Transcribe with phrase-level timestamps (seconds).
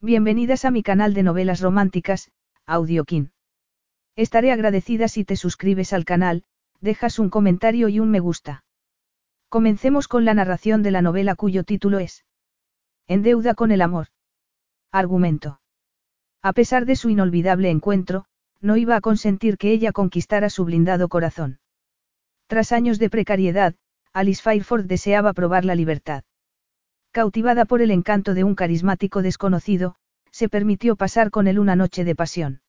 [0.00, 2.30] Bienvenidas a mi canal de novelas románticas,
[2.66, 3.32] Audiokin.
[4.14, 6.44] Estaré agradecida si te suscribes al canal,
[6.80, 8.62] dejas un comentario y un me gusta.
[9.48, 12.24] Comencemos con la narración de la novela cuyo título es
[13.08, 14.06] En deuda con el amor.
[14.92, 15.60] Argumento.
[16.42, 18.26] A pesar de su inolvidable encuentro,
[18.60, 21.58] no iba a consentir que ella conquistara su blindado corazón.
[22.46, 23.74] Tras años de precariedad,
[24.12, 26.22] Alice Fairford deseaba probar la libertad.
[27.10, 29.94] Cautivada por el encanto de un carismático desconocido,
[30.30, 32.60] se permitió pasar con él una noche de pasión.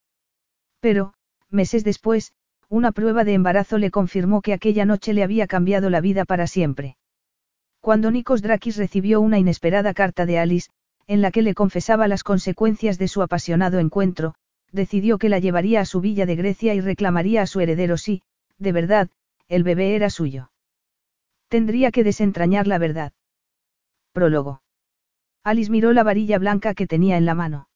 [0.80, 1.14] Pero,
[1.50, 2.34] meses después,
[2.70, 6.48] una prueba de embarazo le confirmó que aquella noche le había cambiado la vida para
[6.48, 6.98] siempre.
[7.82, 10.70] Cuando Nikos Drakis recibió una inesperada carta de Alice,
[11.08, 14.36] en la que le confesaba las consecuencias de su apasionado encuentro,
[14.72, 18.22] decidió que la llevaría a su villa de Grecia y reclamaría a su heredero si,
[18.60, 19.10] de verdad,
[19.48, 20.52] el bebé era suyo.
[21.48, 23.14] Tendría que desentrañar la verdad.
[24.12, 24.62] Prólogo.
[25.44, 27.70] Alice miró la varilla blanca que tenía en la mano.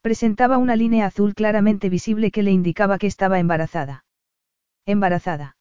[0.00, 4.04] Presentaba una línea azul claramente visible que le indicaba que estaba embarazada.
[4.84, 5.56] Embarazada.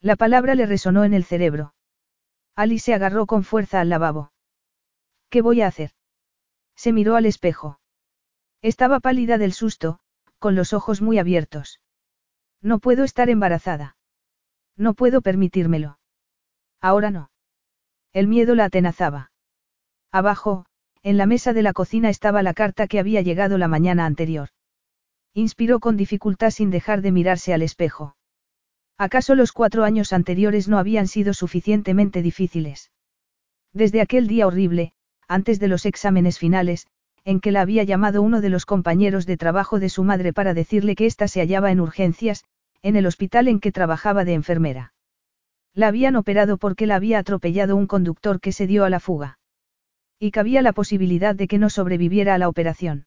[0.00, 1.74] La palabra le resonó en el cerebro.
[2.56, 4.32] Alice se agarró con fuerza al lavabo.
[5.28, 5.92] ¿Qué voy a hacer?
[6.74, 7.78] Se miró al espejo.
[8.62, 10.00] Estaba pálida del susto,
[10.38, 11.80] con los ojos muy abiertos.
[12.60, 13.96] No puedo estar embarazada.
[14.76, 15.98] No puedo permitírmelo.
[16.80, 17.30] Ahora no.
[18.12, 19.30] El miedo la atenazaba.
[20.10, 20.66] Abajo,
[21.02, 24.48] en la mesa de la cocina estaba la carta que había llegado la mañana anterior.
[25.32, 28.16] Inspiró con dificultad sin dejar de mirarse al espejo.
[28.98, 32.90] ¿Acaso los cuatro años anteriores no habían sido suficientemente difíciles?
[33.72, 34.92] Desde aquel día horrible,
[35.28, 36.88] antes de los exámenes finales,
[37.24, 40.52] en que la había llamado uno de los compañeros de trabajo de su madre para
[40.52, 42.44] decirle que ésta se hallaba en urgencias,
[42.82, 44.94] en el hospital en que trabajaba de enfermera.
[45.74, 49.38] La habían operado porque la había atropellado un conductor que se dio a la fuga.
[50.18, 53.06] Y cabía la posibilidad de que no sobreviviera a la operación.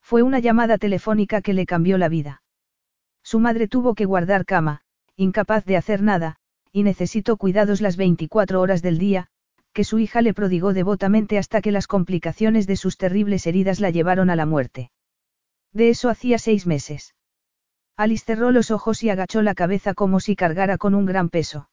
[0.00, 2.42] Fue una llamada telefónica que le cambió la vida.
[3.22, 4.82] Su madre tuvo que guardar cama,
[5.16, 6.36] incapaz de hacer nada,
[6.72, 9.28] y necesitó cuidados las 24 horas del día,
[9.72, 13.90] que su hija le prodigó devotamente hasta que las complicaciones de sus terribles heridas la
[13.90, 14.90] llevaron a la muerte.
[15.72, 17.14] De eso hacía seis meses.
[17.96, 21.68] Alice cerró los ojos y agachó la cabeza como si cargara con un gran peso.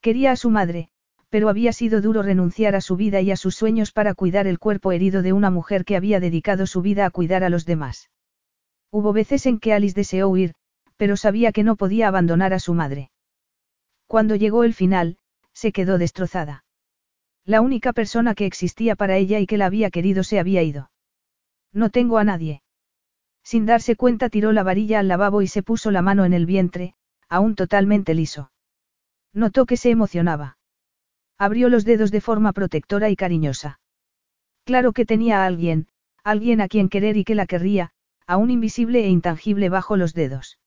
[0.00, 0.90] Quería a su madre,
[1.28, 4.58] pero había sido duro renunciar a su vida y a sus sueños para cuidar el
[4.58, 8.10] cuerpo herido de una mujer que había dedicado su vida a cuidar a los demás.
[8.90, 10.54] Hubo veces en que Alice deseó huir,
[10.96, 13.10] pero sabía que no podía abandonar a su madre.
[14.06, 15.18] Cuando llegó el final,
[15.52, 16.64] se quedó destrozada.
[17.44, 20.90] La única persona que existía para ella y que la había querido se había ido.
[21.72, 22.62] No tengo a nadie.
[23.42, 26.46] Sin darse cuenta tiró la varilla al lavabo y se puso la mano en el
[26.46, 26.94] vientre,
[27.28, 28.50] aún totalmente liso.
[29.32, 30.58] Notó que se emocionaba.
[31.38, 33.80] Abrió los dedos de forma protectora y cariñosa.
[34.64, 35.88] Claro que tenía a alguien,
[36.24, 37.92] alguien a quien querer y que la querría,
[38.26, 40.58] aún invisible e intangible bajo los dedos.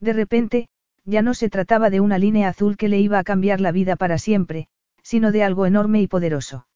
[0.00, 0.68] De repente,
[1.04, 3.96] ya no se trataba de una línea azul que le iba a cambiar la vida
[3.96, 4.68] para siempre,
[5.02, 6.66] sino de algo enorme y poderoso.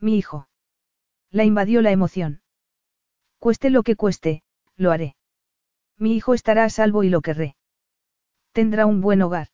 [0.00, 0.48] Mi hijo.
[1.30, 2.40] La invadió la emoción.
[3.38, 4.42] Cueste lo que cueste,
[4.76, 5.16] lo haré.
[5.98, 7.56] Mi hijo estará a salvo y lo querré.
[8.52, 9.48] Tendrá un buen hogar.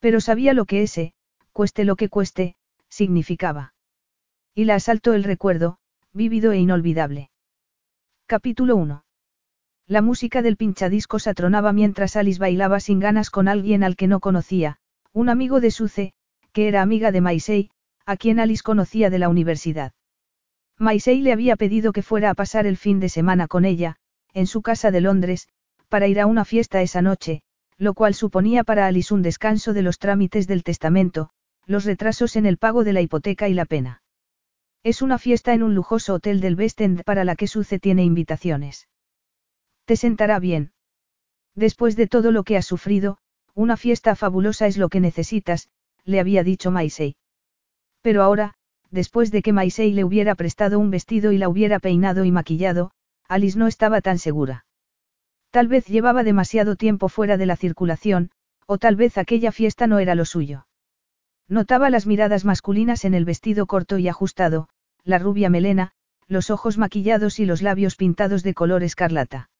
[0.00, 1.12] Pero sabía lo que ese,
[1.52, 2.56] cueste lo que cueste,
[2.88, 3.74] significaba.
[4.54, 5.78] Y la asaltó el recuerdo,
[6.12, 7.30] vívido e inolvidable.
[8.26, 9.04] Capítulo 1.
[9.86, 14.20] La música del pinchadiscos atronaba mientras Alice bailaba sin ganas con alguien al que no
[14.20, 14.78] conocía,
[15.12, 16.12] un amigo de Suce,
[16.52, 17.70] que era amiga de Maisei,
[18.06, 19.92] a quien Alice conocía de la universidad.
[20.78, 23.96] Maisei le había pedido que fuera a pasar el fin de semana con ella,
[24.32, 25.48] en su casa de Londres,
[25.88, 27.42] para ir a una fiesta esa noche,
[27.80, 31.30] lo cual suponía para Alice un descanso de los trámites del testamento,
[31.64, 34.02] los retrasos en el pago de la hipoteca y la pena.
[34.82, 38.04] Es una fiesta en un lujoso hotel del West End para la que Suce tiene
[38.04, 38.86] invitaciones.
[39.86, 40.72] Te sentará bien.
[41.54, 43.16] Después de todo lo que has sufrido,
[43.54, 45.70] una fiesta fabulosa es lo que necesitas,
[46.04, 47.16] le había dicho Maisei.
[48.02, 48.56] Pero ahora,
[48.90, 52.90] después de que Maisei le hubiera prestado un vestido y la hubiera peinado y maquillado,
[53.26, 54.66] Alice no estaba tan segura.
[55.50, 58.30] Tal vez llevaba demasiado tiempo fuera de la circulación,
[58.66, 60.66] o tal vez aquella fiesta no era lo suyo.
[61.48, 64.68] Notaba las miradas masculinas en el vestido corto y ajustado,
[65.02, 65.90] la rubia melena,
[66.28, 69.50] los ojos maquillados y los labios pintados de color escarlata.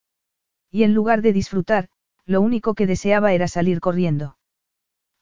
[0.70, 1.88] Y en lugar de disfrutar,
[2.25, 4.37] lo único que deseaba era salir corriendo.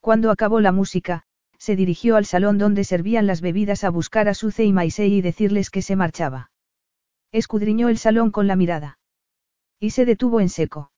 [0.01, 1.23] Cuando acabó la música,
[1.57, 5.23] se dirigió al salón donde servían las bebidas a buscar a Suce y Maisei y
[5.23, 6.51] decirles que se marchaba.
[7.33, 8.98] Escudriñó el salón con la mirada.
[9.81, 10.93] Y se detuvo en seco.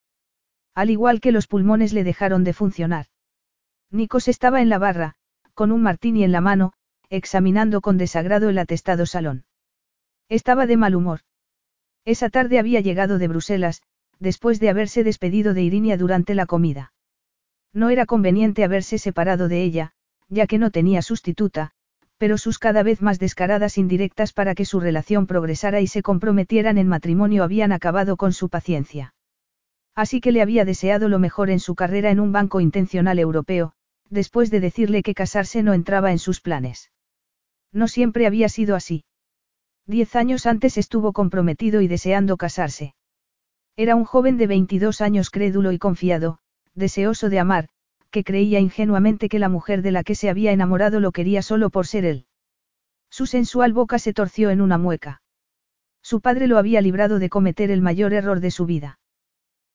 [0.75, 3.07] Al igual que los pulmones le dejaron de funcionar.
[3.91, 5.17] Nikos estaba en la barra,
[5.55, 6.73] con un martini en la mano,
[7.09, 9.45] examinando con desagrado el atestado salón.
[10.29, 11.21] Estaba de mal humor.
[12.05, 13.83] Esa tarde había llegado de Bruselas,
[14.21, 16.93] después de haberse despedido de Irinia durante la comida.
[17.73, 19.93] No era conveniente haberse separado de ella,
[20.29, 21.73] ya que no tenía sustituta,
[22.21, 26.77] pero sus cada vez más descaradas indirectas para que su relación progresara y se comprometieran
[26.77, 29.15] en matrimonio habían acabado con su paciencia.
[29.95, 33.73] Así que le había deseado lo mejor en su carrera en un banco intencional europeo,
[34.11, 36.93] después de decirle que casarse no entraba en sus planes.
[37.73, 39.07] No siempre había sido así.
[39.87, 42.95] Diez años antes estuvo comprometido y deseando casarse.
[43.77, 46.41] Era un joven de 22 años crédulo y confiado,
[46.75, 47.71] deseoso de amar,
[48.11, 51.71] que creía ingenuamente que la mujer de la que se había enamorado lo quería solo
[51.71, 52.27] por ser él.
[53.11, 55.23] Su sensual boca se torció en una mueca.
[56.03, 58.99] Su padre lo había librado de cometer el mayor error de su vida.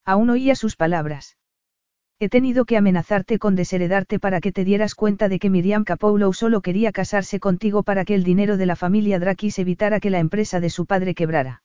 [0.06, 1.38] Aún oía sus palabras.
[2.18, 6.32] He tenido que amenazarte con desheredarte para que te dieras cuenta de que Miriam Capoulo
[6.32, 10.20] solo quería casarse contigo para que el dinero de la familia Drakis evitara que la
[10.20, 11.64] empresa de su padre quebrara.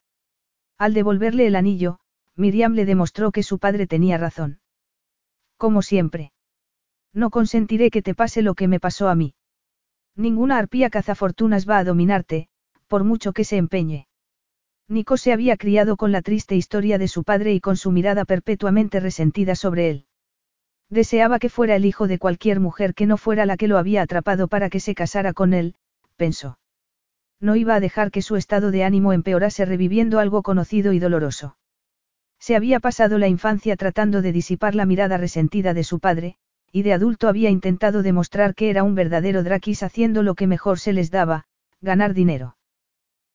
[0.76, 2.00] Al devolverle el anillo,
[2.34, 4.61] Miriam le demostró que su padre tenía razón.
[5.56, 6.32] Como siempre.
[7.12, 9.34] No consentiré que te pase lo que me pasó a mí.
[10.16, 12.48] Ninguna arpía cazafortunas va a dominarte,
[12.86, 14.06] por mucho que se empeñe.
[14.88, 18.24] Nico se había criado con la triste historia de su padre y con su mirada
[18.24, 20.06] perpetuamente resentida sobre él.
[20.88, 24.02] Deseaba que fuera el hijo de cualquier mujer que no fuera la que lo había
[24.02, 25.76] atrapado para que se casara con él,
[26.16, 26.58] pensó.
[27.38, 31.56] No iba a dejar que su estado de ánimo empeorase reviviendo algo conocido y doloroso.
[32.40, 36.36] Se había pasado la infancia tratando de disipar la mirada resentida de su padre,
[36.72, 40.78] y de adulto había intentado demostrar que era un verdadero Drakis haciendo lo que mejor
[40.78, 41.46] se les daba,
[41.81, 42.56] ganar dinero.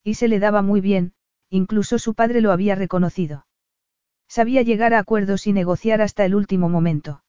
[0.04, 1.16] Y se le daba muy bien,
[1.50, 3.46] Incluso su padre lo había reconocido.
[4.28, 7.24] Sabía llegar a acuerdos y negociar hasta el último momento.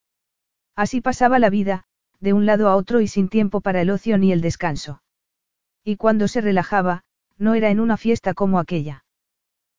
[0.74, 1.84] Así pasaba la vida,
[2.20, 5.02] de un lado a otro y sin tiempo para el ocio ni el descanso.
[5.84, 7.04] Y cuando se relajaba,
[7.38, 9.04] no era en una fiesta como aquella.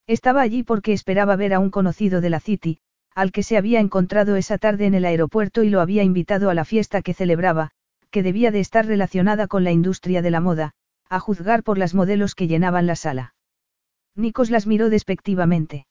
[0.05, 2.79] Estaba allí porque esperaba ver a un conocido de la City,
[3.17, 6.53] al que se había encontrado esa tarde en el aeropuerto y lo había invitado a
[6.53, 7.71] la fiesta que celebraba,
[8.11, 10.75] que debía de estar relacionada con la industria de la moda,
[11.09, 13.33] a juzgar por las modelos que llenaban la sala.
[14.13, 15.87] Nikos las miró despectivamente.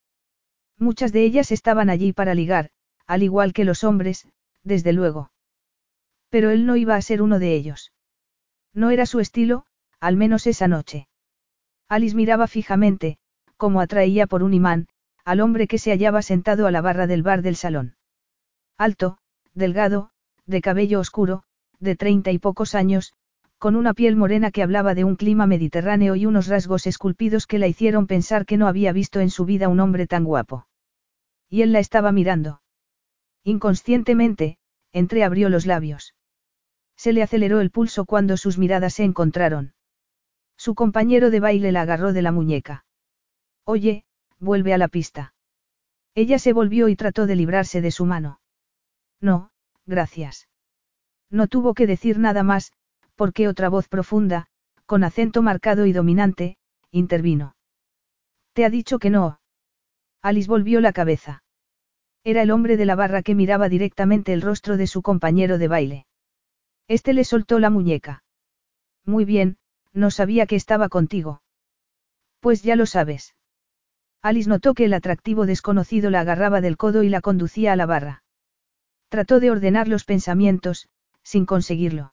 [0.79, 2.71] Muchas de ellas estaban allí para ligar,
[3.09, 4.29] al igual que los hombres,
[4.63, 5.33] desde luego.
[6.29, 7.93] Pero él no iba a ser uno de ellos.
[8.73, 9.67] No era su estilo,
[9.99, 11.09] al menos esa noche.
[11.89, 13.19] Alice miraba fijamente,
[13.57, 14.87] como atraía por un imán,
[15.27, 17.97] al hombre que se hallaba sentado a la barra del bar del salón.
[18.79, 19.19] Alto,
[19.55, 20.11] delgado,
[20.47, 21.43] de cabello oscuro,
[21.81, 23.13] de treinta y pocos años,
[23.59, 27.59] con una piel morena que hablaba de un clima mediterráneo y unos rasgos esculpidos que
[27.59, 30.69] la hicieron pensar que no había visto en su vida un hombre tan guapo.
[31.51, 32.63] Y él la estaba mirando.
[33.43, 34.59] Inconscientemente,
[34.93, 36.15] entreabrió los labios.
[36.97, 39.75] Se le aceleró el pulso cuando sus miradas se encontraron.
[40.57, 42.85] Su compañero de baile la agarró de la muñeca.
[43.65, 44.05] Oye,
[44.39, 45.35] vuelve a la pista.
[46.15, 48.41] Ella se volvió y trató de librarse de su mano.
[49.21, 49.51] No,
[49.85, 50.49] gracias.
[51.31, 52.73] No tuvo que decir nada más,
[53.15, 54.47] porque otra voz profunda,
[54.87, 56.57] con acento marcado y dominante,
[56.91, 57.57] intervino.
[58.53, 59.41] Te ha dicho que no.
[60.23, 61.43] Alice volvió la cabeza.
[62.25, 65.69] Era el hombre de la barra que miraba directamente el rostro de su compañero de
[65.69, 66.07] baile.
[66.89, 68.25] Este le soltó la muñeca.
[69.05, 69.59] Muy bien,
[69.93, 71.43] no sabía que estaba contigo.
[72.41, 73.36] Pues ya lo sabes.
[74.27, 77.87] Alice notó que el atractivo desconocido la agarraba del codo y la conducía a la
[77.87, 78.25] barra.
[79.09, 80.89] Trató de ordenar los pensamientos,
[81.23, 82.13] sin conseguirlo.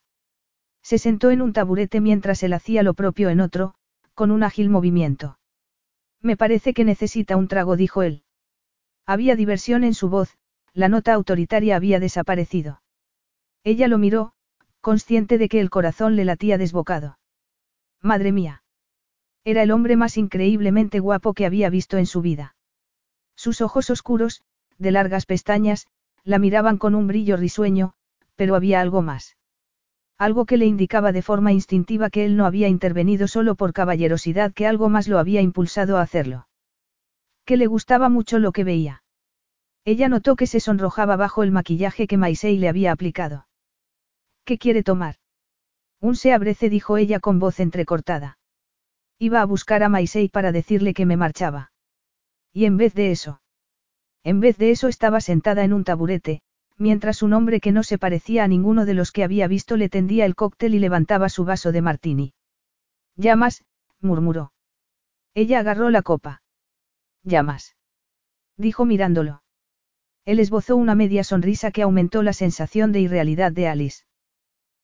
[0.83, 3.73] Se sentó en un taburete mientras él hacía lo propio en otro,
[4.13, 5.39] con un ágil movimiento.
[6.21, 8.21] Me parece que necesita un trago, dijo él.
[9.07, 10.37] Había diversión en su voz,
[10.71, 12.83] la nota autoritaria había desaparecido.
[13.63, 14.33] Ella lo miró,
[14.81, 17.17] consciente de que el corazón le latía desbocado.
[18.03, 18.62] Madre mía.
[19.45, 22.55] Era el hombre más increíblemente guapo que había visto en su vida.
[23.35, 24.41] Sus ojos oscuros,
[24.77, 25.87] de largas pestañas,
[26.23, 27.93] la miraban con un brillo risueño,
[28.35, 29.35] pero había algo más.
[30.17, 34.53] Algo que le indicaba de forma instintiva que él no había intervenido solo por caballerosidad,
[34.53, 36.47] que algo más lo había impulsado a hacerlo.
[37.45, 39.03] Que le gustaba mucho lo que veía.
[39.83, 43.47] Ella notó que se sonrojaba bajo el maquillaje que Maisei le había aplicado.
[44.45, 45.15] ¿Qué quiere tomar?
[45.99, 48.37] Un se abrece, dijo ella con voz entrecortada.
[49.27, 51.71] Iba a buscar a Maisei para decirle que me marchaba.
[52.51, 53.39] Y en vez de eso.
[54.21, 56.41] En vez de eso estaba sentada en un taburete,
[56.77, 59.87] mientras un hombre que no se parecía a ninguno de los que había visto le
[59.87, 62.33] tendía el cóctel y levantaba su vaso de martini.
[63.15, 63.63] Llamas,
[64.01, 64.51] murmuró.
[65.33, 66.41] Ella agarró la copa.
[67.23, 67.77] Llamas.
[68.57, 69.41] Dijo mirándolo.
[70.25, 74.03] Él esbozó una media sonrisa que aumentó la sensación de irrealidad de Alice.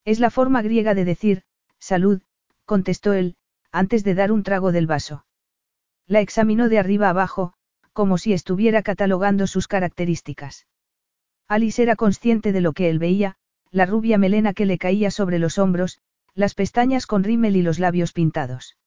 [0.06, 1.44] Es la forma griega de decir,
[1.78, 2.22] salud,
[2.64, 3.36] contestó él,
[3.72, 5.26] antes de dar un trago del vaso.
[6.08, 7.54] La examinó de arriba abajo,
[7.94, 10.68] como si estuviera catalogando sus características.
[11.48, 13.36] Alice era consciente de lo que él veía,
[13.72, 16.00] la rubia melena que le caía sobre los hombros,
[16.34, 18.78] las pestañas con rímel y los labios pintados.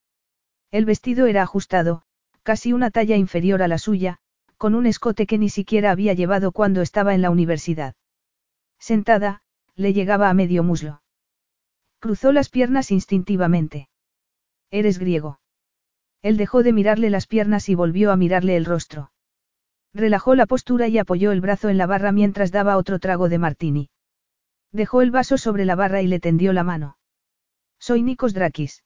[0.71, 2.03] El vestido era ajustado,
[2.43, 4.19] casi una talla inferior a la suya,
[4.57, 7.95] con un escote que ni siquiera había llevado cuando estaba en la universidad.
[8.79, 9.43] Sentada,
[9.75, 11.03] le llegaba a medio muslo.
[11.99, 13.89] Cruzó las piernas instintivamente.
[14.73, 15.39] Eres griego.
[16.23, 19.13] Él dejó de mirarle las piernas y volvió a mirarle el rostro.
[19.93, 23.39] Relajó la postura y apoyó el brazo en la barra mientras daba otro trago de
[23.39, 23.91] martini.
[24.73, 26.97] Dejó el vaso sobre la barra y le tendió la mano.
[27.79, 28.83] Soy Nikos Drakis.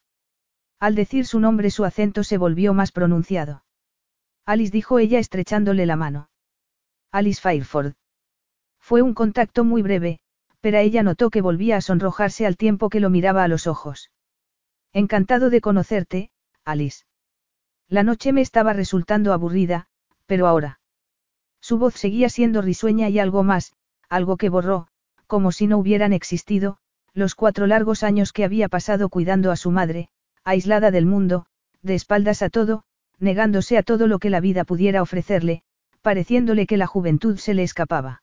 [0.80, 3.62] Al decir su nombre su acento se volvió más pronunciado.
[4.44, 6.30] Alice dijo ella estrechándole la mano.
[7.12, 7.94] Alice Fireford.
[8.80, 10.18] Fue un contacto muy breve,
[10.60, 14.10] pero ella notó que volvía a sonrojarse al tiempo que lo miraba a los ojos.
[14.92, 16.30] Encantado de conocerte,
[16.64, 17.04] Alice.
[17.88, 19.86] La noche me estaba resultando aburrida,
[20.26, 20.80] pero ahora.
[21.60, 23.72] Su voz seguía siendo risueña y algo más,
[24.08, 24.88] algo que borró,
[25.26, 26.78] como si no hubieran existido,
[27.12, 30.08] los cuatro largos años que había pasado cuidando a su madre,
[30.44, 31.46] aislada del mundo,
[31.82, 32.84] de espaldas a todo,
[33.18, 35.62] negándose a todo lo que la vida pudiera ofrecerle,
[36.02, 38.22] pareciéndole que la juventud se le escapaba.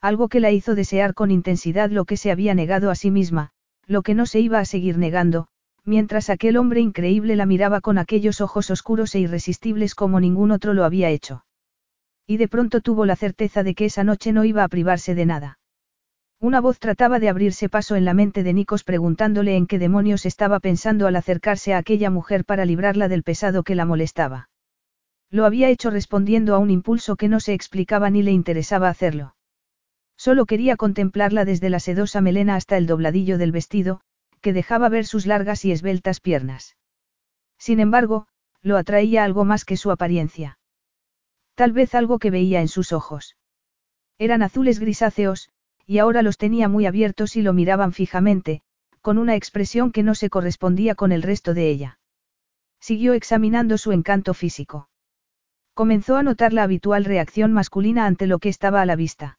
[0.00, 3.50] Algo que la hizo desear con intensidad lo que se había negado a sí misma,
[3.86, 5.48] lo que no se iba a seguir negando,
[5.84, 10.74] mientras aquel hombre increíble la miraba con aquellos ojos oscuros e irresistibles como ningún otro
[10.74, 11.44] lo había hecho.
[12.26, 15.26] Y de pronto tuvo la certeza de que esa noche no iba a privarse de
[15.26, 15.58] nada.
[16.40, 20.26] Una voz trataba de abrirse paso en la mente de Nikos preguntándole en qué demonios
[20.26, 24.48] estaba pensando al acercarse a aquella mujer para librarla del pesado que la molestaba.
[25.30, 29.34] Lo había hecho respondiendo a un impulso que no se explicaba ni le interesaba hacerlo.
[30.16, 34.00] Solo quería contemplarla desde la sedosa melena hasta el dobladillo del vestido,
[34.44, 36.76] que dejaba ver sus largas y esbeltas piernas.
[37.58, 38.26] Sin embargo,
[38.60, 40.58] lo atraía algo más que su apariencia.
[41.54, 43.38] Tal vez algo que veía en sus ojos.
[44.18, 45.48] Eran azules grisáceos,
[45.86, 48.60] y ahora los tenía muy abiertos y lo miraban fijamente,
[49.00, 51.98] con una expresión que no se correspondía con el resto de ella.
[52.80, 54.90] Siguió examinando su encanto físico.
[55.72, 59.38] Comenzó a notar la habitual reacción masculina ante lo que estaba a la vista.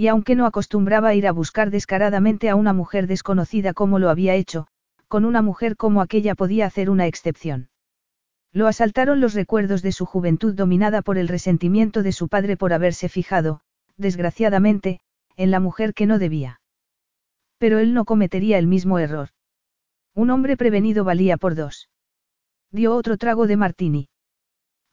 [0.00, 4.34] Y aunque no acostumbraba ir a buscar descaradamente a una mujer desconocida como lo había
[4.34, 4.66] hecho,
[5.08, 7.68] con una mujer como aquella podía hacer una excepción.
[8.50, 12.72] Lo asaltaron los recuerdos de su juventud dominada por el resentimiento de su padre por
[12.72, 13.60] haberse fijado,
[13.98, 15.00] desgraciadamente,
[15.36, 16.62] en la mujer que no debía.
[17.58, 19.28] Pero él no cometería el mismo error.
[20.14, 21.90] Un hombre prevenido valía por dos.
[22.70, 24.08] Dio otro trago de martini.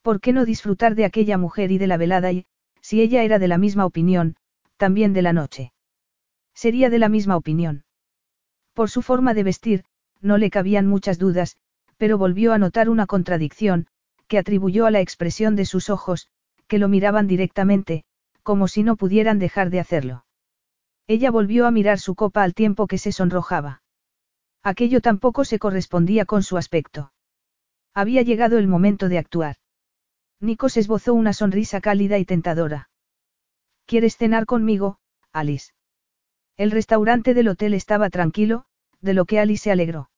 [0.02, 2.46] ¿Por qué no disfrutar de aquella mujer y de la velada y,
[2.82, 4.36] si ella era de la misma opinión,
[4.78, 5.74] también de la noche?
[6.54, 7.84] Sería de la misma opinión.
[8.74, 9.84] Por su forma de vestir,
[10.22, 11.58] no le cabían muchas dudas,
[11.98, 13.88] pero volvió a notar una contradicción,
[14.28, 16.30] que atribuyó a la expresión de sus ojos,
[16.68, 18.04] que lo miraban directamente,
[18.44, 20.26] como si no pudieran dejar de hacerlo.
[21.08, 23.82] Ella volvió a mirar su copa al tiempo que se sonrojaba.
[24.64, 27.14] Aquello tampoco se correspondía con su aspecto.
[27.94, 29.56] Había llegado el momento de actuar.
[30.40, 32.90] Nikos esbozó una sonrisa cálida y tentadora.
[33.88, 34.98] ¿Quieres cenar conmigo,
[35.32, 35.72] Alice?
[36.58, 38.66] El restaurante del hotel estaba tranquilo,
[39.00, 40.10] de lo que Alice se alegró.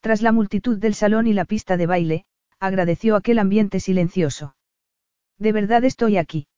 [0.00, 2.26] Tras la multitud del salón y la pista de baile,
[2.60, 4.56] agradeció aquel ambiente silencioso.
[5.38, 6.48] De verdad estoy aquí.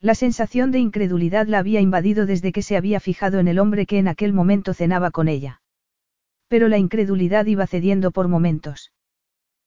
[0.00, 3.86] La sensación de incredulidad la había invadido desde que se había fijado en el hombre
[3.86, 5.62] que en aquel momento cenaba con ella.
[6.46, 8.92] Pero la incredulidad iba cediendo por momentos.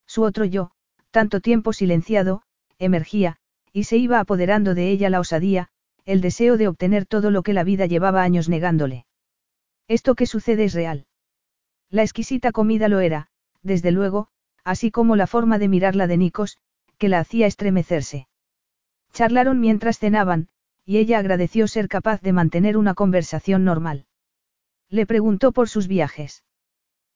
[0.06, 0.70] Su otro yo,
[1.10, 2.44] tanto tiempo silenciado,
[2.77, 3.38] emergía,
[3.74, 5.72] y se iba apoderando de ella la osadía,
[6.07, 9.05] el deseo de obtener todo lo que la vida llevaba años negándole.
[9.89, 11.05] Esto que sucede es real.
[11.89, 13.27] La exquisita comida lo era,
[13.61, 14.29] desde luego,
[14.63, 16.59] así como la forma de mirarla de Nikos,
[16.97, 18.29] que la hacía estremecerse.
[19.11, 20.47] Charlaron mientras cenaban,
[20.85, 24.05] y ella agradeció ser capaz de mantener una conversación normal.
[24.89, 26.45] Le preguntó por sus viajes.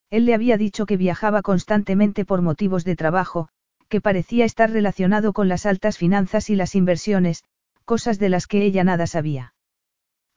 [0.09, 3.47] Él le había dicho que viajaba constantemente por motivos de trabajo,
[3.87, 7.45] que parecía estar relacionado con las altas finanzas y las inversiones,
[7.91, 9.53] cosas de las que ella nada sabía.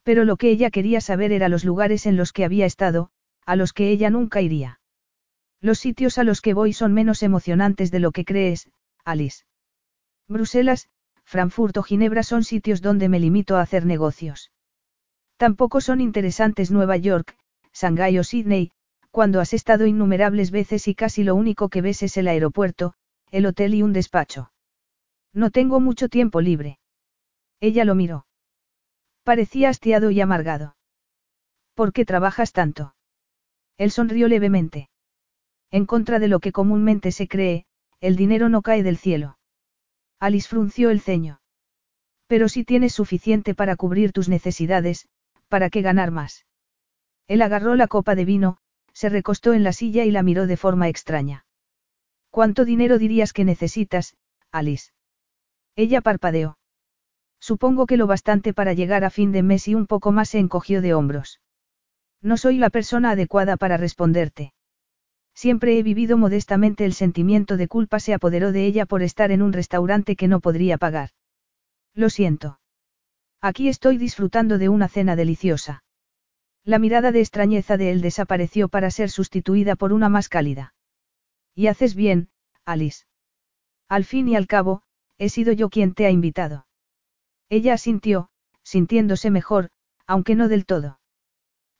[0.03, 3.11] Pero lo que ella quería saber era los lugares en los que había estado,
[3.45, 4.81] a los que ella nunca iría.
[5.61, 8.69] Los sitios a los que voy son menos emocionantes de lo que crees,
[9.05, 9.45] Alice.
[10.27, 10.89] Bruselas,
[11.23, 14.51] Frankfurt o Ginebra son sitios donde me limito a hacer negocios.
[15.37, 17.37] Tampoco son interesantes Nueva York,
[17.73, 18.71] Shanghái o Sydney,
[19.11, 22.95] cuando has estado innumerables veces y casi lo único que ves es el aeropuerto,
[23.31, 24.51] el hotel y un despacho.
[25.31, 26.79] No tengo mucho tiempo libre.
[27.59, 28.25] Ella lo miró.
[29.23, 30.75] Parecía hastiado y amargado.
[31.73, 32.95] ¿Por qué trabajas tanto?
[33.77, 34.89] Él sonrió levemente.
[35.71, 37.65] En contra de lo que comúnmente se cree,
[37.99, 39.37] el dinero no cae del cielo.
[40.19, 41.41] Alice frunció el ceño.
[42.27, 45.07] Pero si tienes suficiente para cubrir tus necesidades,
[45.49, 46.45] ¿para qué ganar más?
[47.27, 48.57] Él agarró la copa de vino,
[48.93, 51.45] se recostó en la silla y la miró de forma extraña.
[52.29, 54.15] ¿Cuánto dinero dirías que necesitas,
[54.51, 54.91] Alice?
[55.75, 56.57] Ella parpadeó.
[57.49, 60.39] Supongo que lo bastante para llegar a fin de mes y un poco más se
[60.39, 61.41] encogió de hombros.
[62.19, 64.51] No soy la persona adecuada para responderte.
[65.35, 69.43] Siempre he vivido modestamente el sentimiento de culpa se apoderó de ella por estar en
[69.43, 71.11] un restaurante que no podría pagar.
[71.93, 72.59] Lo siento.
[73.41, 75.83] Aquí estoy disfrutando de una cena deliciosa.
[76.63, 80.73] La mirada de extrañeza de él desapareció para ser sustituida por una más cálida.
[81.53, 82.29] Y haces bien,
[82.65, 83.05] Alice.
[83.87, 84.81] Al fin y al cabo,
[85.19, 86.65] he sido yo quien te ha invitado.
[87.49, 88.29] Ella asintió,
[88.63, 89.69] sintiéndose mejor,
[90.07, 90.99] aunque no del todo.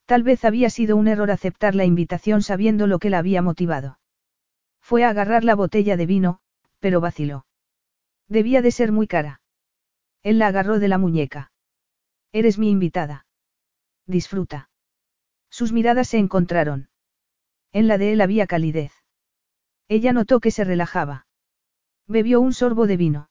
[0.05, 3.99] Tal vez había sido un error aceptar la invitación sabiendo lo que la había motivado.
[4.79, 6.39] Fue a agarrar la botella de vino,
[6.79, 7.45] pero vaciló.
[8.27, 9.41] Debía de ser muy cara.
[10.21, 11.51] Él la agarró de la muñeca.
[12.31, 13.25] Eres mi invitada.
[14.05, 14.69] Disfruta.
[15.49, 16.89] Sus miradas se encontraron.
[17.71, 18.91] En la de él había calidez.
[19.87, 21.27] Ella notó que se relajaba.
[22.07, 23.29] Bebió un sorbo de vino.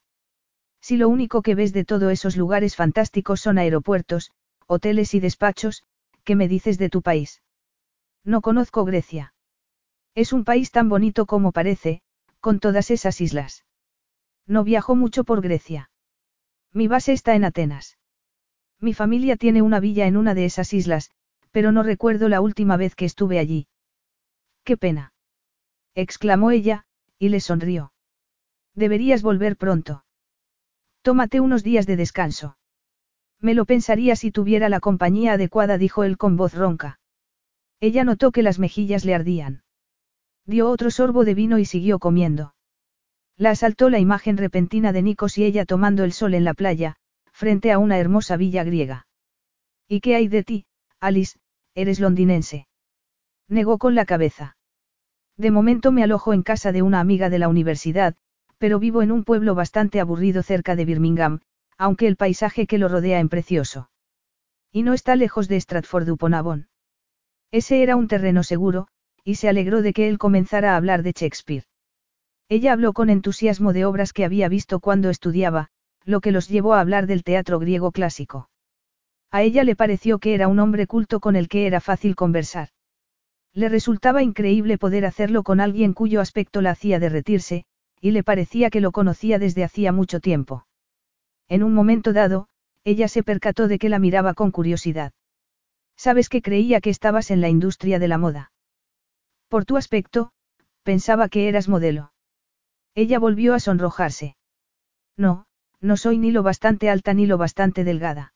[0.87, 4.33] Si lo único que ves de todos esos lugares fantásticos son aeropuertos,
[4.67, 5.83] hoteles y despachos,
[6.25, 7.41] ¿qué me dices de tu país?
[8.23, 9.33] No conozco Grecia.
[10.15, 12.03] Es un país tan bonito como parece,
[12.39, 13.65] con todas esas islas.
[14.47, 15.89] No viajo mucho por Grecia.
[16.71, 17.97] Mi base está en Atenas.
[18.79, 21.11] Mi familia tiene una villa en una de esas islas,
[21.51, 23.69] pero no recuerdo la última vez que estuve allí.
[24.65, 25.15] Qué pena.
[25.95, 26.85] exclamó ella,
[27.19, 27.95] y le sonrió.
[28.75, 30.05] Deberías volver pronto.
[31.05, 32.57] Tómate unos días de descanso.
[33.39, 36.99] Me lo pensaría si tuviera la compañía adecuada, dijo él con voz ronca.
[37.79, 39.65] Ella notó que las mejillas le ardían.
[40.47, 42.55] Dio otro sorbo de vino y siguió comiendo.
[43.37, 46.97] La asaltó la imagen repentina de Nikos y ella tomando el sol en la playa,
[47.33, 49.07] frente a una hermosa villa griega.
[49.87, 50.65] ¿Y qué hay de ti,
[51.01, 51.39] Alice?
[51.75, 52.67] Eres londinense.
[53.47, 54.57] Negó con la cabeza.
[55.37, 58.17] De momento me alojo en casa de una amiga de la universidad,
[58.59, 61.41] pero vivo en un pueblo bastante aburrido cerca de Birmingham,
[61.77, 63.91] aunque el paisaje que lo rodea es precioso.
[64.73, 66.69] Y no está lejos de Stratford upon Avon.
[67.51, 68.89] Ese era un terreno seguro,
[69.23, 71.65] y se alegró de que él comenzara a hablar de Shakespeare.
[72.49, 75.69] Ella habló con entusiasmo de obras que había visto cuando estudiaba,
[76.05, 78.51] lo que los llevó a hablar del teatro griego clásico.
[79.31, 82.69] A ella le pareció que era un hombre culto con el que era fácil conversar.
[83.53, 87.65] Le resultaba increíble poder hacerlo con alguien cuyo aspecto la hacía derretirse,
[88.05, 90.67] y le parecía que lo conocía desde hacía mucho tiempo.
[91.49, 92.49] En un momento dado,
[92.85, 95.15] ella se percató de que la miraba con curiosidad.
[95.97, 98.53] Sabes que creía que estabas en la industria de la moda.
[99.49, 100.33] Por tu aspecto,
[100.83, 102.13] pensaba que eras modelo.
[102.95, 104.37] Ella volvió a sonrojarse.
[105.17, 105.47] No,
[105.81, 108.35] no soy ni lo bastante alta ni lo bastante delgada.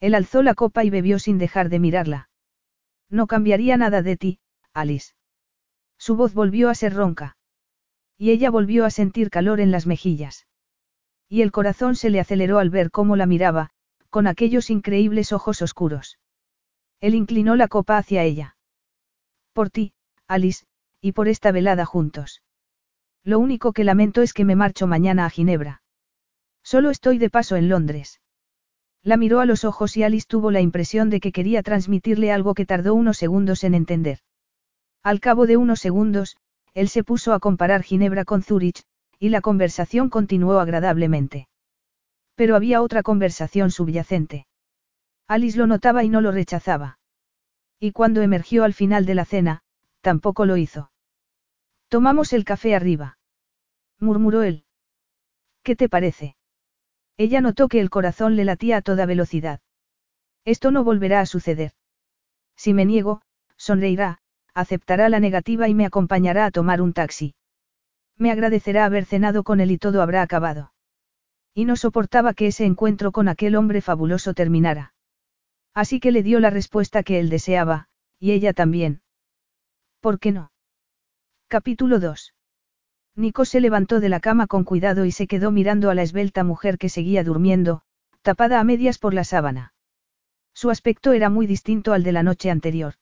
[0.00, 2.28] Él alzó la copa y bebió sin dejar de mirarla.
[3.08, 4.40] No cambiaría nada de ti,
[4.74, 5.12] Alice.
[5.96, 7.36] Su voz volvió a ser ronca.
[8.20, 10.46] Y ella volvió a sentir calor en las mejillas.
[11.26, 13.70] Y el corazón se le aceleró al ver cómo la miraba,
[14.10, 16.18] con aquellos increíbles ojos oscuros.
[17.00, 18.58] Él inclinó la copa hacia ella.
[19.54, 19.94] Por ti,
[20.28, 20.66] Alice,
[21.00, 22.42] y por esta velada juntos.
[23.24, 25.82] Lo único que lamento es que me marcho mañana a Ginebra.
[26.62, 28.20] Solo estoy de paso en Londres.
[29.02, 32.52] La miró a los ojos y Alice tuvo la impresión de que quería transmitirle algo
[32.52, 34.18] que tardó unos segundos en entender.
[35.02, 36.36] Al cabo de unos segundos,
[36.74, 38.84] él se puso a comparar Ginebra con Zúrich,
[39.18, 41.48] y la conversación continuó agradablemente.
[42.34, 44.46] Pero había otra conversación subyacente.
[45.26, 46.98] Alice lo notaba y no lo rechazaba.
[47.78, 49.62] Y cuando emergió al final de la cena,
[50.00, 50.90] tampoco lo hizo.
[51.88, 53.18] Tomamos el café arriba.
[53.98, 54.64] Murmuró él.
[55.62, 56.36] ¿Qué te parece?
[57.16, 59.60] Ella notó que el corazón le latía a toda velocidad.
[60.44, 61.72] Esto no volverá a suceder.
[62.56, 63.20] Si me niego,
[63.56, 64.20] sonreirá,
[64.54, 67.34] aceptará la negativa y me acompañará a tomar un taxi.
[68.16, 70.72] Me agradecerá haber cenado con él y todo habrá acabado.
[71.54, 74.94] Y no soportaba que ese encuentro con aquel hombre fabuloso terminara.
[75.74, 79.02] Así que le dio la respuesta que él deseaba, y ella también.
[80.00, 80.52] ¿Por qué no?
[81.48, 82.34] Capítulo 2.
[83.16, 86.44] Nico se levantó de la cama con cuidado y se quedó mirando a la esbelta
[86.44, 87.82] mujer que seguía durmiendo,
[88.22, 89.74] tapada a medias por la sábana.
[90.54, 92.94] Su aspecto era muy distinto al de la noche anterior.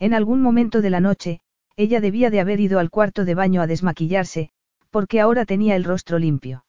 [0.00, 1.40] En algún momento de la noche,
[1.76, 4.50] ella debía de haber ido al cuarto de baño a desmaquillarse,
[4.90, 6.64] porque ahora tenía el rostro limpio.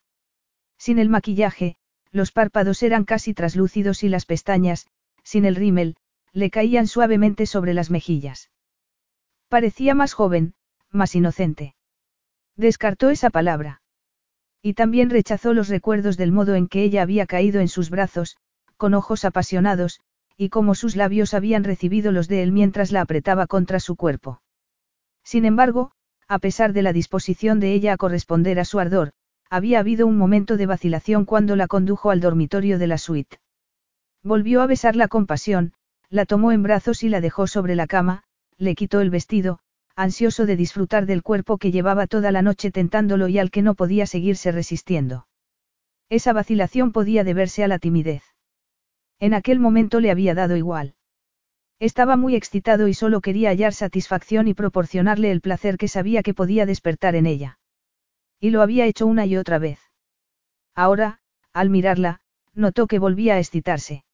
[0.77, 1.77] Sin el maquillaje,
[2.11, 4.87] los párpados eran casi traslúcidos y las pestañas,
[5.23, 5.95] sin el rímel,
[6.33, 8.51] le caían suavemente sobre las mejillas.
[9.47, 10.53] Parecía más joven,
[10.91, 11.75] más inocente.
[12.57, 13.81] Descartó esa palabra.
[14.61, 18.37] Y también rechazó los recuerdos del modo en que ella había caído en sus brazos,
[18.75, 20.01] con ojos apasionados,
[20.41, 24.41] y cómo sus labios habían recibido los de él mientras la apretaba contra su cuerpo.
[25.23, 25.91] Sin embargo,
[26.27, 29.11] a pesar de la disposición de ella a corresponder a su ardor,
[29.51, 33.37] había habido un momento de vacilación cuando la condujo al dormitorio de la suite.
[34.23, 35.73] Volvió a besarla con pasión,
[36.09, 38.23] la tomó en brazos y la dejó sobre la cama,
[38.57, 39.59] le quitó el vestido,
[39.95, 43.75] ansioso de disfrutar del cuerpo que llevaba toda la noche tentándolo y al que no
[43.75, 45.27] podía seguirse resistiendo.
[46.09, 48.23] Esa vacilación podía deberse a la timidez.
[49.21, 50.95] En aquel momento le había dado igual.
[51.79, 56.33] Estaba muy excitado y solo quería hallar satisfacción y proporcionarle el placer que sabía que
[56.33, 57.59] podía despertar en ella.
[58.39, 59.79] Y lo había hecho una y otra vez.
[60.73, 61.19] Ahora,
[61.53, 62.19] al mirarla,
[62.55, 64.05] notó que volvía a excitarse.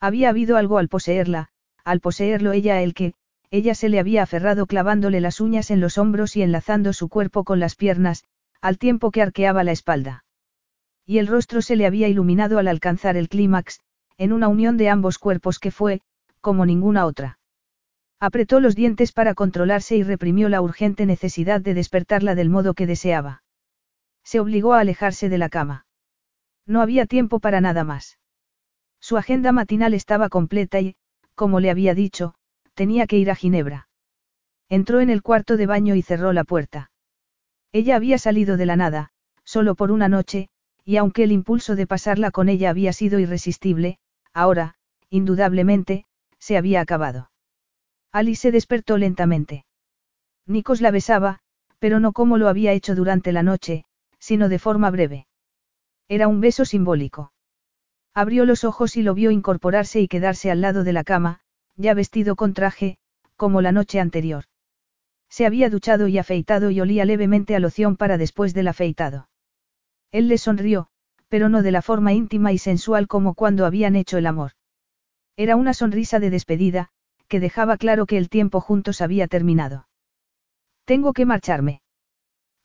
[0.00, 1.48] Había habido algo al poseerla,
[1.82, 3.14] al poseerlo ella él que,
[3.50, 7.42] ella se le había aferrado clavándole las uñas en los hombros y enlazando su cuerpo
[7.44, 8.24] con las piernas,
[8.60, 10.24] al tiempo que arqueaba la espalda.
[11.06, 13.80] Y el rostro se le había iluminado al alcanzar el clímax,
[14.18, 16.00] en una unión de ambos cuerpos que fue,
[16.40, 17.38] como ninguna otra.
[18.18, 22.86] Apretó los dientes para controlarse y reprimió la urgente necesidad de despertarla del modo que
[22.86, 23.42] deseaba.
[24.24, 25.86] Se obligó a alejarse de la cama.
[26.66, 28.18] No había tiempo para nada más.
[29.00, 30.96] Su agenda matinal estaba completa y,
[31.34, 32.34] como le había dicho,
[32.74, 33.88] tenía que ir a Ginebra.
[34.68, 36.90] Entró en el cuarto de baño y cerró la puerta.
[37.72, 39.10] Ella había salido de la nada,
[39.44, 40.48] solo por una noche,
[40.84, 43.98] y aunque el impulso de pasarla con ella había sido irresistible,
[44.36, 44.74] ahora,
[45.08, 46.04] indudablemente,
[46.38, 47.30] se había acabado.
[48.12, 49.64] Alice se despertó lentamente.
[50.46, 51.40] Nikos la besaba,
[51.78, 53.86] pero no como lo había hecho durante la noche,
[54.18, 55.26] sino de forma breve.
[56.06, 57.32] Era un beso simbólico.
[58.14, 61.40] Abrió los ojos y lo vio incorporarse y quedarse al lado de la cama,
[61.76, 62.98] ya vestido con traje,
[63.36, 64.44] como la noche anterior.
[65.30, 69.28] Se había duchado y afeitado y olía levemente a loción para después del afeitado.
[70.12, 70.88] Él le sonrió,
[71.28, 74.52] pero no de la forma íntima y sensual como cuando habían hecho el amor.
[75.36, 76.88] Era una sonrisa de despedida,
[77.28, 79.88] que dejaba claro que el tiempo juntos había terminado.
[80.84, 81.80] Tengo que marcharme.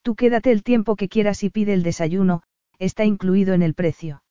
[0.04, 2.44] Tú quédate el tiempo que quieras y pide el desayuno,
[2.80, 4.24] está incluido en el precio.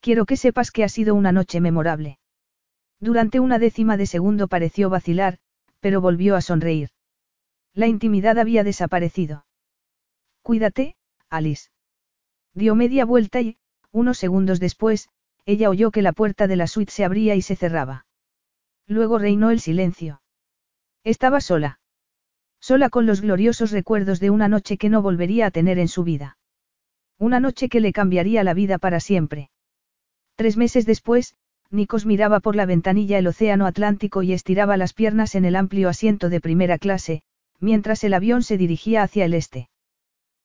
[0.00, 2.18] Quiero que sepas que ha sido una noche memorable.
[3.00, 5.38] Durante una décima de segundo pareció vacilar,
[5.80, 6.90] pero volvió a sonreír.
[7.74, 9.46] La intimidad había desaparecido.
[10.42, 10.96] Cuídate,
[11.28, 11.71] Alice.
[12.54, 13.56] Dio media vuelta y,
[13.90, 15.08] unos segundos después,
[15.46, 18.06] ella oyó que la puerta de la suite se abría y se cerraba.
[18.86, 20.22] Luego reinó el silencio.
[21.04, 21.80] Estaba sola.
[22.60, 26.04] Sola con los gloriosos recuerdos de una noche que no volvería a tener en su
[26.04, 26.36] vida.
[27.18, 29.50] Una noche que le cambiaría la vida para siempre.
[30.36, 31.34] Tres meses después,
[31.70, 35.88] Nikos miraba por la ventanilla el océano Atlántico y estiraba las piernas en el amplio
[35.88, 37.22] asiento de primera clase,
[37.58, 39.70] mientras el avión se dirigía hacia el este.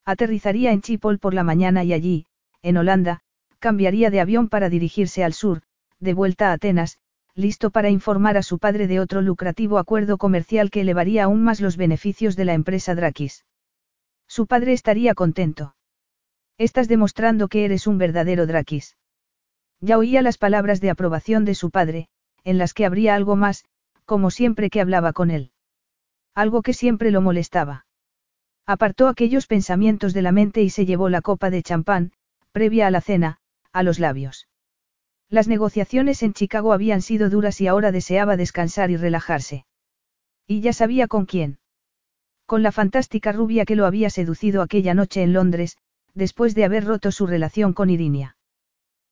[0.07, 2.27] Aterrizaría en Chipol por la mañana y allí,
[2.61, 3.19] en Holanda,
[3.59, 5.63] cambiaría de avión para dirigirse al sur,
[5.99, 6.97] de vuelta a Atenas,
[7.35, 11.59] listo para informar a su padre de otro lucrativo acuerdo comercial que elevaría aún más
[11.59, 13.43] los beneficios de la empresa Drakis.
[14.29, 15.75] Su padre estaría contento.
[16.57, 18.95] Estás demostrando que eres un verdadero Drakis.
[19.81, 22.07] Ya oía las palabras de aprobación de su padre,
[22.45, 23.65] en las que habría algo más,
[24.05, 25.51] como siempre que hablaba con él.
[26.33, 27.86] Algo que siempre lo molestaba.
[28.69, 32.11] Apartó aquellos pensamientos de la mente y se llevó la copa de champán,
[32.51, 33.39] previa a la cena,
[33.71, 34.49] a los labios.
[35.29, 39.65] Las negociaciones en Chicago habían sido duras y ahora deseaba descansar y relajarse.
[40.45, 41.59] Y ya sabía con quién.
[42.45, 45.77] Con la fantástica rubia que lo había seducido aquella noche en Londres,
[46.13, 48.35] después de haber roto su relación con Irinia.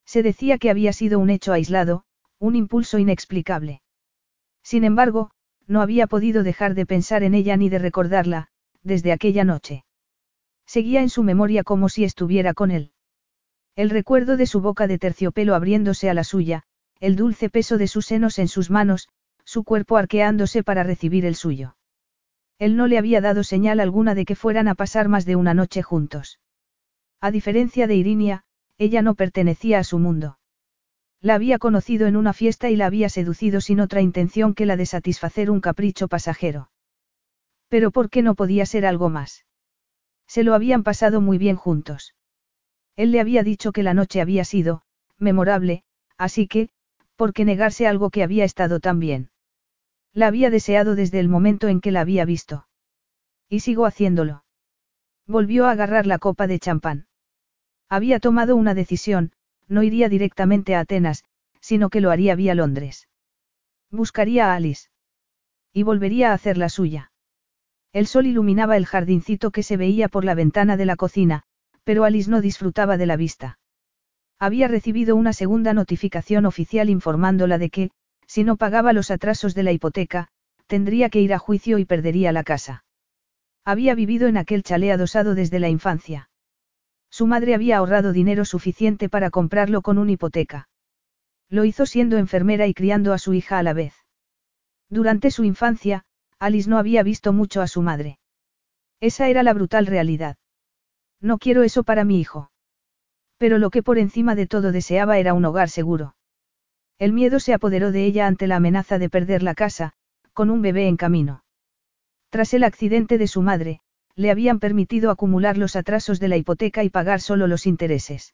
[0.06, 2.04] Se decía que había sido un hecho aislado,
[2.40, 3.82] un impulso inexplicable.
[4.64, 5.32] Sin embargo,
[5.66, 8.50] no había podido dejar de pensar en ella ni de recordarla,
[8.86, 9.84] desde aquella noche.
[10.66, 12.92] Seguía en su memoria como si estuviera con él.
[13.76, 16.64] El recuerdo de su boca de terciopelo abriéndose a la suya,
[17.00, 19.10] el dulce peso de sus senos en sus manos,
[19.44, 21.76] su cuerpo arqueándose para recibir el suyo.
[22.58, 25.54] Él no le había dado señal alguna de que fueran a pasar más de una
[25.54, 26.40] noche juntos.
[27.20, 28.44] A diferencia de Irinia,
[28.78, 30.40] ella no pertenecía a su mundo.
[31.22, 34.78] La había conocido en una fiesta y la había seducido sin otra intención que la
[34.78, 36.70] de satisfacer un capricho pasajero.
[37.76, 39.44] Pero ¿por qué no podía ser algo más?
[40.28, 42.16] Se lo habían pasado muy bien juntos.
[42.96, 44.84] Él le había dicho que la noche había sido,
[45.18, 45.84] memorable,
[46.18, 46.70] así que,
[47.18, 49.30] ¿por qué negarse algo que había estado tan bien?
[50.14, 52.66] La había deseado desde el momento en que la había visto.
[53.50, 54.46] Y sigo haciéndolo.
[55.28, 57.08] Volvió a agarrar la copa de champán.
[57.90, 59.34] Había tomado una decisión,
[59.68, 61.26] no iría directamente a Atenas,
[61.60, 63.10] sino que lo haría vía Londres.
[63.92, 64.88] Buscaría a Alice.
[65.74, 67.12] Y volvería a hacer la suya.
[67.96, 71.44] El sol iluminaba el jardincito que se veía por la ventana de la cocina,
[71.86, 73.58] pero Alice no disfrutaba de la vista.
[74.38, 77.92] Había recibido una segunda notificación oficial informándola de que,
[78.28, 80.28] si no pagaba los atrasos de la hipoteca,
[80.68, 82.84] tendría que ir a juicio y perdería la casa.
[83.64, 86.30] Había vivido en aquel chalet adosado desde la infancia.
[87.10, 90.68] Su madre había ahorrado dinero suficiente para comprarlo con una hipoteca.
[91.48, 93.94] Lo hizo siendo enfermera y criando a su hija a la vez.
[94.90, 96.04] Durante su infancia,
[96.40, 98.20] Alice no había visto mucho a su madre.
[99.00, 100.38] Esa era la brutal realidad.
[101.22, 102.52] No quiero eso para mi hijo.
[103.38, 106.16] Pero lo que por encima de todo deseaba era un hogar seguro.
[106.98, 109.94] El miedo se apoderó de ella ante la amenaza de perder la casa,
[110.34, 111.44] con un bebé en camino.
[112.30, 113.82] Tras el accidente de su madre,
[114.16, 118.34] le habían permitido acumular los atrasos de la hipoteca y pagar solo los intereses.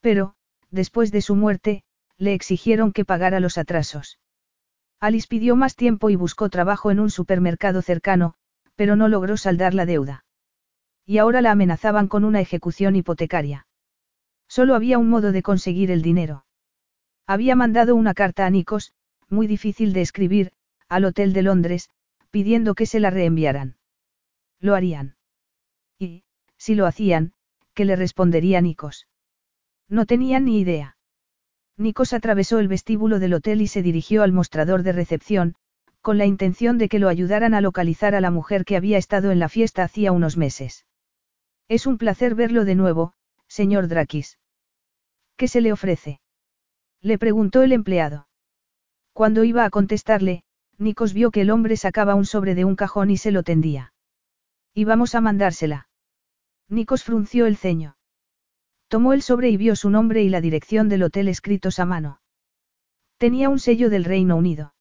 [0.00, 0.34] Pero,
[0.70, 1.82] después de su muerte,
[2.16, 4.18] le exigieron que pagara los atrasos.
[5.04, 8.32] Alice pidió más tiempo y buscó trabajo en un supermercado cercano,
[8.74, 10.24] pero no logró saldar la deuda.
[11.04, 13.66] Y ahora la amenazaban con una ejecución hipotecaria.
[14.48, 16.46] Solo había un modo de conseguir el dinero.
[17.26, 18.94] Había mandado una carta a Nikos,
[19.28, 20.52] muy difícil de escribir,
[20.88, 21.90] al Hotel de Londres,
[22.30, 23.76] pidiendo que se la reenviaran.
[24.58, 25.16] Lo harían.
[25.98, 26.24] Y,
[26.56, 27.34] si lo hacían,
[27.74, 29.06] ¿qué le respondería Nikos?
[29.86, 30.93] No tenían ni idea.
[31.76, 35.56] Nikos atravesó el vestíbulo del hotel y se dirigió al mostrador de recepción,
[36.00, 39.30] con la intención de que lo ayudaran a localizar a la mujer que había estado
[39.30, 40.86] en la fiesta hacía unos meses.
[41.68, 43.14] Es un placer verlo de nuevo,
[43.48, 44.38] señor Drakis.
[45.36, 46.20] ¿Qué se le ofrece?
[47.00, 48.28] Le preguntó el empleado.
[49.12, 50.44] Cuando iba a contestarle,
[50.78, 53.92] Nikos vio que el hombre sacaba un sobre de un cajón y se lo tendía.
[54.74, 55.88] Íbamos a mandársela.
[56.68, 57.96] Nikos frunció el ceño.
[58.88, 62.20] Tomó el sobre y vio su nombre y la dirección del hotel escritos a mano.
[63.18, 64.74] Tenía un sello del Reino Unido.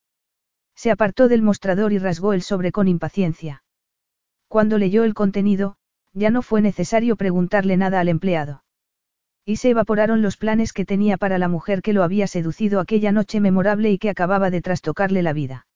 [0.75, 3.63] Se apartó del mostrador y rasgó el sobre con impaciencia.
[4.47, 5.77] Cuando leyó el contenido,
[6.13, 8.63] ya no fue necesario preguntarle nada al empleado.
[9.45, 13.11] Y se evaporaron los planes que tenía para la mujer que lo había seducido aquella
[13.11, 15.67] noche memorable y que acababa de trastocarle la vida.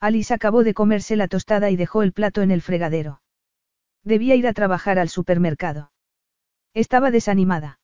[0.00, 3.20] Alice acabó de comerse la tostada y dejó el plato en el fregadero.
[4.02, 5.90] Debía ir a trabajar al supermercado.
[6.76, 7.80] Estaba desanimada.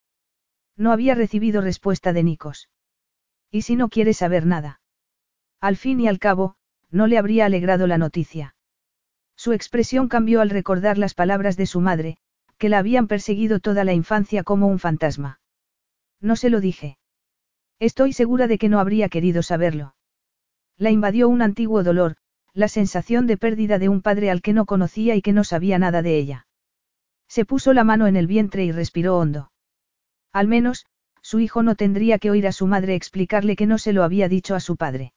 [0.77, 2.69] No había recibido respuesta de Nikos.
[3.49, 4.81] ¿Y si no quiere saber nada?
[5.59, 6.57] Al fin y al cabo,
[6.91, 8.55] no le habría alegrado la noticia.
[9.35, 12.17] Su expresión cambió al recordar las palabras de su madre,
[12.59, 15.41] que la habían perseguido toda la infancia como un fantasma.
[16.21, 16.99] No se lo dije.
[17.79, 19.95] Estoy segura de que no habría querido saberlo.
[20.77, 22.17] La invadió un antiguo dolor,
[22.53, 25.79] la sensación de pérdida de un padre al que no conocía y que no sabía
[25.79, 26.45] nada de ella.
[27.27, 29.51] Se puso la mano en el vientre y respiró hondo.
[30.31, 30.85] Al menos,
[31.21, 34.27] su hijo no tendría que oír a su madre explicarle que no se lo había
[34.27, 35.13] dicho a su padre.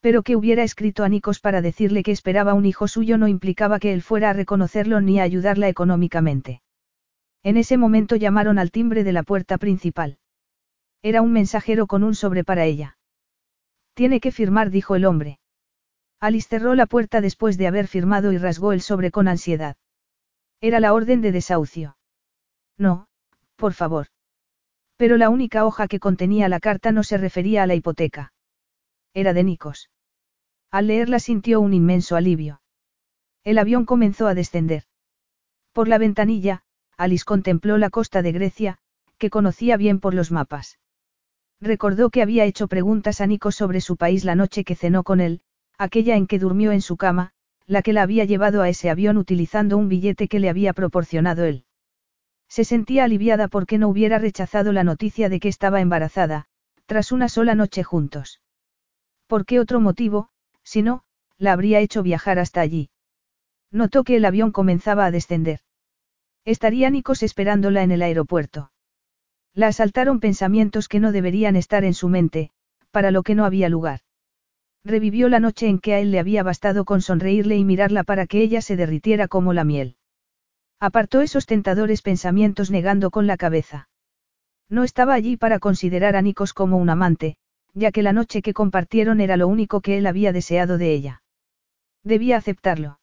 [0.00, 3.78] Pero que hubiera escrito a Nikos para decirle que esperaba un hijo suyo no implicaba
[3.78, 6.60] que él fuera a reconocerlo ni a ayudarla económicamente.
[7.42, 10.18] En ese momento llamaron al timbre de la puerta principal.
[11.02, 12.98] Era un mensajero con un sobre para ella.
[13.94, 15.38] Tiene que firmar, dijo el hombre.
[16.20, 19.76] Alice cerró la puerta después de haber firmado y rasgó el sobre con ansiedad.
[20.66, 21.98] Era la orden de desahucio.
[22.78, 23.06] No,
[23.56, 24.06] por favor.
[24.96, 28.32] Pero la única hoja que contenía la carta no se refería a la hipoteca.
[29.12, 29.90] Era de Nikos.
[30.70, 32.62] Al leerla sintió un inmenso alivio.
[33.42, 34.84] El avión comenzó a descender.
[35.74, 36.62] Por la ventanilla,
[36.96, 38.78] Alice contempló la costa de Grecia,
[39.18, 40.78] que conocía bien por los mapas.
[41.60, 45.20] Recordó que había hecho preguntas a Nikos sobre su país la noche que cenó con
[45.20, 45.42] él,
[45.76, 47.33] aquella en que durmió en su cama,
[47.66, 51.44] la que la había llevado a ese avión utilizando un billete que le había proporcionado
[51.44, 51.64] él.
[52.48, 56.46] Se sentía aliviada porque no hubiera rechazado la noticia de que estaba embarazada,
[56.86, 58.40] tras una sola noche juntos.
[59.26, 60.28] ¿Por qué otro motivo,
[60.62, 61.02] si no,
[61.38, 62.90] la habría hecho viajar hasta allí?
[63.70, 65.60] Notó que el avión comenzaba a descender.
[66.44, 68.70] Estaría Nikos esperándola en el aeropuerto.
[69.54, 72.50] La asaltaron pensamientos que no deberían estar en su mente,
[72.90, 74.00] para lo que no había lugar.
[74.84, 78.26] Revivió la noche en que a él le había bastado con sonreírle y mirarla para
[78.26, 79.96] que ella se derritiera como la miel.
[80.78, 83.88] Apartó esos tentadores pensamientos negando con la cabeza.
[84.68, 87.36] No estaba allí para considerar a Nikos como un amante,
[87.72, 91.22] ya que la noche que compartieron era lo único que él había deseado de ella.
[92.02, 93.00] Debía aceptarlo.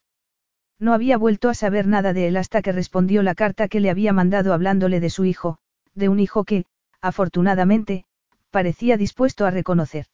[0.78, 3.90] No había vuelto a saber nada de él hasta que respondió la carta que le
[3.90, 5.58] había mandado hablándole de su hijo,
[5.94, 6.64] de un hijo que,
[7.00, 8.04] afortunadamente,
[8.50, 10.06] parecía dispuesto a reconocer.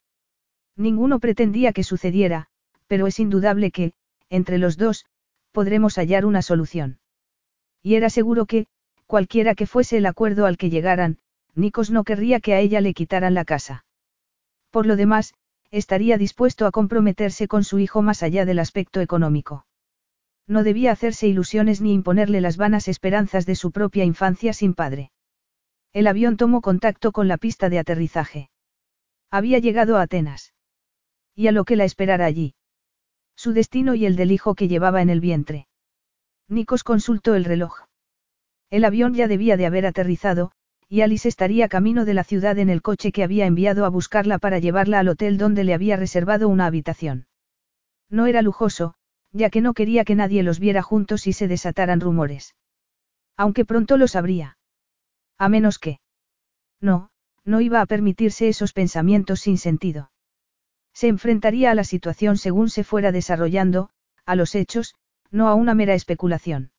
[0.79, 2.47] Ninguno pretendía que sucediera,
[2.87, 3.93] pero es indudable que,
[4.31, 5.07] entre los dos,
[5.51, 7.01] podremos hallar una solución.
[7.83, 8.69] Y era seguro que,
[9.07, 11.19] cualquiera que fuese el acuerdo al que llegaran,
[11.57, 13.85] Nikos no querría que a ella le quitaran la casa.
[14.71, 15.35] Por lo demás,
[15.73, 19.67] estaría dispuesto a comprometerse con su hijo más allá del aspecto económico.
[20.47, 25.11] No debía hacerse ilusiones ni imponerle las vanas esperanzas de su propia infancia sin padre.
[25.93, 28.51] El avión tomó contacto con la pista de aterrizaje.
[29.31, 30.55] Había llegado a Atenas.
[31.39, 32.57] Y a lo que la esperara allí.
[33.37, 35.69] Su destino y el del hijo que llevaba en el vientre.
[36.49, 37.85] Nikos consultó el reloj.
[38.71, 40.51] El avión ya debía de haber aterrizado,
[40.89, 44.39] y Alice estaría camino de la ciudad en el coche que había enviado a buscarla
[44.41, 47.29] para llevarla al hotel donde le había reservado una habitación.
[48.11, 48.95] No era lujoso,
[49.31, 52.57] ya que no quería que nadie los viera juntos y se desataran rumores.
[53.37, 54.59] Aunque pronto lo sabría.
[55.39, 56.01] A menos que.
[56.81, 57.11] No,
[57.45, 60.11] no iba a permitirse esos pensamientos sin sentido.
[60.99, 63.89] Se enfrentaría a la situación según se fuera desarrollando,
[64.27, 64.97] a los hechos,
[65.31, 66.73] no a una mera especulación.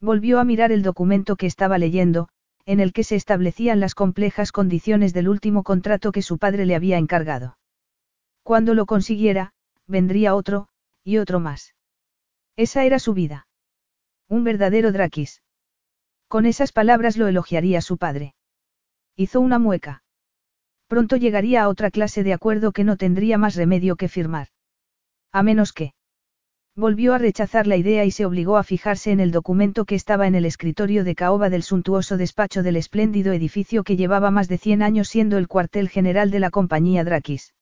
[0.00, 2.30] Volvió a mirar el documento que estaba leyendo,
[2.64, 6.74] en el que se establecían las complejas condiciones del último contrato que su padre le
[6.74, 7.58] había encargado.
[8.42, 9.52] Cuando lo consiguiera,
[9.86, 10.68] vendría otro,
[11.02, 11.74] y otro más.
[12.56, 13.46] Esa era su vida.
[14.26, 15.42] Un verdadero Drakis.
[16.28, 18.34] Con esas palabras lo elogiaría su padre.
[19.16, 20.02] Hizo una mueca.
[20.86, 24.48] Pronto llegaría a otra clase de acuerdo que no tendría más remedio que firmar.
[25.32, 25.94] A menos que.
[26.76, 30.26] Volvió a rechazar la idea y se obligó a fijarse en el documento que estaba
[30.26, 34.58] en el escritorio de caoba del suntuoso despacho del espléndido edificio que llevaba más de
[34.58, 37.54] 100 años siendo el cuartel general de la compañía Drakis.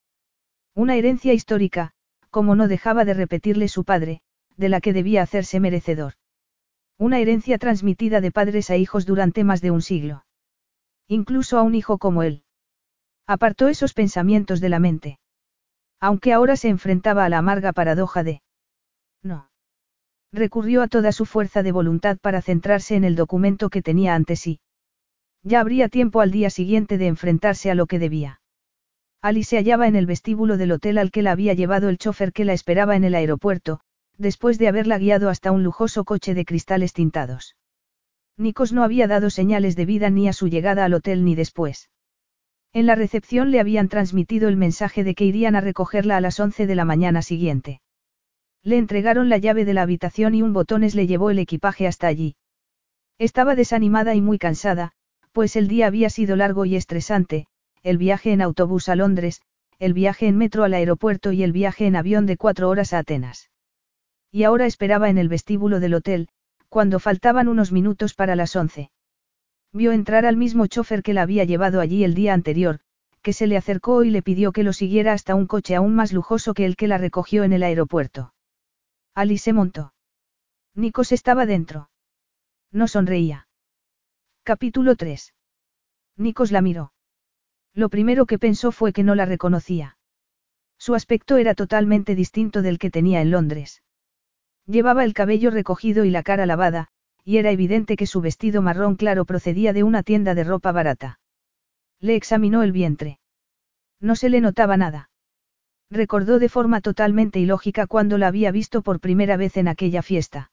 [0.75, 1.93] Una herencia histórica,
[2.31, 4.23] como no dejaba de repetirle su padre,
[4.57, 6.15] de la que debía hacerse merecedor.
[6.99, 10.25] Una herencia transmitida de padres a hijos durante más de un siglo.
[11.07, 12.42] Incluso a un hijo como él.
[13.27, 15.19] Apartó esos pensamientos de la mente.
[16.01, 18.43] Aunque ahora se enfrentaba a la amarga paradoja de...
[19.23, 19.49] No.
[20.33, 24.35] Recurrió a toda su fuerza de voluntad para centrarse en el documento que tenía ante
[24.37, 24.61] sí.
[25.43, 28.41] Ya habría tiempo al día siguiente de enfrentarse a lo que debía.
[29.21, 32.33] Ali se hallaba en el vestíbulo del hotel al que la había llevado el chofer
[32.33, 33.81] que la esperaba en el aeropuerto,
[34.19, 37.57] después de haberla guiado hasta un lujoso coche de cristales tintados.
[38.37, 41.91] Nikos no había dado señales de vida ni a su llegada al hotel ni después.
[42.75, 46.41] En la recepción le habían transmitido el mensaje de que irían a recogerla a las
[46.41, 47.83] 11 de la mañana siguiente.
[48.63, 52.07] Le entregaron la llave de la habitación y un botones le llevó el equipaje hasta
[52.07, 52.37] allí.
[53.19, 54.93] Estaba desanimada y muy cansada,
[55.33, 57.47] pues el día había sido largo y estresante,
[57.83, 59.43] el viaje en autobús a Londres,
[59.79, 62.99] el viaje en metro al aeropuerto y el viaje en avión de cuatro horas a
[62.99, 63.51] Atenas.
[64.31, 66.29] Y ahora esperaba en el vestíbulo del hotel,
[66.69, 68.91] cuando faltaban unos minutos para las once.
[69.73, 72.81] Vio entrar al mismo chofer que la había llevado allí el día anterior,
[73.23, 76.13] que se le acercó y le pidió que lo siguiera hasta un coche aún más
[76.13, 78.35] lujoso que el que la recogió en el aeropuerto.
[79.15, 79.95] Alice se montó.
[80.75, 81.91] Nikos estaba dentro.
[82.71, 83.47] No sonreía.
[84.43, 85.35] Capítulo 3.
[86.17, 86.93] Nikos la miró.
[87.75, 89.97] Lo primero que pensó fue que no la reconocía.
[90.79, 93.83] Su aspecto era totalmente distinto del que tenía en Londres.
[94.67, 96.89] Llevaba el cabello recogido y la cara lavada,
[97.25, 101.21] y era evidente que su vestido marrón claro procedía de una tienda de ropa barata.
[102.01, 103.21] Le examinó el vientre.
[104.01, 105.11] No se le notaba nada.
[105.91, 110.51] Recordó de forma totalmente ilógica cuando la había visto por primera vez en aquella fiesta.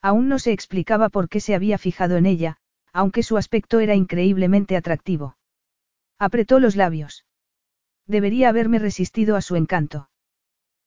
[0.00, 2.56] Aún no se explicaba por qué se había fijado en ella,
[2.92, 5.36] aunque su aspecto era increíblemente atractivo.
[6.18, 7.26] Apretó los labios.
[8.06, 10.08] Debería haberme resistido a su encanto.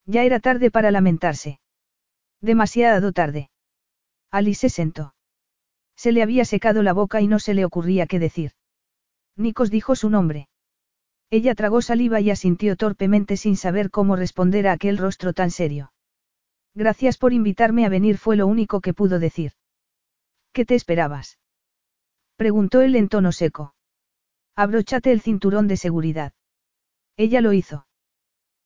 [0.05, 1.59] Ya era tarde para lamentarse.
[2.41, 3.49] Demasiado tarde.
[4.35, 5.15] Alice se sentó.
[5.95, 8.51] Se le había secado la boca y no se le ocurría qué decir.
[9.37, 10.49] Nikos dijo su nombre.
[11.29, 15.93] Ella tragó saliva y asintió torpemente sin saber cómo responder a aquel rostro tan serio.
[16.73, 19.53] Gracias por invitarme a venir fue lo único que pudo decir.
[20.51, 21.39] ¿Qué te esperabas?
[22.35, 23.73] Preguntó él en tono seco.
[24.53, 26.33] Abróchate el cinturón de seguridad.
[27.15, 27.87] Ella lo hizo.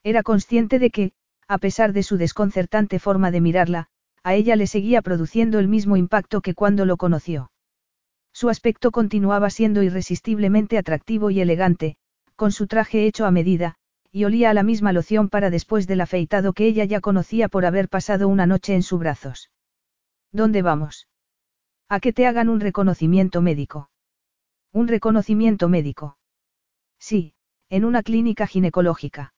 [0.01, 1.11] Era consciente de que,
[1.47, 3.89] a pesar de su desconcertante forma de mirarla,
[4.23, 7.51] a ella le seguía produciendo el mismo impacto que cuando lo conoció.
[8.33, 11.97] Su aspecto continuaba siendo irresistiblemente atractivo y elegante,
[12.35, 13.75] con su traje hecho a medida,
[14.11, 17.65] y olía a la misma loción para después del afeitado que ella ya conocía por
[17.65, 19.51] haber pasado una noche en sus brazos.
[20.31, 21.07] ¿Dónde vamos?
[21.89, 23.89] A que te hagan un reconocimiento médico.
[24.71, 26.17] ¿Un reconocimiento médico?
[26.99, 27.33] Sí,
[27.69, 29.33] en una clínica ginecológica.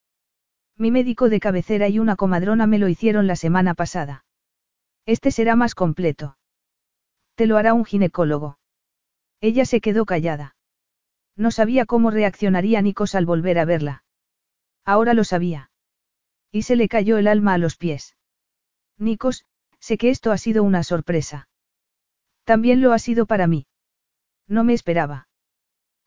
[0.78, 4.26] Mi médico de cabecera y una comadrona me lo hicieron la semana pasada.
[5.06, 6.38] Este será más completo.
[7.36, 8.60] Te lo hará un ginecólogo.
[9.40, 10.56] Ella se quedó callada.
[11.36, 14.04] No sabía cómo reaccionaría Nikos al volver a verla.
[14.86, 15.72] Ahora lo sabía.
[16.52, 18.18] Y se le cayó el alma a los pies.
[18.98, 19.46] Nikos,
[19.80, 21.50] sé que esto ha sido una sorpresa.
[22.44, 23.66] También lo ha sido para mí.
[24.48, 25.28] No me esperaba.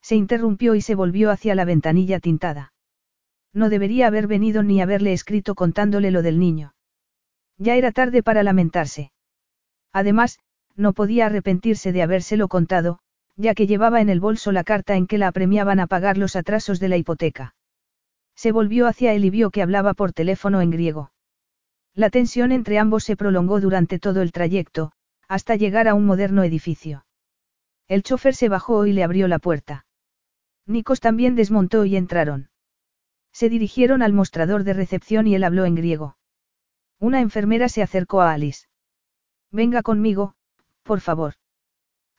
[0.02, 2.72] Se interrumpió y se volvió hacia la ventanilla tintada.
[3.52, 6.74] No debería haber venido ni haberle escrito contándole lo del niño.
[7.58, 9.12] Ya era tarde para lamentarse.
[9.92, 10.38] Además,
[10.76, 12.98] no podía arrepentirse de habérselo contado,
[13.36, 16.36] ya que llevaba en el bolso la carta en que la apremiaban a pagar los
[16.36, 17.54] atrasos de la hipoteca.
[18.34, 21.12] Se volvió hacia él y vio que hablaba por teléfono en griego.
[21.94, 24.92] La tensión entre ambos se prolongó durante todo el trayecto,
[25.28, 27.06] hasta llegar a un moderno edificio.
[27.86, 29.86] El chofer se bajó y le abrió la puerta.
[30.66, 32.48] Nikos también desmontó y entraron.
[33.32, 36.16] Se dirigieron al mostrador de recepción y él habló en griego.
[37.04, 38.66] Una enfermera se acercó a Alice.
[39.52, 40.36] Venga conmigo,
[40.82, 41.34] por favor.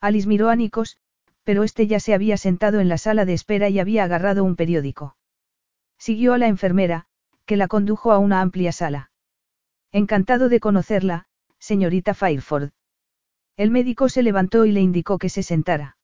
[0.00, 0.96] Alice miró a Nikos,
[1.42, 4.54] pero este ya se había sentado en la sala de espera y había agarrado un
[4.54, 5.16] periódico.
[5.98, 7.06] Siguió a la enfermera,
[7.46, 9.10] que la condujo a una amplia sala.
[9.90, 11.26] Encantado de conocerla,
[11.58, 12.70] señorita Fireford.
[13.56, 15.96] El médico se levantó y le indicó que se sentara.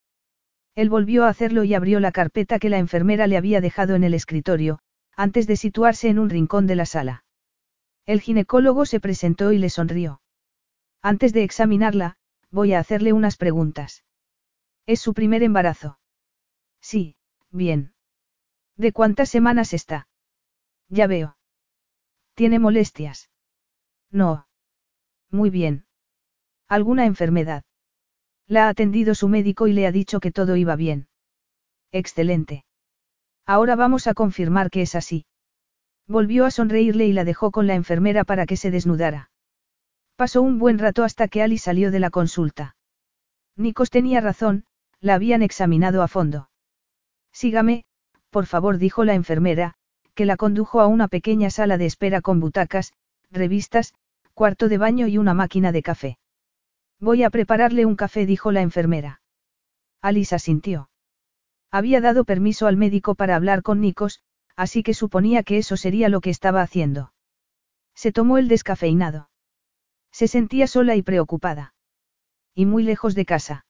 [0.75, 4.03] Él volvió a hacerlo y abrió la carpeta que la enfermera le había dejado en
[4.03, 4.79] el escritorio,
[5.15, 7.22] antes de situarse en un rincón de la sala.
[8.05, 10.21] El ginecólogo se presentó y le sonrió.
[11.01, 12.17] Antes de examinarla,
[12.51, 14.03] voy a hacerle unas preguntas.
[14.85, 15.99] ¿Es su primer embarazo?
[16.81, 17.15] Sí,
[17.49, 17.93] bien.
[18.75, 20.07] ¿De cuántas semanas está?
[20.89, 21.37] Ya veo.
[22.33, 23.29] ¿Tiene molestias?
[24.11, 24.47] No.
[25.29, 25.85] Muy bien.
[26.67, 27.63] ¿Alguna enfermedad?
[28.47, 31.07] La ha atendido su médico y le ha dicho que todo iba bien.
[31.91, 32.65] Excelente.
[33.45, 35.25] Ahora vamos a confirmar que es así.
[36.07, 39.31] Volvió a sonreírle y la dejó con la enfermera para que se desnudara.
[40.15, 42.75] Pasó un buen rato hasta que Ali salió de la consulta.
[43.55, 44.65] Nikos tenía razón,
[44.99, 46.49] la habían examinado a fondo.
[47.31, 47.85] Sígame,
[48.29, 49.75] por favor, dijo la enfermera,
[50.13, 52.93] que la condujo a una pequeña sala de espera con butacas,
[53.31, 53.93] revistas,
[54.33, 56.17] cuarto de baño y una máquina de café.
[56.99, 59.21] Voy a prepararle un café, dijo la enfermera.
[60.01, 60.89] Alice asintió.
[61.71, 64.21] Había dado permiso al médico para hablar con Nikos,
[64.55, 67.13] así que suponía que eso sería lo que estaba haciendo.
[67.95, 69.29] Se tomó el descafeinado.
[70.11, 71.73] Se sentía sola y preocupada.
[72.53, 73.65] Y muy lejos de casa.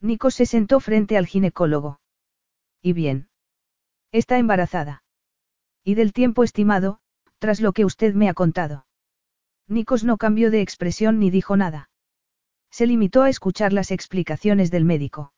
[0.00, 2.00] Nikos se sentó frente al ginecólogo.
[2.80, 3.28] ¿Y bien?
[4.12, 5.02] Está embarazada.
[5.84, 7.00] Y del tiempo estimado,
[7.38, 8.86] tras lo que usted me ha contado.
[9.66, 11.90] Nikos no cambió de expresión ni dijo nada.
[12.70, 15.32] Se limitó a escuchar las explicaciones del médico.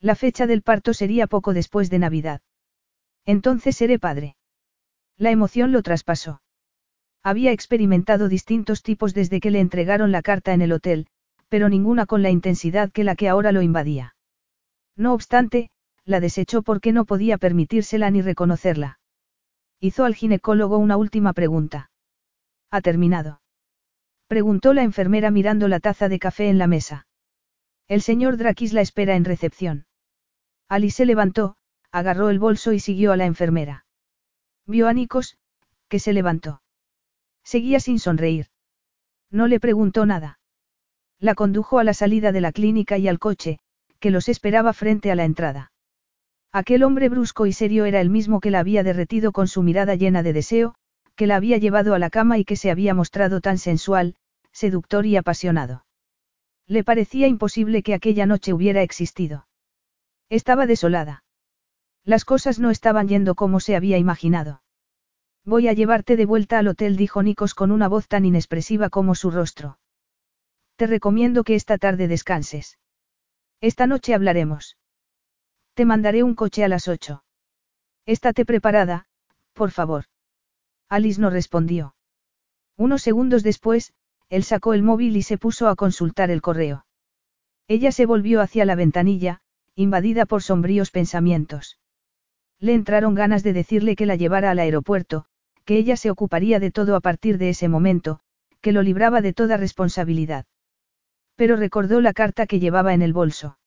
[0.00, 2.40] La fecha del parto sería poco después de Navidad.
[3.26, 4.36] Entonces seré padre.
[5.16, 6.42] La emoción lo traspasó.
[7.22, 11.06] Había experimentado distintos tipos desde que le entregaron la carta en el hotel,
[11.48, 14.14] pero ninguna con la intensidad que la que ahora lo invadía.
[14.96, 15.70] No obstante,
[16.04, 18.98] la desechó porque no podía permitírsela ni reconocerla.
[19.80, 21.90] Hizo al ginecólogo una última pregunta.
[22.70, 23.40] ¿Ha terminado?
[24.26, 27.06] Preguntó la enfermera mirando la taza de café en la mesa.
[27.88, 29.86] El señor Drakis la espera en recepción.
[30.68, 31.56] Alice se levantó,
[31.94, 33.86] agarró el bolso y siguió a la enfermera.
[34.66, 35.38] Vio a Nikos,
[35.88, 36.60] que se levantó.
[37.44, 38.48] Seguía sin sonreír.
[39.30, 40.40] No le preguntó nada.
[41.20, 43.60] La condujo a la salida de la clínica y al coche,
[44.00, 45.70] que los esperaba frente a la entrada.
[46.50, 49.94] Aquel hombre brusco y serio era el mismo que la había derretido con su mirada
[49.94, 50.74] llena de deseo,
[51.14, 54.16] que la había llevado a la cama y que se había mostrado tan sensual,
[54.50, 55.86] seductor y apasionado.
[56.66, 59.46] Le parecía imposible que aquella noche hubiera existido.
[60.28, 61.22] Estaba desolada.
[62.04, 64.62] Las cosas no estaban yendo como se había imaginado.
[65.44, 69.14] Voy a llevarte de vuelta al hotel, dijo Nikos con una voz tan inexpresiva como
[69.14, 69.78] su rostro.
[70.76, 72.78] Te recomiendo que esta tarde descanses.
[73.60, 74.76] Esta noche hablaremos.
[75.74, 77.24] Te mandaré un coche a las ocho.
[78.06, 79.06] Estate preparada,
[79.54, 80.04] por favor.
[80.88, 81.94] Alice no respondió.
[82.76, 83.94] Unos segundos después,
[84.28, 86.86] él sacó el móvil y se puso a consultar el correo.
[87.66, 89.40] Ella se volvió hacia la ventanilla,
[89.74, 91.78] invadida por sombríos pensamientos.
[92.60, 95.26] Le entraron ganas de decirle que la llevara al aeropuerto,
[95.64, 98.20] que ella se ocuparía de todo a partir de ese momento,
[98.60, 100.46] que lo libraba de toda responsabilidad.
[101.36, 103.58] Pero recordó la carta que llevaba en el bolso.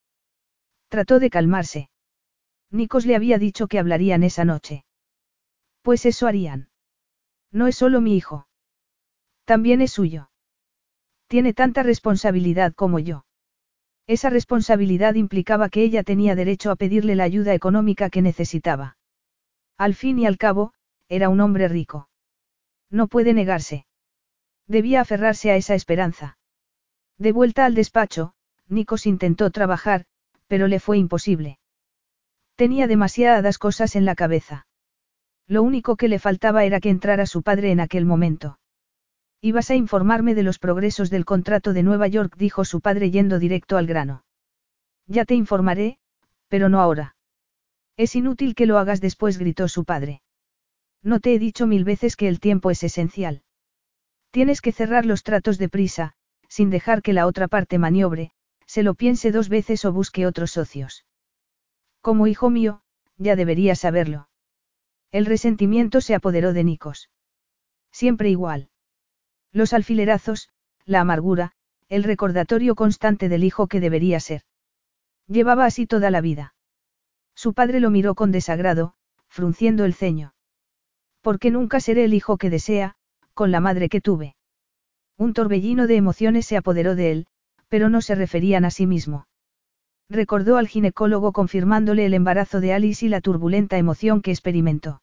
[0.90, 1.90] Trató de calmarse.
[2.72, 4.86] Nikos le había dicho que hablarían esa noche.
[5.82, 6.70] Pues eso harían.
[7.52, 8.48] No es solo mi hijo.
[9.46, 10.30] También es suyo.
[11.28, 13.27] Tiene tanta responsabilidad como yo.
[14.08, 18.98] Esa responsabilidad implicaba que ella tenía derecho a pedirle la ayuda económica que necesitaba.
[19.78, 20.74] Al fin y al cabo,
[21.10, 22.10] era un hombre rico.
[22.90, 23.86] No puede negarse.
[24.66, 26.38] Debía aferrarse a esa esperanza.
[27.18, 28.34] De vuelta al despacho,
[28.70, 30.06] Nikos intentó trabajar,
[30.48, 31.60] pero le fue imposible.
[32.56, 34.68] Tenía demasiadas cosas en la cabeza.
[35.48, 38.58] Lo único que le faltaba era que entrara su padre en aquel momento.
[39.42, 43.38] Ibas a informarme de los progresos del contrato de Nueva York, dijo su padre yendo
[43.40, 44.26] directo al grano.
[45.06, 46.00] Ya te informaré,
[46.48, 47.16] pero no ahora.
[47.98, 50.22] Es inútil que lo hagas después, gritó su padre.
[51.04, 53.44] No te he dicho mil veces que el tiempo es esencial.
[54.32, 56.14] Tienes que cerrar los tratos deprisa,
[56.50, 58.32] sin dejar que la otra parte maniobre,
[58.66, 61.06] se lo piense dos veces o busque otros socios.
[62.02, 62.82] Como hijo mío,
[63.18, 64.30] ya deberías saberlo.
[65.12, 67.10] El resentimiento se apoderó de Nikos.
[67.92, 68.70] Siempre igual.
[69.58, 70.50] Los alfilerazos,
[70.86, 71.52] la amargura,
[71.90, 74.44] el recordatorio constante del hijo que debería ser.
[75.26, 76.54] Llevaba así toda la vida.
[77.34, 78.94] Su padre lo miró con desagrado,
[79.30, 80.36] frunciendo el ceño.
[81.22, 82.98] Porque nunca seré el hijo que desea,
[83.34, 84.36] con la madre que tuve.
[85.18, 87.28] Un torbellino de emociones se apoderó de él,
[87.68, 89.28] pero no se referían a sí mismo.
[90.08, 95.02] Recordó al ginecólogo confirmándole el embarazo de Alice y la turbulenta emoción que experimentó.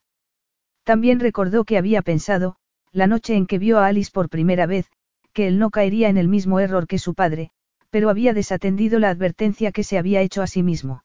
[0.84, 2.54] También recordó que había pensado,
[2.94, 4.88] la noche en que vio a Alice por primera vez,
[5.32, 7.50] que él no caería en el mismo error que su padre,
[7.90, 11.04] pero había desatendido la advertencia que se había hecho a sí mismo.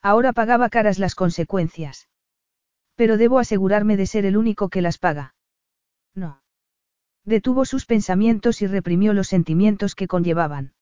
[0.00, 2.08] Ahora pagaba caras las consecuencias.
[2.94, 5.34] Pero debo asegurarme de ser el único que las paga.
[6.14, 6.42] No.
[7.24, 10.74] Detuvo sus pensamientos y reprimió los sentimientos que conllevaban.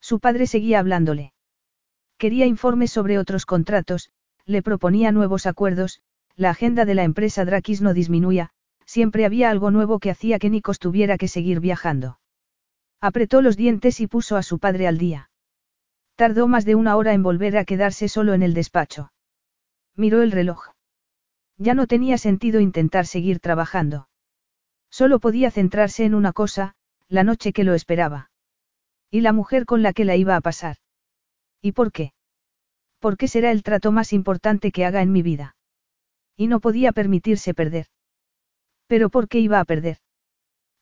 [0.00, 1.32] Su padre seguía hablándole.
[2.18, 4.10] Quería informes sobre otros contratos,
[4.46, 6.00] le proponía nuevos acuerdos,
[6.34, 8.50] la agenda de la empresa Drakis no disminuía,
[8.86, 12.18] siempre había algo nuevo que hacía que Nikos tuviera que seguir viajando.
[13.00, 15.30] Apretó los dientes y puso a su padre al día.
[16.16, 19.12] Tardó más de una hora en volver a quedarse solo en el despacho.
[19.96, 20.68] Miró el reloj.
[21.58, 24.08] Ya no tenía sentido intentar seguir trabajando.
[24.90, 26.74] Solo podía centrarse en una cosa,
[27.08, 28.30] la noche que lo esperaba.
[29.10, 30.76] Y la mujer con la que la iba a pasar.
[31.60, 32.12] ¿Y por qué?
[32.98, 35.56] ¿Por qué será el trato más importante que haga en mi vida?
[36.36, 37.86] Y no podía permitirse perder.
[38.86, 39.98] Pero ¿por qué iba a perder?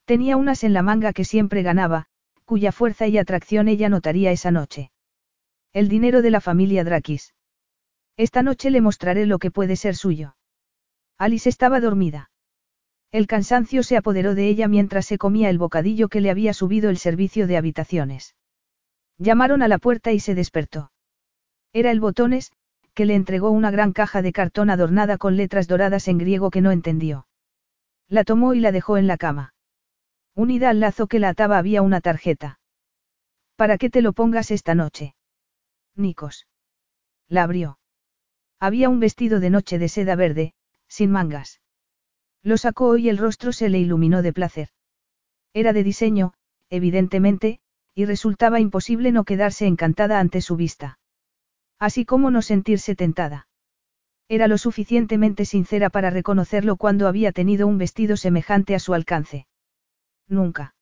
[0.05, 2.07] Tenía unas en la manga que siempre ganaba,
[2.45, 4.91] cuya fuerza y atracción ella notaría esa noche.
[5.73, 7.35] El dinero de la familia Drakis.
[8.17, 10.37] Esta noche le mostraré lo que puede ser suyo.
[11.19, 12.31] Alice estaba dormida.
[13.11, 16.91] El cansancio se apoderó de ella mientras se comía el bocadillo que le había subido
[16.91, 18.35] el servicio de habitaciones.
[19.19, 20.93] Llamaron a la puerta y se despertó.
[21.73, 22.53] Era el botones,
[22.95, 26.61] que le entregó una gran caja de cartón adornada con letras doradas en griego que
[26.61, 27.27] no entendió.
[28.09, 29.55] La tomó y la dejó en la cama.
[30.35, 32.59] Unida al lazo que la ataba había una tarjeta.
[33.57, 35.15] ¿Para qué te lo pongas esta noche?
[35.95, 36.47] Nikos.
[37.29, 37.79] La abrió.
[38.59, 40.55] Había un vestido de noche de seda verde,
[40.89, 41.61] sin mangas.
[42.43, 44.69] Lo sacó y el rostro se le iluminó de placer.
[45.53, 46.33] Era de diseño,
[46.71, 47.61] evidentemente,
[47.95, 50.99] y resultaba imposible no quedarse encantada ante su vista.
[51.79, 53.49] Así como no sentirse tentada.
[54.33, 59.47] Era lo suficientemente sincera para reconocerlo cuando había tenido un vestido semejante a su alcance.
[60.27, 60.75] Nunca.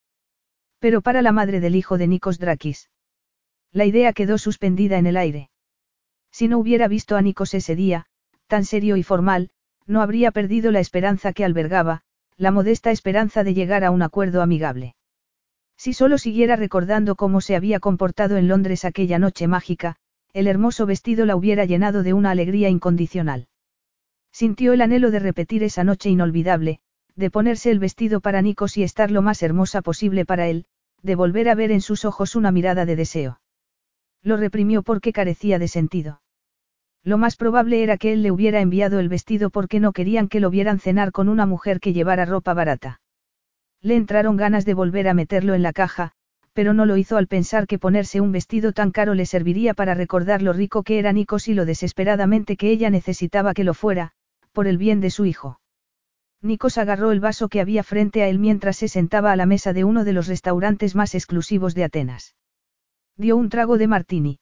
[0.78, 2.90] Pero para la madre del hijo de Nikos Drakis.
[3.72, 5.50] La idea quedó suspendida en el aire.
[6.30, 8.06] Si no hubiera visto a Nikos ese día,
[8.46, 9.50] tan serio y formal,
[9.84, 12.02] no habría perdido la esperanza que albergaba,
[12.36, 14.94] la modesta esperanza de llegar a un acuerdo amigable.
[15.76, 19.96] Si solo siguiera recordando cómo se había comportado en Londres aquella noche mágica,
[20.32, 23.48] el hermoso vestido la hubiera llenado de una alegría incondicional.
[24.32, 26.80] Sintió el anhelo de repetir esa noche inolvidable,
[27.16, 30.66] de ponerse el vestido para Nikos y estar lo más hermosa posible para él,
[31.02, 33.40] de volver a ver en sus ojos una mirada de deseo.
[34.22, 36.20] Lo reprimió porque carecía de sentido.
[37.02, 40.40] Lo más probable era que él le hubiera enviado el vestido porque no querían que
[40.40, 43.00] lo vieran cenar con una mujer que llevara ropa barata.
[43.80, 46.12] Le entraron ganas de volver a meterlo en la caja,
[46.52, 49.94] pero no lo hizo al pensar que ponerse un vestido tan caro le serviría para
[49.94, 54.12] recordar lo rico que era Nikos y lo desesperadamente que ella necesitaba que lo fuera,
[54.52, 55.60] por el bien de su hijo.
[56.42, 59.72] Nikos agarró el vaso que había frente a él mientras se sentaba a la mesa
[59.72, 62.34] de uno de los restaurantes más exclusivos de Atenas.
[63.16, 64.40] Dio un trago de martini.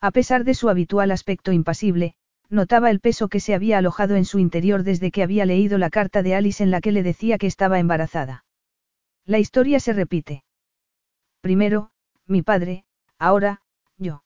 [0.00, 2.14] A pesar de su habitual aspecto impasible,
[2.48, 5.90] notaba el peso que se había alojado en su interior desde que había leído la
[5.90, 8.44] carta de Alice en la que le decía que estaba embarazada.
[9.26, 10.42] La historia se repite.
[11.40, 11.90] Primero,
[12.26, 12.84] mi padre,
[13.18, 13.62] ahora,
[13.96, 14.22] yo.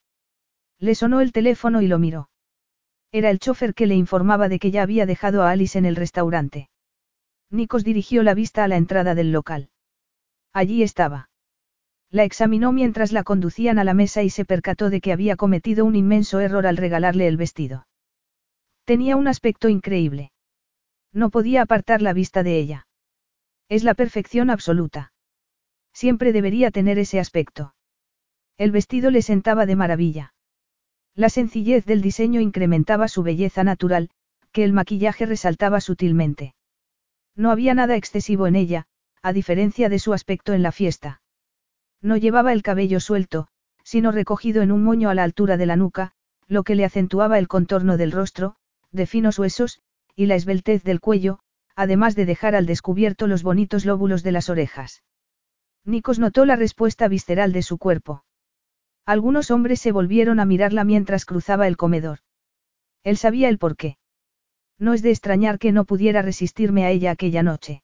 [0.79, 2.29] Le sonó el teléfono y lo miró.
[3.13, 5.97] Era el chofer que le informaba de que ya había dejado a Alice en el
[5.97, 6.69] restaurante.
[7.51, 9.71] Nikos dirigió la vista a la entrada del local.
[10.53, 11.31] Allí estaba.
[12.11, 15.85] La examinó mientras la conducían a la mesa y se percató de que había cometido
[15.85, 17.87] un inmenso error al regalarle el vestido.
[18.85, 20.33] Tenía un aspecto increíble.
[21.13, 22.87] No podía apartar la vista de ella.
[23.69, 25.14] Es la perfección absoluta.
[25.95, 27.75] Siempre debería tener ese aspecto.
[28.59, 30.35] El vestido le sentaba de maravilla.
[31.15, 34.11] La sencillez del diseño incrementaba su belleza natural,
[34.53, 36.55] que el maquillaje resaltaba sutilmente.
[37.37, 38.87] No había nada excesivo en ella,
[39.23, 41.23] a diferencia de su aspecto en la fiesta.
[42.03, 43.49] No llevaba el cabello suelto,
[43.85, 46.13] sino recogido en un moño a la altura de la nuca,
[46.49, 48.57] lo que le acentuaba el contorno del rostro,
[48.91, 49.81] de finos huesos,
[50.17, 51.39] y la esbeltez del cuello,
[51.77, 55.03] además de dejar al descubierto los bonitos lóbulos de las orejas.
[55.85, 58.25] Nikos notó la respuesta visceral de su cuerpo.
[59.07, 62.21] Algunos hombres se volvieron a mirarla mientras cruzaba el comedor.
[63.03, 63.99] Él sabía el porqué.
[64.79, 67.83] No es de extrañar que no pudiera resistirme a ella aquella noche.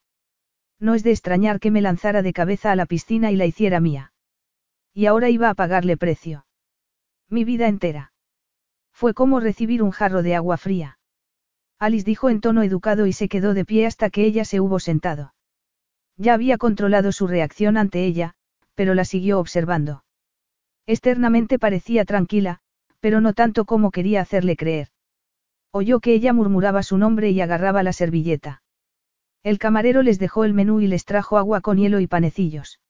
[0.78, 3.80] No es de extrañar que me lanzara de cabeza a la piscina y la hiciera
[3.80, 4.12] mía.
[4.94, 6.46] Y ahora iba a pagarle precio.
[7.28, 8.12] Mi vida entera.
[8.92, 10.98] Fue como recibir un jarro de agua fría.
[11.78, 14.80] Alice dijo en tono educado y se quedó de pie hasta que ella se hubo
[14.80, 15.34] sentado.
[16.20, 18.34] Ya había controlado su reacción ante ella,
[18.74, 20.04] pero la siguió observando.
[20.86, 22.58] Externamente parecía tranquila,
[23.00, 24.88] pero no tanto como quería hacerle creer.
[25.72, 28.62] Oyó que ella murmuraba su nombre y agarraba la servilleta.
[29.42, 32.80] El camarero les dejó el menú y les trajo agua con hielo y panecillos.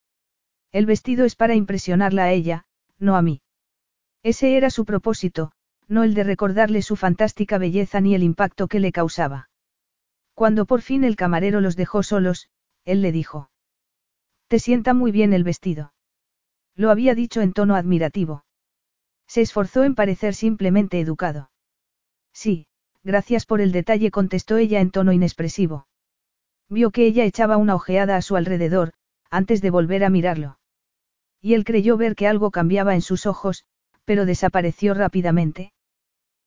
[0.73, 2.65] El vestido es para impresionarla a ella,
[2.99, 3.43] no a mí.
[4.25, 5.53] Ese era su propósito,
[5.87, 9.51] no el de recordarle su fantástica belleza ni el impacto que le causaba.
[10.35, 12.49] Cuando por fin el camarero los dejó solos,
[12.85, 13.51] él le dijo.
[14.49, 15.93] Te sienta muy bien el vestido.
[16.75, 18.45] Lo había dicho en tono admirativo.
[19.27, 21.51] Se esforzó en parecer simplemente educado.
[22.33, 22.67] Sí,
[23.05, 25.87] gracias por el detalle, contestó ella en tono inexpresivo.
[26.69, 28.93] Vio que ella echaba una ojeada a su alrededor,
[29.31, 30.59] antes de volver a mirarlo.
[31.41, 33.65] Y él creyó ver que algo cambiaba en sus ojos,
[34.05, 35.73] pero desapareció rápidamente.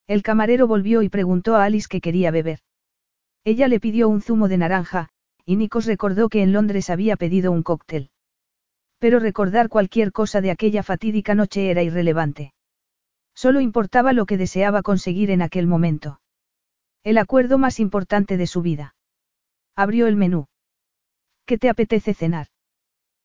[0.08, 2.60] El camarero volvió y preguntó a Alice qué quería beber.
[3.46, 5.10] Ella le pidió un zumo de naranja,
[5.46, 8.10] y Nikos recordó que en Londres había pedido un cóctel.
[9.00, 12.54] Pero recordar cualquier cosa de aquella fatídica noche era irrelevante.
[13.36, 16.22] Solo importaba lo que deseaba conseguir en aquel momento.
[17.04, 18.96] El acuerdo más importante de su vida.
[19.76, 20.48] Abrió el menú.
[21.46, 22.48] ¿Qué te apetece cenar?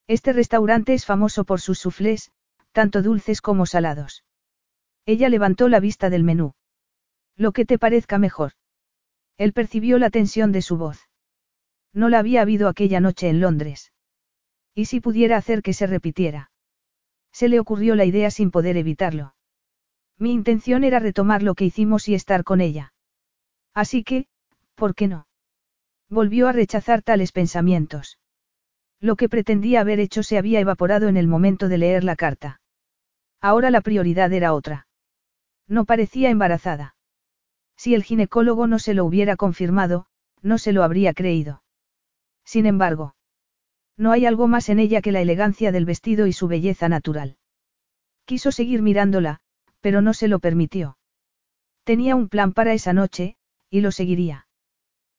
[0.08, 2.32] Este restaurante es famoso por sus soufflés,
[2.72, 4.24] tanto dulces como salados.
[5.06, 6.54] Ella levantó la vista del menú.
[7.36, 8.52] Lo que te parezca mejor.
[9.36, 11.07] Él percibió la tensión de su voz.
[11.92, 13.92] No la había habido aquella noche en Londres.
[14.74, 16.50] ¿Y si pudiera hacer que se repitiera?
[17.32, 19.34] Se le ocurrió la idea sin poder evitarlo.
[20.18, 22.92] Mi intención era retomar lo que hicimos y estar con ella.
[23.74, 24.26] Así que,
[24.74, 25.26] ¿por qué no?
[26.08, 28.18] Volvió a rechazar tales pensamientos.
[29.00, 32.60] Lo que pretendía haber hecho se había evaporado en el momento de leer la carta.
[33.40, 34.88] Ahora la prioridad era otra.
[35.68, 36.96] No parecía embarazada.
[37.76, 40.06] Si el ginecólogo no se lo hubiera confirmado,
[40.42, 41.62] no se lo habría creído.
[42.48, 43.14] Sin embargo,
[43.98, 47.36] no hay algo más en ella que la elegancia del vestido y su belleza natural.
[48.24, 49.40] Quiso seguir mirándola,
[49.82, 50.96] pero no se lo permitió.
[51.84, 53.36] Tenía un plan para esa noche,
[53.68, 54.46] y lo seguiría.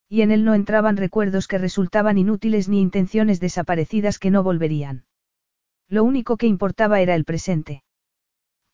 [0.07, 5.05] Y en él no entraban recuerdos que resultaban inútiles ni intenciones desaparecidas que no volverían.
[5.88, 7.84] Lo único que importaba era el presente.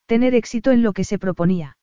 [0.06, 1.78] Tener éxito en lo que se proponía.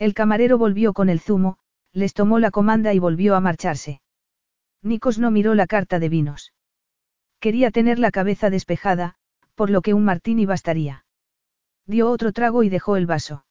[0.00, 1.58] El camarero volvió con el zumo,
[1.92, 4.00] les tomó la comanda y volvió a marcharse.
[4.84, 6.52] Nikos no miró la carta de vinos.
[7.40, 9.16] Quería tener la cabeza despejada,
[9.54, 11.06] por lo que un martini bastaría.
[11.86, 13.46] Dio otro trago y dejó el vaso.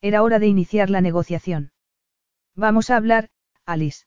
[0.00, 1.72] Era hora de iniciar la negociación.
[2.56, 3.30] Vamos a hablar,
[3.64, 4.06] Alice.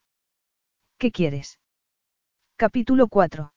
[0.97, 1.60] ¿Qué quieres?
[2.58, 3.54] Capítulo 4.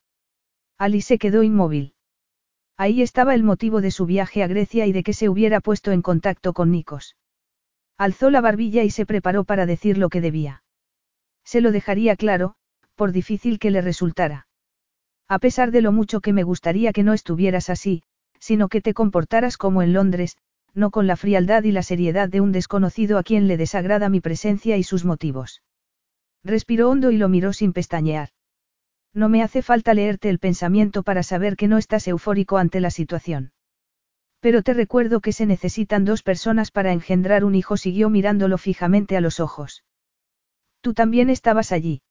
[0.79, 1.95] Alice se quedó inmóvil.
[2.77, 5.91] Ahí estaba el motivo de su viaje a Grecia y de que se hubiera puesto
[5.91, 7.17] en contacto con Nikos.
[7.97, 10.63] Alzó la barbilla y se preparó para decir lo que debía.
[11.45, 12.57] Se lo dejaría claro,
[12.95, 14.47] por difícil que le resultara.
[15.29, 18.03] A pesar de lo mucho que me gustaría que no estuvieras así,
[18.39, 20.37] sino que te comportaras como en Londres,
[20.75, 24.21] no con la frialdad y la seriedad de un desconocido a quien le desagrada mi
[24.21, 25.63] presencia y sus motivos.
[26.43, 28.31] Respiró hondo y lo miró sin pestañear.
[29.15, 32.91] No me hace falta leerte el pensamiento para saber que no estás eufórico ante la
[32.91, 33.53] situación.
[34.41, 39.17] Pero te recuerdo que se necesitan dos personas para engendrar un hijo, siguió mirándolo fijamente
[39.17, 39.85] a los ojos.
[40.83, 42.03] Tú también estabas allí.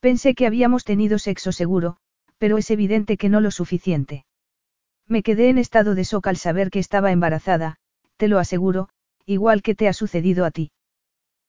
[0.00, 1.96] Pensé que habíamos tenido sexo seguro,
[2.38, 4.24] pero es evidente que no lo suficiente.
[5.06, 7.76] Me quedé en estado de shock al saber que estaba embarazada,
[8.16, 8.88] te lo aseguro,
[9.24, 10.72] igual que te ha sucedido a ti.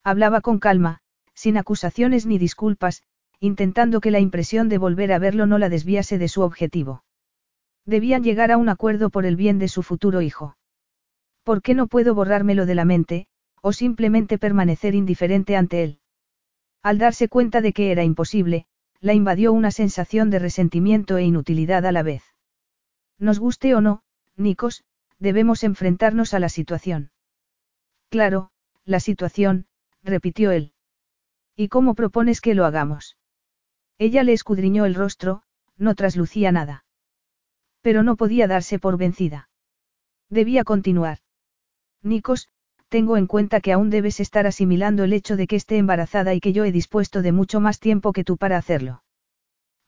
[0.04, 1.00] Hablaba con calma,
[1.34, 3.04] sin acusaciones ni disculpas,
[3.40, 7.04] intentando que la impresión de volver a verlo no la desviase de su objetivo.
[7.86, 10.58] Debían llegar a un acuerdo por el bien de su futuro hijo.
[11.44, 13.28] ¿Por qué no puedo borrármelo de la mente,
[13.62, 16.00] o simplemente permanecer indiferente ante él?
[16.84, 18.66] Al darse cuenta de que era imposible,
[19.00, 22.24] la invadió una sensación de resentimiento e inutilidad a la vez.
[23.20, 24.04] Nos guste o no,
[24.36, 24.84] Nikos,
[25.20, 27.12] debemos enfrentarnos a la situación.
[28.10, 28.52] Claro,
[28.86, 29.68] la situación,
[30.04, 30.74] repitió él.
[31.56, 33.18] ¿Y cómo propones que lo hagamos?
[33.98, 35.42] Ella le escudriñó el rostro,
[35.76, 36.86] no traslucía nada.
[37.82, 39.50] Pero no podía darse por vencida.
[40.30, 41.20] Debía continuar.
[42.04, 42.50] Nikos,
[42.90, 46.40] tengo en cuenta que aún debes estar asimilando el hecho de que esté embarazada y
[46.40, 49.04] que yo he dispuesto de mucho más tiempo que tú para hacerlo.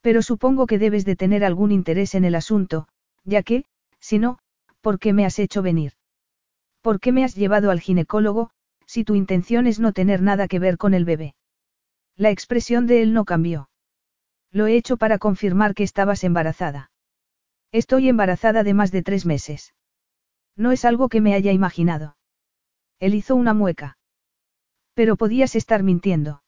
[0.01, 2.87] Pero supongo que debes de tener algún interés en el asunto,
[3.23, 3.65] ya que,
[3.99, 4.39] si no,
[4.81, 5.93] ¿por qué me has hecho venir?
[6.81, 8.51] ¿Por qué me has llevado al ginecólogo,
[8.85, 11.35] si tu intención es no tener nada que ver con el bebé?
[12.15, 13.69] La expresión de él no cambió.
[14.51, 16.91] Lo he hecho para confirmar que estabas embarazada.
[17.71, 19.73] Estoy embarazada de más de tres meses.
[20.55, 22.17] No es algo que me haya imaginado.
[22.99, 23.97] Él hizo una mueca.
[24.93, 26.43] Pero podías estar mintiendo.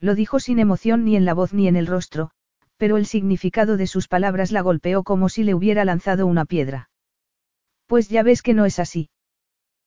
[0.00, 2.30] Lo dijo sin emoción ni en la voz ni en el rostro,
[2.76, 6.90] pero el significado de sus palabras la golpeó como si le hubiera lanzado una piedra.
[7.86, 9.10] Pues ya ves que no es así.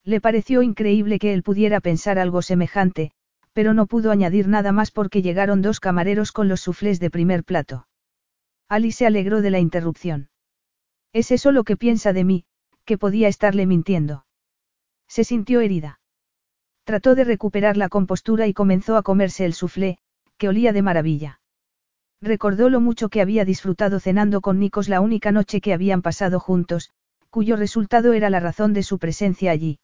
[0.04, 3.12] Le pareció increíble que él pudiera pensar algo semejante,
[3.54, 7.44] pero no pudo añadir nada más porque llegaron dos camareros con los suflés de primer
[7.44, 7.88] plato.
[8.70, 10.30] Alice se alegró de la interrupción.
[11.12, 12.46] ¿Es eso lo que piensa de mí,
[12.86, 14.27] que podía estarle mintiendo?
[15.08, 16.00] Se sintió herida.
[16.84, 19.98] Trató de recuperar la compostura y comenzó a comerse el suflé,
[20.38, 21.42] que olía de maravilla.
[22.22, 26.40] Recordó lo mucho que había disfrutado cenando con Nikos la única noche que habían pasado
[26.40, 26.92] juntos,
[27.30, 29.80] cuyo resultado era la razón de su presencia allí.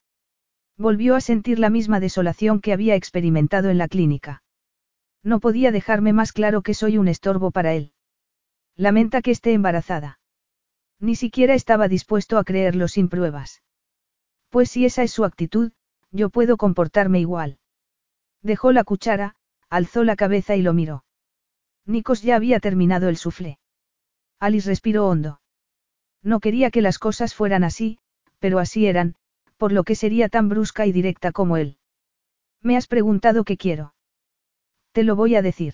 [0.77, 4.43] Volvió a sentir la misma desolación que había experimentado en la clínica.
[5.21, 7.91] No podía dejarme más claro que soy un estorbo para él.
[8.75, 10.19] Lamenta que esté embarazada.
[10.99, 13.61] Ni siquiera estaba dispuesto a creerlo sin pruebas.
[14.53, 15.71] Pues si esa es su actitud,
[16.11, 17.57] yo puedo comportarme igual.
[18.43, 19.35] Dejó la cuchara,
[19.67, 21.05] alzó la cabeza y lo miró.
[21.87, 23.57] Nikos ya había terminado el suflé.
[24.39, 25.41] Alice respiró hondo.
[26.21, 27.97] No quería que las cosas fueran así,
[28.37, 29.15] pero así eran,
[29.57, 31.79] por lo que sería tan brusca y directa como él.
[32.61, 33.95] Me has preguntado qué quiero.
[34.91, 35.73] Te lo voy a decir.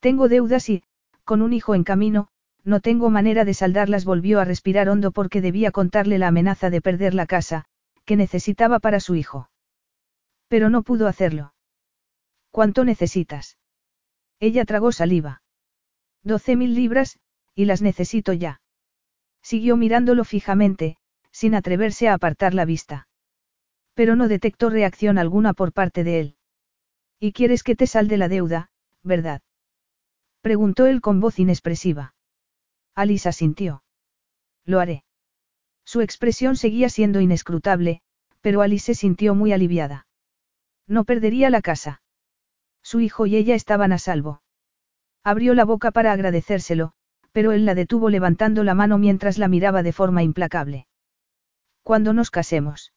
[0.00, 0.84] Tengo deudas y,
[1.24, 2.28] con un hijo en camino,
[2.64, 4.04] no tengo manera de saldarlas.
[4.04, 7.64] Volvió a respirar hondo porque debía contarle la amenaza de perder la casa,
[8.08, 9.50] que necesitaba para su hijo.
[10.48, 11.52] Pero no pudo hacerlo.
[12.50, 13.58] ¿Cuánto necesitas?
[14.40, 15.42] Ella tragó saliva.
[16.22, 17.18] Doce mil libras,
[17.54, 18.62] y las necesito ya.
[19.42, 20.96] Siguió mirándolo fijamente,
[21.32, 23.08] sin atreverse a apartar la vista.
[23.92, 26.36] Pero no detectó reacción alguna por parte de él.
[27.20, 28.70] ¿Y quieres que te salde la deuda,
[29.02, 29.42] verdad?
[30.40, 32.14] Preguntó él con voz inexpresiva.
[32.94, 33.82] Alice asintió.
[34.64, 35.04] Lo haré.
[35.88, 38.02] Su expresión seguía siendo inescrutable,
[38.42, 40.06] pero Alice se sintió muy aliviada.
[40.86, 42.02] No perdería la casa.
[42.82, 44.42] Su hijo y ella estaban a salvo.
[45.24, 46.92] Abrió la boca para agradecérselo,
[47.32, 50.86] pero él la detuvo levantando la mano mientras la miraba de forma implacable.
[51.82, 52.92] Cuando nos casemos.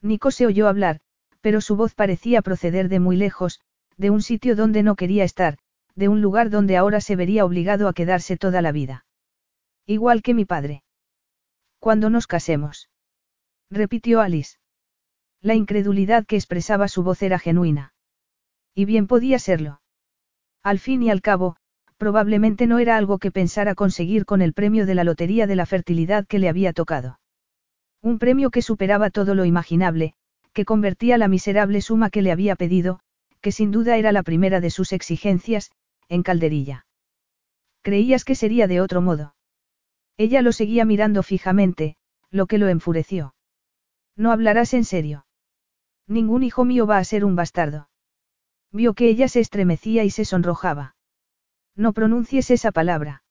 [0.00, 1.00] Nico se oyó hablar,
[1.42, 3.60] pero su voz parecía proceder de muy lejos,
[3.98, 5.58] de un sitio donde no quería estar,
[5.94, 9.04] de un lugar donde ahora se vería obligado a quedarse toda la vida.
[9.84, 10.82] Igual que mi padre.
[11.78, 12.88] Cuando nos casemos.
[13.70, 14.58] Repitió Alice.
[15.40, 17.92] La incredulidad que expresaba su voz era genuina.
[18.74, 19.80] Y bien podía serlo.
[20.62, 21.56] Al fin y al cabo,
[21.96, 25.66] probablemente no era algo que pensara conseguir con el premio de la lotería de la
[25.66, 27.20] fertilidad que le había tocado.
[28.02, 30.14] Un premio que superaba todo lo imaginable,
[30.52, 32.98] que convertía la miserable suma que le había pedido,
[33.40, 35.70] que sin duda era la primera de sus exigencias,
[36.08, 36.86] en calderilla.
[37.82, 39.35] Creías que sería de otro modo.
[40.16, 41.96] Ella lo seguía mirando fijamente,
[42.30, 43.34] lo que lo enfureció.
[44.16, 45.26] No hablarás en serio.
[46.06, 47.90] Ningún hijo mío va a ser un bastardo.
[48.72, 50.96] Vio que ella se estremecía y se sonrojaba.
[51.74, 53.22] No pronuncies esa palabra.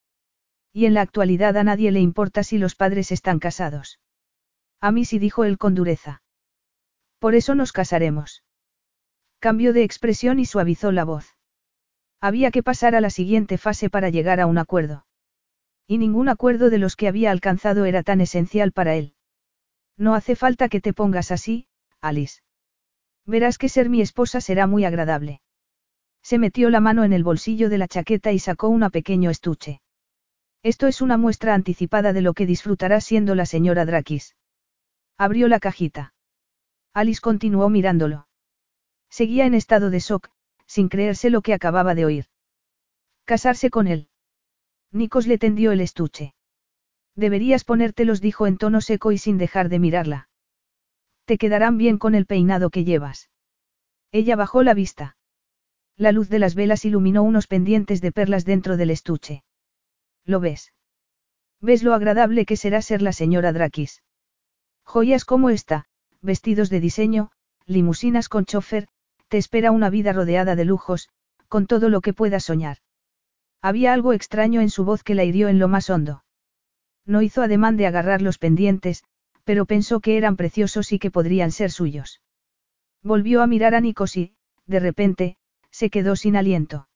[0.71, 3.99] Y en la actualidad a nadie le importa si los padres están casados.
[4.81, 6.21] A mí sí dijo él con dureza.
[7.19, 8.43] Por eso nos casaremos.
[9.39, 11.35] Cambió de expresión y suavizó la voz.
[12.21, 15.04] Había que pasar a la siguiente fase para llegar a un acuerdo.
[15.87, 19.13] Y ningún acuerdo de los que había alcanzado era tan esencial para él.
[19.97, 21.67] No hace falta que te pongas así,
[22.01, 22.41] Alice.
[23.25, 25.41] Verás que ser mi esposa será muy agradable.
[26.21, 29.81] Se metió la mano en el bolsillo de la chaqueta y sacó un pequeño estuche.
[30.63, 34.35] Esto es una muestra anticipada de lo que disfrutará siendo la señora Drakis.
[35.17, 36.13] Abrió la cajita.
[36.93, 38.27] Alice continuó mirándolo.
[39.09, 40.31] Seguía en estado de shock,
[40.65, 42.25] sin creerse lo que acababa de oír.
[43.25, 44.09] Casarse con él.
[44.91, 46.33] Nikos le tendió el estuche.
[47.15, 50.29] Deberías ponértelos, dijo en tono seco y sin dejar de mirarla.
[51.25, 53.29] Te quedarán bien con el peinado que llevas.
[54.11, 55.17] Ella bajó la vista.
[55.97, 59.43] La luz de las velas iluminó unos pendientes de perlas dentro del estuche.
[60.25, 60.73] ¿Lo ves?
[61.61, 64.03] ¿Ves lo agradable que será ser la señora Drakis?
[64.83, 65.85] Joyas como esta,
[66.21, 67.31] vestidos de diseño,
[67.65, 68.87] limusinas con chofer,
[69.29, 71.09] te espera una vida rodeada de lujos,
[71.47, 72.77] con todo lo que puedas soñar.
[73.61, 76.23] Había algo extraño en su voz que la hirió en lo más hondo.
[77.05, 79.03] No hizo ademán de agarrar los pendientes,
[79.43, 82.21] pero pensó que eran preciosos y que podrían ser suyos.
[83.03, 84.35] Volvió a mirar a Nikos y,
[84.65, 85.37] de repente,
[85.69, 86.87] se quedó sin aliento.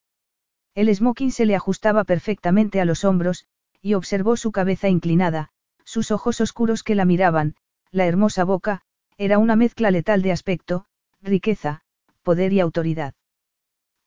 [0.73, 3.45] El smoking se le ajustaba perfectamente a los hombros,
[3.81, 5.49] y observó su cabeza inclinada,
[5.83, 7.55] sus ojos oscuros que la miraban,
[7.91, 8.81] la hermosa boca,
[9.17, 10.85] era una mezcla letal de aspecto,
[11.21, 11.81] riqueza,
[12.23, 13.13] poder y autoridad.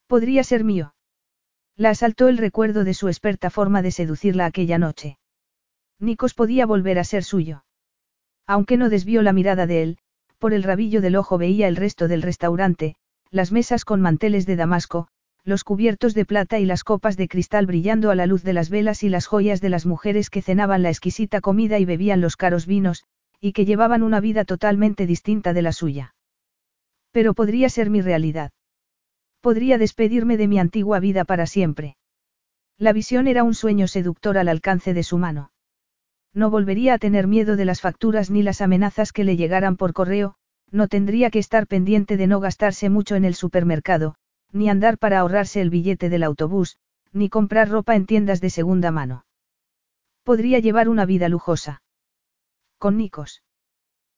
[0.07, 0.95] Podría ser mío.
[1.77, 5.19] La asaltó el recuerdo de su experta forma de seducirla aquella noche.
[5.99, 7.65] Nikos podía volver a ser suyo.
[8.47, 9.99] Aunque no desvió la mirada de él,
[10.39, 12.97] por el rabillo del ojo veía el resto del restaurante,
[13.31, 15.09] las mesas con manteles de damasco,
[15.45, 18.69] los cubiertos de plata y las copas de cristal brillando a la luz de las
[18.69, 22.37] velas y las joyas de las mujeres que cenaban la exquisita comida y bebían los
[22.37, 23.05] caros vinos,
[23.41, 26.15] y que llevaban una vida totalmente distinta de la suya.
[27.11, 28.53] Pero podría ser mi realidad.
[29.43, 31.97] Podría despedirme de mi antigua vida para siempre.
[32.79, 35.51] La visión era un sueño seductor al alcance de su mano.
[36.33, 39.93] No volvería a tener miedo de las facturas ni las amenazas que le llegaran por
[39.95, 40.37] correo,
[40.71, 44.15] no tendría que estar pendiente de no gastarse mucho en el supermercado,
[44.53, 46.79] ni andar para ahorrarse el billete del autobús,
[47.13, 49.27] ni comprar ropa en tiendas de segunda mano.
[50.23, 51.83] Podría llevar una vida lujosa.
[52.79, 53.43] Con Nikos.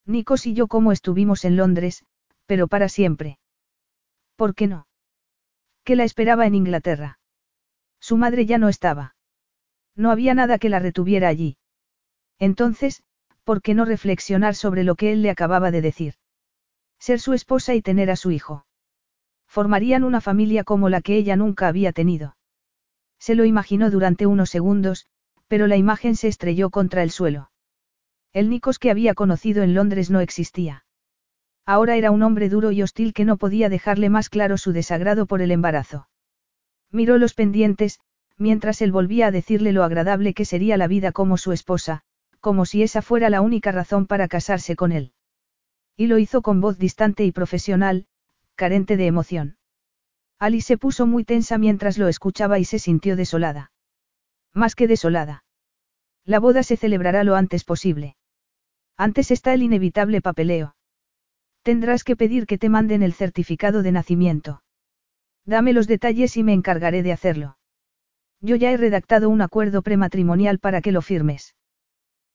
[0.05, 2.05] Nikos y yo como estuvimos en Londres,
[2.45, 3.39] pero para siempre.
[4.37, 4.87] ¿Por qué no?
[5.85, 7.18] Que la esperaba en Inglaterra.
[8.01, 9.16] Su madre ya no estaba.
[9.95, 11.59] No había nada que la retuviera allí.
[12.39, 13.03] Entonces,
[13.45, 16.14] ¿por qué no reflexionar sobre lo que él le acababa de decir?
[16.99, 18.66] Ser su esposa y tener a su hijo.
[19.47, 22.37] Formarían una familia como la que ella nunca había tenido.
[23.18, 25.07] Se lo imaginó durante unos segundos,
[25.49, 27.51] pero la imagen se estrelló contra el suelo.
[28.32, 30.84] El Nikos que había conocido en Londres no existía.
[31.66, 35.26] Ahora era un hombre duro y hostil que no podía dejarle más claro su desagrado
[35.26, 36.08] por el embarazo.
[36.90, 38.00] Miró los pendientes,
[38.36, 42.02] mientras él volvía a decirle lo agradable que sería la vida como su esposa,
[42.40, 45.12] como si esa fuera la única razón para casarse con él.
[45.96, 48.06] Y lo hizo con voz distante y profesional,
[48.54, 49.56] carente de emoción.
[50.38, 53.72] Alice se puso muy tensa mientras lo escuchaba y se sintió desolada.
[54.52, 55.44] Más que desolada.
[56.24, 58.16] La boda se celebrará lo antes posible.
[58.96, 60.74] Antes está el inevitable papeleo.
[61.64, 64.62] Tendrás que pedir que te manden el certificado de nacimiento.
[65.46, 67.56] Dame los detalles y me encargaré de hacerlo.
[68.42, 71.54] Yo ya he redactado un acuerdo prematrimonial para que lo firmes.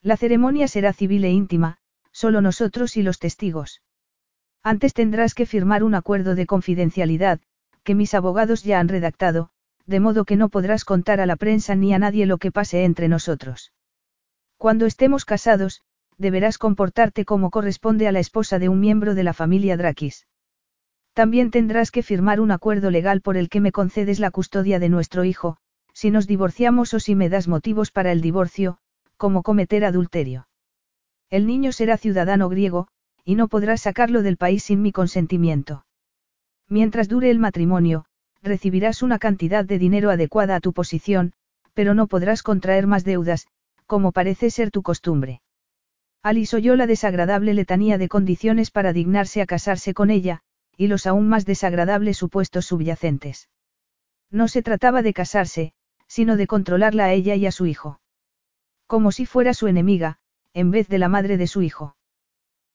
[0.02, 1.78] La ceremonia será civil e íntima,
[2.12, 3.84] solo nosotros y los testigos.
[4.64, 7.40] Antes tendrás que firmar un acuerdo de confidencialidad,
[7.84, 9.52] que mis abogados ya han redactado,
[9.86, 12.84] de modo que no podrás contar a la prensa ni a nadie lo que pase
[12.84, 13.74] entre nosotros.
[14.58, 15.84] Cuando estemos casados,
[16.20, 20.28] deberás comportarte como corresponde a la esposa de un miembro de la familia Drakis.
[21.14, 24.90] También tendrás que firmar un acuerdo legal por el que me concedes la custodia de
[24.90, 25.58] nuestro hijo,
[25.94, 28.78] si nos divorciamos o si me das motivos para el divorcio,
[29.18, 30.48] como cometer adulterio.
[31.30, 32.88] El niño será ciudadano griego,
[33.24, 35.86] y no podrás sacarlo del país sin mi consentimiento.
[36.68, 38.06] Mientras dure el matrimonio,
[38.42, 41.34] recibirás una cantidad de dinero adecuada a tu posición,
[41.74, 43.48] pero no podrás contraer más deudas,
[43.86, 45.42] como parece ser tu costumbre.
[46.22, 50.42] Alice oyó la desagradable letanía de condiciones para dignarse a casarse con ella,
[50.76, 53.50] y los aún más desagradables supuestos subyacentes.
[54.30, 55.74] No se trataba de casarse,
[56.08, 58.02] sino de controlarla a ella y a su hijo.
[58.86, 60.18] Como si fuera su enemiga,
[60.54, 61.96] en vez de la madre de su hijo.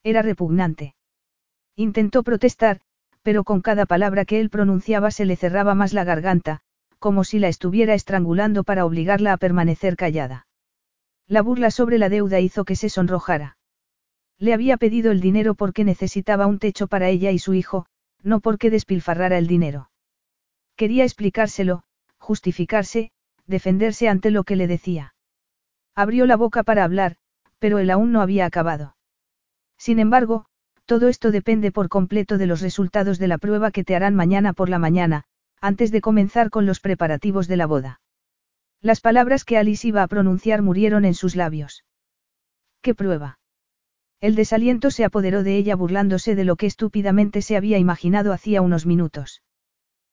[0.03, 0.95] Era repugnante.
[1.77, 2.81] Intentó protestar,
[3.23, 6.61] pero con cada palabra que él pronunciaba se le cerraba más la garganta,
[6.99, 10.44] como si la estuviera estrangulando para obligarla a permanecer callada.
[11.27, 13.57] La burla sobre la deuda hizo que se sonrojara.
[14.39, 17.87] Le había pedido el dinero porque necesitaba un techo para ella y su hijo,
[18.23, 19.91] no porque despilfarrara el dinero.
[20.77, 21.85] Quería explicárselo,
[22.19, 23.11] justificarse,
[23.47, 25.15] defenderse ante lo que le decía.
[25.95, 27.17] Abrió la boca para hablar,
[27.59, 28.97] pero él aún no había acabado.
[29.79, 30.47] Sin embargo,
[30.85, 34.53] todo esto depende por completo de los resultados de la prueba que te harán mañana
[34.53, 35.25] por la mañana,
[35.61, 38.01] antes de comenzar con los preparativos de la boda.
[38.85, 41.87] Las palabras que Alice iba a pronunciar murieron en sus labios.
[42.83, 43.39] ¿Qué prueba?
[44.21, 48.61] El desaliento se apoderó de ella burlándose de lo que estúpidamente se había imaginado hacía
[48.61, 49.43] unos minutos.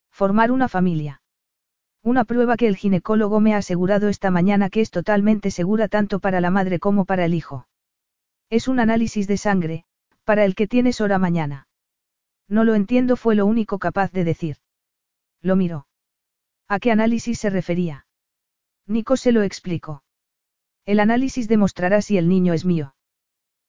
[0.10, 1.22] Formar una familia.
[2.02, 6.22] Una prueba que el ginecólogo me ha asegurado esta mañana que es totalmente segura tanto
[6.22, 7.68] para la madre como para el hijo.
[8.50, 9.84] Es un análisis de sangre,
[10.24, 11.68] para el que tienes hora mañana.
[12.48, 14.56] No lo entiendo fue lo único capaz de decir.
[15.42, 15.88] Lo miró.
[16.70, 18.06] ¿A qué análisis se refería?
[18.88, 20.04] Nico se lo explicó.
[20.86, 22.96] El análisis demostrará si el niño es mío.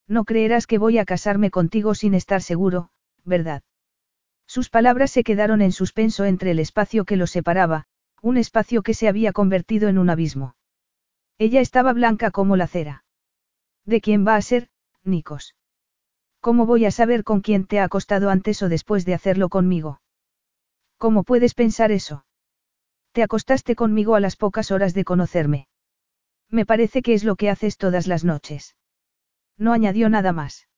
[0.08, 2.90] No creerás que voy a casarme contigo sin estar seguro,
[3.24, 3.62] ¿verdad?
[4.46, 7.86] Sus palabras se quedaron en suspenso entre el espacio que los separaba,
[8.20, 10.56] un espacio que se había convertido en un abismo.
[11.38, 13.04] Ella estaba blanca como la cera.
[13.84, 14.68] ¿De quién va a ser,
[15.04, 15.56] Nikos?
[16.40, 20.00] ¿Cómo voy a saber con quién te ha acostado antes o después de hacerlo conmigo?
[20.98, 22.24] ¿Cómo puedes pensar eso?
[23.12, 25.68] Te acostaste conmigo a las pocas horas de conocerme.
[26.48, 28.76] Me parece que es lo que haces todas las noches.
[29.58, 30.68] No añadió nada más.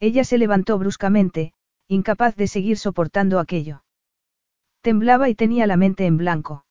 [0.00, 1.54] Ella se levantó bruscamente,
[1.86, 3.84] incapaz de seguir soportando aquello.
[4.80, 6.66] Temblaba y tenía la mente en blanco.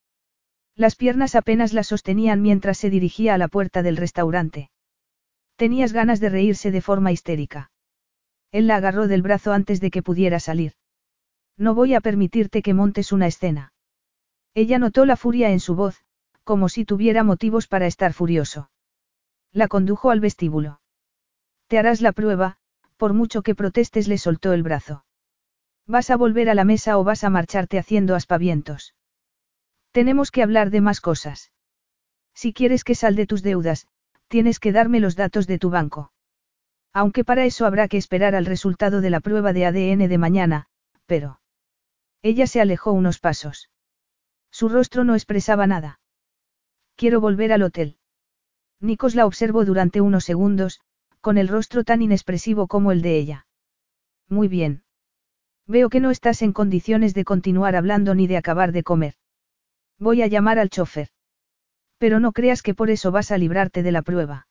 [0.75, 4.71] Las piernas apenas la sostenían mientras se dirigía a la puerta del restaurante.
[5.55, 7.71] Tenías ganas de reírse de forma histérica.
[8.51, 10.73] Él la agarró del brazo antes de que pudiera salir.
[11.57, 13.70] No voy a permitirte que montes una escena.
[14.53, 16.03] Ella notó la furia en su voz,
[16.43, 18.69] como si tuviera motivos para estar furioso.
[19.51, 20.81] La condujo al vestíbulo.
[21.67, 22.57] Te harás la prueba,
[22.97, 25.05] por mucho que protestes le soltó el brazo.
[25.87, 28.93] ¿Vas a volver a la mesa o vas a marcharte haciendo aspavientos?
[29.91, 31.51] Tenemos que hablar de más cosas.
[32.33, 33.87] Si quieres que salde tus deudas,
[34.27, 36.11] tienes que darme los datos de tu banco.
[36.93, 40.67] Aunque para eso habrá que esperar al resultado de la prueba de ADN de mañana,
[41.05, 41.41] pero...
[42.21, 43.69] Ella se alejó unos pasos.
[44.51, 45.99] Su rostro no expresaba nada.
[46.95, 47.97] Quiero volver al hotel.
[48.79, 50.81] Nikos la observó durante unos segundos,
[51.21, 53.47] con el rostro tan inexpresivo como el de ella.
[54.27, 54.83] Muy bien.
[55.67, 59.15] Veo que no estás en condiciones de continuar hablando ni de acabar de comer.
[59.99, 61.09] Voy a llamar al chofer.
[61.97, 64.47] Pero no creas que por eso vas a librarte de la prueba.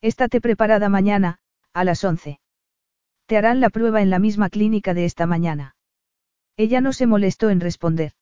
[0.00, 1.38] Estate preparada mañana,
[1.72, 2.40] a las once.
[3.26, 5.76] Te harán la prueba en la misma clínica de esta mañana.
[6.56, 8.12] Ella no se molestó en responder.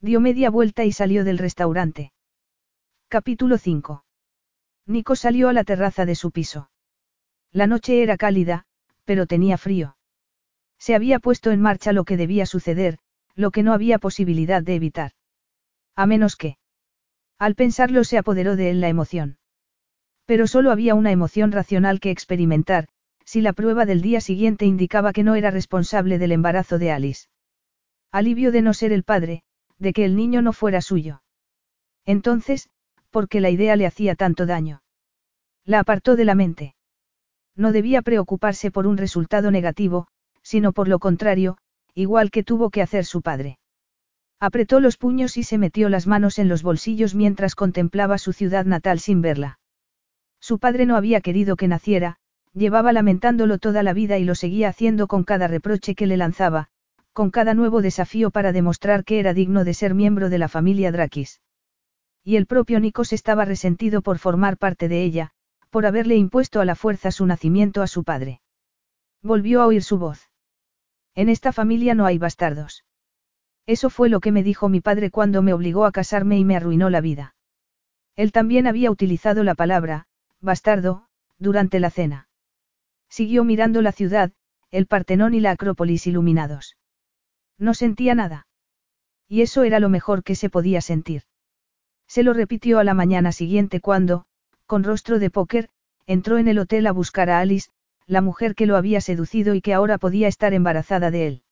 [0.00, 2.12] Dio media vuelta y salió del restaurante.
[3.08, 4.04] Capítulo 5.
[4.86, 6.70] Nico salió a la terraza de su piso.
[7.50, 8.64] La noche era cálida,
[9.04, 9.96] pero tenía frío.
[10.78, 12.98] Se había puesto en marcha lo que debía suceder,
[13.34, 15.12] lo que no había posibilidad de evitar.
[15.96, 16.58] A menos que.
[17.36, 19.38] Al pensarlo se apoderó de él la emoción.
[20.26, 22.86] Pero solo había una emoción racional que experimentar,
[23.24, 27.26] si la prueba del día siguiente indicaba que no era responsable del embarazo de Alice.
[28.12, 29.42] Alivio de no ser el padre,
[29.78, 31.22] de que el niño no fuera suyo.
[32.04, 32.68] Entonces,
[33.10, 34.82] ¿por qué la idea le hacía tanto daño?
[35.64, 36.74] La apartó de la mente.
[37.54, 40.06] No debía preocuparse por un resultado negativo,
[40.42, 41.58] sino por lo contrario,
[41.94, 43.58] igual que tuvo que hacer su padre.
[44.40, 48.64] Apretó los puños y se metió las manos en los bolsillos mientras contemplaba su ciudad
[48.64, 49.58] natal sin verla.
[50.40, 52.16] Su padre no había querido que naciera,
[52.54, 56.68] llevaba lamentándolo toda la vida y lo seguía haciendo con cada reproche que le lanzaba,
[57.18, 60.92] con cada nuevo desafío para demostrar que era digno de ser miembro de la familia
[60.92, 61.40] Drakis.
[62.22, 65.32] Y el propio Nikos estaba resentido por formar parte de ella,
[65.68, 68.40] por haberle impuesto a la fuerza su nacimiento a su padre.
[69.20, 70.30] Volvió a oír su voz.
[71.16, 72.84] En esta familia no hay bastardos.
[73.66, 76.54] Eso fue lo que me dijo mi padre cuando me obligó a casarme y me
[76.54, 77.34] arruinó la vida.
[78.14, 80.06] Él también había utilizado la palabra,
[80.40, 82.28] bastardo, durante la cena.
[83.08, 84.30] Siguió mirando la ciudad,
[84.70, 86.77] el Partenón y la Acrópolis iluminados.
[87.58, 88.46] No sentía nada.
[89.28, 91.24] Y eso era lo mejor que se podía sentir.
[92.06, 94.24] Se lo repitió a la mañana siguiente cuando,
[94.66, 95.68] con rostro de póker,
[96.06, 97.70] entró en el hotel a buscar a Alice,
[98.06, 101.42] la mujer que lo había seducido y que ahora podía estar embarazada de él.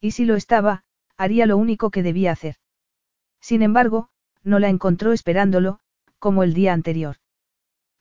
[0.00, 0.84] Y si lo estaba,
[1.16, 2.56] haría lo único que debía hacer.
[3.40, 4.08] Sin embargo,
[4.44, 5.80] no la encontró esperándolo,
[6.20, 7.16] como el día anterior.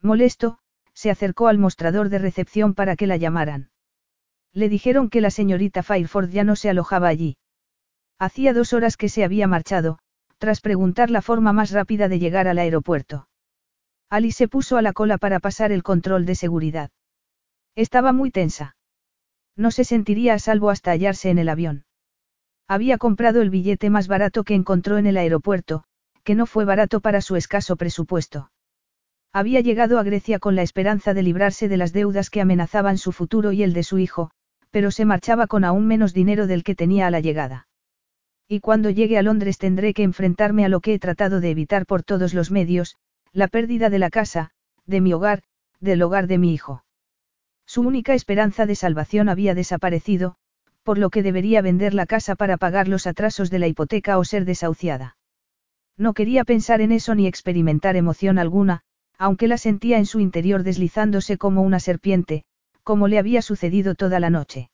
[0.01, 0.59] Molesto,
[0.93, 3.70] se acercó al mostrador de recepción para que la llamaran.
[4.53, 7.37] Le dijeron que la señorita Fireford ya no se alojaba allí.
[8.19, 9.99] Hacía dos horas que se había marchado,
[10.37, 13.27] tras preguntar la forma más rápida de llegar al aeropuerto.
[14.09, 16.91] Ali se puso a la cola para pasar el control de seguridad.
[17.75, 18.75] Estaba muy tensa.
[19.55, 21.85] No se sentiría a salvo hasta hallarse en el avión.
[22.67, 25.83] Había comprado el billete más barato que encontró en el aeropuerto,
[26.23, 28.51] que no fue barato para su escaso presupuesto.
[29.33, 33.13] Había llegado a Grecia con la esperanza de librarse de las deudas que amenazaban su
[33.13, 34.31] futuro y el de su hijo,
[34.71, 37.67] pero se marchaba con aún menos dinero del que tenía a la llegada.
[38.47, 41.85] Y cuando llegue a Londres tendré que enfrentarme a lo que he tratado de evitar
[41.85, 42.97] por todos los medios,
[43.31, 44.51] la pérdida de la casa,
[44.85, 45.43] de mi hogar,
[45.79, 46.83] del hogar de mi hijo.
[47.65, 50.35] Su única esperanza de salvación había desaparecido,
[50.83, 54.25] por lo que debería vender la casa para pagar los atrasos de la hipoteca o
[54.25, 55.15] ser desahuciada.
[55.97, 58.81] No quería pensar en eso ni experimentar emoción alguna,
[59.17, 62.43] aunque la sentía en su interior deslizándose como una serpiente,
[62.83, 64.69] como le había sucedido toda la noche.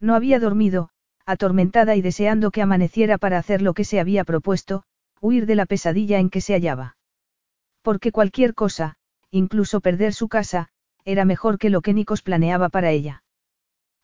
[0.00, 0.90] No había dormido,
[1.26, 4.84] atormentada y deseando que amaneciera para hacer lo que se había propuesto,
[5.20, 6.96] huir de la pesadilla en que se hallaba.
[7.82, 8.96] Porque cualquier cosa,
[9.30, 10.68] incluso perder su casa,
[11.04, 13.22] era mejor que lo que Nikos planeaba para ella.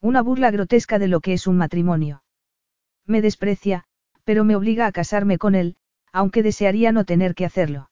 [0.00, 2.22] Una burla grotesca de lo que es un matrimonio.
[3.06, 3.84] Me desprecia,
[4.24, 5.76] pero me obliga a casarme con él,
[6.12, 7.90] aunque desearía no tener que hacerlo.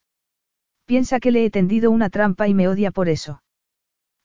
[0.86, 3.42] Piensa que le he tendido una trampa y me odia por eso.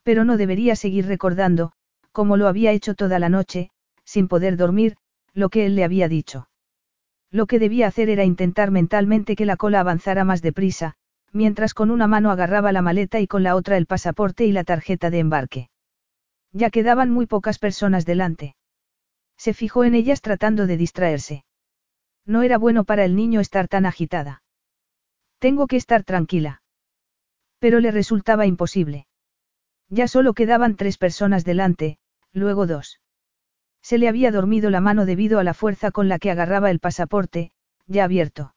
[0.03, 1.71] Pero no debería seguir recordando,
[2.11, 3.69] como lo había hecho toda la noche,
[4.03, 4.97] sin poder dormir,
[5.33, 6.49] lo que él le había dicho.
[7.31, 10.95] Lo que debía hacer era intentar mentalmente que la cola avanzara más deprisa,
[11.31, 14.63] mientras con una mano agarraba la maleta y con la otra el pasaporte y la
[14.63, 15.69] tarjeta de embarque.
[16.51, 18.55] Ya quedaban muy pocas personas delante.
[19.37, 21.45] Se fijó en ellas tratando de distraerse.
[22.25, 24.41] No era bueno para el niño estar tan agitada.
[25.37, 26.61] Tengo que estar tranquila.
[27.59, 29.05] Pero le resultaba imposible.
[29.89, 31.97] Ya solo quedaban tres personas delante,
[32.31, 33.01] luego dos.
[33.81, 36.79] Se le había dormido la mano debido a la fuerza con la que agarraba el
[36.79, 37.51] pasaporte,
[37.87, 38.53] ya abierto.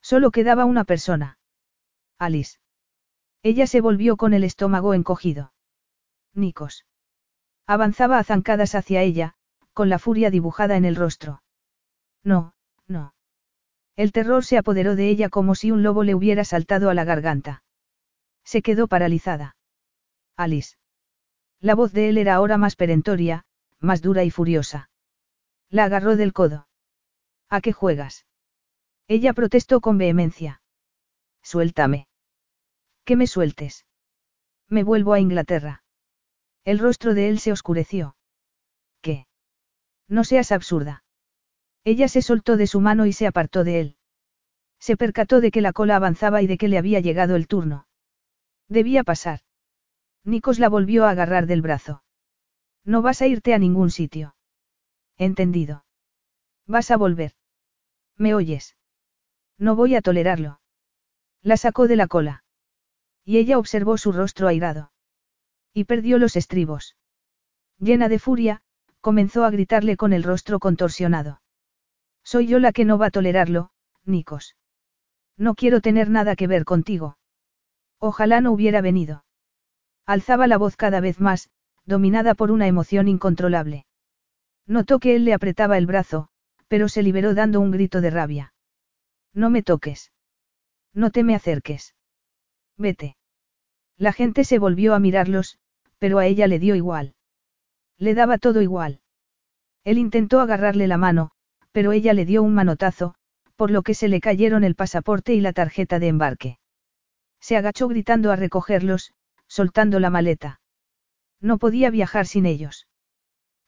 [0.00, 1.38] Solo quedaba una persona.
[2.18, 2.58] Alice.
[3.42, 5.52] Ella se volvió con el estómago encogido.
[6.34, 6.86] Nikos.
[7.66, 9.34] Avanzaba a zancadas hacia ella,
[9.72, 11.42] con la furia dibujada en el rostro.
[12.22, 12.54] No,
[12.86, 13.14] no.
[13.96, 17.04] El terror se apoderó de ella como si un lobo le hubiera saltado a la
[17.04, 17.62] garganta.
[18.44, 19.53] Se quedó paralizada.
[20.36, 20.76] Alice.
[21.60, 23.44] La voz de él era ahora más perentoria,
[23.78, 24.90] más dura y furiosa.
[25.70, 26.68] La agarró del codo.
[27.48, 28.26] ¿A qué juegas?
[29.06, 30.62] Ella protestó con vehemencia.
[31.42, 32.08] Suéltame.
[33.04, 33.86] Que me sueltes.
[34.68, 35.84] Me vuelvo a Inglaterra.
[36.64, 38.16] El rostro de él se oscureció.
[39.02, 39.26] ¿Qué?
[40.08, 41.04] No seas absurda.
[41.84, 43.96] Ella se soltó de su mano y se apartó de él.
[44.78, 47.86] Se percató de que la cola avanzaba y de que le había llegado el turno.
[48.68, 49.40] Debía pasar.
[50.24, 52.02] Nikos la volvió a agarrar del brazo.
[52.84, 54.36] No vas a irte a ningún sitio.
[55.16, 55.84] Entendido.
[56.66, 57.32] Vas a volver.
[58.16, 58.76] ¿Me oyes?
[59.58, 60.60] No voy a tolerarlo.
[61.42, 62.44] La sacó de la cola.
[63.24, 64.92] Y ella observó su rostro airado.
[65.72, 66.96] Y perdió los estribos.
[67.78, 68.62] Llena de furia,
[69.00, 71.42] comenzó a gritarle con el rostro contorsionado.
[72.22, 73.70] Soy yo la que no va a tolerarlo,
[74.04, 74.56] Nikos.
[75.36, 77.18] No quiero tener nada que ver contigo.
[77.98, 79.24] Ojalá no hubiera venido.
[80.06, 81.48] Alzaba la voz cada vez más,
[81.86, 83.86] dominada por una emoción incontrolable.
[84.66, 86.28] Notó que él le apretaba el brazo,
[86.68, 88.54] pero se liberó dando un grito de rabia.
[89.32, 90.12] No me toques.
[90.92, 91.94] No te me acerques.
[92.76, 93.16] Vete.
[93.96, 95.58] La gente se volvió a mirarlos,
[95.98, 97.14] pero a ella le dio igual.
[97.98, 99.00] Le daba todo igual.
[99.84, 101.30] Él intentó agarrarle la mano,
[101.72, 103.14] pero ella le dio un manotazo,
[103.56, 106.58] por lo que se le cayeron el pasaporte y la tarjeta de embarque.
[107.40, 109.12] Se agachó gritando a recogerlos,
[109.46, 110.60] soltando la maleta.
[111.40, 112.86] No podía viajar sin ellos.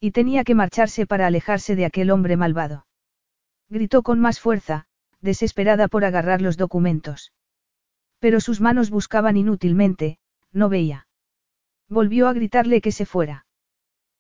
[0.01, 2.87] Y tenía que marcharse para alejarse de aquel hombre malvado.
[3.69, 4.87] Gritó con más fuerza,
[5.21, 7.33] desesperada por agarrar los documentos.
[8.19, 10.19] Pero sus manos buscaban inútilmente,
[10.53, 11.07] no veía.
[11.89, 13.47] Volvió a gritarle que se fuera.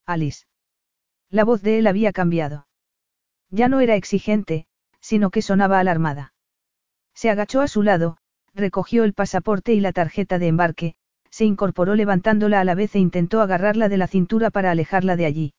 [0.04, 0.46] Alice.
[1.30, 2.68] La voz de él había cambiado.
[3.50, 4.66] Ya no era exigente,
[5.00, 6.34] sino que sonaba alarmada.
[7.14, 8.18] Se agachó a su lado,
[8.54, 10.96] recogió el pasaporte y la tarjeta de embarque,
[11.36, 15.26] se incorporó levantándola a la vez e intentó agarrarla de la cintura para alejarla de
[15.26, 15.52] allí.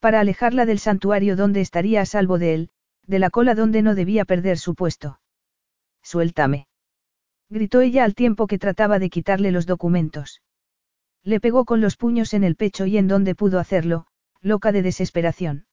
[0.00, 2.70] Para alejarla del santuario donde estaría a salvo de él,
[3.06, 5.20] de la cola donde no debía perder su puesto.
[6.02, 6.66] Suéltame.
[7.50, 10.40] Gritó ella al tiempo que trataba de quitarle los documentos.
[11.22, 14.06] Le pegó con los puños en el pecho y en donde pudo hacerlo,
[14.40, 15.66] loca de desesperación.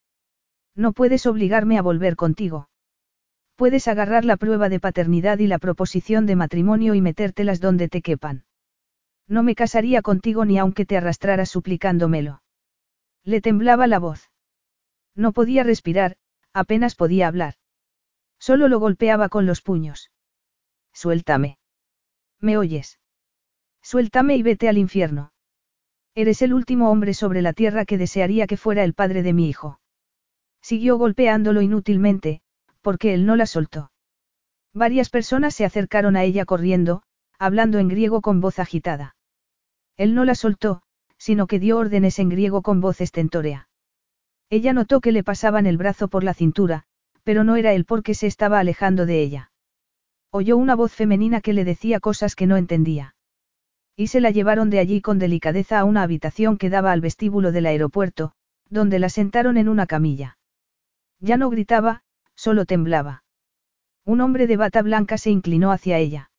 [0.76, 2.67] No puedes obligarme a volver contigo.
[3.55, 8.01] Puedes agarrar la prueba de paternidad y la proposición de matrimonio y metértelas donde te
[8.01, 8.43] quepan.
[9.28, 12.41] No me casaría contigo ni aunque te arrastraras suplicándomelo.
[13.24, 14.32] Le temblaba la voz.
[15.15, 16.17] No podía respirar,
[16.54, 17.55] apenas podía hablar.
[18.39, 20.12] Solo lo golpeaba con los puños.
[20.91, 21.58] Suéltame.
[22.39, 23.00] ¿Me oyes?
[23.82, 25.32] Suéltame y vete al infierno.
[26.16, 29.50] Eres el último hombre sobre la tierra que desearía que fuera el padre de mi
[29.50, 29.79] hijo.
[30.62, 32.41] Siguió golpeándolo inútilmente,
[32.82, 33.91] porque él no la soltó.
[34.74, 37.04] Varias personas se acercaron a ella corriendo,
[37.39, 39.16] hablando en griego con voz agitada.
[39.97, 40.82] Él no la soltó,
[41.18, 43.70] sino que dio órdenes en griego con voz estentórea.
[44.50, 46.84] Ella notó que le pasaban el brazo por la cintura,
[47.24, 49.51] pero no era él porque se estaba alejando de ella.
[50.32, 53.16] Oyó una voz femenina que le decía cosas que no entendía.
[53.96, 57.51] Y se la llevaron de allí con delicadeza a una habitación que daba al vestíbulo
[57.51, 58.34] del aeropuerto,
[58.70, 60.38] donde la sentaron en una camilla.
[61.20, 62.04] Ya no gritaba,
[62.36, 63.24] solo temblaba.
[64.04, 66.32] Un hombre de bata blanca se inclinó hacia ella.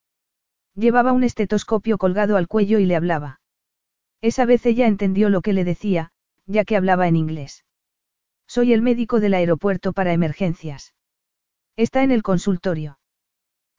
[0.75, 3.39] Llevaba un estetoscopio colgado al cuello y le hablaba.
[4.21, 6.11] Esa vez ella entendió lo que le decía,
[6.45, 7.63] ya que hablaba en inglés.
[8.47, 10.93] Soy el médico del aeropuerto para emergencias.
[11.77, 12.99] Está en el consultorio.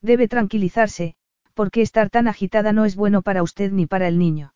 [0.01, 1.14] Debe tranquilizarse,
[1.55, 4.55] porque estar tan agitada no es bueno para usted ni para el niño.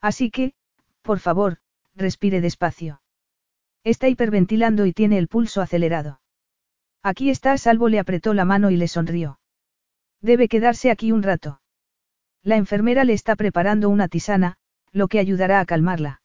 [0.00, 0.54] Así que,
[1.02, 1.58] por favor,
[1.94, 3.02] respire despacio.
[3.84, 6.20] Está hiperventilando y tiene el pulso acelerado.
[7.02, 9.40] Aquí está a salvo, le apretó la mano y le sonrió.
[10.22, 11.60] Debe quedarse aquí un rato.
[12.42, 14.56] La enfermera le está preparando una tisana,
[14.92, 16.22] lo que ayudará a calmarla.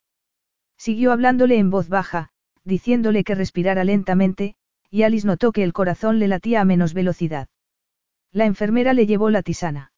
[0.77, 2.29] Siguió hablándole en voz baja,
[2.63, 4.55] diciéndole que respirara lentamente,
[4.91, 7.47] y Alice notó que el corazón le latía a menos velocidad.
[8.31, 9.91] La enfermera le llevó la tisana.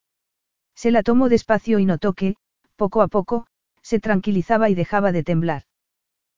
[0.75, 2.37] Se la tomó despacio y notó que,
[2.77, 3.47] poco a poco,
[3.81, 5.63] se tranquilizaba y dejaba de temblar.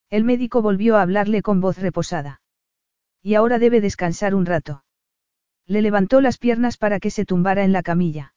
[0.10, 2.42] El médico volvió a hablarle con voz reposada.
[3.22, 4.84] Y ahora debe descansar un rato.
[5.68, 8.34] Le levantó las piernas para que se tumbara en la camilla.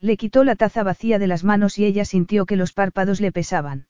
[0.00, 3.32] Le quitó la taza vacía de las manos y ella sintió que los párpados le
[3.32, 3.88] pesaban.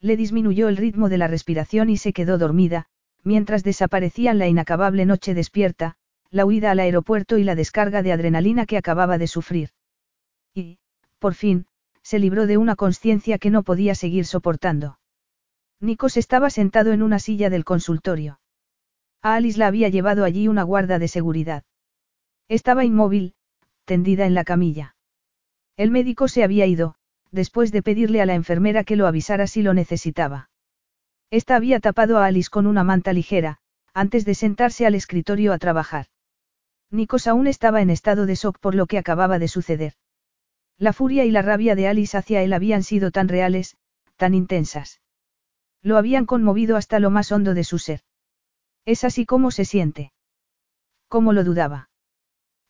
[0.00, 2.86] Le disminuyó el ritmo de la respiración y se quedó dormida,
[3.24, 5.96] mientras desaparecían la inacabable noche despierta,
[6.30, 9.70] la huida al aeropuerto y la descarga de adrenalina que acababa de sufrir.
[10.54, 10.78] Y,
[11.18, 11.66] por fin,
[12.02, 14.98] se libró de una conciencia que no podía seguir soportando.
[15.80, 18.38] Nikos estaba sentado en una silla del consultorio.
[19.22, 21.64] A Alice la había llevado allí una guarda de seguridad.
[22.48, 23.34] Estaba inmóvil,
[23.84, 24.96] tendida en la camilla.
[25.76, 26.94] El médico se había ido,
[27.30, 30.50] después de pedirle a la enfermera que lo avisara si lo necesitaba.
[31.30, 33.58] Esta había tapado a Alice con una manta ligera,
[33.92, 36.06] antes de sentarse al escritorio a trabajar.
[36.90, 39.94] Nikos aún estaba en estado de shock por lo que acababa de suceder.
[40.78, 43.76] La furia y la rabia de Alice hacia él habían sido tan reales,
[44.16, 45.00] tan intensas.
[45.82, 48.00] Lo habían conmovido hasta lo más hondo de su ser.
[48.86, 50.12] Es así como se siente.
[51.08, 51.90] ¿Cómo lo dudaba?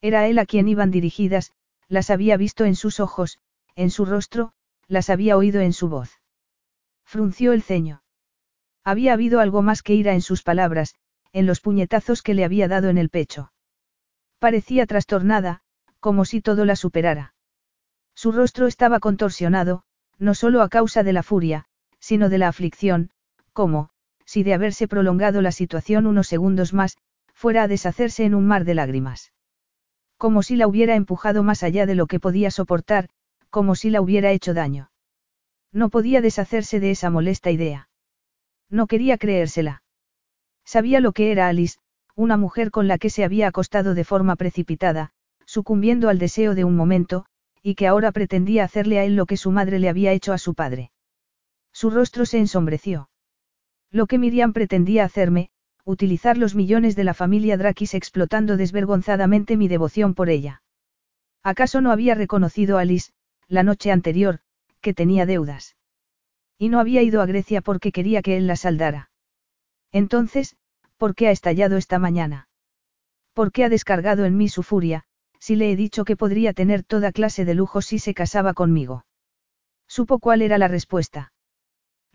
[0.01, 1.53] Era él a quien iban dirigidas,
[1.87, 3.39] las había visto en sus ojos,
[3.75, 4.51] en su rostro,
[4.87, 6.19] las había oído en su voz.
[7.05, 8.03] Frunció el ceño.
[8.83, 10.95] Había habido algo más que ira en sus palabras,
[11.33, 13.51] en los puñetazos que le había dado en el pecho.
[14.39, 15.61] Parecía trastornada,
[15.99, 17.35] como si todo la superara.
[18.15, 19.83] Su rostro estaba contorsionado,
[20.17, 21.65] no solo a causa de la furia,
[21.99, 23.11] sino de la aflicción,
[23.53, 23.91] como,
[24.27, 26.97] si de haberse prolongado la situación unos segundos más,
[27.33, 29.31] fuera a deshacerse en un mar de lágrimas.
[30.17, 33.07] Como si la hubiera empujado más allá de lo que podía soportar,
[33.49, 34.91] como si la hubiera hecho daño.
[35.71, 37.89] No podía deshacerse de esa molesta idea.
[38.69, 39.81] No quería creérsela.
[40.65, 41.77] Sabía lo que era Alice,
[42.13, 45.11] una mujer con la que se había acostado de forma precipitada,
[45.45, 47.25] sucumbiendo al deseo de un momento,
[47.63, 50.37] y que ahora pretendía hacerle a él lo que su madre le había hecho a
[50.37, 50.91] su padre.
[51.71, 53.09] Su rostro se ensombreció.
[53.91, 55.49] Lo que Miriam pretendía hacerme,
[55.85, 60.61] utilizar los millones de la familia Drakis explotando desvergonzadamente mi devoción por ella.
[61.43, 63.11] ¿Acaso no había reconocido a Alice,
[63.47, 64.39] la noche anterior,
[64.81, 65.77] que tenía deudas?
[66.57, 69.11] Y no había ido a Grecia porque quería que él la saldara.
[69.91, 70.57] Entonces,
[70.97, 72.49] ¿por qué ha estallado esta mañana?
[73.33, 75.05] ¿Por qué ha descargado en mí su furia,
[75.39, 79.05] si le he dicho que podría tener toda clase de lujos si se casaba conmigo?
[79.87, 81.31] Supo cuál era la respuesta.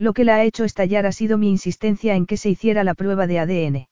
[0.02, 2.94] Lo que la ha hecho estallar ha sido mi insistencia en que se hiciera la
[2.94, 3.88] prueba de ADN.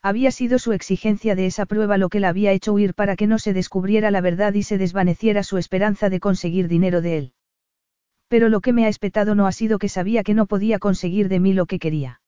[0.00, 3.26] Había sido su exigencia de esa prueba lo que la había hecho huir para que
[3.26, 7.32] no se descubriera la verdad y se desvaneciera su esperanza de conseguir dinero de él.
[8.28, 11.28] Pero lo que me ha espetado no ha sido que sabía que no podía conseguir
[11.28, 12.20] de mí lo que quería.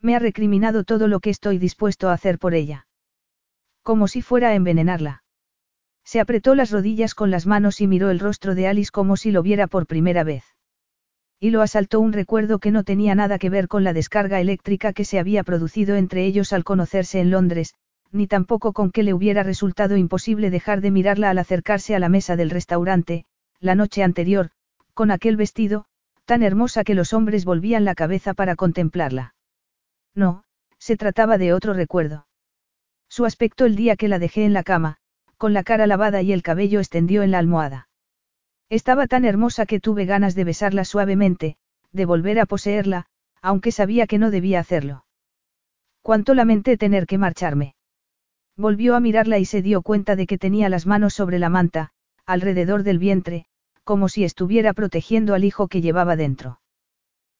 [0.00, 2.86] Me ha recriminado todo lo que estoy dispuesto a hacer por ella.
[3.82, 5.22] Como si fuera a envenenarla.
[6.02, 9.32] Se apretó las rodillas con las manos y miró el rostro de Alice como si
[9.32, 10.51] lo viera por primera vez
[11.42, 14.92] y lo asaltó un recuerdo que no tenía nada que ver con la descarga eléctrica
[14.92, 17.74] que se había producido entre ellos al conocerse en Londres,
[18.12, 22.08] ni tampoco con que le hubiera resultado imposible dejar de mirarla al acercarse a la
[22.08, 23.24] mesa del restaurante,
[23.58, 24.50] la noche anterior,
[24.94, 25.86] con aquel vestido,
[26.26, 29.34] tan hermosa que los hombres volvían la cabeza para contemplarla.
[30.14, 30.44] No,
[30.78, 32.28] se trataba de otro recuerdo.
[33.08, 34.98] Su aspecto el día que la dejé en la cama,
[35.38, 37.88] con la cara lavada y el cabello extendió en la almohada.
[38.72, 41.56] Estaba tan hermosa que tuve ganas de besarla suavemente,
[41.92, 43.04] de volver a poseerla,
[43.42, 45.04] aunque sabía que no debía hacerlo.
[46.00, 47.74] Cuánto lamenté tener que marcharme.
[48.56, 51.90] Volvió a mirarla y se dio cuenta de que tenía las manos sobre la manta,
[52.24, 53.44] alrededor del vientre,
[53.84, 56.58] como si estuviera protegiendo al hijo que llevaba dentro.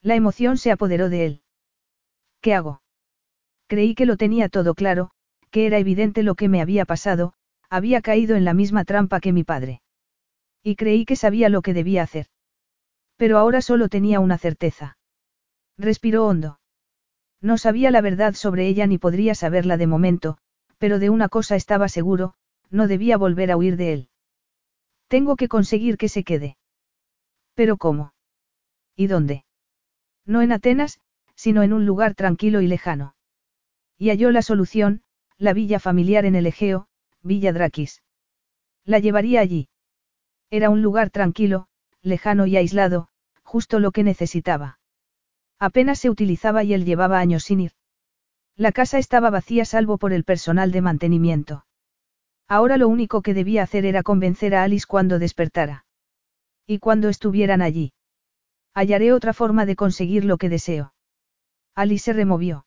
[0.02, 1.42] La emoción se apoderó de él.
[2.42, 2.82] ¿Qué hago?
[3.68, 5.12] Creí que lo tenía todo claro,
[5.50, 7.32] que era evidente lo que me había pasado,
[7.70, 9.81] había caído en la misma trampa que mi padre.
[10.62, 12.26] Y creí que sabía lo que debía hacer.
[13.16, 14.96] Pero ahora solo tenía una certeza.
[15.76, 16.60] Respiró hondo.
[17.40, 20.38] No sabía la verdad sobre ella ni podría saberla de momento,
[20.78, 22.34] pero de una cosa estaba seguro,
[22.70, 24.08] no debía volver a huir de él.
[25.08, 26.56] Tengo que conseguir que se quede.
[27.54, 28.14] ¿Pero cómo?
[28.96, 29.44] ¿Y dónde?
[30.24, 31.00] No en Atenas,
[31.34, 33.14] sino en un lugar tranquilo y lejano.
[33.98, 35.02] Y halló la solución,
[35.36, 36.86] la villa familiar en el Egeo,
[37.22, 38.02] Villa Drakis.
[38.84, 39.68] La llevaría allí.
[40.52, 41.66] Era un lugar tranquilo,
[42.02, 43.08] lejano y aislado,
[43.42, 44.78] justo lo que necesitaba.
[45.58, 47.72] Apenas se utilizaba y él llevaba años sin ir.
[48.54, 51.64] La casa estaba vacía salvo por el personal de mantenimiento.
[52.48, 55.86] Ahora lo único que debía hacer era convencer a Alice cuando despertara.
[56.66, 57.94] Y cuando estuvieran allí.
[58.74, 60.92] Hallaré otra forma de conseguir lo que deseo.
[61.74, 62.66] Alice se removió.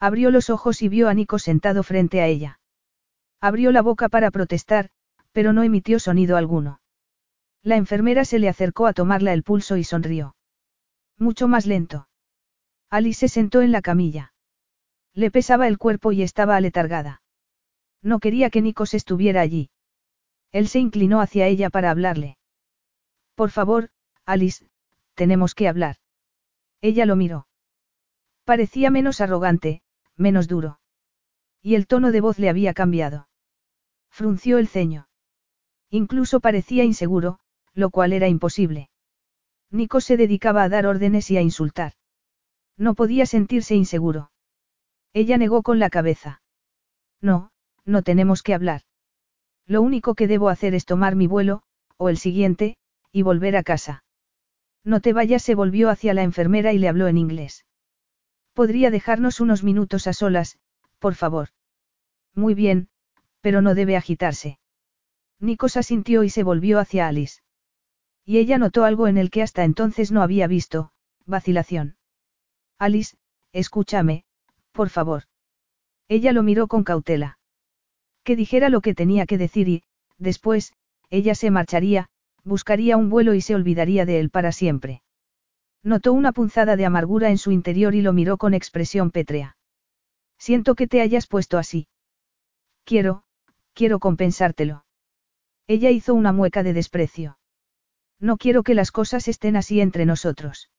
[0.00, 2.60] Abrió los ojos y vio a Nico sentado frente a ella.
[3.42, 4.88] Abrió la boca para protestar,
[5.32, 6.80] pero no emitió sonido alguno.
[7.64, 10.36] La enfermera se le acercó a tomarla el pulso y sonrió.
[11.18, 12.08] Mucho más lento.
[12.90, 14.34] Alice se sentó en la camilla.
[15.14, 17.22] Le pesaba el cuerpo y estaba aletargada.
[18.02, 19.70] No quería que Nikos estuviera allí.
[20.52, 22.36] Él se inclinó hacia ella para hablarle.
[23.34, 23.88] Por favor,
[24.26, 24.68] Alice,
[25.14, 25.96] tenemos que hablar.
[26.82, 27.48] Ella lo miró.
[28.44, 29.80] Parecía menos arrogante,
[30.16, 30.80] menos duro.
[31.62, 33.26] Y el tono de voz le había cambiado.
[34.10, 35.08] Frunció el ceño.
[35.88, 37.40] Incluso parecía inseguro,
[37.74, 38.88] lo cual era imposible.
[39.70, 41.92] Nico se dedicaba a dar órdenes y a insultar.
[42.76, 44.30] No podía sentirse inseguro.
[45.12, 46.42] Ella negó con la cabeza.
[47.20, 47.50] No,
[47.84, 48.82] no tenemos que hablar.
[49.66, 51.62] Lo único que debo hacer es tomar mi vuelo,
[51.96, 52.76] o el siguiente,
[53.12, 54.04] y volver a casa.
[54.84, 57.64] No te vayas, se volvió hacia la enfermera y le habló en inglés.
[58.52, 60.58] Podría dejarnos unos minutos a solas,
[60.98, 61.48] por favor.
[62.34, 62.88] Muy bien,
[63.40, 64.58] pero no debe agitarse.
[65.40, 67.40] Nikos asintió y se volvió hacia Alice.
[68.24, 70.92] Y ella notó algo en el que hasta entonces no había visto,
[71.26, 71.96] vacilación.
[72.78, 73.16] Alice,
[73.52, 74.24] escúchame,
[74.72, 75.24] por favor.
[76.08, 77.38] Ella lo miró con cautela.
[78.22, 79.82] Que dijera lo que tenía que decir y,
[80.18, 80.72] después,
[81.10, 82.08] ella se marcharía,
[82.42, 85.02] buscaría un vuelo y se olvidaría de él para siempre.
[85.82, 89.56] Notó una punzada de amargura en su interior y lo miró con expresión pétrea.
[90.38, 91.88] Siento que te hayas puesto así.
[92.84, 93.24] Quiero,
[93.74, 94.84] quiero compensártelo.
[95.66, 97.38] Ella hizo una mueca de desprecio.
[98.24, 100.70] No quiero que las cosas estén así entre nosotros.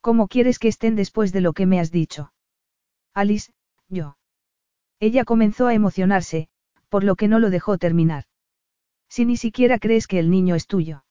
[0.00, 2.32] ¿Cómo quieres que estén después de lo que me has dicho?
[3.12, 3.52] Alice,
[3.88, 4.18] yo.
[5.00, 6.48] Ella comenzó a emocionarse,
[6.88, 8.26] por lo que no lo dejó terminar.
[9.08, 11.02] Si ni siquiera crees que el niño es tuyo.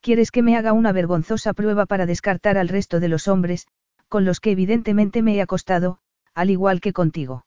[0.00, 3.66] ¿Quieres que me haga una vergonzosa prueba para descartar al resto de los hombres,
[4.08, 5.98] con los que evidentemente me he acostado,
[6.32, 7.44] al igual que contigo?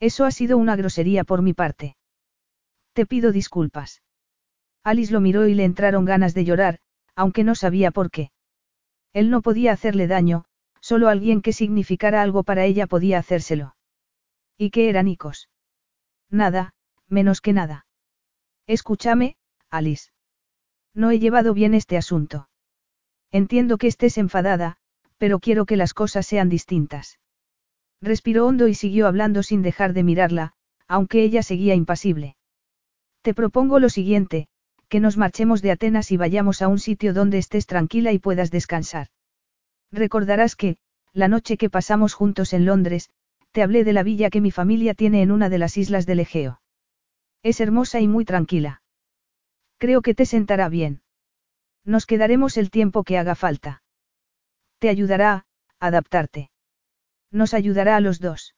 [0.00, 1.96] Eso ha sido una grosería por mi parte.
[2.92, 4.02] Te pido disculpas.
[4.84, 6.80] Alice lo miró y le entraron ganas de llorar,
[7.14, 8.32] aunque no sabía por qué.
[9.12, 10.44] Él no podía hacerle daño,
[10.80, 13.76] solo alguien que significara algo para ella podía hacérselo.
[14.58, 15.48] ¿Y qué era Nikos?
[16.30, 16.74] Nada,
[17.08, 17.86] menos que nada.
[18.66, 19.36] Escúchame,
[19.70, 20.10] Alice.
[20.94, 22.48] No he llevado bien este asunto.
[23.30, 24.76] Entiendo que estés enfadada,
[25.18, 27.18] pero quiero que las cosas sean distintas.
[28.00, 30.54] Respiró hondo y siguió hablando sin dejar de mirarla,
[30.88, 32.36] aunque ella seguía impasible.
[33.22, 34.48] Te propongo lo siguiente,
[34.92, 38.50] que nos marchemos de Atenas y vayamos a un sitio donde estés tranquila y puedas
[38.50, 39.06] descansar.
[39.90, 40.76] Recordarás que,
[41.14, 43.08] la noche que pasamos juntos en Londres,
[43.52, 46.20] te hablé de la villa que mi familia tiene en una de las islas del
[46.20, 46.60] Egeo.
[47.42, 48.82] Es hermosa y muy tranquila.
[49.78, 51.00] Creo que te sentará bien.
[51.86, 53.82] Nos quedaremos el tiempo que haga falta.
[54.78, 55.46] Te ayudará
[55.80, 56.50] a adaptarte.
[57.30, 58.54] Nos ayudará a los dos.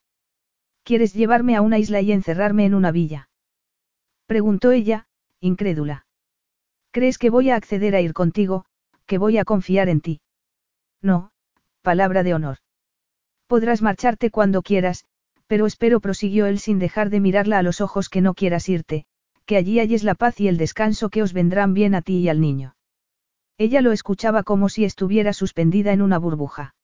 [0.82, 3.28] ¿Quieres llevarme a una isla y encerrarme en una villa?
[4.26, 5.06] Preguntó ella,
[5.38, 6.03] incrédula.
[6.94, 8.66] ¿Crees que voy a acceder a ir contigo,
[9.04, 10.20] que voy a confiar en ti?
[11.02, 11.32] No,
[11.82, 12.58] palabra de honor.
[13.48, 15.04] Podrás marcharte cuando quieras,
[15.48, 19.06] pero espero prosiguió él sin dejar de mirarla a los ojos que no quieras irte,
[19.44, 22.28] que allí halles la paz y el descanso que os vendrán bien a ti y
[22.28, 22.76] al niño.
[23.58, 26.76] Ella lo escuchaba como si estuviera suspendida en una burbuja.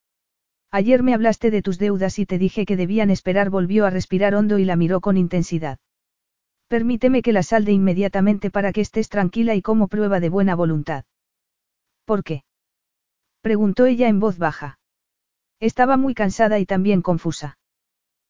[0.73, 4.35] Ayer me hablaste de tus deudas y te dije que debían esperar, volvió a respirar
[4.35, 5.79] hondo y la miró con intensidad.
[6.71, 11.05] Permíteme que la salde inmediatamente para que estés tranquila y como prueba de buena voluntad.
[12.05, 12.45] ¿Por qué?
[13.41, 14.79] preguntó ella en voz baja.
[15.59, 17.59] Estaba muy cansada y también confusa.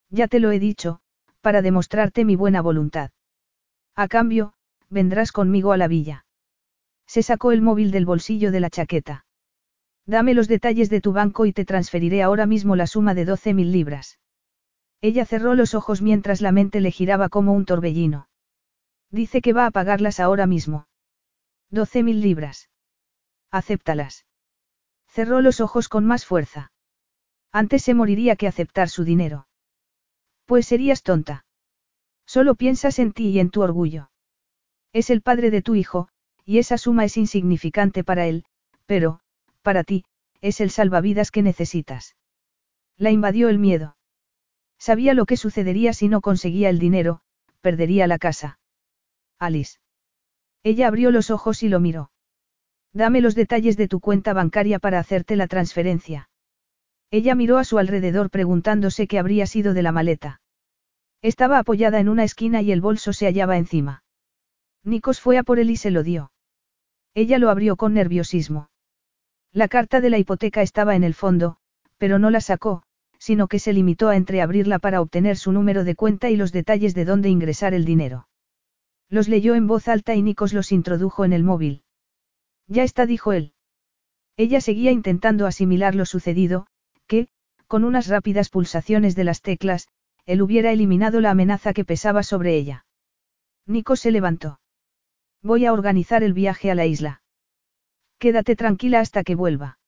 [0.09, 1.01] Ya te lo he dicho,
[1.43, 3.11] para demostrarte mi buena voluntad.
[3.95, 4.55] A cambio,
[4.89, 6.25] vendrás conmigo a la villa.
[7.07, 9.27] Se sacó el móvil del bolsillo de la chaqueta.
[10.07, 13.53] Dame los detalles de tu banco y te transferiré ahora mismo la suma de doce
[13.53, 14.19] mil libras.
[15.03, 18.29] Ella cerró los ojos mientras la mente le giraba como un torbellino.
[19.11, 20.87] Dice que va a pagarlas ahora mismo.
[21.71, 22.71] Doce mil libras.
[23.51, 24.27] Acéptalas.
[25.09, 26.73] Cerró los ojos con más fuerza.
[27.53, 29.49] Antes se moriría que aceptar su dinero.
[30.47, 31.45] Pues serías tonta.
[32.27, 34.11] Solo piensas en ti y en tu orgullo.
[34.93, 36.09] Es el padre de tu hijo,
[36.45, 38.45] y esa suma es insignificante para él,
[38.87, 39.21] pero,
[39.63, 40.05] para ti,
[40.41, 42.17] es el salvavidas que necesitas.
[42.97, 43.97] La invadió el miedo.
[44.79, 47.21] Sabía lo que sucedería si no conseguía el dinero,
[47.61, 48.59] perdería la casa.
[49.41, 49.79] Alice.
[50.63, 52.11] Ella abrió los ojos y lo miró.
[52.93, 56.29] Dame los detalles de tu cuenta bancaria para hacerte la transferencia.
[57.11, 60.43] Ella miró a su alrededor preguntándose qué habría sido de la maleta.
[61.23, 64.05] Estaba apoyada en una esquina y el bolso se hallaba encima.
[64.85, 66.33] Nikos fue a por él y se lo dio.
[67.15, 68.69] Ella lo abrió con nerviosismo.
[69.53, 71.57] La carta de la hipoteca estaba en el fondo,
[71.97, 72.83] pero no la sacó,
[73.19, 76.95] sino que se limitó a entreabrirla para obtener su número de cuenta y los detalles
[76.95, 78.29] de dónde ingresar el dinero.
[79.11, 81.83] Los leyó en voz alta y Nikos los introdujo en el móvil.
[82.69, 83.53] Ya está, dijo él.
[84.37, 86.69] Ella seguía intentando asimilar lo sucedido,
[87.09, 87.29] que,
[87.67, 89.89] con unas rápidas pulsaciones de las teclas,
[90.27, 92.87] él hubiera eliminado la amenaza que pesaba sobre ella.
[93.67, 94.61] Nico se levantó.
[95.43, 97.23] Voy a organizar el viaje a la isla.
[98.19, 99.79] Quédate tranquila hasta que vuelva.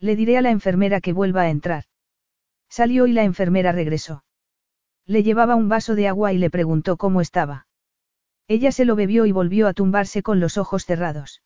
[0.00, 1.84] Le diré a la enfermera que vuelva a entrar.
[2.68, 4.24] Salió y la enfermera regresó.
[5.06, 7.66] Le llevaba un vaso de agua y le preguntó cómo estaba.
[8.50, 11.40] Ella se lo bebió y volvió a tumbarse con los ojos cerrados.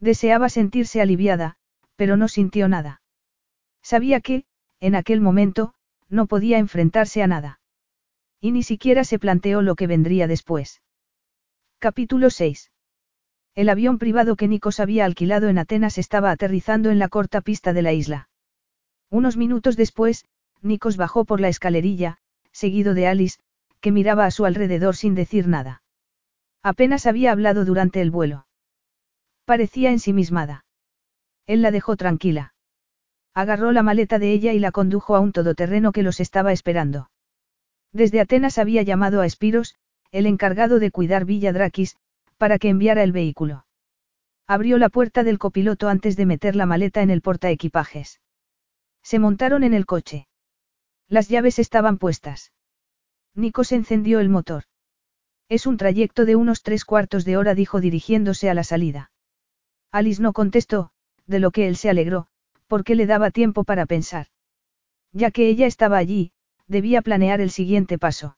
[0.00, 1.54] Deseaba sentirse aliviada,
[1.94, 3.00] pero no sintió nada.
[3.80, 4.44] Sabía que,
[4.80, 5.74] en aquel momento,
[6.08, 7.60] no podía enfrentarse a nada.
[8.40, 10.82] Y ni siquiera se planteó lo que vendría después.
[11.78, 12.72] Capítulo 6.
[13.54, 17.72] El avión privado que Nikos había alquilado en Atenas estaba aterrizando en la corta pista
[17.72, 18.28] de la isla.
[19.10, 20.24] Unos minutos después,
[20.60, 22.18] Nikos bajó por la escalerilla,
[22.50, 23.38] seguido de Alice,
[23.80, 25.84] que miraba a su alrededor sin decir nada.
[26.66, 28.48] Apenas había hablado durante el vuelo.
[29.44, 30.64] Parecía ensimismada.
[31.46, 32.54] Él la dejó tranquila.
[33.34, 37.08] Agarró la maleta de ella y la condujo a un todoterreno que los estaba esperando.
[37.92, 39.76] Desde Atenas había llamado a Espiros,
[40.10, 41.98] el encargado de cuidar Villa Drakis,
[42.36, 43.64] para que enviara el vehículo.
[44.48, 48.20] Abrió la puerta del copiloto antes de meter la maleta en el portaequipajes.
[49.04, 50.26] Se montaron en el coche.
[51.06, 52.52] Las llaves estaban puestas.
[53.36, 54.64] Nikos encendió el motor.
[55.48, 59.12] Es un trayecto de unos tres cuartos de hora, dijo dirigiéndose a la salida.
[59.92, 60.90] Alice no contestó,
[61.26, 62.26] de lo que él se alegró,
[62.66, 64.26] porque le daba tiempo para pensar.
[65.12, 66.32] Ya que ella estaba allí,
[66.66, 68.36] debía planear el siguiente paso.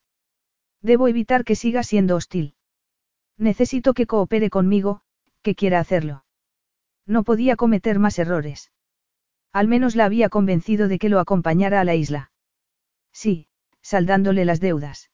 [0.82, 2.54] Debo evitar que siga siendo hostil.
[3.38, 5.00] Necesito que coopere conmigo,
[5.42, 6.24] que quiera hacerlo.
[7.06, 8.70] No podía cometer más errores.
[9.52, 12.32] Al menos la había convencido de que lo acompañara a la isla.
[13.12, 13.48] Sí,
[13.80, 15.10] saldándole las deudas.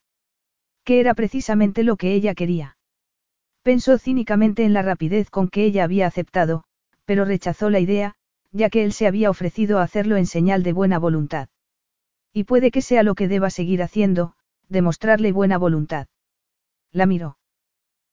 [0.85, 2.77] Que era precisamente lo que ella quería.
[3.63, 6.63] Pensó cínicamente en la rapidez con que ella había aceptado,
[7.05, 8.13] pero rechazó la idea,
[8.51, 11.49] ya que él se había ofrecido a hacerlo en señal de buena voluntad.
[12.31, 14.35] Y puede que sea lo que deba seguir haciendo,
[14.69, 16.07] demostrarle buena voluntad.
[16.91, 17.37] La miró.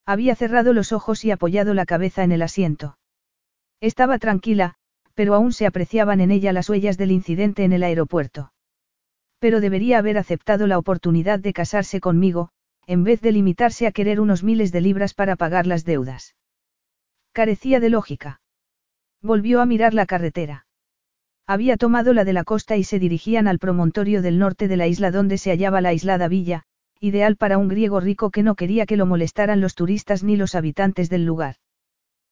[0.06, 2.96] Había cerrado los ojos y apoyado la cabeza en el asiento.
[3.80, 4.76] Estaba tranquila,
[5.14, 8.52] pero aún se apreciaban en ella las huellas del incidente en el aeropuerto.
[9.38, 12.48] Pero debería haber aceptado la oportunidad de casarse conmigo,
[12.86, 16.34] en vez de limitarse a querer unos miles de libras para pagar las deudas.
[17.32, 18.40] Carecía de lógica.
[19.22, 20.66] Volvió a mirar la carretera.
[21.46, 24.86] Había tomado la de la costa y se dirigían al promontorio del norte de la
[24.86, 26.64] isla donde se hallaba la aislada villa,
[27.00, 30.54] ideal para un griego rico que no quería que lo molestaran los turistas ni los
[30.54, 31.56] habitantes del lugar.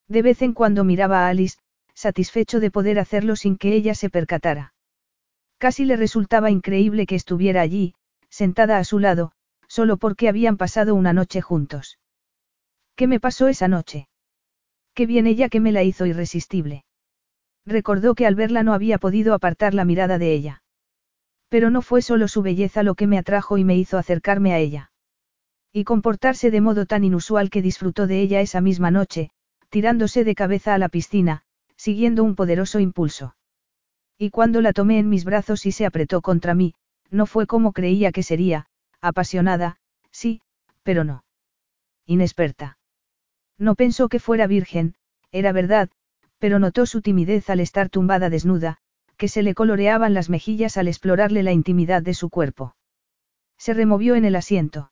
[0.09, 1.59] De vez en cuando miraba a Alice,
[1.94, 4.74] satisfecho de poder hacerlo sin que ella se percatara.
[5.59, 7.94] Casi le resultaba increíble que estuviera allí,
[8.28, 9.32] sentada a su lado,
[9.71, 12.01] solo porque habían pasado una noche juntos.
[12.97, 14.09] ¿Qué me pasó esa noche?
[14.95, 16.85] Qué bien ella que me la hizo irresistible.
[17.65, 20.63] Recordó que al verla no había podido apartar la mirada de ella.
[21.49, 24.59] Pero no fue solo su belleza lo que me atrajo y me hizo acercarme a
[24.59, 24.91] ella.
[25.73, 29.31] Y comportarse de modo tan inusual que disfrutó de ella esa misma noche,
[29.69, 31.45] tirándose de cabeza a la piscina,
[31.77, 33.37] siguiendo un poderoso impulso.
[34.19, 36.75] Y cuando la tomé en mis brazos y se apretó contra mí,
[37.09, 38.67] no fue como creía que sería,
[39.01, 39.77] apasionada,
[40.10, 40.40] sí,
[40.82, 41.24] pero no.
[42.06, 42.78] Inexperta.
[43.59, 44.94] No pensó que fuera virgen,
[45.32, 45.90] era verdad,
[46.39, 48.78] pero notó su timidez al estar tumbada desnuda,
[49.16, 52.74] que se le coloreaban las mejillas al explorarle la intimidad de su cuerpo.
[53.59, 54.90] Se removió en el asiento.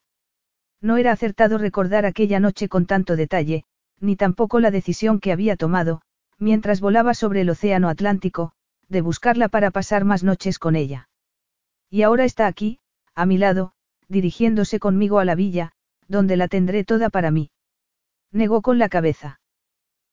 [0.80, 3.64] No era acertado recordar aquella noche con tanto detalle,
[4.00, 6.02] ni tampoco la decisión que había tomado,
[6.38, 8.52] mientras volaba sobre el océano Atlántico,
[8.88, 11.08] de buscarla para pasar más noches con ella.
[11.90, 12.78] Y ahora está aquí,
[13.14, 13.72] a mi lado,
[14.08, 15.72] dirigiéndose conmigo a la villa,
[16.08, 17.50] donde la tendré toda para mí.
[18.32, 19.40] Negó con la cabeza.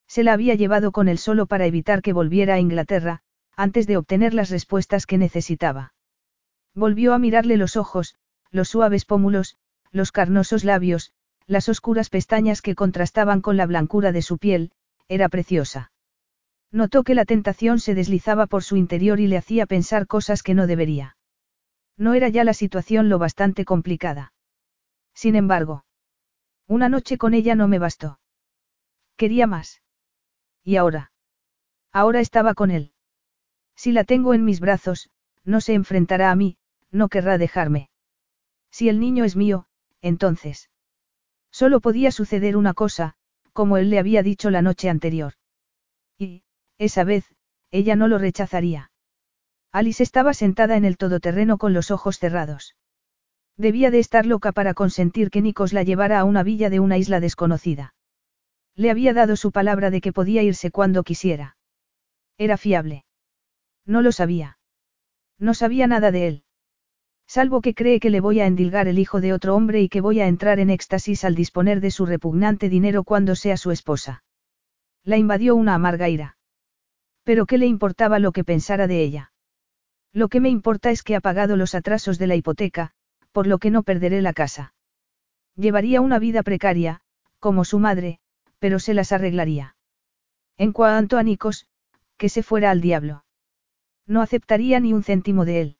[0.07, 3.21] Se la había llevado con él solo para evitar que volviera a Inglaterra,
[3.55, 5.93] antes de obtener las respuestas que necesitaba.
[6.73, 8.15] Volvió a mirarle los ojos,
[8.51, 9.57] los suaves pómulos,
[9.91, 11.13] los carnosos labios,
[11.47, 14.71] las oscuras pestañas que contrastaban con la blancura de su piel,
[15.07, 15.91] era preciosa.
[16.71, 20.53] Notó que la tentación se deslizaba por su interior y le hacía pensar cosas que
[20.53, 21.15] no debería.
[21.97, 24.33] No era ya la situación lo bastante complicada.
[25.13, 25.85] Sin embargo,
[26.67, 28.19] una noche con ella no me bastó.
[29.17, 29.81] Quería más.
[30.63, 31.11] ¿Y ahora?
[31.91, 32.91] Ahora estaba con él.
[33.75, 35.09] Si la tengo en mis brazos,
[35.43, 36.57] no se enfrentará a mí,
[36.91, 37.89] no querrá dejarme.
[38.71, 39.67] Si el niño es mío,
[40.01, 40.69] entonces.
[41.51, 43.15] Solo podía suceder una cosa,
[43.53, 45.33] como él le había dicho la noche anterior.
[46.17, 46.43] Y,
[46.77, 47.33] esa vez,
[47.71, 48.91] ella no lo rechazaría.
[49.75, 52.77] Alice estaba sentada en el todoterreno con los ojos cerrados.
[53.57, 56.97] Debía de estar loca para consentir que Nikos la llevara a una villa de una
[56.97, 57.93] isla desconocida.
[58.77, 61.57] Le había dado su palabra de que podía irse cuando quisiera.
[62.37, 63.03] Era fiable.
[63.85, 64.59] No lo sabía.
[65.39, 66.43] No sabía nada de él.
[67.27, 69.99] Salvo que cree que le voy a endilgar el hijo de otro hombre y que
[69.99, 74.23] voy a entrar en éxtasis al disponer de su repugnante dinero cuando sea su esposa.
[75.03, 76.37] La invadió una amarga ira.
[77.25, 79.33] Pero ¿qué le importaba lo que pensara de ella?
[80.15, 82.91] Lo que me importa es que ha pagado los atrasos de la hipoteca,
[83.33, 84.73] por lo que no perderé la casa.
[85.57, 87.01] Llevaría una vida precaria,
[87.39, 88.19] como su madre,
[88.57, 89.75] pero se las arreglaría.
[90.57, 91.67] En cuanto a Nikos,
[92.15, 93.25] que se fuera al diablo.
[94.07, 95.77] No aceptaría ni un céntimo de él.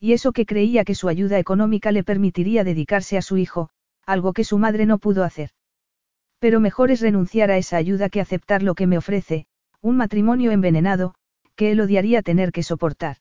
[0.00, 3.70] Y eso que creía que su ayuda económica le permitiría dedicarse a su hijo,
[4.04, 5.50] algo que su madre no pudo hacer.
[6.40, 9.46] Pero mejor es renunciar a esa ayuda que aceptar lo que me ofrece,
[9.80, 11.14] un matrimonio envenenado,
[11.54, 13.18] que él odiaría tener que soportar.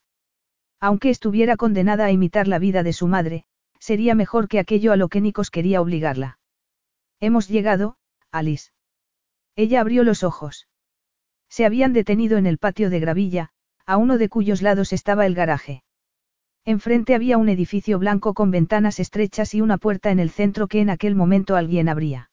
[0.83, 3.45] Aunque estuviera condenada a imitar la vida de su madre,
[3.79, 6.39] sería mejor que aquello a lo que Nikos quería obligarla.
[7.21, 7.95] Hemos llegado,
[8.33, 8.71] Alice.
[9.55, 10.67] Ella abrió los ojos.
[11.47, 13.51] Se habían detenido en el patio de gravilla,
[13.85, 15.85] a uno de cuyos lados estaba el garaje.
[16.65, 20.81] Enfrente había un edificio blanco con ventanas estrechas y una puerta en el centro que
[20.81, 22.29] en aquel momento alguien abría.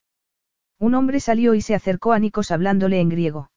[0.81, 3.53] Un hombre salió y se acercó a Nikos hablándole en griego.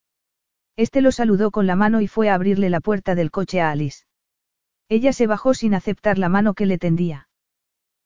[0.75, 3.71] Este lo saludó con la mano y fue a abrirle la puerta del coche a
[3.71, 4.03] Alice.
[4.95, 7.27] Ella se bajó sin aceptar la mano que le tendía.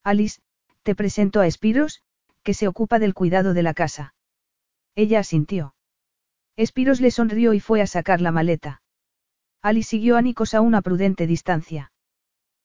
[0.04, 0.40] Alice,
[0.82, 2.02] te presento a Espiros,
[2.42, 4.14] que se ocupa del cuidado de la casa.
[4.94, 5.74] Ella asintió.
[6.56, 8.80] Espiros le sonrió y fue a sacar la maleta.
[9.60, 11.92] Alice siguió a Nikos a una prudente distancia.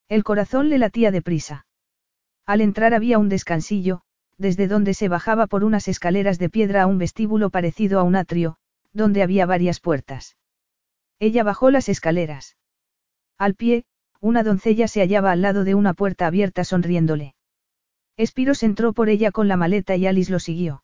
[0.08, 1.66] El corazón le latía deprisa.
[2.46, 4.04] Al entrar había un descansillo,
[4.38, 8.16] desde donde se bajaba por unas escaleras de piedra a un vestíbulo parecido a un
[8.16, 8.56] atrio,
[8.94, 10.38] donde había varias puertas.
[11.20, 12.56] Ella bajó las escaleras.
[13.38, 13.84] Al pie,
[14.24, 17.36] una doncella se hallaba al lado de una puerta abierta sonriéndole.
[18.16, 20.82] Espiros entró por ella con la maleta y Alice lo siguió.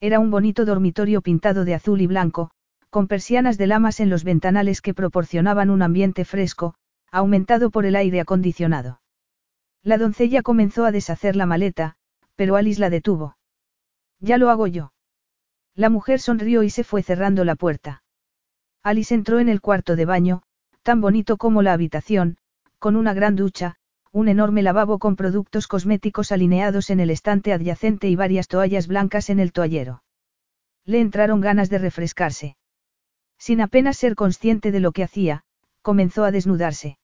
[0.00, 2.50] Era un bonito dormitorio pintado de azul y blanco,
[2.90, 6.74] con persianas de lamas en los ventanales que proporcionaban un ambiente fresco,
[7.12, 9.02] aumentado por el aire acondicionado.
[9.84, 11.94] La doncella comenzó a deshacer la maleta,
[12.34, 13.36] pero Alice la detuvo.
[14.18, 14.92] Ya lo hago yo.
[15.76, 18.02] La mujer sonrió y se fue cerrando la puerta.
[18.82, 20.42] Alice entró en el cuarto de baño,
[20.82, 22.37] tan bonito como la habitación,
[22.78, 23.76] con una gran ducha,
[24.12, 29.30] un enorme lavabo con productos cosméticos alineados en el estante adyacente y varias toallas blancas
[29.30, 30.02] en el toallero.
[30.84, 32.56] Le entraron ganas de refrescarse.
[33.38, 35.44] Sin apenas ser consciente de lo que hacía,
[35.82, 36.98] comenzó a desnudarse.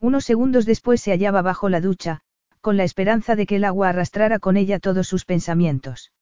[0.00, 2.20] Unos segundos después se hallaba bajo la ducha,
[2.60, 6.12] con la esperanza de que el agua arrastrara con ella todos sus pensamientos.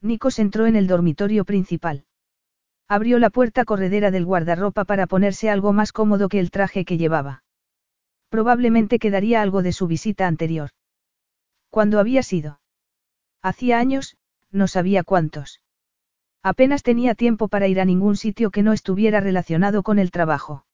[0.00, 2.04] Nikos entró en el dormitorio principal.
[2.88, 6.98] Abrió la puerta corredera del guardarropa para ponerse algo más cómodo que el traje que
[6.98, 7.42] llevaba.
[8.28, 10.70] Probablemente quedaría algo de su visita anterior.
[11.70, 12.60] ¿Cuándo había sido?
[13.42, 14.16] Hacía años,
[14.50, 15.60] no sabía cuántos.
[16.42, 20.64] Apenas tenía tiempo para ir a ningún sitio que no estuviera relacionado con el trabajo.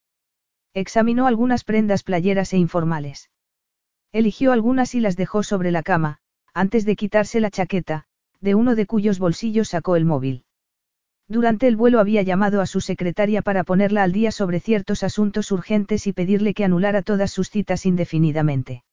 [0.75, 3.31] Examinó algunas prendas playeras e informales.
[4.13, 6.19] Eligió algunas y las dejó sobre la cama,
[6.55, 8.05] antes de quitarse la chaqueta,
[8.41, 10.45] de uno de cuyos bolsillos sacó el móvil.
[11.33, 15.51] Durante el vuelo había llamado a su secretaria para ponerla al día sobre ciertos asuntos
[15.51, 18.85] urgentes y pedirle que anulara todas sus citas indefinidamente.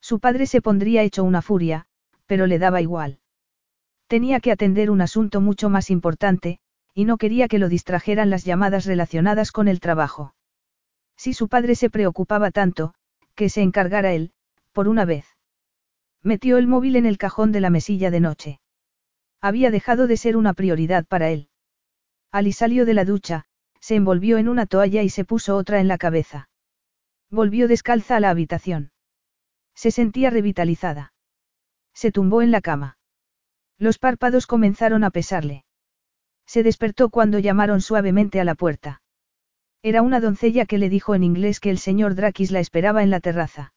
[0.00, 1.84] Su padre se pondría hecho una furia,
[2.24, 3.18] pero le daba igual.
[4.06, 6.58] Tenía que atender un asunto mucho más importante,
[6.94, 10.34] y no quería que lo distrajeran las llamadas relacionadas con el trabajo.
[11.18, 12.94] Si su padre se preocupaba tanto,
[13.34, 14.32] que se encargara él,
[14.72, 15.26] por una vez.
[16.22, 18.60] Metió el móvil en el cajón de la mesilla de noche.
[19.42, 21.47] Había dejado de ser una prioridad para él.
[22.30, 23.46] Ali salió de la ducha,
[23.80, 26.48] se envolvió en una toalla y se puso otra en la cabeza.
[27.30, 28.92] Volvió descalza a la habitación.
[29.74, 31.12] Se sentía revitalizada.
[31.94, 32.98] Se tumbó en la cama.
[33.78, 35.64] Los párpados comenzaron a pesarle.
[36.46, 39.02] Se despertó cuando llamaron suavemente a la puerta.
[39.82, 43.10] Era una doncella que le dijo en inglés que el señor Drakis la esperaba en
[43.10, 43.72] la terraza.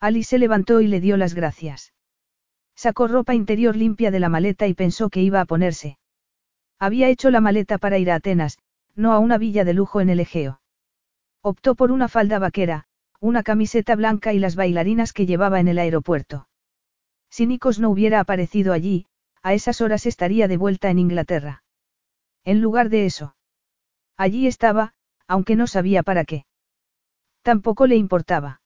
[0.00, 1.94] Alice se levantó y le dio las gracias.
[2.74, 5.98] Sacó ropa interior limpia de la maleta y pensó que iba a ponerse.
[6.78, 8.58] Había hecho la maleta para ir a Atenas,
[8.94, 10.60] no a una villa de lujo en el Egeo.
[11.42, 12.86] Optó por una falda vaquera,
[13.20, 16.48] una camiseta blanca y las bailarinas que llevaba en el aeropuerto.
[17.30, 19.06] Si Nikos no hubiera aparecido allí,
[19.42, 21.62] a esas horas estaría de vuelta en Inglaterra.
[22.44, 23.36] En lugar de eso.
[24.16, 24.94] Allí estaba,
[25.26, 26.46] aunque no sabía para qué.
[27.42, 28.60] Tampoco le importaba.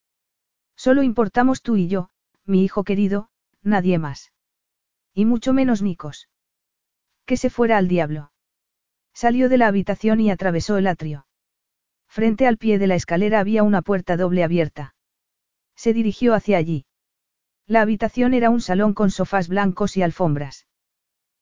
[0.76, 2.10] Solo importamos tú y yo,
[2.44, 3.30] mi hijo querido,
[3.62, 4.32] nadie más.
[5.14, 6.28] Y mucho menos Nikos.
[7.29, 8.33] Que se fuera al diablo.
[9.13, 11.27] Salió de la habitación y atravesó el atrio.
[12.09, 14.95] Frente al pie de la escalera había una puerta doble abierta.
[15.77, 16.87] Se dirigió hacia allí.
[17.67, 20.67] La habitación era un salón con sofás blancos y alfombras.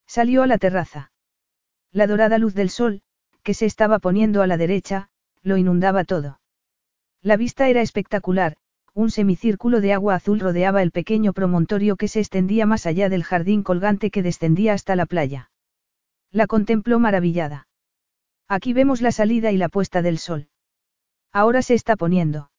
[0.08, 1.12] Salió a la terraza.
[1.92, 3.02] La dorada luz del sol,
[3.44, 5.10] que se estaba poniendo a la derecha,
[5.42, 6.40] lo inundaba todo.
[7.22, 8.56] La vista era espectacular,
[8.92, 13.22] un semicírculo de agua azul rodeaba el pequeño promontorio que se extendía más allá del
[13.22, 15.48] jardín colgante que descendía hasta la playa.
[16.36, 17.66] La contempló maravillada.
[18.46, 20.50] Aquí vemos la salida y la puesta del sol.
[21.32, 22.50] Ahora se está poniendo.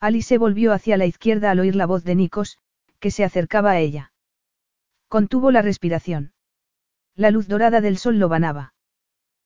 [0.00, 2.56] Alice se volvió hacia la izquierda al oír la voz de Nikos,
[3.00, 4.14] que se acercaba a ella.
[5.08, 6.32] Contuvo la respiración.
[7.14, 8.72] La luz dorada del sol lo banaba.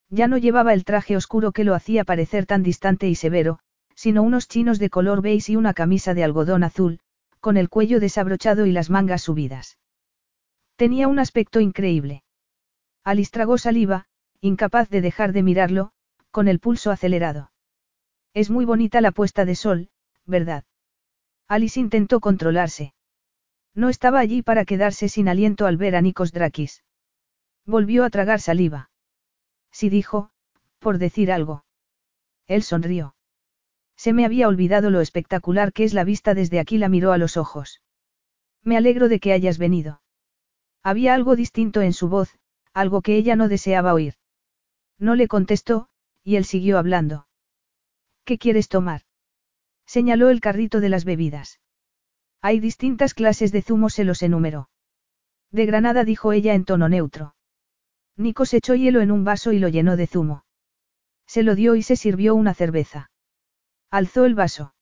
[0.09, 3.59] Ya no llevaba el traje oscuro que lo hacía parecer tan distante y severo,
[3.97, 7.01] sino unos chinos de color beige y una camisa de algodón azul,
[7.41, 9.79] con el cuello desabrochado y las mangas subidas.
[10.77, 12.23] Tenía un aspecto increíble.
[13.09, 14.05] Alice tragó saliva,
[14.43, 15.93] incapaz de dejar de mirarlo,
[16.31, 17.53] con el pulso acelerado.
[18.35, 19.89] Es muy bonita la puesta de sol,
[20.27, 20.65] ¿verdad?
[21.47, 22.93] Alice intentó controlarse.
[23.75, 26.85] No estaba allí para quedarse sin aliento al ver a Nikos Drakis.
[27.65, 28.91] Volvió a tragar saliva.
[29.73, 30.29] Sí dijo,
[30.79, 31.65] por decir algo.
[32.47, 33.15] Él sonrió.
[33.97, 37.19] Se me había olvidado lo espectacular que es la vista desde aquí la miró a
[37.19, 37.81] los ojos.
[38.63, 40.03] Me alegro de que hayas venido.
[40.83, 42.39] Había algo distinto en su voz,
[42.79, 44.15] algo que ella no deseaba oír.
[44.99, 45.89] No le contestó,
[46.23, 47.27] y él siguió hablando.
[48.25, 49.03] ¿Qué quieres tomar?
[49.87, 51.61] Señaló el carrito de las bebidas.
[52.41, 54.71] Hay distintas clases de zumo, se los enumeró.
[55.51, 57.35] De granada dijo ella en tono neutro.
[58.17, 60.45] Nikos echó hielo en un vaso y lo llenó de zumo.
[61.27, 63.11] Se lo dio y se sirvió una cerveza.
[63.91, 64.75] Alzó el vaso.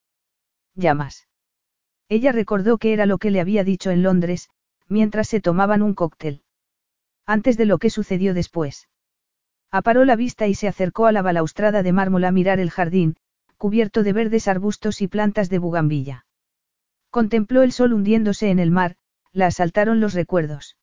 [0.74, 1.28] Llamas.
[2.08, 4.48] Ella recordó que era lo que le había dicho en Londres,
[4.88, 6.42] mientras se tomaban un cóctel.
[7.26, 8.88] Antes de lo que sucedió después.
[9.72, 13.16] Aparó la vista y se acercó a la balaustrada de mármol a mirar el jardín,
[13.56, 16.26] cubierto de verdes arbustos y plantas de bugambilla.
[17.10, 18.96] Contempló el sol hundiéndose en el mar,
[19.32, 20.76] la asaltaron los recuerdos.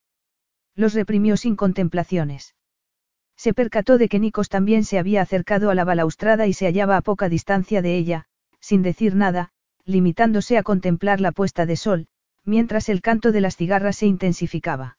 [0.76, 2.56] Los reprimió sin contemplaciones.
[3.38, 6.98] Se percató de que Nikos también se había acercado a la balaustrada y se hallaba
[6.98, 8.26] a poca distancia de ella,
[8.60, 9.52] sin decir nada,
[9.86, 12.08] limitándose a contemplar la puesta de sol,
[12.44, 14.98] mientras el canto de las cigarras se intensificaba.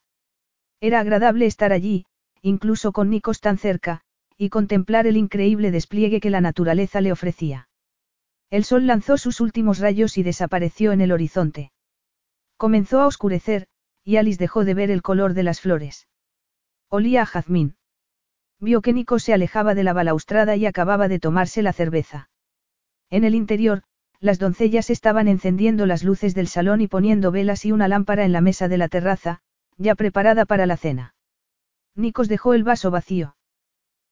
[0.81, 2.05] Era agradable estar allí,
[2.41, 4.01] incluso con Nikos tan cerca,
[4.37, 7.69] y contemplar el increíble despliegue que la naturaleza le ofrecía.
[8.49, 11.71] El sol lanzó sus últimos rayos y desapareció en el horizonte.
[12.57, 13.67] Comenzó a oscurecer,
[14.03, 16.07] y Alice dejó de ver el color de las flores.
[16.89, 17.75] Olía a jazmín.
[18.59, 22.29] Vio que Nico se alejaba de la balaustrada y acababa de tomarse la cerveza.
[23.09, 23.83] En el interior,
[24.19, 28.31] las doncellas estaban encendiendo las luces del salón y poniendo velas y una lámpara en
[28.31, 29.41] la mesa de la terraza,
[29.77, 31.15] ya preparada para la cena.
[31.95, 33.35] Nikos dejó el vaso vacío.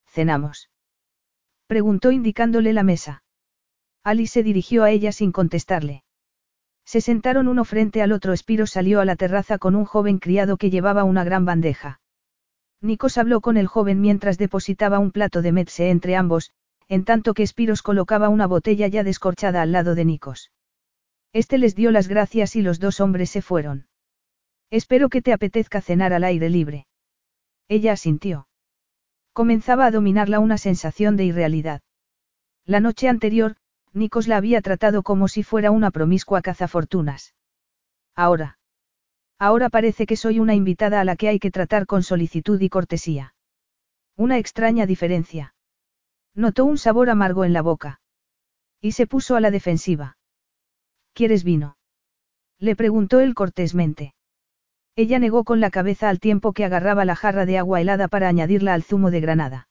[0.08, 0.70] ¿Cenamos?
[1.68, 3.24] Preguntó indicándole la mesa.
[4.04, 6.04] Alice se dirigió a ella sin contestarle.
[6.86, 8.34] Se sentaron uno frente al otro.
[8.34, 12.02] Espiro salió a la terraza con un joven criado que llevaba una gran bandeja.
[12.82, 16.52] Nikos habló con el joven mientras depositaba un plato de metse entre ambos,
[16.90, 20.52] en tanto que Espiros colocaba una botella ya descorchada al lado de Nikos.
[21.32, 23.88] Este les dio las gracias y los dos hombres se fueron.
[24.74, 26.88] Espero que te apetezca cenar al aire libre.
[27.68, 28.48] Ella asintió.
[29.32, 31.84] Comenzaba a dominarla una sensación de irrealidad.
[32.66, 33.56] La noche anterior,
[33.92, 37.36] Nikos la había tratado como si fuera una promiscua cazafortunas.
[38.16, 38.58] Ahora.
[39.38, 42.70] Ahora parece que soy una invitada a la que hay que tratar con solicitud y
[42.70, 43.36] cortesía.
[44.18, 45.54] Una extraña diferencia.
[46.34, 48.02] Notó un sabor amargo en la boca.
[48.82, 50.18] Y se puso a la defensiva.
[51.14, 51.78] ¿Quieres vino?
[52.58, 54.16] Le preguntó él cortésmente.
[54.96, 58.28] Ella negó con la cabeza al tiempo que agarraba la jarra de agua helada para
[58.28, 59.68] añadirla al zumo de granada.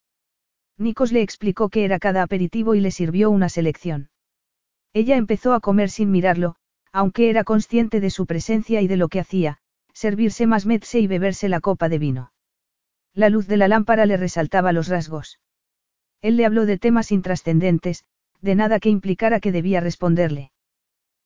[0.79, 4.11] Nikos le explicó qué era cada aperitivo y le sirvió una selección.
[4.93, 6.57] Ella empezó a comer sin mirarlo,
[6.93, 9.59] aunque era consciente de su presencia y de lo que hacía,
[9.95, 12.33] servirse más metse y beberse la copa de vino.
[13.15, 15.39] La luz de la lámpara le resaltaba los rasgos.
[16.21, 18.05] Él le habló de temas intrascendentes,
[18.41, 20.51] de nada que implicara que debía responderle.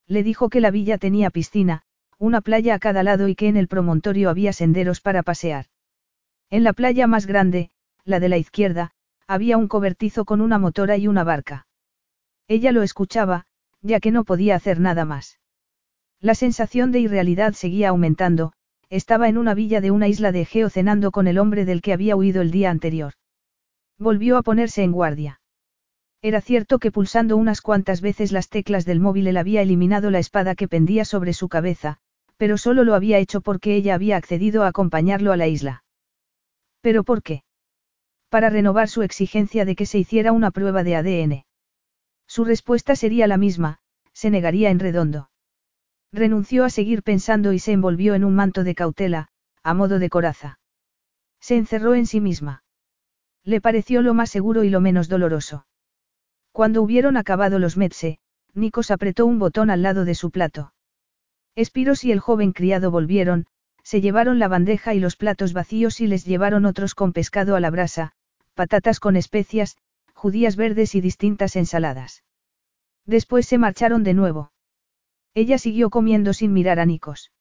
[0.06, 1.85] Le dijo que la villa tenía piscina,
[2.18, 5.66] una playa a cada lado y que en el promontorio había senderos para pasear.
[6.50, 7.70] En la playa más grande,
[8.04, 8.92] la de la izquierda,
[9.26, 11.66] había un cobertizo con una motora y una barca.
[12.48, 13.46] Ella lo escuchaba,
[13.82, 15.40] ya que no podía hacer nada más.
[16.20, 18.52] La sensación de irrealidad seguía aumentando,
[18.88, 21.92] estaba en una villa de una isla de Egeo cenando con el hombre del que
[21.92, 23.14] había huido el día anterior.
[23.98, 25.40] Volvió a ponerse en guardia.
[26.22, 30.18] Era cierto que pulsando unas cuantas veces las teclas del móvil él había eliminado la
[30.18, 31.98] espada que pendía sobre su cabeza,
[32.36, 35.84] pero solo lo había hecho porque ella había accedido a acompañarlo a la isla.
[36.80, 37.42] ¿Pero por qué?
[38.28, 41.44] Para renovar su exigencia de que se hiciera una prueba de ADN.
[42.26, 43.78] Su respuesta sería la misma,
[44.12, 45.30] se negaría en redondo.
[46.12, 49.28] Renunció a seguir pensando y se envolvió en un manto de cautela,
[49.62, 50.58] a modo de coraza.
[51.40, 52.64] Se encerró en sí misma.
[53.44, 55.66] Le pareció lo más seguro y lo menos doloroso.
[56.52, 58.18] Cuando hubieron acabado los Metze,
[58.54, 60.72] Nikos apretó un botón al lado de su plato.
[61.56, 63.46] Espiros y el joven criado volvieron,
[63.82, 67.60] se llevaron la bandeja y los platos vacíos y les llevaron otros con pescado a
[67.60, 68.12] la brasa,
[68.54, 69.78] patatas con especias,
[70.12, 72.24] judías verdes y distintas ensaladas.
[73.06, 74.52] Después se marcharon de nuevo.
[75.34, 77.32] Ella siguió comiendo sin mirar a Nikos.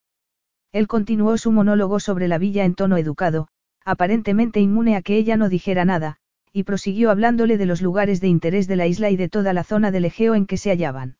[0.71, 3.49] Él continuó su monólogo sobre la villa en tono educado,
[3.83, 6.17] aparentemente inmune a que ella no dijera nada,
[6.53, 9.65] y prosiguió hablándole de los lugares de interés de la isla y de toda la
[9.65, 11.17] zona del Egeo en que se hallaban.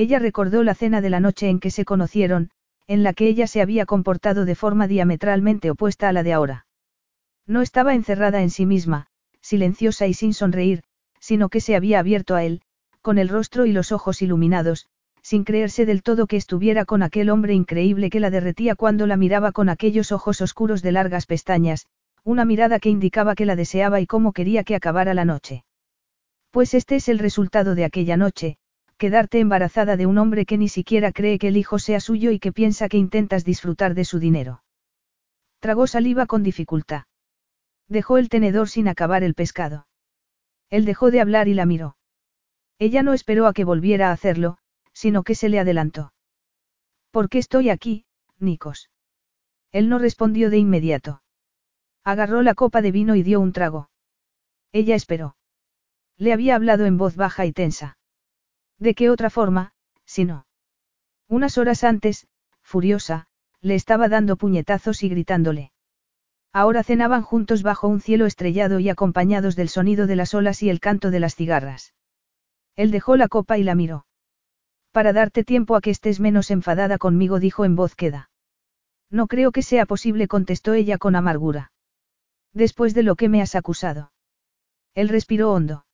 [0.00, 2.48] Ella recordó la cena de la noche en que se conocieron,
[2.86, 6.64] en la que ella se había comportado de forma diametralmente opuesta a la de ahora.
[7.46, 9.08] No estaba encerrada en sí misma,
[9.42, 10.84] silenciosa y sin sonreír,
[11.18, 12.62] sino que se había abierto a él,
[13.02, 14.86] con el rostro y los ojos iluminados,
[15.20, 19.18] sin creerse del todo que estuviera con aquel hombre increíble que la derretía cuando la
[19.18, 21.84] miraba con aquellos ojos oscuros de largas pestañas,
[22.24, 25.66] una mirada que indicaba que la deseaba y cómo quería que acabara la noche.
[26.50, 28.56] Pues este es el resultado de aquella noche,
[29.00, 32.38] quedarte embarazada de un hombre que ni siquiera cree que el hijo sea suyo y
[32.38, 34.62] que piensa que intentas disfrutar de su dinero.
[35.58, 37.04] Tragó saliva con dificultad.
[37.88, 39.86] Dejó el tenedor sin acabar el pescado.
[40.68, 41.96] Él dejó de hablar y la miró.
[42.78, 44.58] Ella no esperó a que volviera a hacerlo,
[44.92, 46.12] sino que se le adelantó.
[47.10, 48.04] ¿Por qué estoy aquí,
[48.38, 48.90] Nikos?
[49.72, 51.22] Él no respondió de inmediato.
[52.04, 53.88] Agarró la copa de vino y dio un trago.
[54.72, 55.36] Ella esperó.
[56.18, 57.96] Le había hablado en voz baja y tensa.
[58.80, 59.74] ¿De qué otra forma,
[60.06, 60.46] si no?
[61.28, 62.26] Unas horas antes,
[62.62, 63.28] furiosa,
[63.60, 65.70] le estaba dando puñetazos y gritándole.
[66.52, 70.70] Ahora cenaban juntos bajo un cielo estrellado y acompañados del sonido de las olas y
[70.70, 71.94] el canto de las cigarras.
[72.74, 74.06] Él dejó la copa y la miró.
[74.92, 78.30] Para darte tiempo a que estés menos enfadada conmigo, dijo en voz queda.
[79.10, 81.70] No creo que sea posible, contestó ella con amargura.
[82.54, 84.12] Después de lo que me has acusado.
[84.94, 85.84] Él respiró hondo.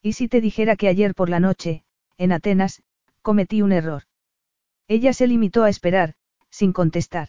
[0.00, 1.84] ¿Y si te dijera que ayer por la noche,
[2.18, 2.82] en Atenas,
[3.22, 4.04] cometí un error?
[4.88, 6.14] Ella se limitó a esperar,
[6.50, 7.28] sin contestar.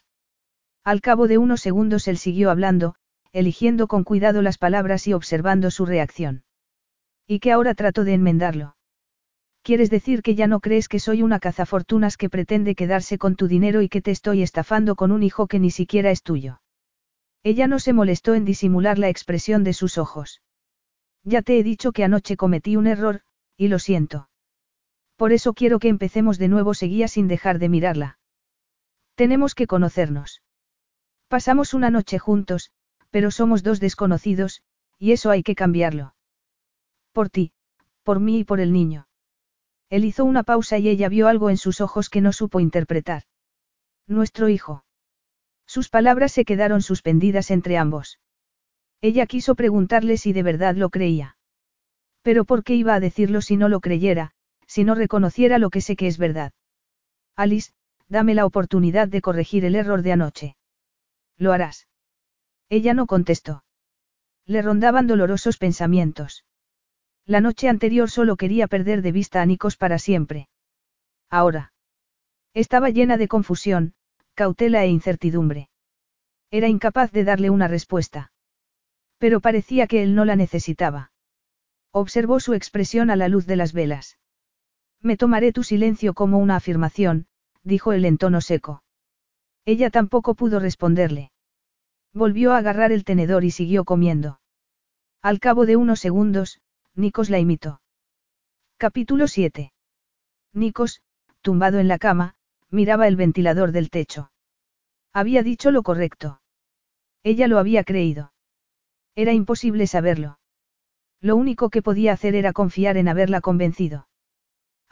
[0.84, 2.95] Al cabo de unos segundos él siguió hablando,
[3.32, 6.44] eligiendo con cuidado las palabras y observando su reacción.
[7.28, 8.76] ¿Y que ahora trato de enmendarlo?
[9.64, 13.48] ¿Quieres decir que ya no crees que soy una cazafortunas que pretende quedarse con tu
[13.48, 16.62] dinero y que te estoy estafando con un hijo que ni siquiera es tuyo?
[17.41, 20.44] Ella no se molestó en disimular la expresión de sus ojos.
[21.24, 23.22] Ya te he dicho que anoche cometí un error,
[23.57, 24.30] y lo siento.
[25.16, 28.20] Por eso quiero que empecemos de nuevo, seguía sin dejar de mirarla.
[29.16, 30.42] Tenemos que conocernos.
[31.28, 32.72] Pasamos una noche juntos,
[33.10, 34.62] pero somos dos desconocidos,
[35.00, 36.16] y eso hay que cambiarlo.
[37.14, 37.54] Por ti,
[38.04, 39.08] por mí y por el niño.
[39.90, 43.24] Él hizo una pausa y ella vio algo en sus ojos que no supo interpretar.
[44.08, 44.84] Nuestro hijo.
[45.66, 48.20] Sus palabras se quedaron suspendidas entre ambos.
[49.02, 51.38] Ella quiso preguntarle si de verdad lo creía.
[52.22, 54.35] Pero ¿por qué iba a decirlo si no lo creyera,
[54.68, 56.54] si no reconociera lo que sé que es verdad?
[57.36, 57.72] Alice,
[58.08, 60.56] dame la oportunidad de corregir el error de anoche.
[61.38, 61.88] Lo harás.
[62.70, 63.64] Ella no contestó.
[64.46, 66.46] Le rondaban dolorosos pensamientos.
[67.26, 70.48] La noche anterior solo quería perder de vista a Nikos para siempre.
[71.30, 71.74] Ahora.
[72.54, 73.96] Estaba llena de confusión,
[74.36, 75.70] cautela e incertidumbre.
[76.52, 78.32] Era incapaz de darle una respuesta.
[79.18, 81.12] Pero parecía que él no la necesitaba.
[81.92, 84.18] Observó su expresión a la luz de las velas.
[85.06, 87.27] Me tomaré tu silencio como una afirmación,
[87.64, 88.82] dijo él en tono seco.
[89.64, 91.32] Ella tampoco pudo responderle.
[92.11, 94.40] Volvió a agarrar el tenedor y siguió comiendo.
[95.22, 96.60] Al cabo de unos segundos,
[96.95, 97.82] Nikos la imitó.
[98.77, 99.73] Capítulo 7.
[100.53, 101.03] Nikos,
[101.41, 102.34] tumbado en la cama,
[102.72, 104.32] miraba el ventilador del techo.
[105.14, 106.41] Había dicho lo correcto.
[107.22, 108.34] Ella lo había creído.
[109.14, 110.40] Era imposible saberlo.
[111.22, 114.07] Lo único que podía hacer era confiar en haberla convencido.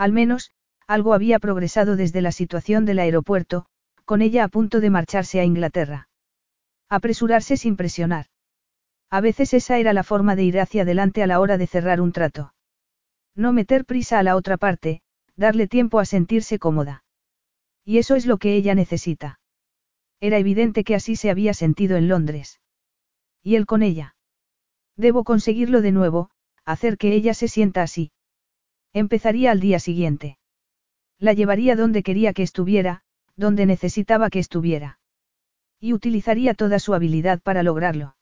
[0.04, 0.52] Al menos,
[0.86, 3.68] algo había progresado desde la situación del aeropuerto,
[4.04, 6.10] con ella a punto de marcharse a Inglaterra.
[6.90, 8.26] Apresurarse sin presionar.
[9.10, 12.02] A veces esa era la forma de ir hacia adelante a la hora de cerrar
[12.02, 12.54] un trato.
[13.34, 15.02] No meter prisa a la otra parte,
[15.38, 17.06] darle tiempo a sentirse cómoda.
[17.86, 19.40] Y eso es lo que ella necesita.
[20.20, 22.60] Era evidente que así se había sentido en Londres.
[23.42, 24.18] Y él con ella.
[24.98, 26.30] Debo conseguirlo de nuevo,
[26.66, 28.12] hacer que ella se sienta así.
[28.95, 30.38] Empezaría al día siguiente.
[31.18, 33.02] La llevaría donde quería que estuviera,
[33.36, 34.99] donde necesitaba que estuviera.
[35.80, 38.15] Y utilizaría toda su habilidad para lograrlo.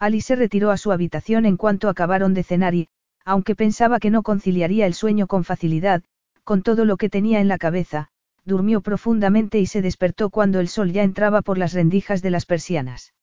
[0.00, 2.88] Ali se retiró a su habitación en cuanto acabaron de cenar y,
[3.24, 6.02] aunque pensaba que no conciliaría el sueño con facilidad,
[6.42, 8.08] con todo lo que tenía en la cabeza,
[8.44, 12.46] durmió profundamente y se despertó cuando el sol ya entraba por las rendijas de las
[12.46, 13.14] persianas.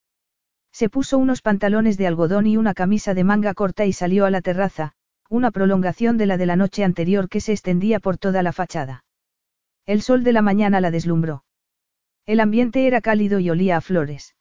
[0.71, 4.31] Se puso unos pantalones de algodón y una camisa de manga corta y salió a
[4.31, 4.95] la terraza,
[5.31, 9.05] una prolongación de la de la noche anterior que se extendía por toda la fachada.
[9.85, 11.45] El sol de la mañana la deslumbró.
[12.25, 14.35] El ambiente era cálido y olía a flores.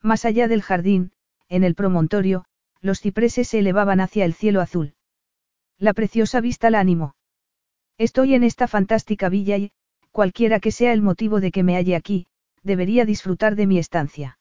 [0.00, 1.10] Más allá del jardín,
[1.48, 2.44] en el promontorio,
[2.80, 4.94] los cipreses se elevaban hacia el cielo azul.
[5.78, 7.16] La preciosa vista la animó.
[7.98, 9.72] Estoy en esta fantástica villa y,
[10.12, 12.28] cualquiera que sea el motivo de que me halle aquí,
[12.62, 14.38] debería disfrutar de mi estancia.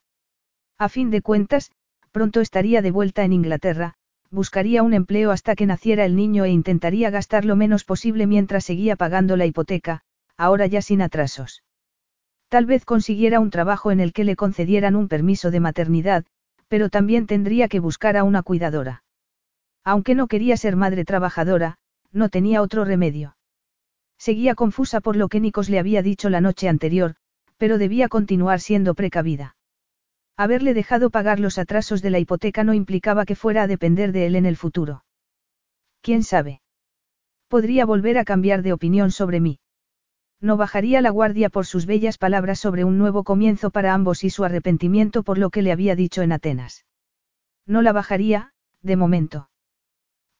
[0.78, 1.72] A fin de cuentas,
[2.12, 3.96] pronto estaría de vuelta en Inglaterra,
[4.34, 8.66] buscaría un empleo hasta que naciera el niño e intentaría gastar lo menos posible mientras
[8.66, 10.02] seguía pagando la hipoteca,
[10.38, 11.64] ahora ya sin atrasos.
[12.50, 16.26] Tal vez consiguiera un trabajo en el que le concedieran un permiso de maternidad,
[16.68, 19.04] pero también tendría que buscar a una cuidadora.
[19.84, 21.78] Aunque no quería ser madre trabajadora,
[22.12, 23.38] no tenía otro remedio.
[24.18, 27.16] Seguía confusa por lo que Nikos le había dicho la noche anterior,
[27.58, 29.56] pero debía continuar siendo precavida.
[30.36, 34.26] Haberle dejado pagar los atrasos de la hipoteca no implicaba que fuera a depender de
[34.26, 35.04] él en el futuro.
[36.02, 36.62] ¿Quién sabe?
[37.48, 39.60] Podría volver a cambiar de opinión sobre mí.
[40.42, 44.30] No bajaría la guardia por sus bellas palabras sobre un nuevo comienzo para ambos y
[44.30, 46.86] su arrepentimiento por lo que le había dicho en Atenas.
[47.66, 48.52] No la bajaría,
[48.82, 49.50] de momento.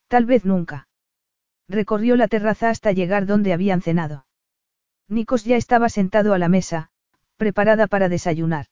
[0.08, 0.88] Tal vez nunca.
[1.68, 4.26] Recorrió la terraza hasta llegar donde habían cenado.
[5.08, 6.90] Nikos ya estaba sentado a la mesa,
[7.36, 8.66] preparada para desayunar.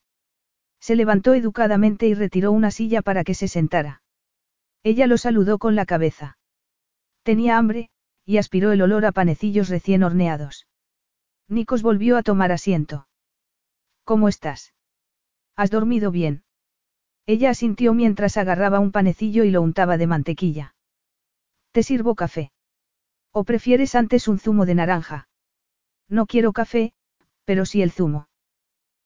[0.83, 4.01] Se levantó educadamente y retiró una silla para que se sentara.
[4.83, 6.37] Ella lo saludó con la cabeza.
[7.23, 7.89] Tenía hambre,
[8.25, 10.67] y aspiró el olor a panecillos recién horneados.
[11.47, 13.07] Nikos volvió a tomar asiento.
[14.03, 14.73] ¿Cómo estás?
[15.55, 16.43] ¿Has dormido bien?
[17.25, 20.75] Ella asintió mientras agarraba un panecillo y lo untaba de mantequilla.
[21.71, 22.51] ¿Te sirvo café?
[23.31, 25.29] ¿O prefieres antes un zumo de naranja?
[26.09, 26.91] No quiero café,
[27.45, 28.27] pero sí el zumo.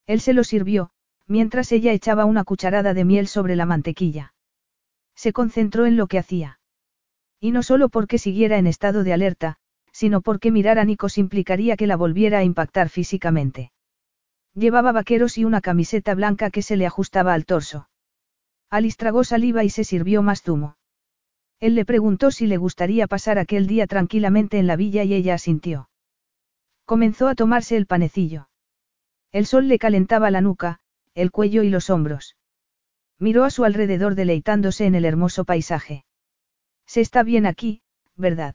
[0.08, 0.90] Él se lo sirvió,
[1.28, 4.34] mientras ella echaba una cucharada de miel sobre la mantequilla.
[5.14, 6.58] Se concentró en lo que hacía.
[7.38, 9.58] Y no solo porque siguiera en estado de alerta,
[9.92, 13.72] sino porque mirar a Nikos implicaría que la volviera a impactar físicamente.
[14.54, 17.88] Llevaba vaqueros y una camiseta blanca que se le ajustaba al torso.
[18.70, 20.76] Alice tragó saliva y se sirvió más zumo.
[21.60, 25.34] Él le preguntó si le gustaría pasar aquel día tranquilamente en la villa y ella
[25.34, 25.90] asintió.
[26.84, 28.48] Comenzó a tomarse el panecillo.
[29.32, 30.80] El sol le calentaba la nuca,
[31.18, 32.36] el cuello y los hombros.
[33.18, 36.04] Miró a su alrededor deleitándose en el hermoso paisaje.
[36.86, 37.82] Se está bien aquí,
[38.16, 38.54] ¿verdad?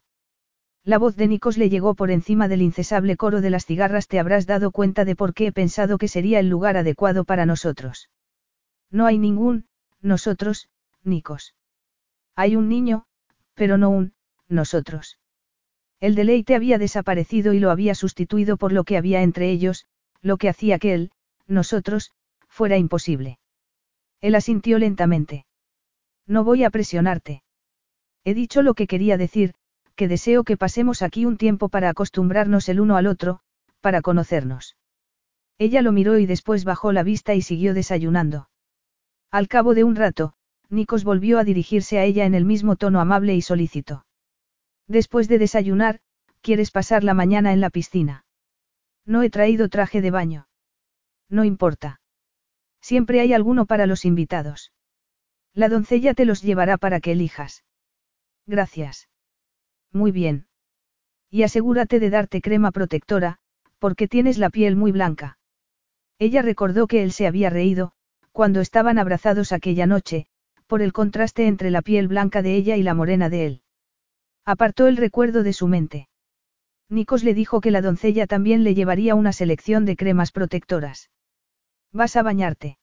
[0.86, 4.08] La voz de Nikos le llegó por encima del incesable coro de las cigarras.
[4.08, 7.46] Te habrás dado cuenta de por qué he pensado que sería el lugar adecuado para
[7.46, 8.10] nosotros.
[8.90, 9.66] No hay ningún,
[10.02, 10.70] nosotros,
[11.04, 11.56] Nikos.
[12.34, 13.06] Hay un niño,
[13.56, 14.14] pero no un,
[14.48, 15.20] nosotros.
[16.00, 19.86] El deleite había desaparecido y lo había sustituido por lo que había entre ellos,
[20.22, 21.12] lo que hacía que él,
[21.46, 22.12] nosotros,
[22.54, 23.40] fuera imposible.
[24.22, 25.48] Él asintió lentamente.
[26.28, 27.42] No voy a presionarte.
[28.24, 29.56] He dicho lo que quería decir,
[29.96, 33.40] que deseo que pasemos aquí un tiempo para acostumbrarnos el uno al otro,
[33.82, 34.78] para conocernos.
[35.58, 38.50] Ella lo miró y después bajó la vista y siguió desayunando.
[39.32, 40.34] Al cabo de un rato,
[40.70, 44.06] Nikos volvió a dirigirse a ella en el mismo tono amable y solícito.
[44.88, 46.02] Después de desayunar,
[46.42, 48.26] ¿quieres pasar la mañana en la piscina?
[49.06, 50.48] No he traído traje de baño.
[51.30, 52.00] No importa.
[52.84, 54.74] Siempre hay alguno para los invitados.
[55.54, 57.64] La doncella te los llevará para que elijas.
[58.46, 59.08] Gracias.
[59.94, 60.48] Muy bien.
[61.30, 63.38] Y asegúrate de darte crema protectora,
[63.80, 65.38] porque tienes la piel muy blanca.
[66.20, 67.94] Ella recordó que él se había reído,
[68.34, 70.28] cuando estaban abrazados aquella noche,
[70.68, 73.62] por el contraste entre la piel blanca de ella y la morena de él.
[74.44, 76.10] Apartó el recuerdo de su mente.
[76.90, 81.10] Nikos le dijo que la doncella también le llevaría una selección de cremas protectoras.
[81.94, 82.80] ¿Vas a bañarte?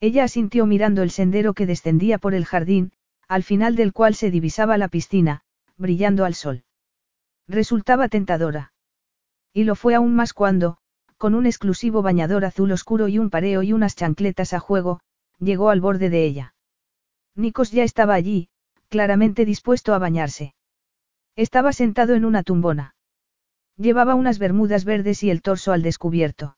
[0.00, 2.92] Ella asintió mirando el sendero que descendía por el jardín,
[3.28, 5.42] al final del cual se divisaba la piscina,
[5.76, 6.64] brillando al sol.
[7.46, 8.72] Resultaba tentadora.
[9.52, 10.78] Y lo fue aún más cuando,
[11.16, 15.00] con un exclusivo bañador azul oscuro y un pareo y unas chancletas a juego,
[15.38, 16.54] llegó al borde de ella.
[17.36, 18.48] Nikos ya estaba allí,
[18.88, 20.54] claramente dispuesto a bañarse.
[21.36, 22.96] Estaba sentado en una tumbona.
[23.76, 26.56] Llevaba unas bermudas verdes y el torso al descubierto.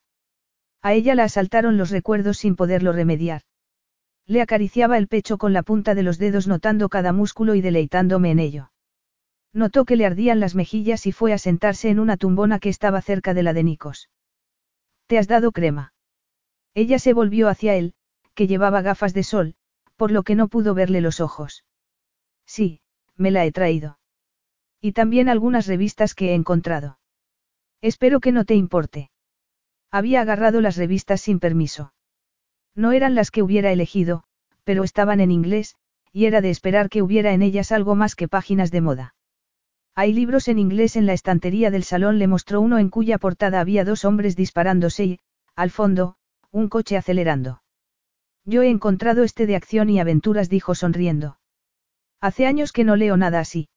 [0.81, 3.41] A ella la asaltaron los recuerdos sin poderlo remediar.
[4.25, 8.31] Le acariciaba el pecho con la punta de los dedos notando cada músculo y deleitándome
[8.31, 8.71] en ello.
[9.53, 13.01] Notó que le ardían las mejillas y fue a sentarse en una tumbona que estaba
[13.01, 14.09] cerca de la de Nikos.
[15.07, 15.93] ¿Te has dado crema?
[16.73, 17.93] Ella se volvió hacia él,
[18.35, 19.55] que llevaba gafas de sol,
[19.95, 21.65] por lo que no pudo verle los ojos.
[22.45, 22.81] Sí,
[23.15, 23.97] me la he traído.
[24.79, 26.99] Y también algunas revistas que he encontrado.
[27.81, 29.09] Espero que no te importe.
[29.91, 31.93] Había agarrado las revistas sin permiso.
[32.75, 34.23] No eran las que hubiera elegido,
[34.63, 35.75] pero estaban en inglés,
[36.11, 39.15] y era de esperar que hubiera en ellas algo más que páginas de moda.
[39.95, 43.59] Hay libros en inglés en la estantería del salón, le mostró uno en cuya portada
[43.59, 45.19] había dos hombres disparándose y,
[45.55, 46.17] al fondo,
[46.51, 47.63] un coche acelerando.
[48.45, 51.39] Yo he encontrado este de acción y aventuras, dijo sonriendo.
[52.21, 53.69] Hace años que no leo nada así.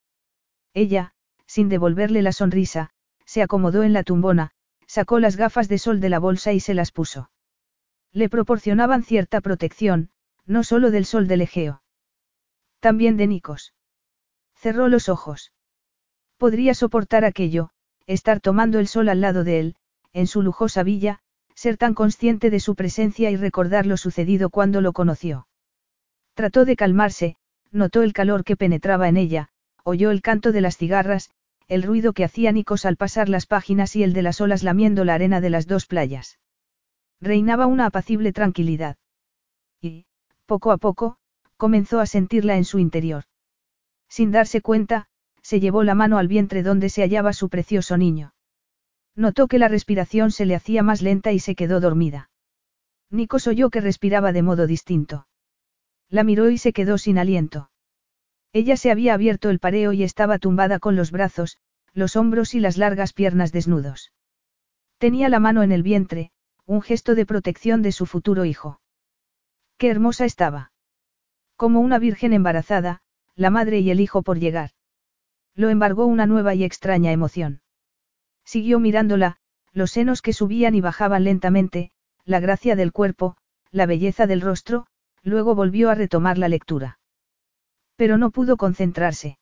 [0.74, 1.12] Ella,
[1.46, 2.90] sin devolverle la sonrisa,
[3.24, 4.52] se acomodó en la tumbona,
[4.90, 7.30] sacó las gafas de sol de la bolsa y se las puso.
[8.12, 10.10] Le proporcionaban cierta protección,
[10.46, 11.84] no solo del sol del Egeo.
[12.80, 13.72] También de Nikos.
[14.56, 15.52] Cerró los ojos.
[16.38, 17.70] Podría soportar aquello,
[18.08, 19.76] estar tomando el sol al lado de él,
[20.12, 21.20] en su lujosa villa,
[21.54, 25.46] ser tan consciente de su presencia y recordar lo sucedido cuando lo conoció.
[26.34, 27.36] Trató de calmarse,
[27.70, 29.50] notó el calor que penetraba en ella,
[29.84, 31.30] oyó el canto de las cigarras,
[31.70, 35.04] el ruido que hacía Nikos al pasar las páginas y el de las olas lamiendo
[35.04, 36.40] la arena de las dos playas.
[37.20, 38.96] Reinaba una apacible tranquilidad.
[39.80, 40.06] Y,
[40.46, 41.18] poco a poco,
[41.56, 43.22] comenzó a sentirla en su interior.
[44.08, 45.06] Sin darse cuenta,
[45.42, 48.34] se llevó la mano al vientre donde se hallaba su precioso niño.
[49.14, 52.30] Notó que la respiración se le hacía más lenta y se quedó dormida.
[53.10, 55.28] Nikos oyó que respiraba de modo distinto.
[56.08, 57.70] La miró y se quedó sin aliento.
[58.52, 61.58] Ella se había abierto el pareo y estaba tumbada con los brazos,
[61.92, 64.12] los hombros y las largas piernas desnudos.
[64.98, 66.30] Tenía la mano en el vientre,
[66.66, 68.80] un gesto de protección de su futuro hijo.
[69.76, 70.72] Qué hermosa estaba.
[71.56, 73.00] Como una virgen embarazada,
[73.34, 74.70] la madre y el hijo por llegar.
[75.54, 77.62] Lo embargó una nueva y extraña emoción.
[78.44, 79.38] Siguió mirándola,
[79.72, 81.92] los senos que subían y bajaban lentamente,
[82.24, 83.36] la gracia del cuerpo,
[83.70, 84.86] la belleza del rostro,
[85.22, 86.99] luego volvió a retomar la lectura.
[88.00, 89.36] Pero no pudo concentrarse.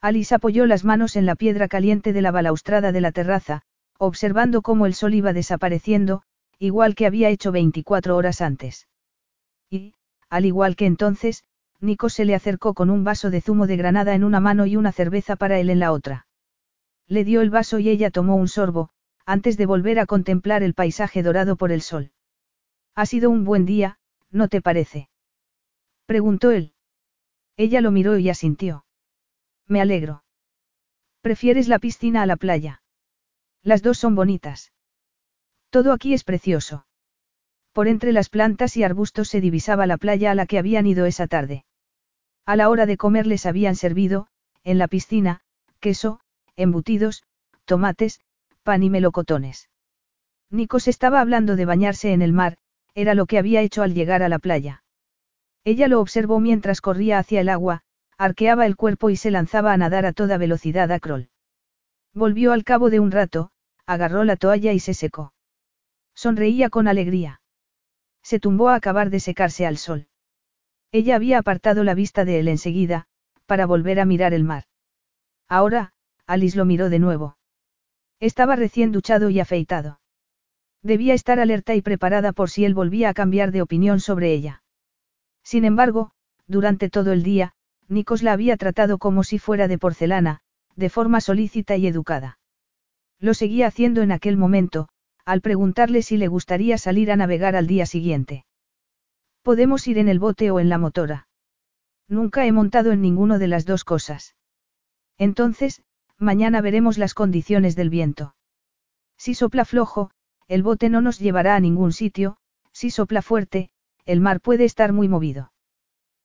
[0.00, 3.62] Alice apoyó las manos en la piedra caliente de la balaustrada de la terraza,
[3.98, 6.22] observando cómo el sol iba desapareciendo,
[6.60, 8.86] igual que había hecho 24 horas antes.
[9.68, 9.94] Y,
[10.30, 11.42] al igual que entonces,
[11.80, 14.76] Nico se le acercó con un vaso de zumo de granada en una mano y
[14.76, 16.28] una cerveza para él en la otra.
[17.08, 18.90] Le dio el vaso y ella tomó un sorbo,
[19.26, 22.12] antes de volver a contemplar el paisaje dorado por el sol.
[22.94, 23.98] Ha sido un buen día,
[24.30, 25.08] ¿no te parece?
[26.06, 26.74] Preguntó él.
[27.56, 28.84] Ella lo miró y asintió.
[29.66, 30.24] Me alegro.
[31.20, 32.82] ¿Prefieres la piscina a la playa?
[33.62, 34.72] Las dos son bonitas.
[35.70, 36.86] Todo aquí es precioso.
[37.72, 41.06] Por entre las plantas y arbustos se divisaba la playa a la que habían ido
[41.06, 41.64] esa tarde.
[42.44, 44.26] A la hora de comer les habían servido,
[44.64, 45.40] en la piscina,
[45.80, 46.20] queso,
[46.56, 47.22] embutidos,
[47.64, 48.20] tomates,
[48.62, 49.70] pan y melocotones.
[50.50, 52.58] Nikos estaba hablando de bañarse en el mar,
[52.94, 54.84] era lo que había hecho al llegar a la playa.
[55.64, 57.82] Ella lo observó mientras corría hacia el agua,
[58.18, 61.30] arqueaba el cuerpo y se lanzaba a nadar a toda velocidad a Kroll.
[62.14, 63.50] Volvió al cabo de un rato,
[63.86, 65.32] agarró la toalla y se secó.
[66.14, 67.40] Sonreía con alegría.
[68.22, 70.08] Se tumbó a acabar de secarse al sol.
[70.92, 73.06] Ella había apartado la vista de él enseguida,
[73.46, 74.64] para volver a mirar el mar.
[75.48, 75.92] Ahora,
[76.26, 77.36] Alice lo miró de nuevo.
[78.20, 80.00] Estaba recién duchado y afeitado.
[80.82, 84.61] Debía estar alerta y preparada por si él volvía a cambiar de opinión sobre ella.
[85.42, 86.12] Sin embargo,
[86.46, 87.54] durante todo el día,
[87.88, 90.40] Nikos la había tratado como si fuera de porcelana,
[90.76, 92.38] de forma solícita y educada.
[93.18, 94.88] Lo seguía haciendo en aquel momento,
[95.24, 98.44] al preguntarle si le gustaría salir a navegar al día siguiente.
[99.42, 101.28] Podemos ir en el bote o en la motora.
[102.08, 104.34] Nunca he montado en ninguno de las dos cosas.
[105.18, 105.82] Entonces,
[106.18, 108.34] mañana veremos las condiciones del viento.
[109.16, 110.10] Si sopla flojo,
[110.48, 112.36] el bote no nos llevará a ningún sitio,
[112.72, 113.70] si sopla fuerte,
[114.04, 115.52] el mar puede estar muy movido.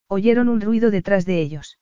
[0.07, 1.79] Oyeron un ruido detrás de ellos.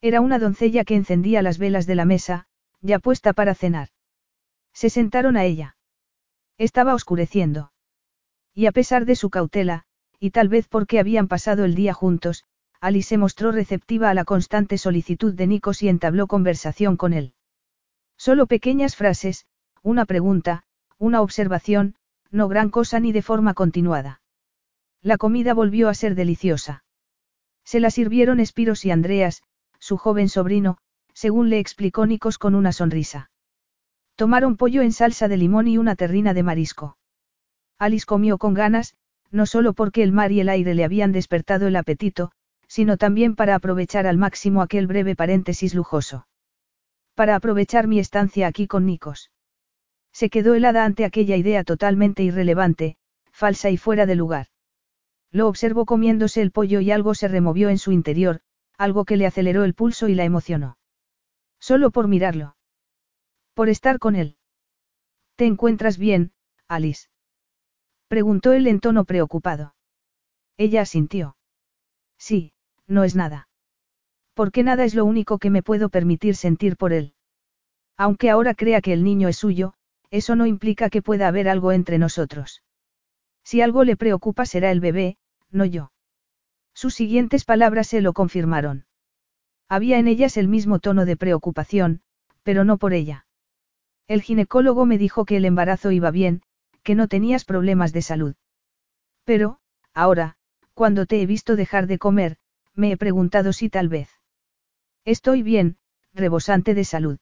[0.00, 2.46] Era una doncella que encendía las velas de la mesa,
[2.80, 3.88] ya puesta para cenar.
[4.72, 5.76] Se sentaron a ella.
[6.56, 7.72] Estaba oscureciendo.
[8.54, 9.84] Y a pesar de su cautela,
[10.20, 12.44] y tal vez porque habían pasado el día juntos,
[12.80, 17.34] Alice se mostró receptiva a la constante solicitud de Nikos y entabló conversación con él.
[18.16, 19.46] Solo pequeñas frases,
[19.82, 20.64] una pregunta,
[20.98, 21.96] una observación,
[22.30, 24.20] no gran cosa ni de forma continuada.
[25.02, 26.84] La comida volvió a ser deliciosa.
[27.64, 29.42] Se la sirvieron Espiros y Andreas,
[29.78, 30.78] su joven sobrino,
[31.12, 33.30] según le explicó Nikos con una sonrisa.
[34.16, 36.96] Tomaron pollo en salsa de limón y una terrina de marisco.
[37.78, 38.94] Alice comió con ganas,
[39.30, 42.32] no solo porque el mar y el aire le habían despertado el apetito,
[42.66, 46.26] sino también para aprovechar al máximo aquel breve paréntesis lujoso.
[47.14, 49.30] Para aprovechar mi estancia aquí con Nikos.
[50.12, 52.96] Se quedó helada ante aquella idea totalmente irrelevante,
[53.30, 54.48] falsa y fuera de lugar.
[55.30, 58.40] Lo observó comiéndose el pollo y algo se removió en su interior,
[58.76, 60.78] algo que le aceleró el pulso y la emocionó.
[61.60, 62.56] Solo por mirarlo.
[63.54, 64.36] Por estar con él.
[65.36, 66.32] ¿Te encuentras bien,
[66.68, 67.08] Alice?
[68.08, 69.74] Preguntó él en tono preocupado.
[70.56, 71.36] Ella asintió.
[72.18, 72.52] Sí,
[72.86, 73.48] no es nada.
[74.34, 77.14] Porque nada es lo único que me puedo permitir sentir por él.
[77.96, 79.74] Aunque ahora crea que el niño es suyo,
[80.10, 82.62] eso no implica que pueda haber algo entre nosotros.
[83.48, 85.16] Si algo le preocupa será el bebé,
[85.50, 85.90] no yo.
[86.74, 88.84] Sus siguientes palabras se lo confirmaron.
[89.70, 92.02] Había en ellas el mismo tono de preocupación,
[92.42, 93.24] pero no por ella.
[94.06, 96.42] El ginecólogo me dijo que el embarazo iba bien,
[96.82, 98.34] que no tenías problemas de salud.
[99.24, 99.60] Pero,
[99.94, 100.36] ahora,
[100.74, 102.36] cuando te he visto dejar de comer,
[102.74, 104.10] me he preguntado si tal vez.
[105.06, 105.78] Estoy bien,
[106.12, 107.18] rebosante de salud.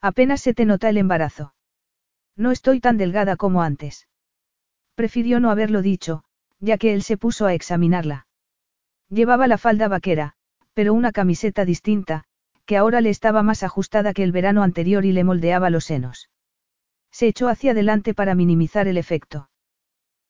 [0.00, 1.54] Apenas se te nota el embarazo.
[2.34, 4.08] No estoy tan delgada como antes.
[4.96, 6.24] Prefirió no haberlo dicho,
[6.58, 8.26] ya que él se puso a examinarla.
[9.10, 10.32] Llevaba la falda vaquera,
[10.72, 12.24] pero una camiseta distinta,
[12.64, 16.30] que ahora le estaba más ajustada que el verano anterior y le moldeaba los senos.
[17.12, 19.50] Se echó hacia adelante para minimizar el efecto.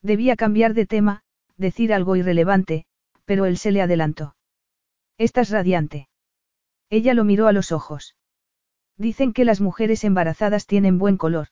[0.03, 1.23] Debía cambiar de tema,
[1.57, 2.87] decir algo irrelevante,
[3.25, 4.37] pero él se le adelantó.
[5.17, 6.09] Estás radiante.
[6.91, 8.17] Ella lo miró a los ojos.
[8.97, 11.49] Dicen que las mujeres embarazadas tienen buen color.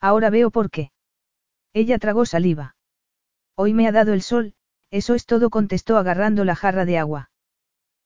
[0.00, 0.90] Ahora veo por qué.
[1.74, 2.76] Ella tragó saliva.
[3.56, 4.54] Hoy me ha dado el sol,
[4.90, 7.30] eso es todo, contestó agarrando la jarra de agua.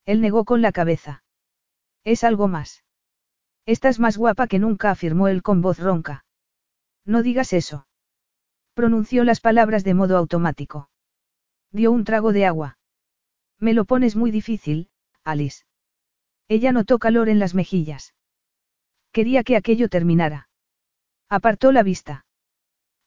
[0.06, 1.22] Él negó con la cabeza.
[2.02, 2.82] Es algo más.
[3.66, 6.24] Estás más guapa que nunca, afirmó él con voz ronca.
[7.04, 7.86] No digas eso.
[8.72, 10.88] Pronunció las palabras de modo automático.
[11.70, 12.78] Dio un trago de agua.
[13.58, 14.88] Me lo pones muy difícil,
[15.24, 15.64] Alice.
[16.48, 18.14] Ella notó calor en las mejillas.
[19.12, 20.48] Quería que aquello terminara.
[21.28, 22.24] Apartó la vista.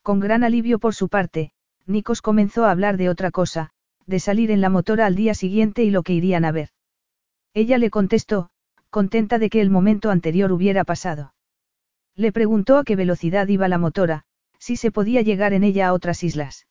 [0.04, 1.52] Con gran alivio por su parte,
[1.86, 3.70] Nikos comenzó a hablar de otra cosa,
[4.06, 6.70] de salir en la motora al día siguiente y lo que irían a ver.
[7.54, 8.50] Ella le contestó,
[8.90, 11.34] contenta de que el momento anterior hubiera pasado.
[12.16, 14.24] Le preguntó a qué velocidad iba la motora,
[14.58, 16.68] si se podía llegar en ella a otras islas.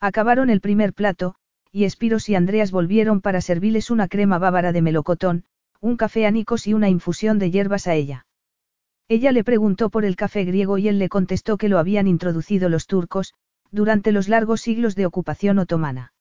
[0.00, 1.34] Acabaron el primer plato,
[1.70, 5.44] y Espiros y Andreas volvieron para servirles una crema bávara de melocotón,
[5.80, 8.26] un café a Nikos y una infusión de hierbas a ella.
[9.12, 12.70] Ella le preguntó por el café griego y él le contestó que lo habían introducido
[12.70, 13.34] los turcos,
[13.70, 16.14] durante los largos siglos de ocupación otomana.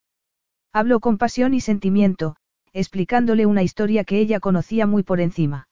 [0.74, 2.36] Habló con pasión y sentimiento,
[2.74, 5.70] explicándole una historia que ella conocía muy por encima.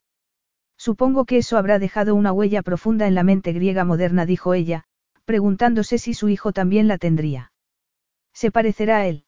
[0.77, 4.85] Supongo que eso habrá dejado una huella profunda en la mente griega moderna, dijo ella,
[5.25, 7.51] preguntándose si su hijo también la tendría.
[8.31, 9.25] ¿Se parecerá a él?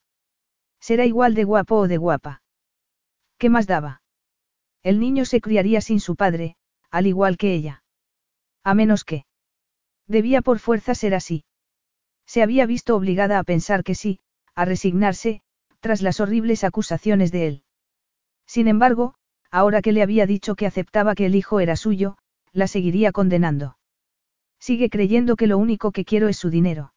[0.80, 2.41] ¿Será igual de guapo o de guapa?
[3.38, 4.01] ¿Qué más daba?
[4.81, 6.55] El niño se criaría sin su padre,
[6.89, 7.81] al igual que ella.
[8.64, 9.26] A menos que.
[10.08, 11.46] Debía por fuerza ser así.
[12.26, 14.20] Se había visto obligada a pensar que sí,
[14.56, 15.42] a resignarse,
[15.80, 17.64] tras las horribles acusaciones de él.
[18.46, 19.16] Sin embargo,
[19.50, 22.18] ahora que le había dicho que aceptaba que el hijo era suyo,
[22.54, 23.78] la seguiría condenando.
[24.60, 26.94] Sigue creyendo que lo único que quiero es su dinero.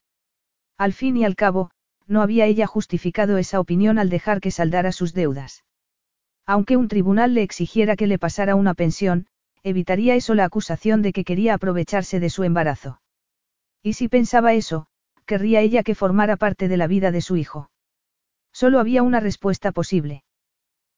[0.76, 1.70] Al fin y al cabo,
[2.06, 5.64] no había ella justificado esa opinión al dejar que saldara sus deudas.
[6.46, 9.26] Aunque un tribunal le exigiera que le pasara una pensión,
[9.64, 13.00] evitaría eso la acusación de que quería aprovecharse de su embarazo.
[13.82, 14.86] Y si pensaba eso,
[15.24, 17.70] querría ella que formara parte de la vida de su hijo.
[18.52, 20.22] Solo había una respuesta posible.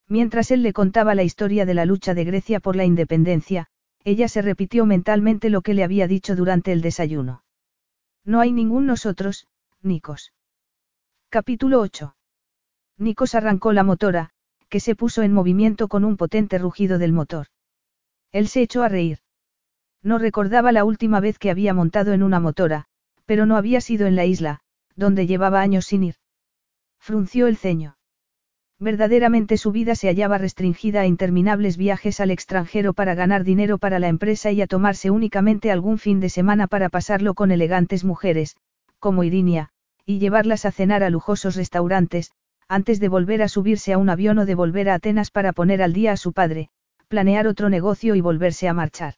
[0.09, 3.69] Mientras él le contaba la historia de la lucha de Grecia por la independencia,
[4.05, 7.43] ella se repitió mentalmente lo que le había dicho durante el desayuno.
[8.25, 9.47] No hay ningún nosotros,
[9.83, 10.33] Nikos.
[11.29, 12.17] Capítulo 8.
[12.99, 14.31] Nikos arrancó la motora,
[14.69, 17.49] que se puso en movimiento con un potente rugido del motor.
[18.33, 19.19] Él se echó a reír.
[20.03, 22.87] No recordaba la última vez que había montado en una motora,
[23.25, 24.61] pero no había sido en la isla,
[24.95, 26.15] donde llevaba años sin ir.
[26.99, 27.97] Frunció el ceño.
[28.79, 33.99] Verdaderamente su vida se hallaba restringida a interminables viajes al extranjero para ganar dinero para
[33.99, 38.57] la empresa y a tomarse únicamente algún fin de semana para pasarlo con elegantes mujeres,
[38.99, 39.71] como Irinia,
[40.05, 42.33] y llevarlas a cenar a lujosos restaurantes,
[42.69, 45.83] antes de volver a subirse a un avión o de volver a Atenas para poner
[45.83, 46.69] al día a su padre,
[47.09, 49.15] planear otro negocio y volverse a marchar.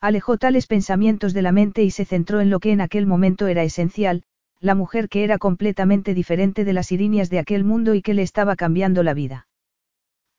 [0.00, 3.46] Alejó tales pensamientos de la mente y se centró en lo que en aquel momento
[3.48, 4.22] era esencial,
[4.60, 8.22] la mujer que era completamente diferente de las irinias de aquel mundo y que le
[8.22, 9.48] estaba cambiando la vida.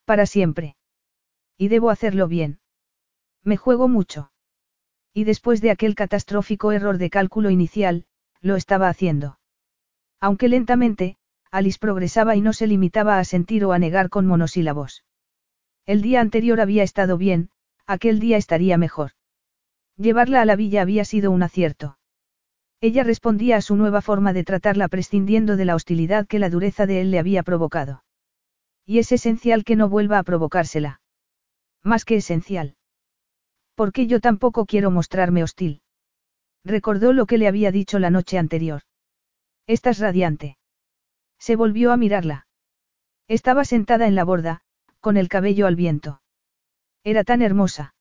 [0.06, 0.76] Para siempre.
[1.58, 2.60] Y debo hacerlo bien.
[3.44, 4.32] Me juego mucho.
[5.14, 8.06] Y después de aquel catastrófico error de cálculo inicial,
[8.42, 9.40] lo estaba haciendo.
[10.22, 11.18] Aunque lentamente,
[11.52, 15.04] Alice progresaba y no se limitaba a sentir o a negar con monosílabos.
[15.90, 17.50] El día anterior había estado bien,
[17.88, 19.14] aquel día estaría mejor.
[19.98, 21.98] Llevarla a la villa había sido un acierto.
[22.80, 26.86] Ella respondía a su nueva forma de tratarla prescindiendo de la hostilidad que la dureza
[26.86, 28.04] de él le había provocado.
[28.86, 31.02] Y es esencial que no vuelva a provocársela.
[31.82, 32.76] Más que esencial.
[33.74, 35.82] Porque yo tampoco quiero mostrarme hostil.
[36.64, 38.84] Recordó lo que le había dicho la noche anterior.
[39.66, 40.60] Estás radiante.
[41.40, 42.46] Se volvió a mirarla.
[43.28, 44.62] Estaba sentada en la borda,
[45.00, 46.22] con el cabello al viento.
[47.04, 47.94] Era tan hermosa.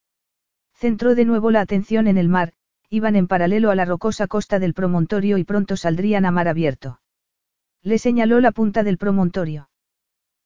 [0.75, 2.53] Centró de nuevo la atención en el mar,
[2.91, 7.01] iban en paralelo a la rocosa costa del promontorio y pronto saldrían a mar abierto.
[7.83, 9.71] Le señaló la punta del promontorio.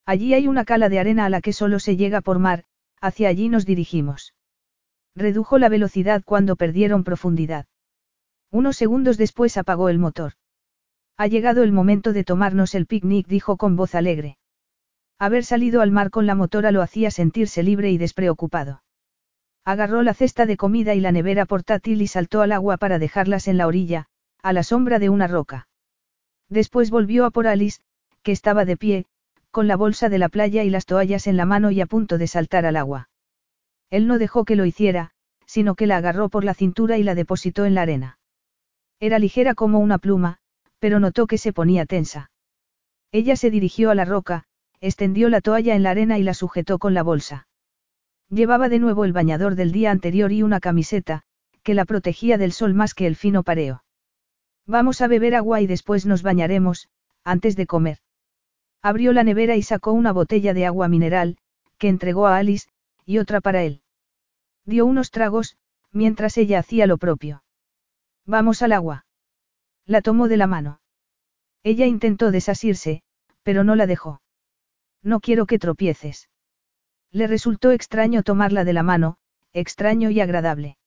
[0.05, 2.65] Allí hay una cala de arena a la que solo se llega por mar,
[2.99, 4.33] hacia allí nos dirigimos.
[5.15, 7.65] Redujo la velocidad cuando perdieron profundidad.
[8.51, 10.33] Unos segundos después apagó el motor.
[11.17, 14.37] Ha llegado el momento de tomarnos el picnic, dijo con voz alegre.
[15.23, 18.83] Haber salido al mar con la motora lo hacía sentirse libre y despreocupado.
[19.63, 23.47] Agarró la cesta de comida y la nevera portátil y saltó al agua para dejarlas
[23.47, 24.07] en la orilla,
[24.41, 25.69] a la sombra de una roca.
[26.49, 27.79] Después volvió a por Alice,
[28.21, 29.05] que estaba de pie,
[29.49, 32.17] con la bolsa de la playa y las toallas en la mano y a punto
[32.17, 33.07] de saltar al agua.
[33.89, 35.11] Él no dejó que lo hiciera,
[35.45, 38.19] sino que la agarró por la cintura y la depositó en la arena.
[38.99, 40.39] Era ligera como una pluma,
[40.79, 42.29] pero notó que se ponía tensa.
[43.13, 44.47] Ella se dirigió a la roca,
[44.83, 47.47] extendió la toalla en la arena y la sujetó con la bolsa.
[48.29, 51.23] Llevaba de nuevo el bañador del día anterior y una camiseta,
[51.63, 53.85] que la protegía del sol más que el fino pareo.
[54.67, 56.89] Vamos a beber agua y después nos bañaremos,
[57.23, 57.99] antes de comer.
[58.81, 61.37] Abrió la nevera y sacó una botella de agua mineral,
[61.77, 62.67] que entregó a Alice,
[63.05, 63.83] y otra para él.
[64.65, 65.55] Dio unos tragos,
[65.93, 67.45] mientras ella hacía lo propio.
[68.25, 69.05] Vamos al agua.
[69.85, 70.81] La tomó de la mano.
[71.63, 73.01] Ella intentó desasirse,
[73.43, 74.19] pero no la dejó.
[75.03, 76.29] No quiero que tropieces.
[77.11, 79.17] Le resultó extraño tomarla de la mano,
[79.51, 80.77] extraño y agradable.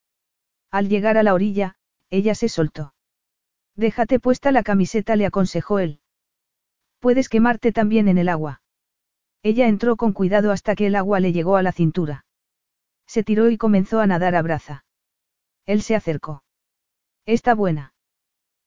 [0.70, 1.76] Al llegar a la orilla,
[2.10, 2.94] ella se soltó.
[3.76, 6.00] Déjate puesta la camiseta, le aconsejó él.
[6.98, 8.62] Puedes quemarte también en el agua.
[9.42, 12.24] Ella entró con cuidado hasta que el agua le llegó a la cintura.
[13.06, 14.84] Se tiró y comenzó a nadar a braza.
[15.66, 16.42] Él se acercó.
[17.26, 17.94] Está buena.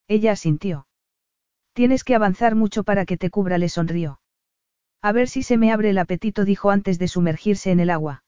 [0.07, 0.87] Ella asintió.
[1.73, 4.21] Tienes que avanzar mucho para que te cubra, le sonrió.
[5.01, 8.23] A ver si se me abre el apetito, dijo antes de sumergirse en el agua.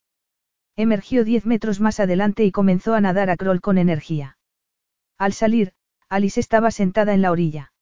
[0.78, 4.38] Emergió diez metros más adelante y comenzó a nadar a crawl con energía.
[5.18, 5.74] Al salir,
[6.08, 7.74] Alice estaba sentada en la orilla.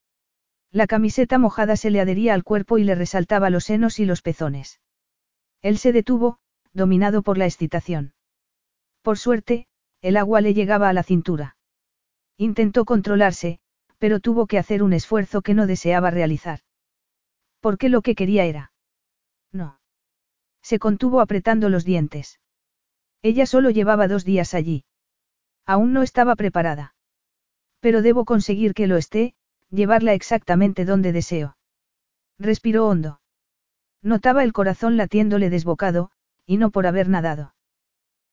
[0.72, 4.24] La camiseta mojada se le adhería al cuerpo y le resaltaba los senos y los
[4.24, 4.80] pezones.
[5.62, 6.40] Él se detuvo,
[6.74, 8.14] dominado por la excitación.
[9.04, 9.68] Por suerte,
[10.02, 11.58] el agua le llegaba a la cintura.
[12.38, 13.60] Intentó controlarse,
[14.00, 16.62] pero tuvo que hacer un esfuerzo que no deseaba realizar.
[17.60, 18.69] Porque lo que quería era
[19.52, 19.80] no.
[20.62, 22.40] Se contuvo apretando los dientes.
[23.22, 24.86] Ella solo llevaba dos días allí.
[25.66, 26.96] Aún no estaba preparada.
[27.80, 29.36] Pero debo conseguir que lo esté,
[29.70, 31.58] llevarla exactamente donde deseo.
[32.38, 33.22] Respiró hondo.
[34.02, 36.12] Notaba el corazón latiéndole desbocado,
[36.46, 37.54] y no por haber nadado.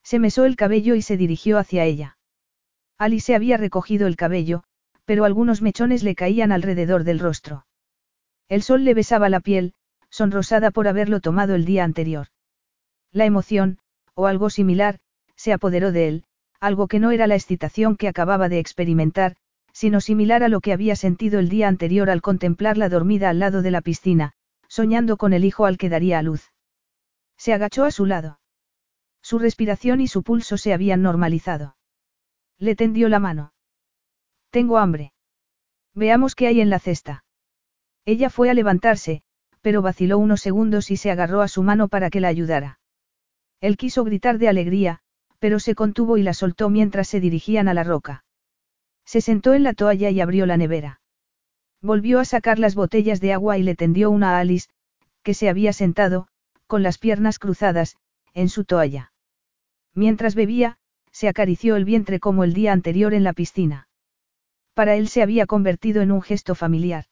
[0.02, 2.16] Se mesó el cabello y se dirigió hacia ella.
[2.96, 4.62] Alice había recogido el cabello,
[5.04, 7.66] pero algunos mechones le caían alrededor del rostro.
[8.48, 9.74] El sol le besaba la piel,
[10.16, 12.28] sonrosada por haberlo tomado el día anterior.
[13.12, 13.78] La emoción,
[14.14, 14.98] o algo similar,
[15.34, 16.24] se apoderó de él,
[16.58, 19.36] algo que no era la excitación que acababa de experimentar,
[19.74, 23.60] sino similar a lo que había sentido el día anterior al contemplarla dormida al lado
[23.60, 24.32] de la piscina,
[24.68, 26.50] soñando con el hijo al que daría a luz.
[27.36, 28.40] Se agachó a su lado.
[29.20, 31.76] Su respiración y su pulso se habían normalizado.
[32.56, 33.52] Le tendió la mano.
[34.48, 35.12] Tengo hambre.
[35.92, 37.24] Veamos qué hay en la cesta.
[38.06, 39.24] Ella fue a levantarse,
[39.66, 42.78] pero vaciló unos segundos y se agarró a su mano para que la ayudara.
[43.60, 45.00] Él quiso gritar de alegría,
[45.40, 48.24] pero se contuvo y la soltó mientras se dirigían a la roca.
[49.04, 51.00] Se sentó en la toalla y abrió la nevera.
[51.82, 54.68] Volvió a sacar las botellas de agua y le tendió una a Alice,
[55.24, 56.28] que se había sentado,
[56.68, 57.96] con las piernas cruzadas,
[58.34, 59.10] en su toalla.
[59.94, 60.78] Mientras bebía,
[61.10, 63.88] se acarició el vientre como el día anterior en la piscina.
[64.74, 67.06] Para él se había convertido en un gesto familiar.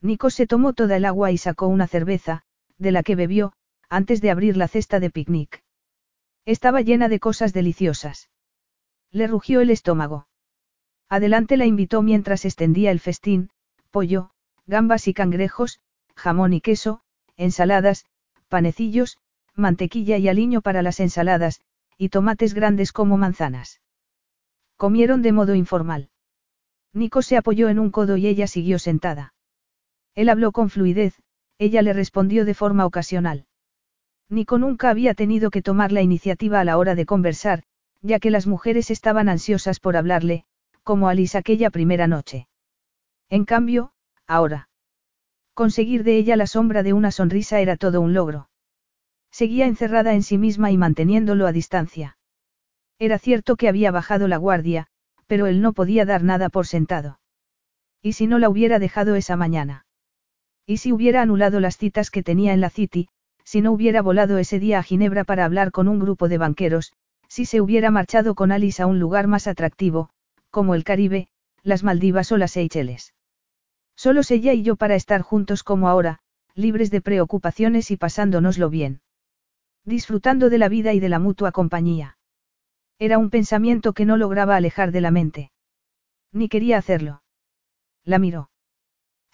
[0.00, 2.42] Nico se tomó toda el agua y sacó una cerveza,
[2.78, 3.52] de la que bebió,
[3.88, 5.62] antes de abrir la cesta de picnic.
[6.44, 8.30] Estaba llena de cosas deliciosas.
[9.10, 10.28] Le rugió el estómago.
[11.08, 13.50] Adelante la invitó mientras extendía el festín,
[13.90, 14.30] pollo,
[14.66, 15.80] gambas y cangrejos,
[16.14, 17.00] jamón y queso,
[17.36, 18.04] ensaladas,
[18.48, 19.18] panecillos,
[19.54, 21.60] mantequilla y aliño para las ensaladas,
[21.96, 23.80] y tomates grandes como manzanas.
[24.76, 26.10] Comieron de modo informal.
[26.92, 29.34] Nico se apoyó en un codo y ella siguió sentada.
[30.18, 31.14] Él habló con fluidez,
[31.58, 33.46] ella le respondió de forma ocasional.
[34.28, 37.62] Nico nunca había tenido que tomar la iniciativa a la hora de conversar,
[38.02, 40.44] ya que las mujeres estaban ansiosas por hablarle,
[40.82, 42.48] como Alice aquella primera noche.
[43.28, 43.92] En cambio,
[44.26, 44.68] ahora.
[45.54, 48.50] Conseguir de ella la sombra de una sonrisa era todo un logro.
[49.30, 52.18] Seguía encerrada en sí misma y manteniéndolo a distancia.
[52.98, 54.88] Era cierto que había bajado la guardia,
[55.28, 57.20] pero él no podía dar nada por sentado.
[58.02, 59.84] ¿Y si no la hubiera dejado esa mañana?
[60.68, 63.08] ¿Y si hubiera anulado las citas que tenía en la City,
[63.42, 66.92] si no hubiera volado ese día a Ginebra para hablar con un grupo de banqueros,
[67.26, 70.10] si se hubiera marchado con Alice a un lugar más atractivo,
[70.50, 71.28] como el Caribe,
[71.62, 73.14] las Maldivas o las Seychelles?
[73.96, 76.18] Solo ella y yo para estar juntos como ahora,
[76.54, 79.00] libres de preocupaciones y pasándonoslo bien.
[79.86, 82.18] Disfrutando de la vida y de la mutua compañía.
[82.98, 85.50] Era un pensamiento que no lograba alejar de la mente.
[86.30, 87.22] Ni quería hacerlo.
[88.04, 88.47] La miró.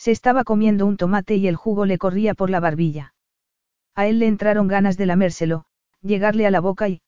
[0.04, 3.14] Se estaba comiendo un tomate y el jugo le corría por la barbilla.
[3.94, 5.64] A él le entraron ganas de lamérselo,
[6.02, 7.00] llegarle a la boca y...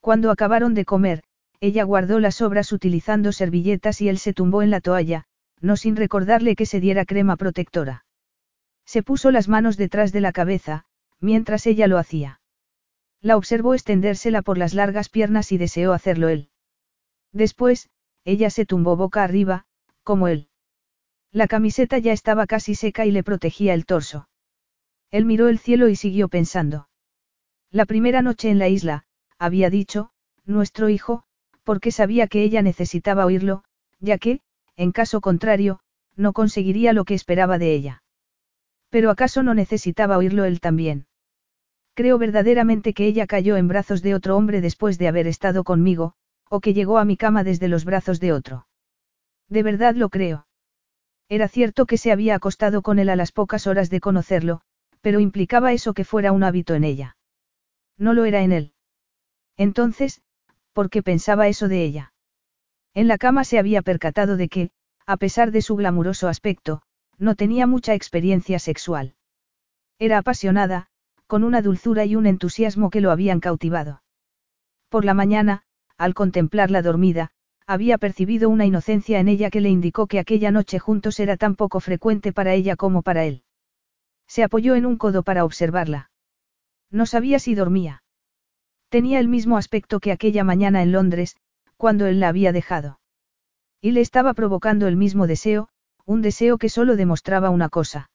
[0.00, 1.22] Cuando acabaron de comer,
[1.60, 5.26] ella guardó las sobras utilizando servilletas y él se tumbó en la toalla,
[5.60, 8.04] no sin recordarle que se diera crema protectora.
[8.84, 10.86] Se puso las manos detrás de la cabeza,
[11.20, 12.40] mientras ella lo hacía.
[13.20, 16.50] La observó extendérsela por las largas piernas y deseó hacerlo él.
[17.30, 17.90] Después,
[18.24, 19.66] ella se tumbó boca arriba,
[20.02, 20.47] como él.
[21.32, 24.28] La camiseta ya estaba casi seca y le protegía el torso.
[25.10, 26.88] Él miró el cielo y siguió pensando.
[27.70, 29.04] La primera noche en la isla,
[29.38, 30.10] había dicho,
[30.46, 31.24] nuestro hijo,
[31.64, 33.62] porque sabía que ella necesitaba oírlo,
[34.00, 34.40] ya que,
[34.76, 35.80] en caso contrario,
[36.16, 38.02] no conseguiría lo que esperaba de ella.
[38.88, 41.06] Pero acaso no necesitaba oírlo él también.
[41.92, 46.14] Creo verdaderamente que ella cayó en brazos de otro hombre después de haber estado conmigo,
[46.48, 48.66] o que llegó a mi cama desde los brazos de otro.
[49.48, 50.47] De verdad lo creo.
[51.28, 54.62] Era cierto que se había acostado con él a las pocas horas de conocerlo,
[55.00, 57.16] pero implicaba eso que fuera un hábito en ella.
[57.98, 58.72] No lo era en él.
[59.56, 60.22] Entonces,
[60.72, 62.12] ¿por qué pensaba eso de ella?
[62.94, 64.70] En la cama se había percatado de que,
[65.06, 66.82] a pesar de su glamuroso aspecto,
[67.18, 69.14] no tenía mucha experiencia sexual.
[69.98, 70.86] Era apasionada,
[71.26, 74.02] con una dulzura y un entusiasmo que lo habían cautivado.
[74.88, 75.62] Por la mañana,
[75.98, 77.32] al contemplarla dormida,
[77.68, 81.54] había percibido una inocencia en ella que le indicó que aquella noche juntos era tan
[81.54, 83.42] poco frecuente para ella como para él.
[84.26, 86.10] Se apoyó en un codo para observarla.
[86.90, 88.02] No sabía si dormía.
[88.88, 91.36] Tenía el mismo aspecto que aquella mañana en Londres,
[91.76, 93.00] cuando él la había dejado.
[93.82, 95.68] Y le estaba provocando el mismo deseo,
[96.06, 98.10] un deseo que solo demostraba una cosa.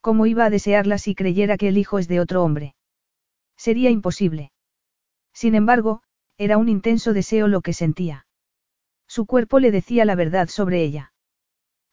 [0.00, 2.74] ¿Cómo iba a desearla si creyera que el hijo es de otro hombre?
[3.56, 4.50] Sería imposible.
[5.32, 6.02] Sin embargo,
[6.38, 8.26] era un intenso deseo lo que sentía.
[9.14, 11.12] Su cuerpo le decía la verdad sobre ella.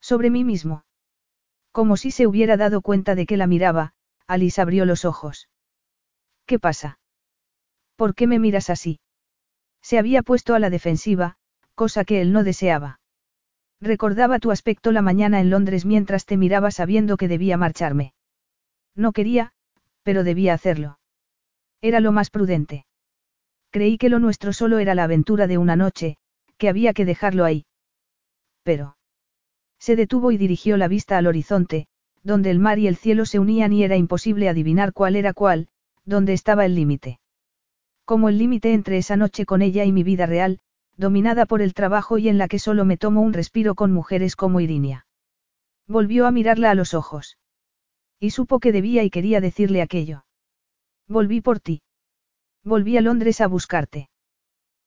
[0.02, 0.86] Sobre mí mismo.
[1.72, 3.94] Como si se hubiera dado cuenta de que la miraba,
[4.26, 5.48] Alice abrió los ojos.
[6.48, 6.98] ¿Qué pasa?
[7.96, 9.02] ¿Por qué me miras así?
[9.84, 11.38] Se había puesto a la defensiva,
[11.76, 13.00] cosa que él no deseaba.
[13.80, 18.16] Recordaba tu aspecto la mañana en Londres mientras te miraba sabiendo que debía marcharme.
[18.96, 19.54] No quería,
[20.02, 20.98] pero debía hacerlo.
[21.82, 22.88] Era lo más prudente.
[23.70, 26.18] Creí que lo nuestro solo era la aventura de una noche,
[26.62, 27.66] que había que dejarlo ahí.
[28.62, 28.96] Pero.
[29.80, 31.88] Se detuvo y dirigió la vista al horizonte,
[32.22, 35.70] donde el mar y el cielo se unían y era imposible adivinar cuál era cuál,
[36.06, 37.20] dónde estaba el límite.
[38.06, 40.60] Como el límite entre esa noche con ella y mi vida real,
[40.98, 44.36] dominada por el trabajo y en la que solo me tomo un respiro con mujeres
[44.36, 45.08] como Irinia.
[45.88, 47.40] Volvió a mirarla a los ojos.
[48.20, 50.26] Y supo que debía y quería decirle aquello.
[51.08, 51.82] Volví por ti.
[52.64, 54.11] Volví a Londres a buscarte.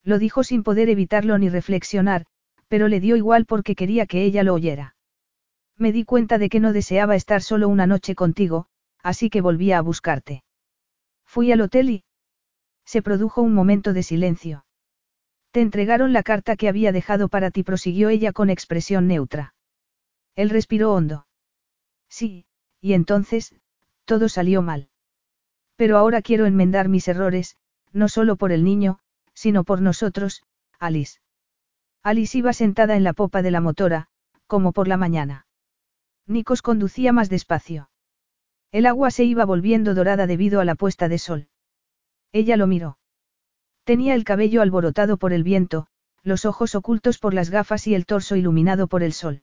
[0.05, 2.27] Lo dijo sin poder evitarlo ni reflexionar,
[2.69, 4.97] pero le dio igual porque quería que ella lo oyera.
[5.77, 8.67] Me di cuenta de que no deseaba estar solo una noche contigo,
[9.03, 10.45] así que volví a buscarte.
[11.25, 12.05] Fui al hotel y,
[12.85, 14.67] se produjo un momento de silencio.
[15.51, 19.55] Te entregaron la carta que había dejado para ti, prosiguió ella con expresión neutra.
[20.35, 21.27] Él respiró hondo.
[22.09, 22.47] Sí,
[22.81, 23.55] y entonces,
[24.05, 24.89] todo salió mal.
[25.77, 27.57] Pero ahora quiero enmendar mis errores,
[27.93, 29.01] no solo por el niño,
[29.35, 30.43] sino por nosotros,
[30.78, 31.20] Alice.
[32.02, 34.09] Alice iba sentada en la popa de la motora,
[34.47, 35.47] como por la mañana.
[36.27, 37.90] Nikos conducía más despacio.
[38.73, 41.48] El agua se iba volviendo dorada debido a la puesta de sol.
[42.32, 42.98] Ella lo miró.
[43.85, 45.86] Tenía el cabello alborotado por el viento,
[46.23, 49.43] los ojos ocultos por las gafas y el torso iluminado por el sol.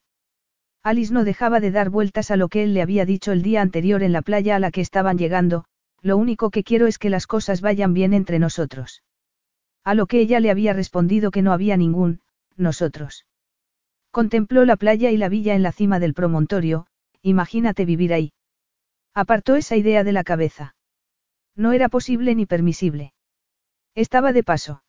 [0.83, 3.61] Alice no dejaba de dar vueltas a lo que él le había dicho el día
[3.61, 5.65] anterior en la playa a la que estaban llegando,
[6.01, 9.03] lo único que quiero es que las cosas vayan bien entre nosotros.
[9.83, 12.21] A lo que ella le había respondido que no había ningún,
[12.55, 13.25] nosotros.
[14.11, 16.87] Contempló la playa y la villa en la cima del promontorio,
[17.21, 18.33] imagínate vivir ahí.
[19.13, 20.75] Apartó esa idea de la cabeza.
[21.55, 23.13] No era posible ni permisible.
[23.95, 24.83] Estaba de paso.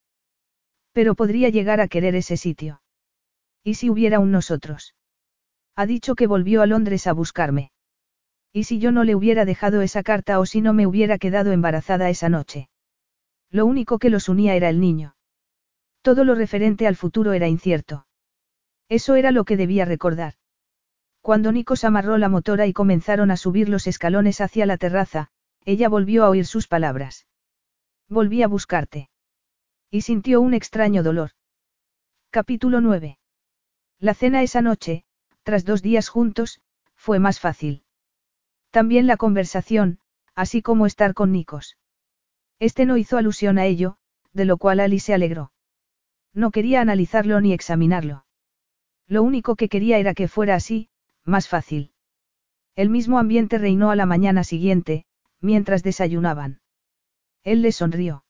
[0.92, 2.82] Pero podría llegar a querer ese sitio.
[3.64, 4.94] ¿Y si hubiera un nosotros?
[5.74, 7.72] Ha dicho que volvió a Londres a buscarme.
[8.52, 11.52] ¿Y si yo no le hubiera dejado esa carta o si no me hubiera quedado
[11.52, 12.68] embarazada esa noche?
[13.52, 15.14] Lo único que los unía era el niño.
[16.00, 18.06] Todo lo referente al futuro era incierto.
[18.88, 20.34] Eso era lo que debía recordar.
[21.20, 25.28] Cuando Nikos amarró la motora y comenzaron a subir los escalones hacia la terraza,
[25.64, 27.26] ella volvió a oír sus palabras.
[28.08, 29.10] Volví a buscarte.
[29.90, 31.32] Y sintió un extraño dolor.
[32.30, 33.18] Capítulo 9.
[33.98, 35.04] La cena esa noche,
[35.42, 36.62] tras dos días juntos,
[36.96, 37.84] fue más fácil.
[38.70, 40.00] También la conversación,
[40.34, 41.76] así como estar con Nikos.
[42.58, 43.96] Este no hizo alusión a ello,
[44.32, 45.52] de lo cual Ali se alegró.
[46.34, 48.24] No quería analizarlo ni examinarlo.
[49.06, 50.88] Lo único que quería era que fuera así,
[51.24, 51.92] más fácil.
[52.74, 55.04] El mismo ambiente reinó a la mañana siguiente,
[55.40, 56.60] mientras desayunaban.
[57.44, 58.24] Él le sonrió.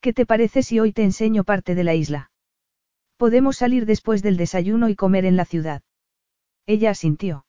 [0.00, 2.30] ¿Qué te parece si hoy te enseño parte de la isla?
[3.16, 5.82] Podemos salir después del desayuno y comer en la ciudad.
[6.66, 7.46] Ella asintió.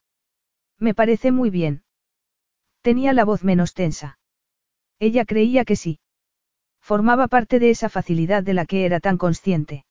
[0.78, 1.84] Me parece muy bien.
[2.82, 4.20] Tenía la voz menos tensa.
[5.00, 6.00] Ella creía que sí.
[6.80, 9.86] Formaba parte de esa facilidad de la que era tan consciente.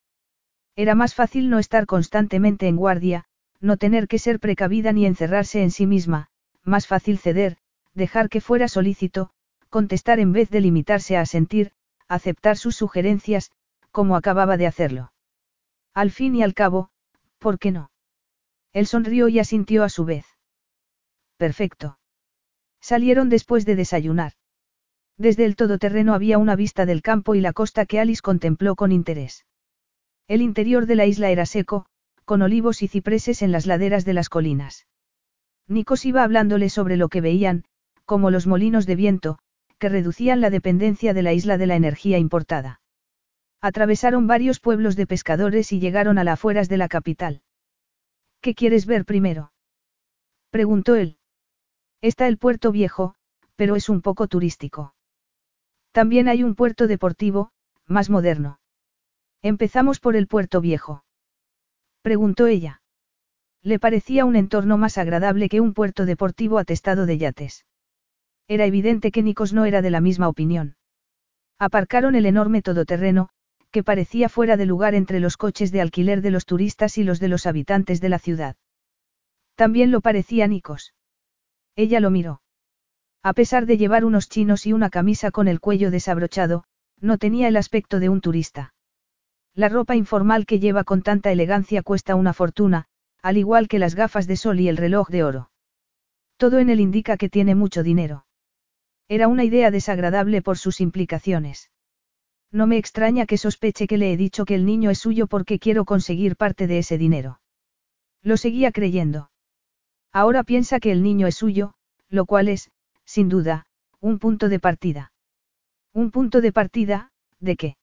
[0.77, 3.25] Era más fácil no estar constantemente en guardia,
[3.61, 6.29] no tener que ser precavida ni encerrarse en sí misma,
[6.65, 7.57] más fácil ceder,
[7.95, 9.31] dejar que fuera solícito,
[9.69, 11.73] contestar en vez de limitarse a sentir,
[12.09, 13.53] aceptar sus sugerencias,
[13.91, 15.13] como acababa de hacerlo.
[15.95, 16.91] Al fin y al cabo,
[17.39, 17.91] ¿por qué no?
[18.73, 20.27] Él sonrió y asintió a su vez.
[21.37, 21.99] Perfecto.
[22.81, 24.33] Salieron después de desayunar.
[25.23, 28.91] Desde el todoterreno había una vista del campo y la costa que Alice contempló con
[28.91, 29.47] interés.
[30.27, 31.87] El interior de la isla era seco,
[32.25, 34.89] con olivos y cipreses en las laderas de las colinas.
[35.69, 37.63] Nikos iba hablándole sobre lo que veían,
[38.05, 39.39] como los molinos de viento,
[39.79, 42.81] que reducían la dependencia de la isla de la energía importada.
[43.61, 47.43] Atravesaron varios pueblos de pescadores y llegaron a las afueras de la capital.
[48.41, 49.53] ¿Qué quieres ver primero?
[50.51, 51.17] preguntó él.
[52.01, 53.15] Está el puerto viejo,
[53.55, 54.97] pero es un poco turístico.
[55.93, 57.53] También hay un puerto deportivo,
[57.87, 58.59] más moderno.
[59.43, 61.05] Empezamos por el puerto viejo.
[62.03, 62.83] Preguntó ella.
[63.63, 67.65] Le parecía un entorno más agradable que un puerto deportivo atestado de yates.
[68.49, 70.77] Era evidente que Nikos no era de la misma opinión.
[71.59, 73.29] Aparcaron el enorme todoterreno,
[73.71, 77.21] que parecía fuera de lugar entre los coches de alquiler de los turistas y los
[77.21, 78.57] de los habitantes de la ciudad.
[79.55, 80.95] También lo parecía Nikos.
[81.77, 82.42] Ella lo miró.
[83.23, 86.65] A pesar de llevar unos chinos y una camisa con el cuello desabrochado,
[87.01, 88.75] no tenía el aspecto de un turista.
[89.55, 92.87] La ropa informal que lleva con tanta elegancia cuesta una fortuna,
[93.23, 95.51] al igual que las gafas de sol y el reloj de oro.
[96.37, 98.27] Todo en él indica que tiene mucho dinero.
[99.09, 101.71] Era una idea desagradable por sus implicaciones.
[102.51, 105.59] No me extraña que sospeche que le he dicho que el niño es suyo porque
[105.59, 107.41] quiero conseguir parte de ese dinero.
[108.23, 109.31] Lo seguía creyendo.
[110.13, 111.75] Ahora piensa que el niño es suyo,
[112.09, 112.71] lo cual es,
[113.15, 113.67] sin duda,
[114.01, 115.13] un punto de partida.
[115.93, 117.11] ¿Un punto de partida,
[117.41, 117.77] de qué?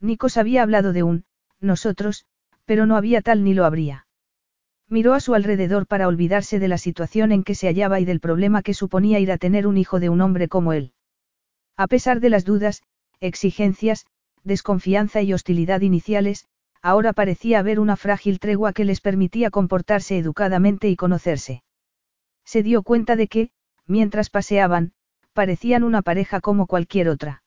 [0.00, 1.24] Nikos había hablado de un,
[1.58, 2.24] nosotros,
[2.64, 4.06] pero no había tal ni lo habría.
[4.88, 8.20] Miró a su alrededor para olvidarse de la situación en que se hallaba y del
[8.20, 10.92] problema que suponía ir a tener un hijo de un hombre como él.
[11.76, 12.84] A pesar de las dudas,
[13.18, 14.06] exigencias,
[14.44, 16.46] desconfianza y hostilidad iniciales,
[16.80, 21.64] ahora parecía haber una frágil tregua que les permitía comportarse educadamente y conocerse.
[22.44, 23.50] Se dio cuenta de que,
[23.86, 24.92] mientras paseaban,
[25.32, 27.42] parecían una pareja como cualquier otra.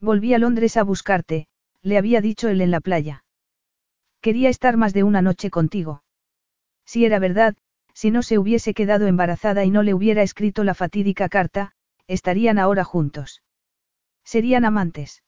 [0.00, 1.46] Volví a Londres a buscarte,
[1.82, 3.24] le había dicho él en la playa.
[4.20, 6.02] Quería estar más de una noche contigo.
[6.84, 7.56] Si era verdad,
[7.94, 11.72] si no se hubiese quedado embarazada y no le hubiera escrito la fatídica carta,
[12.06, 13.42] estarían ahora juntos.
[14.24, 15.22] Serían amantes.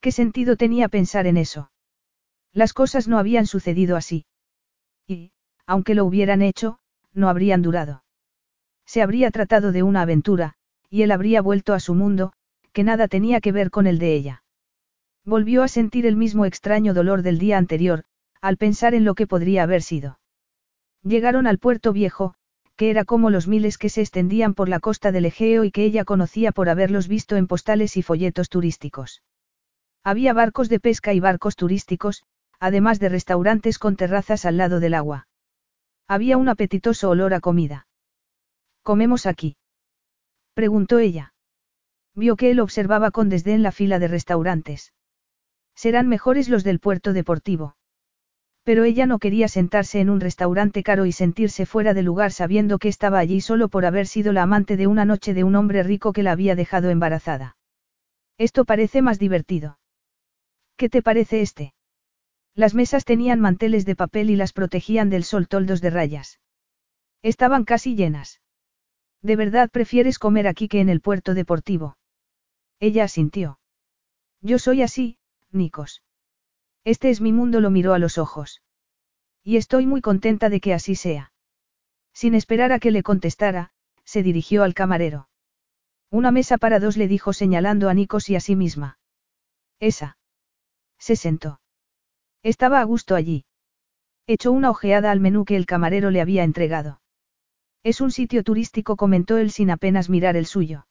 [0.00, 1.70] ¿Qué sentido tenía pensar en eso?
[2.52, 4.26] Las cosas no habían sucedido así.
[5.06, 5.32] Y,
[5.66, 6.78] aunque lo hubieran hecho,
[7.12, 8.02] no habrían durado.
[8.90, 10.54] Se habría tratado de una aventura,
[10.88, 12.32] y él habría vuelto a su mundo,
[12.72, 14.42] que nada tenía que ver con el de ella.
[15.24, 18.02] Volvió a sentir el mismo extraño dolor del día anterior,
[18.40, 20.18] al pensar en lo que podría haber sido.
[21.04, 22.34] Llegaron al puerto viejo,
[22.74, 25.84] que era como los miles que se extendían por la costa del Egeo y que
[25.84, 29.22] ella conocía por haberlos visto en postales y folletos turísticos.
[30.02, 32.24] Había barcos de pesca y barcos turísticos,
[32.58, 35.28] además de restaurantes con terrazas al lado del agua.
[36.08, 37.86] Había un apetitoso olor a comida.
[38.90, 39.56] ¿Comemos aquí?
[40.52, 41.32] preguntó ella.
[42.16, 44.92] Vio que él observaba con desdén la fila de restaurantes.
[45.76, 47.76] Serán mejores los del puerto deportivo.
[48.64, 52.80] Pero ella no quería sentarse en un restaurante caro y sentirse fuera de lugar sabiendo
[52.80, 55.84] que estaba allí solo por haber sido la amante de una noche de un hombre
[55.84, 57.56] rico que la había dejado embarazada.
[58.38, 59.78] Esto parece más divertido.
[60.76, 61.74] ¿Qué te parece este?
[62.56, 66.40] Las mesas tenían manteles de papel y las protegían del sol toldos de rayas.
[67.22, 68.40] Estaban casi llenas.
[69.22, 71.96] ¿De verdad prefieres comer aquí que en el puerto deportivo?
[72.78, 73.58] Ella asintió.
[74.40, 75.18] Yo soy así,
[75.50, 76.02] Nikos.
[76.84, 78.62] Este es mi mundo, lo miró a los ojos.
[79.42, 81.32] Y estoy muy contenta de que así sea.
[82.14, 83.72] Sin esperar a que le contestara,
[84.04, 85.28] se dirigió al camarero.
[86.10, 88.98] Una mesa para dos le dijo señalando a Nikos y a sí misma.
[89.78, 90.18] Esa.
[90.98, 91.60] Se sentó.
[92.42, 93.44] Estaba a gusto allí.
[94.26, 97.00] Echó una ojeada al menú que el camarero le había entregado.
[97.82, 100.86] Es un sitio turístico, comentó él sin apenas mirar el suyo.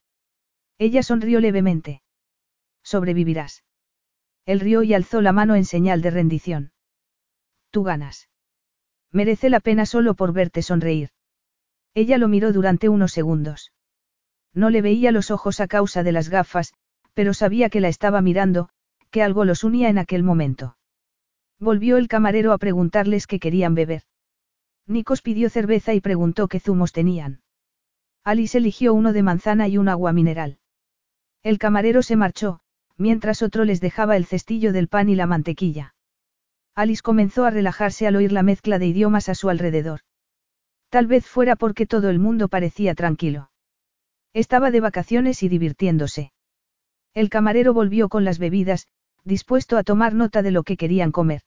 [0.77, 2.01] Ella sonrió levemente.
[2.83, 3.63] Sobrevivirás.
[4.45, 6.71] Él rió y alzó la mano en señal de rendición.
[7.69, 8.29] Tú ganas.
[9.11, 11.09] Merece la pena solo por verte sonreír.
[11.93, 13.71] Ella lo miró durante unos segundos.
[14.53, 16.73] No le veía los ojos a causa de las gafas,
[17.13, 18.69] pero sabía que la estaba mirando,
[19.11, 20.77] que algo los unía en aquel momento.
[21.59, 24.03] Volvió el camarero a preguntarles qué querían beber.
[24.89, 27.41] Nikos pidió cerveza y preguntó qué zumos tenían.
[28.23, 30.57] Alice eligió uno de manzana y un agua mineral.
[31.43, 32.61] El camarero se marchó,
[32.97, 35.93] mientras otro les dejaba el cestillo del pan y la mantequilla.
[36.73, 39.99] Alice comenzó a relajarse al oír la mezcla de idiomas a su alrededor.
[40.89, 43.51] Tal vez fuera porque todo el mundo parecía tranquilo.
[44.33, 46.33] Estaba de vacaciones y divirtiéndose.
[47.13, 48.87] El camarero volvió con las bebidas,
[49.23, 51.41] dispuesto a tomar nota de lo que querían comer.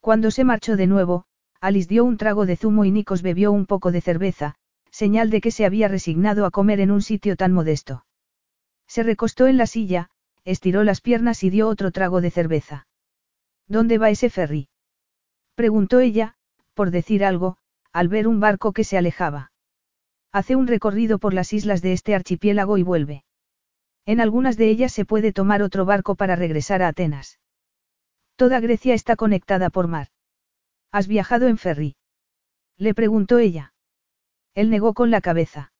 [0.00, 1.24] Cuando se marchó de nuevo,
[1.60, 4.54] Alice dio un trago de zumo y Nikos bebió un poco de cerveza,
[4.90, 8.06] señal de que se había resignado a comer en un sitio tan modesto.
[8.86, 10.10] Se recostó en la silla,
[10.44, 12.86] estiró las piernas y dio otro trago de cerveza.
[13.68, 14.68] ¿Dónde va ese ferry?
[15.54, 16.34] preguntó ella,
[16.74, 17.58] por decir algo,
[17.92, 19.52] al ver un barco que se alejaba.
[20.32, 23.24] Hace un recorrido por las islas de este archipiélago y vuelve.
[24.06, 27.38] En algunas de ellas se puede tomar otro barco para regresar a Atenas.
[28.36, 30.08] Toda Grecia está conectada por mar.
[30.92, 31.96] ¿Has viajado en ferry?
[32.76, 33.74] Le preguntó ella.
[34.54, 35.72] Él negó con la cabeza.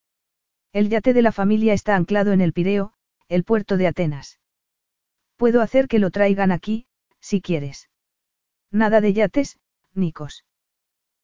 [0.73, 2.93] El yate de la familia está anclado en el Pireo,
[3.29, 4.39] el puerto de Atenas.
[5.37, 6.87] Puedo hacer que lo traigan aquí,
[7.21, 7.89] si quieres.
[8.71, 9.59] Nada de yates,
[9.95, 10.45] Nicos.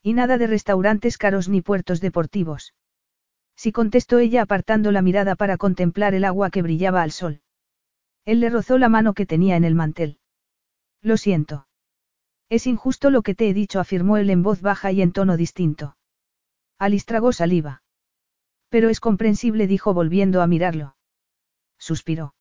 [0.03, 2.75] Y nada de restaurantes caros ni puertos deportivos.
[3.55, 7.41] Si contestó ella apartando la mirada para contemplar el agua que brillaba al sol.
[8.25, 10.19] Él le rozó la mano que tenía en el mantel.
[11.03, 11.66] Lo siento.
[12.49, 15.37] Es injusto lo que te he dicho, afirmó él en voz baja y en tono
[15.37, 15.97] distinto.
[16.79, 17.83] Alice tragó saliva.
[18.69, 20.97] Pero es comprensible, dijo volviendo a mirarlo.
[21.79, 22.35] Suspiró.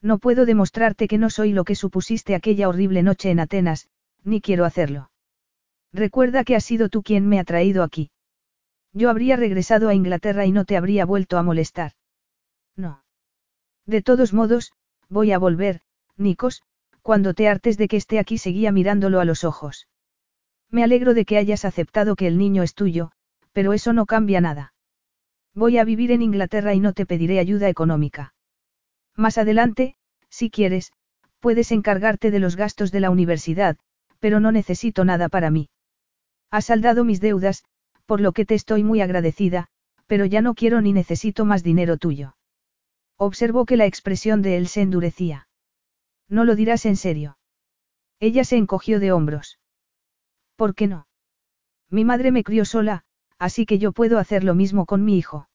[0.00, 3.88] No puedo demostrarte que no soy lo que supusiste aquella horrible noche en Atenas,
[4.24, 5.10] ni quiero hacerlo.
[5.92, 8.10] Recuerda que has sido tú quien me ha traído aquí.
[8.92, 11.92] Yo habría regresado a Inglaterra y no te habría vuelto a molestar.
[12.76, 13.04] No.
[13.86, 14.72] De todos modos,
[15.08, 15.80] voy a volver,
[16.16, 16.62] Nikos,
[17.02, 19.88] cuando te hartes de que esté aquí seguía mirándolo a los ojos.
[20.70, 23.12] Me alegro de que hayas aceptado que el niño es tuyo,
[23.52, 24.72] pero eso no cambia nada.
[25.54, 28.34] Voy a vivir en Inglaterra y no te pediré ayuda económica.
[29.16, 29.96] Más adelante,
[30.30, 30.92] si quieres,
[31.40, 33.76] puedes encargarte de los gastos de la universidad,
[34.18, 35.68] pero no necesito nada para mí.
[36.50, 37.64] Has saldado mis deudas,
[38.06, 39.68] por lo que te estoy muy agradecida,
[40.06, 42.36] pero ya no quiero ni necesito más dinero tuyo.
[43.16, 45.48] Observó que la expresión de él se endurecía.
[46.28, 47.38] No lo dirás en serio.
[48.20, 49.58] Ella se encogió de hombros.
[50.56, 51.06] ¿Por qué no?
[51.90, 53.04] Mi madre me crió sola,
[53.38, 55.48] así que yo puedo hacer lo mismo con mi hijo.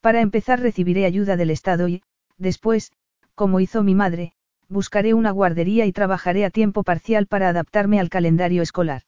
[0.00, 2.02] Para empezar recibiré ayuda del Estado y,
[2.38, 2.92] Después,
[3.34, 4.32] como hizo mi madre,
[4.68, 9.02] buscaré una guardería y trabajaré a tiempo parcial para adaptarme al calendario escolar.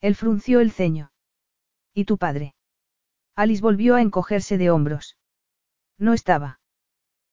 [0.00, 1.12] Él frunció el ceño.
[1.94, 2.54] ¿Y tu padre?
[3.34, 5.16] Alice volvió a encogerse de hombros.
[5.98, 6.60] No estaba.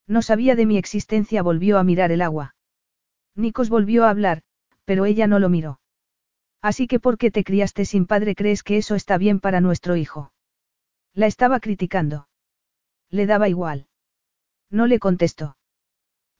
[0.08, 2.56] No sabía de mi existencia, volvió a mirar el agua.
[3.36, 4.42] Nikos volvió a hablar,
[4.86, 5.80] pero ella no lo miró.
[6.62, 9.96] Así que ¿por qué te criaste sin padre crees que eso está bien para nuestro
[9.96, 10.34] hijo?
[11.14, 12.28] La estaba criticando.
[13.10, 13.88] Le daba igual.
[14.70, 15.58] No le contestó.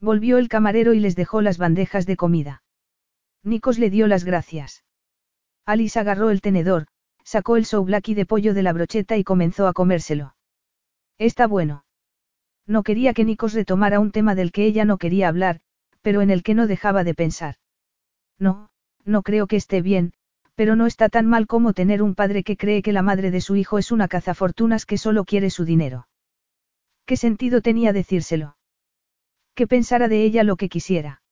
[0.00, 2.62] Volvió el camarero y les dejó las bandejas de comida.
[3.42, 4.84] Nikos le dio las gracias.
[5.66, 6.86] Alice agarró el tenedor,
[7.24, 10.34] sacó el souvlaki de pollo de la brocheta y comenzó a comérselo.
[11.18, 11.84] Está bueno.
[12.66, 15.60] No quería que Nikos retomara un tema del que ella no quería hablar,
[16.02, 17.56] pero en el que no dejaba de pensar.
[18.38, 18.70] No,
[19.04, 20.12] no creo que esté bien,
[20.54, 23.40] pero no está tan mal como tener un padre que cree que la madre de
[23.40, 26.06] su hijo es una cazafortunas que solo quiere su dinero.
[27.06, 28.56] ¿Qué sentido tenía decírselo?
[29.54, 31.22] Que pensara de ella lo que quisiera.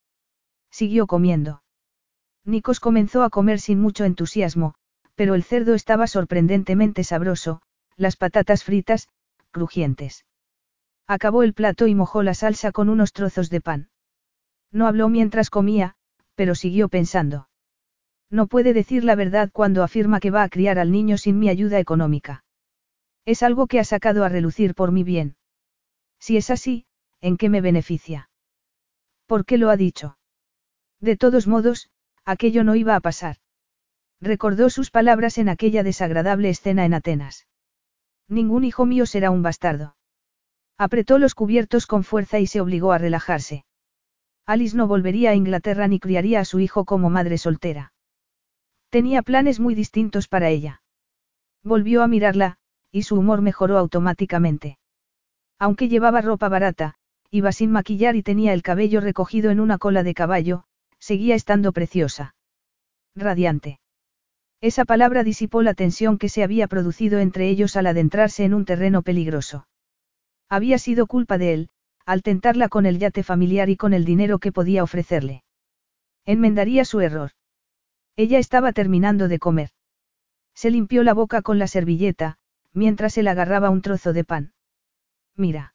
[0.71, 1.63] Siguió comiendo.
[2.45, 4.75] Nikos comenzó a comer sin mucho entusiasmo,
[5.15, 7.61] pero el cerdo estaba sorprendentemente sabroso,
[7.97, 9.09] las patatas fritas,
[9.51, 10.25] crujientes.
[11.07, 13.89] Acabó el plato y mojó la salsa con unos trozos de pan.
[14.73, 15.95] No habló mientras comía,
[16.35, 17.49] pero siguió pensando.
[18.31, 21.49] No puede decir la verdad cuando afirma que va a criar al niño sin mi
[21.49, 22.45] ayuda económica.
[23.25, 25.37] Es algo que ha sacado a relucir por mi bien.
[26.19, 26.87] Si es así,
[27.21, 28.31] ¿en qué me beneficia?
[29.27, 30.19] ¿Por qué lo ha dicho?
[31.01, 31.91] De todos modos,
[32.25, 33.37] aquello no iba a pasar.
[34.21, 37.47] Recordó sus palabras en aquella desagradable escena en Atenas.
[38.29, 39.97] Ningún hijo mío será un bastardo.
[40.77, 43.65] Apretó los cubiertos con fuerza y se obligó a relajarse.
[44.49, 47.93] Alice no volvería a Inglaterra ni criaría a su hijo como madre soltera.
[48.89, 50.81] Tenía planes muy distintos para ella.
[51.63, 52.57] Volvió a mirarla,
[52.91, 54.79] y su humor mejoró automáticamente.
[55.59, 56.95] Aunque llevaba ropa barata,
[57.31, 60.65] iba sin maquillar y tenía el cabello recogido en una cola de caballo,
[60.99, 62.35] seguía estando preciosa.
[63.15, 63.81] Radiante.
[64.63, 68.65] Esa palabra disipó la tensión que se había producido entre ellos al adentrarse en un
[68.65, 69.69] terreno peligroso.
[70.49, 71.71] Había sido culpa de él,
[72.09, 75.45] al tentarla con el yate familiar y con el dinero que podía ofrecerle.
[76.25, 77.33] Enmendaría su error.
[78.17, 79.73] Ella estaba terminando de comer.
[80.55, 82.39] Se limpió la boca con la servilleta,
[82.73, 84.55] mientras él agarraba un trozo de pan.
[85.37, 85.75] Mira.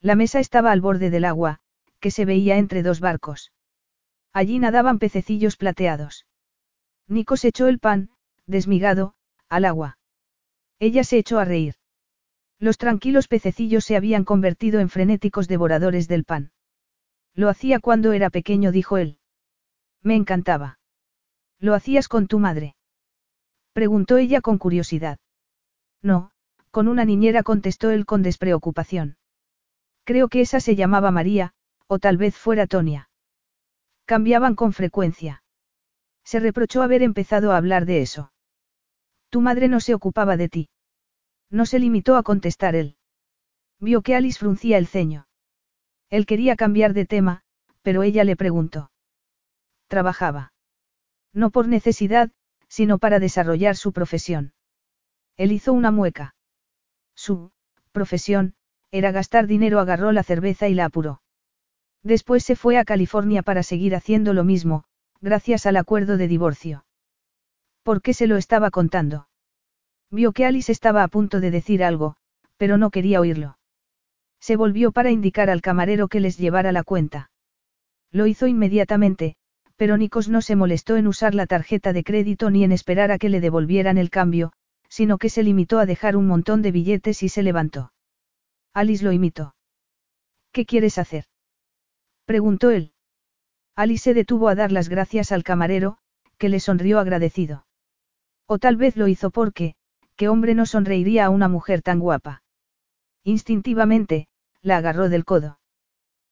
[0.00, 1.60] La mesa estaba al borde del agua,
[2.00, 3.52] que se veía entre dos barcos.
[4.32, 6.26] Allí nadaban pececillos plateados.
[7.06, 8.10] Nikos echó el pan,
[8.46, 9.14] desmigado,
[9.48, 9.98] al agua.
[10.80, 11.76] Ella se echó a reír.
[12.64, 16.50] Los tranquilos pececillos se habían convertido en frenéticos devoradores del pan.
[17.34, 19.18] Lo hacía cuando era pequeño, dijo él.
[20.02, 20.78] Me encantaba.
[21.58, 22.74] ¿Lo hacías con tu madre?
[23.74, 25.18] Preguntó ella con curiosidad.
[26.00, 26.30] No,
[26.70, 29.18] con una niñera contestó él con despreocupación.
[30.04, 31.52] Creo que esa se llamaba María,
[31.86, 33.10] o tal vez fuera Tonia.
[34.06, 35.42] Cambiaban con frecuencia.
[36.24, 38.32] Se reprochó haber empezado a hablar de eso.
[39.28, 40.68] Tu madre no se ocupaba de ti.
[41.54, 42.96] No se limitó a contestar él.
[43.78, 45.28] Vio que Alice fruncía el ceño.
[46.10, 47.42] Él quería cambiar de tema,
[47.82, 48.90] pero ella le preguntó.
[49.86, 50.52] Trabajaba.
[51.32, 52.32] No por necesidad,
[52.66, 54.52] sino para desarrollar su profesión.
[55.36, 56.34] Él hizo una mueca.
[57.14, 57.52] Su,
[57.92, 58.56] profesión,
[58.90, 61.22] era gastar dinero, agarró la cerveza y la apuró.
[62.02, 64.86] Después se fue a California para seguir haciendo lo mismo,
[65.20, 66.84] gracias al acuerdo de divorcio.
[67.84, 69.28] ¿Por qué se lo estaba contando?
[70.14, 72.14] Vio que Alice estaba a punto de decir algo,
[72.56, 73.58] pero no quería oírlo.
[74.40, 77.32] Se volvió para indicar al camarero que les llevara la cuenta.
[78.12, 79.34] Lo hizo inmediatamente,
[79.74, 83.18] pero Nikos no se molestó en usar la tarjeta de crédito ni en esperar a
[83.18, 84.52] que le devolvieran el cambio,
[84.88, 87.92] sino que se limitó a dejar un montón de billetes y se levantó.
[88.72, 89.56] Alice lo imitó.
[90.52, 91.24] ¿Qué quieres hacer?
[92.24, 92.92] preguntó él.
[93.74, 95.98] Alice se detuvo a dar las gracias al camarero,
[96.38, 97.66] que le sonrió agradecido.
[98.46, 99.74] O tal vez lo hizo porque,
[100.16, 102.42] ¿qué hombre no sonreiría a una mujer tan guapa?
[103.24, 104.28] Instintivamente,
[104.62, 105.58] la agarró del codo.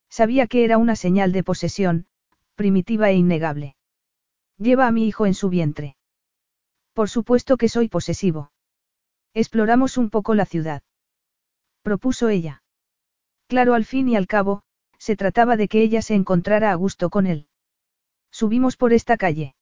[0.09, 2.07] Sabía que era una señal de posesión,
[2.55, 3.77] primitiva e innegable.
[4.59, 5.97] Lleva a mi hijo en su vientre.
[6.93, 8.53] Por supuesto que soy posesivo.
[9.35, 10.83] Exploramos un poco la ciudad.
[11.83, 12.63] Propuso ella.
[13.49, 14.63] Claro, al fin y al cabo,
[14.99, 17.49] se trataba de que ella se encontrara a gusto con él.
[18.31, 19.55] Subimos por esta calle.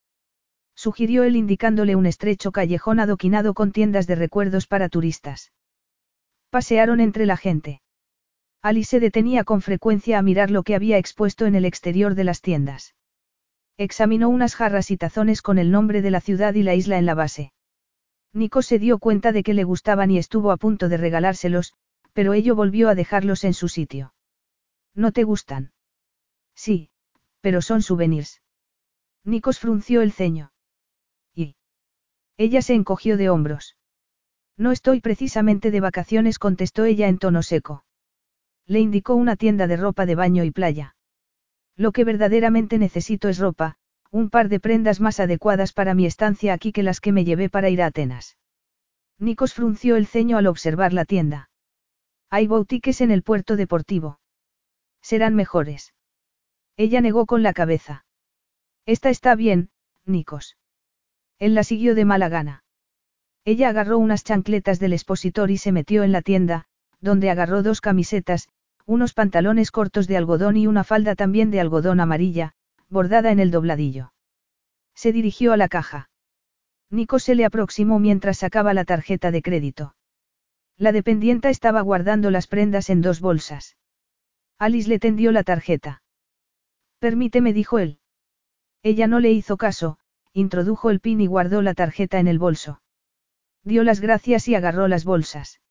[0.83, 5.51] Sugirió él indicándole un estrecho callejón adoquinado con tiendas de recuerdos para turistas.
[6.49, 7.83] Pasearon entre la gente.
[8.63, 12.23] Alice se detenía con frecuencia a mirar lo que había expuesto en el exterior de
[12.23, 12.95] las tiendas.
[13.77, 17.05] Examinó unas jarras y tazones con el nombre de la ciudad y la isla en
[17.05, 17.53] la base.
[18.33, 21.75] Nico se dio cuenta de que le gustaban y estuvo a punto de regalárselos,
[22.13, 24.15] pero ello volvió a dejarlos en su sitio.
[24.95, 25.73] ¿No te gustan?
[26.55, 26.89] Sí,
[27.39, 28.41] pero son souvenirs.
[29.23, 30.51] Nikos frunció el ceño.
[32.41, 33.77] Ella se encogió de hombros.
[34.57, 37.85] No estoy precisamente de vacaciones, contestó ella en tono seco.
[38.65, 40.95] Le indicó una tienda de ropa de baño y playa.
[41.75, 43.75] Lo que verdaderamente necesito es ropa,
[44.09, 47.47] un par de prendas más adecuadas para mi estancia aquí que las que me llevé
[47.47, 48.39] para ir a Atenas.
[49.19, 51.51] Nikos frunció el ceño al observar la tienda.
[52.31, 54.19] Hay boutiques en el puerto deportivo.
[55.03, 55.93] Serán mejores.
[56.75, 58.03] Ella negó con la cabeza.
[58.87, 59.69] Esta está bien,
[60.05, 60.57] Nikos.
[61.41, 62.63] Él la siguió de mala gana.
[63.45, 66.65] Ella agarró unas chancletas del expositor y se metió en la tienda,
[66.99, 68.47] donde agarró dos camisetas,
[68.85, 72.53] unos pantalones cortos de algodón y una falda también de algodón amarilla,
[72.89, 74.13] bordada en el dobladillo.
[74.93, 76.11] Se dirigió a la caja.
[76.91, 79.95] Nikos se le aproximó mientras sacaba la tarjeta de crédito.
[80.77, 83.77] La dependienta estaba guardando las prendas en dos bolsas.
[84.59, 86.03] Alice le tendió la tarjeta.
[86.99, 87.97] Permíteme, dijo él.
[88.83, 89.97] Ella no le hizo caso,
[90.33, 92.81] introdujo el pin y guardó la tarjeta en el bolso.
[93.63, 95.61] Dio las gracias y agarró las bolsas.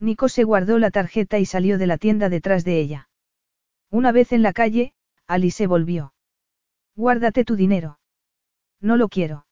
[0.00, 3.08] Nico se guardó la tarjeta y salió de la tienda detrás de ella.
[3.90, 4.92] Una vez en la calle,
[5.26, 6.12] Alice volvió.
[6.94, 7.98] Guárdate tu dinero.
[8.80, 9.46] No lo quiero.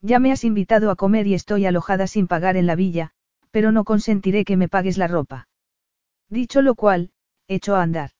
[0.00, 3.12] Ya me has invitado a comer y estoy alojada sin pagar en la villa,
[3.50, 5.48] pero no consentiré que me pagues la ropa.
[6.28, 7.12] Dicho lo cual,
[7.48, 8.12] echó a andar.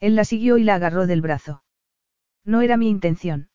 [0.00, 1.62] Él la siguió y la agarró del brazo.
[2.44, 3.48] No era mi intención.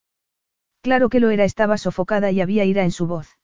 [0.81, 3.37] Claro que lo era, estaba sofocada y había ira en su voz.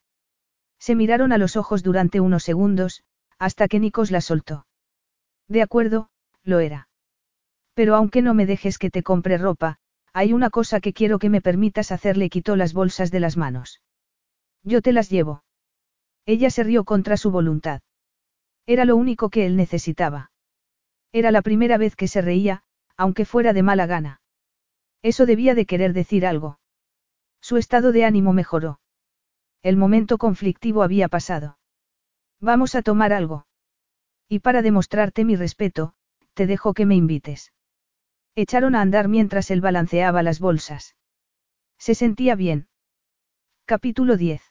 [0.79, 3.03] Se miraron a los ojos durante unos segundos,
[3.39, 4.65] hasta que Nikos la soltó.
[5.47, 6.09] De acuerdo,
[6.43, 6.87] lo era.
[7.73, 9.79] Pero aunque no me dejes que te compre ropa,
[10.13, 13.81] hay una cosa que quiero que me permitas hacerle quitó las bolsas de las manos.
[14.63, 15.43] Yo te las llevo.
[16.25, 17.81] Ella se rió contra su voluntad.
[18.65, 20.31] Era lo único que él necesitaba.
[21.11, 22.63] Era la primera vez que se reía,
[22.97, 24.21] aunque fuera de mala gana.
[25.01, 26.59] Eso debía de querer decir algo.
[27.47, 28.79] Su estado de ánimo mejoró.
[29.61, 31.59] El momento conflictivo había pasado.
[32.41, 33.45] Vamos a tomar algo.
[34.27, 35.93] Y para demostrarte mi respeto,
[36.33, 37.53] te dejo que me invites.
[38.33, 40.95] Echaron a andar mientras él balanceaba las bolsas.
[41.77, 42.67] Se sentía bien.
[43.65, 44.41] Capítulo 10.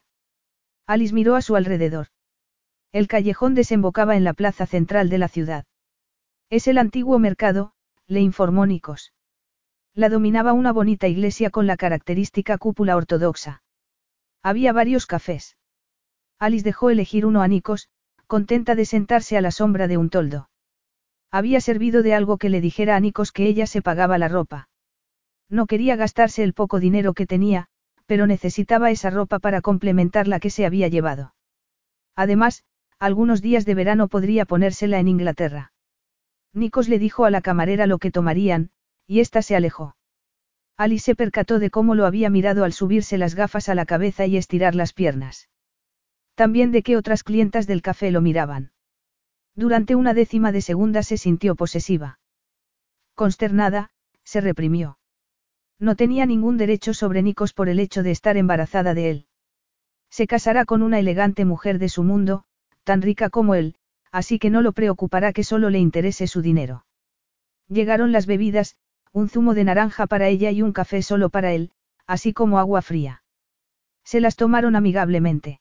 [0.87, 2.11] Alice miró a su alrededor.
[2.93, 5.65] El callejón desembocaba en la plaza central de la ciudad.
[6.49, 7.73] Es el antiguo mercado,
[8.07, 9.14] le informó Nikos.
[9.97, 13.63] La dominaba una bonita iglesia con la característica cúpula ortodoxa.
[14.43, 15.57] Había varios cafés.
[16.41, 17.89] Alice dejó elegir uno a Nikos,
[18.27, 20.51] contenta de sentarse a la sombra de un toldo.
[21.31, 24.69] Había servido de algo que le dijera a Nikos que ella se pagaba la ropa.
[25.49, 27.69] No quería gastarse el poco dinero que tenía,
[28.07, 31.35] pero necesitaba esa ropa para complementar la que se había llevado.
[32.17, 32.65] Además,
[32.99, 35.73] algunos días de verano podría ponérsela en Inglaterra.
[36.53, 38.71] Nikos le dijo a la camarera lo que tomarían,
[39.07, 39.97] y ésta se alejó.
[40.77, 44.27] Alice se percató de cómo lo había mirado al subirse las gafas a la cabeza
[44.27, 45.49] y estirar las piernas.
[46.35, 48.73] También de que otras clientas del café lo miraban.
[49.55, 52.19] Durante una décima de segunda se sintió posesiva.
[53.15, 53.91] Consternada,
[54.25, 54.99] se reprimió.
[55.79, 59.27] No tenía ningún derecho sobre Nikos por el hecho de estar embarazada de él.
[60.11, 62.45] Se casará con una elegante mujer de su mundo,
[62.83, 63.77] tan rica como él,
[64.11, 66.85] así que no lo preocupará que solo le interese su dinero.
[67.69, 68.77] Llegaron las bebidas,
[69.15, 71.71] un zumo de naranja para ella y un café solo para él,
[72.05, 73.23] así como agua fría.
[74.05, 75.61] Se las tomaron amigablemente.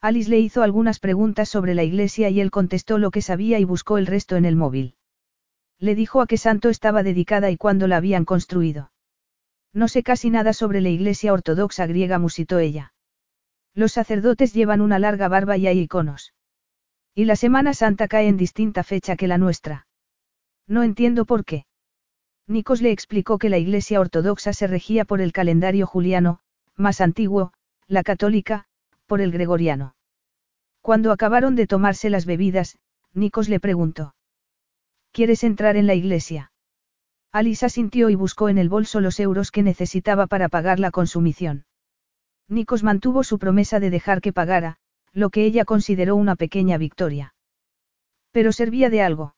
[0.00, 3.64] Alice le hizo algunas preguntas sobre la iglesia y él contestó lo que sabía y
[3.64, 4.96] buscó el resto en el móvil.
[5.78, 8.90] Le dijo a qué santo estaba dedicada y cuándo la habían construido.
[9.72, 12.92] No sé casi nada sobre la iglesia ortodoxa griega, musitó ella.
[13.72, 16.34] Los sacerdotes llevan una larga barba y hay iconos.
[17.14, 19.86] Y la Semana Santa cae en distinta fecha que la nuestra.
[20.66, 21.66] No entiendo por qué.
[22.46, 26.40] Nikos le explicó que la Iglesia Ortodoxa se regía por el calendario juliano,
[26.76, 27.52] más antiguo,
[27.86, 28.66] la católica,
[29.06, 29.94] por el gregoriano.
[30.82, 32.78] Cuando acabaron de tomarse las bebidas,
[33.14, 34.14] Nikos le preguntó.
[35.12, 36.52] ¿Quieres entrar en la iglesia?
[37.32, 41.64] Alisa sintió y buscó en el bolso los euros que necesitaba para pagar la consumición.
[42.48, 44.76] Nikos mantuvo su promesa de dejar que pagara,
[45.12, 47.34] lo que ella consideró una pequeña victoria.
[48.32, 49.34] Pero servía de algo.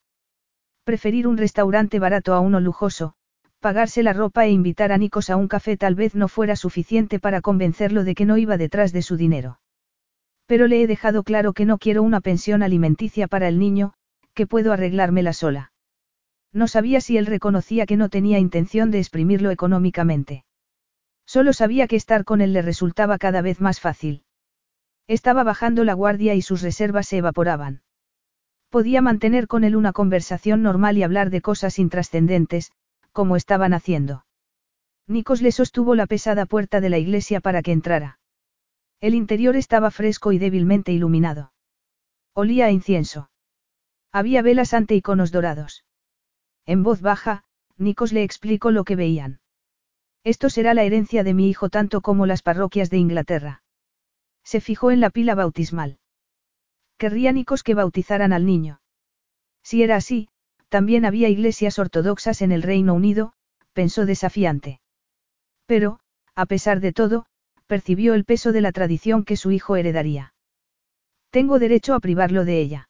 [0.86, 3.15] Preferir un restaurante barato a uno lujoso,
[3.58, 7.18] pagarse la ropa e invitar a Nikos a un café tal vez no fuera suficiente
[7.18, 9.58] para convencerlo de que no iba detrás de su dinero.
[10.47, 13.94] Pero le he dejado claro que no quiero una pensión alimenticia para el niño,
[14.32, 15.73] que puedo arreglármela sola.
[16.52, 20.44] No sabía si él reconocía que no tenía intención de exprimirlo económicamente.
[21.26, 24.23] Solo sabía que estar con él le resultaba cada vez más fácil.
[25.08, 27.82] Estaba bajando la guardia y sus reservas se evaporaban.
[28.77, 32.73] Podía mantener con él una conversación normal y hablar de cosas intrascendentes,
[33.11, 34.27] como estaban haciendo.
[35.07, 38.19] Nikos le sostuvo la pesada puerta de la iglesia para que entrara.
[39.01, 41.55] El interior estaba fresco y débilmente iluminado.
[42.35, 43.31] Olía a incienso.
[44.13, 45.87] Había velas ante iconos dorados.
[46.67, 47.45] En voz baja,
[47.79, 49.41] Nikos le explicó lo que veían.
[50.23, 53.63] Esto será la herencia de mi hijo tanto como las parroquias de Inglaterra.
[54.45, 55.99] Se fijó en la pila bautismal.
[56.99, 58.81] Querría Nikos que bautizaran al niño.
[59.62, 60.28] Si era así,
[60.68, 63.33] también había iglesias ortodoxas en el Reino Unido,
[63.73, 64.81] pensó desafiante.
[65.66, 66.00] Pero,
[66.34, 67.26] a pesar de todo,
[67.66, 70.34] percibió el peso de la tradición que su hijo heredaría.
[71.31, 72.89] Tengo derecho a privarlo de ella.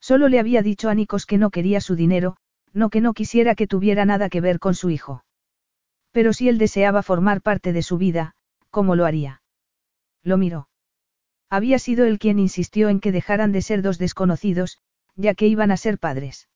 [0.00, 2.36] Solo le había dicho a Nikos que no quería su dinero,
[2.72, 5.24] no que no quisiera que tuviera nada que ver con su hijo.
[6.12, 8.34] Pero si él deseaba formar parte de su vida,
[8.70, 9.42] ¿cómo lo haría?
[10.22, 10.68] Lo miró.
[11.48, 14.78] Había sido él quien insistió en que dejaran de ser dos desconocidos,
[15.14, 16.48] ya que iban a ser padres.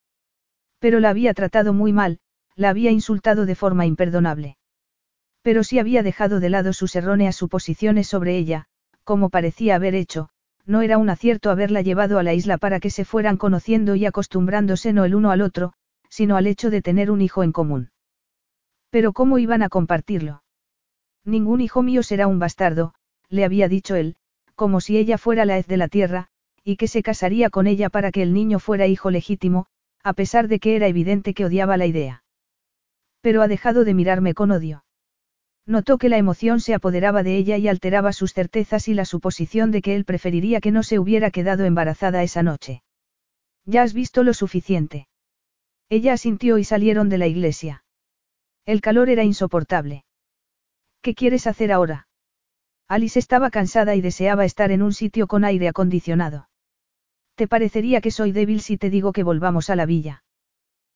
[0.78, 2.18] Pero la había tratado muy mal,
[2.56, 4.56] la había insultado de forma imperdonable.
[5.42, 8.66] Pero si había dejado de lado sus erróneas suposiciones sobre ella,
[9.04, 10.28] como parecía haber hecho,
[10.66, 14.06] no era un acierto haberla llevado a la isla para que se fueran conociendo y
[14.06, 15.72] acostumbrándose no el uno al otro,
[16.08, 17.90] sino al hecho de tener un hijo en común.
[18.90, 20.42] Pero ¿cómo iban a compartirlo?
[21.24, 22.94] Ningún hijo mío será un bastardo,
[23.28, 24.16] le había dicho él,
[24.60, 26.26] como si ella fuera la hez de la tierra,
[26.62, 29.64] y que se casaría con ella para que el niño fuera hijo legítimo,
[30.04, 32.24] a pesar de que era evidente que odiaba la idea.
[33.22, 34.84] Pero ha dejado de mirarme con odio.
[35.64, 39.70] Notó que la emoción se apoderaba de ella y alteraba sus certezas y la suposición
[39.70, 42.82] de que él preferiría que no se hubiera quedado embarazada esa noche.
[43.64, 45.08] Ya has visto lo suficiente.
[45.88, 47.82] Ella asintió y salieron de la iglesia.
[48.66, 50.04] El calor era insoportable.
[51.00, 52.08] ¿Qué quieres hacer ahora?
[52.90, 56.48] Alice estaba cansada y deseaba estar en un sitio con aire acondicionado.
[57.36, 60.24] ¿Te parecería que soy débil si te digo que volvamos a la villa?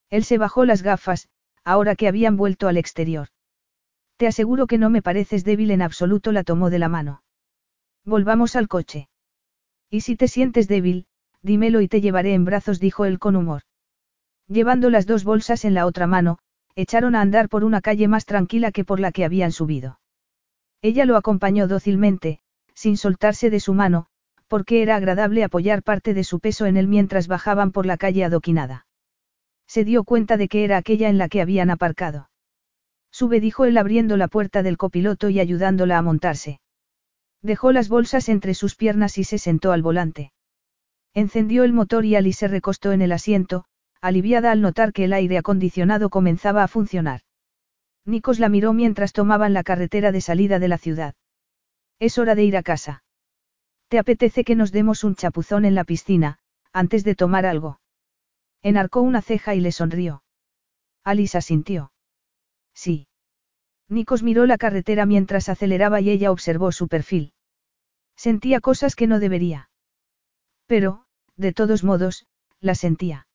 [0.09, 1.29] Él se bajó las gafas,
[1.63, 3.29] ahora que habían vuelto al exterior.
[4.17, 7.23] Te aseguro que no me pareces débil en absoluto, la tomó de la mano.
[8.03, 9.07] Volvamos al coche.
[9.89, 11.05] Y si te sientes débil,
[11.43, 13.61] dímelo y te llevaré en brazos, dijo él con humor.
[14.49, 16.39] Llevando las dos bolsas en la otra mano,
[16.75, 19.97] echaron a andar por una calle más tranquila que por la que habían subido.
[20.85, 22.41] Ella lo acompañó dócilmente,
[22.75, 24.05] sin soltarse de su mano,
[24.47, 28.23] porque era agradable apoyar parte de su peso en él mientras bajaban por la calle
[28.23, 28.85] adoquinada.
[29.65, 32.29] Se dio cuenta de que era aquella en la que habían aparcado.
[33.09, 36.59] Sube, dijo él abriendo la puerta del copiloto y ayudándola a montarse.
[37.41, 40.33] Dejó las bolsas entre sus piernas y se sentó al volante.
[41.15, 43.65] Encendió el motor y Alice se recostó en el asiento,
[44.01, 47.21] aliviada al notar que el aire acondicionado comenzaba a funcionar.
[48.05, 51.15] Nikos la miró mientras tomaban la carretera de salida de la ciudad.
[51.99, 53.03] Es hora de ir a casa.
[53.87, 56.37] ¿Te apetece que nos demos un chapuzón en la piscina,
[56.71, 57.79] antes de tomar algo?
[58.61, 60.23] Enarcó una ceja y le sonrió.
[61.03, 61.91] Alice asintió.
[62.73, 63.07] Sí.
[63.87, 67.33] Nikos miró la carretera mientras aceleraba y ella observó su perfil.
[68.15, 69.69] Sentía cosas que no debería.
[70.65, 72.25] Pero, de todos modos,
[72.59, 73.27] la sentía.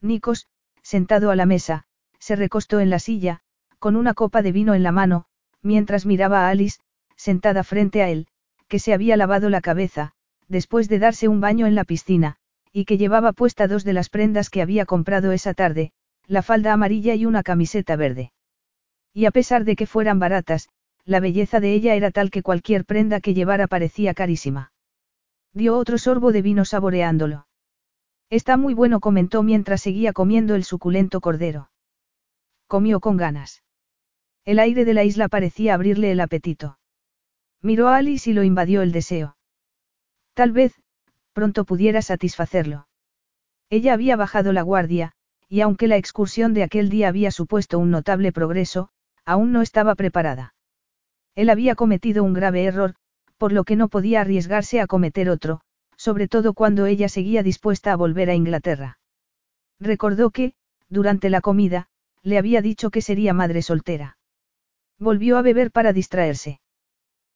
[0.00, 0.48] Nikos,
[0.82, 1.84] sentado a la mesa,
[2.18, 3.42] se recostó en la silla,
[3.78, 5.26] con una copa de vino en la mano,
[5.62, 6.80] mientras miraba a Alice,
[7.16, 8.26] sentada frente a él,
[8.68, 10.12] que se había lavado la cabeza,
[10.48, 12.36] después de darse un baño en la piscina,
[12.72, 15.92] y que llevaba puesta dos de las prendas que había comprado esa tarde,
[16.26, 18.32] la falda amarilla y una camiseta verde.
[19.14, 20.68] Y a pesar de que fueran baratas,
[21.04, 24.72] la belleza de ella era tal que cualquier prenda que llevara parecía carísima.
[25.54, 27.46] Dio otro sorbo de vino saboreándolo.
[28.30, 31.70] Está muy bueno, comentó mientras seguía comiendo el suculento cordero.
[32.66, 33.62] Comió con ganas.
[34.48, 36.78] El aire de la isla parecía abrirle el apetito.
[37.60, 39.36] Miró a Alice y lo invadió el deseo.
[40.32, 40.72] Tal vez,
[41.34, 42.88] pronto pudiera satisfacerlo.
[43.68, 45.12] Ella había bajado la guardia,
[45.50, 48.88] y aunque la excursión de aquel día había supuesto un notable progreso,
[49.26, 50.54] aún no estaba preparada.
[51.34, 52.94] Él había cometido un grave error,
[53.36, 55.60] por lo que no podía arriesgarse a cometer otro,
[55.98, 58.98] sobre todo cuando ella seguía dispuesta a volver a Inglaterra.
[59.78, 60.54] Recordó que,
[60.88, 61.88] durante la comida,
[62.22, 64.17] le había dicho que sería madre soltera.
[64.98, 66.60] Volvió a beber para distraerse.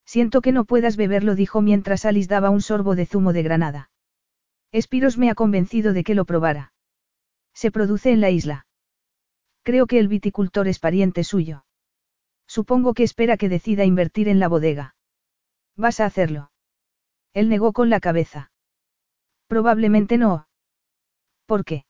[0.04, 3.90] Siento que no puedas beberlo, dijo mientras Alice daba un sorbo de zumo de granada.
[4.72, 6.72] Espiros me ha convencido de que lo probara.
[7.54, 8.66] Se produce en la isla.
[9.62, 11.64] Creo que el viticultor es pariente suyo.
[12.46, 14.96] Supongo que espera que decida invertir en la bodega.
[15.76, 16.50] ¿Vas a hacerlo?
[17.32, 18.50] Él negó con la cabeza.
[19.46, 20.48] Probablemente no.
[21.46, 21.84] ¿Por qué?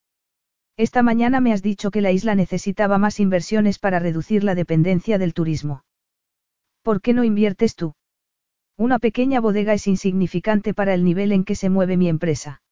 [0.82, 5.16] Esta mañana me has dicho que la isla necesitaba más inversiones para reducir la dependencia
[5.16, 5.84] del turismo.
[6.82, 7.94] ¿Por qué no inviertes tú?
[8.76, 12.62] Una pequeña bodega es insignificante para el nivel en que se mueve mi empresa.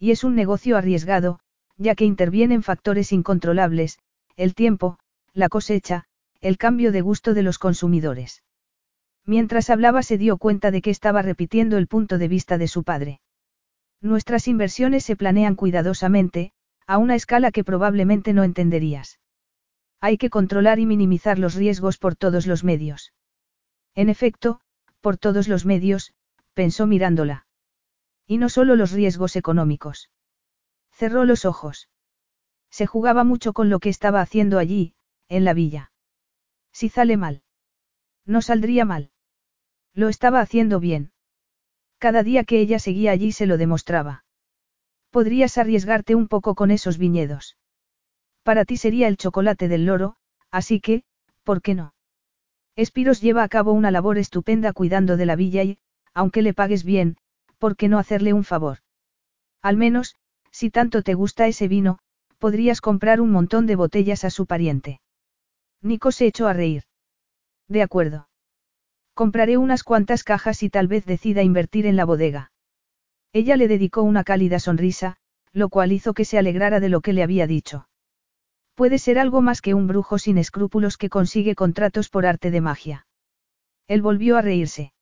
[0.00, 1.38] Y es un negocio arriesgado,
[1.76, 4.00] ya que intervienen factores incontrolables,
[4.34, 4.98] el tiempo,
[5.32, 6.06] la cosecha,
[6.40, 8.42] el cambio de gusto de los consumidores.
[9.24, 12.82] Mientras hablaba se dio cuenta de que estaba repitiendo el punto de vista de su
[12.82, 13.20] padre.
[14.00, 16.50] Nuestras inversiones se planean cuidadosamente,
[16.88, 19.20] a una escala que probablemente no entenderías.
[20.00, 23.12] Hay que controlar y minimizar los riesgos por todos los medios.
[23.94, 24.60] En efecto,
[25.02, 26.14] por todos los medios,
[26.54, 27.46] pensó mirándola.
[28.26, 30.10] Y no solo los riesgos económicos.
[30.90, 31.90] Cerró los ojos.
[32.70, 34.94] Se jugaba mucho con lo que estaba haciendo allí,
[35.28, 35.92] en la villa.
[36.72, 37.42] Si sale mal.
[38.24, 39.10] No saldría mal.
[39.92, 41.12] Lo estaba haciendo bien.
[41.98, 44.24] Cada día que ella seguía allí se lo demostraba.
[45.10, 47.56] Podrías arriesgarte un poco con esos viñedos.
[48.42, 50.16] Para ti sería el chocolate del loro,
[50.50, 51.02] así que,
[51.44, 51.94] ¿por qué no?
[52.76, 55.78] Espiros lleva a cabo una labor estupenda cuidando de la villa y,
[56.14, 57.16] aunque le pagues bien,
[57.58, 58.78] ¿por qué no hacerle un favor?
[59.62, 60.14] Al menos,
[60.50, 61.98] si tanto te gusta ese vino,
[62.38, 65.00] podrías comprar un montón de botellas a su pariente.
[65.82, 66.84] Nico se echó a reír.
[67.66, 68.28] De acuerdo.
[69.14, 72.52] Compraré unas cuantas cajas y tal vez decida invertir en la bodega.
[73.32, 75.16] Ella le dedicó una cálida sonrisa,
[75.52, 77.88] lo cual hizo que se alegrara de lo que le había dicho.
[78.74, 82.60] Puede ser algo más que un brujo sin escrúpulos que consigue contratos por arte de
[82.60, 83.06] magia.
[83.88, 84.92] Él volvió a reírse.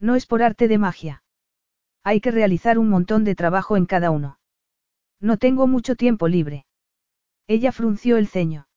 [0.00, 1.22] No es por arte de magia.
[2.02, 4.38] Hay que realizar un montón de trabajo en cada uno.
[5.20, 6.66] No tengo mucho tiempo libre.
[7.46, 8.68] Ella frunció el ceño.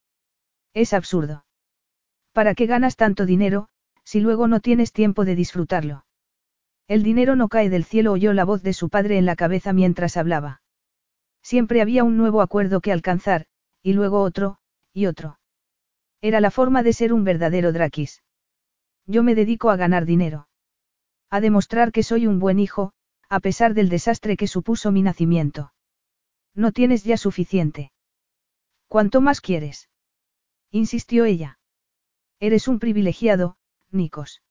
[0.73, 1.45] Es absurdo.
[2.33, 3.69] ¿Para qué ganas tanto dinero,
[4.03, 6.06] si luego no tienes tiempo de disfrutarlo?
[6.87, 9.73] El dinero no cae del cielo, oyó la voz de su padre en la cabeza
[9.73, 10.61] mientras hablaba.
[11.41, 13.45] Siempre había un nuevo acuerdo que alcanzar,
[13.81, 14.59] y luego otro,
[14.93, 15.39] y otro.
[16.21, 18.23] Era la forma de ser un verdadero Drakis.
[19.05, 20.47] Yo me dedico a ganar dinero.
[21.29, 22.93] A demostrar que soy un buen hijo,
[23.29, 25.73] a pesar del desastre que supuso mi nacimiento.
[26.53, 27.91] No tienes ya suficiente.
[28.87, 29.89] ¿Cuánto más quieres?
[30.71, 31.59] insistió ella.
[32.39, 33.57] Eres un privilegiado,
[33.91, 34.41] Nikos.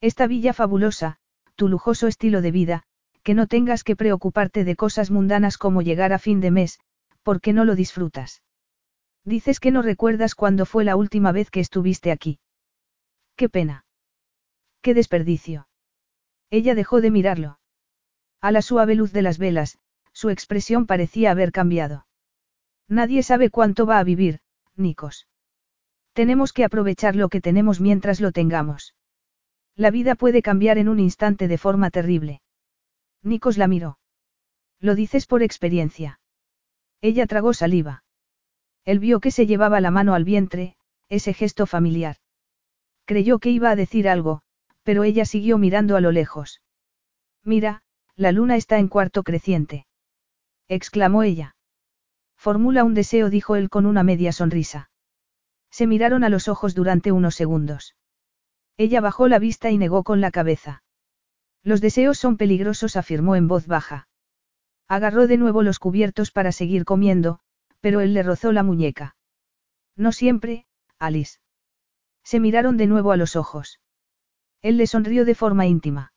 [0.00, 1.18] Esta villa fabulosa,
[1.54, 2.82] tu lujoso estilo de vida,
[3.22, 6.78] que no tengas que preocuparte de cosas mundanas como llegar a fin de mes,
[7.22, 8.42] porque no lo disfrutas.
[9.24, 12.38] Dices que no recuerdas cuándo fue la última vez que estuviste aquí.
[13.36, 13.86] Qué pena.
[14.82, 15.66] Qué desperdicio.
[16.50, 17.58] Ella dejó de mirarlo.
[18.40, 19.78] A la suave luz de las velas,
[20.12, 22.06] su expresión parecía haber cambiado.
[22.86, 24.40] Nadie sabe cuánto va a vivir,
[24.76, 25.26] Nikos.
[26.12, 28.94] Tenemos que aprovechar lo que tenemos mientras lo tengamos.
[29.76, 32.42] La vida puede cambiar en un instante de forma terrible.
[33.22, 33.98] Nikos la miró.
[34.80, 36.20] Lo dices por experiencia.
[37.00, 38.04] Ella tragó saliva.
[38.84, 40.76] Él vio que se llevaba la mano al vientre,
[41.08, 42.16] ese gesto familiar.
[43.04, 44.42] Creyó que iba a decir algo,
[44.82, 46.62] pero ella siguió mirando a lo lejos.
[47.42, 47.82] Mira,
[48.14, 49.86] la luna está en cuarto creciente.
[50.68, 51.56] exclamó ella.
[52.36, 54.90] Formula un deseo, dijo él con una media sonrisa.
[55.70, 57.96] Se miraron a los ojos durante unos segundos.
[58.76, 60.82] Ella bajó la vista y negó con la cabeza.
[61.62, 64.08] Los deseos son peligrosos, afirmó en voz baja.
[64.88, 67.40] Agarró de nuevo los cubiertos para seguir comiendo,
[67.80, 69.16] pero él le rozó la muñeca.
[69.96, 70.66] No siempre,
[70.98, 71.38] Alice.
[72.22, 73.80] Se miraron de nuevo a los ojos.
[74.62, 76.12] Él le sonrió de forma íntima.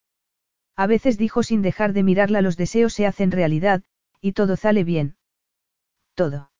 [0.76, 3.84] A veces dijo sin dejar de mirarla los deseos se hacen realidad,
[4.22, 5.18] y todo sale bien.
[6.14, 6.52] Todo.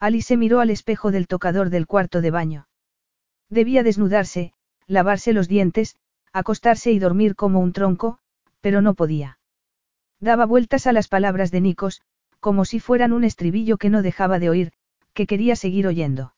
[0.00, 2.68] Alice se miró al espejo del tocador del cuarto de baño.
[3.48, 4.53] Debía desnudarse,
[4.86, 5.96] lavarse los dientes,
[6.32, 8.18] acostarse y dormir como un tronco,
[8.60, 9.38] pero no podía.
[10.20, 12.02] Daba vueltas a las palabras de Nikos,
[12.40, 14.72] como si fueran un estribillo que no dejaba de oír,
[15.12, 16.34] que quería seguir oyendo.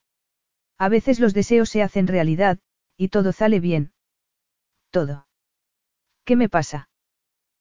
[0.78, 2.58] A veces los deseos se hacen realidad,
[2.96, 3.92] y todo sale bien.
[4.90, 5.26] Todo.
[6.24, 6.88] ¿Qué me pasa?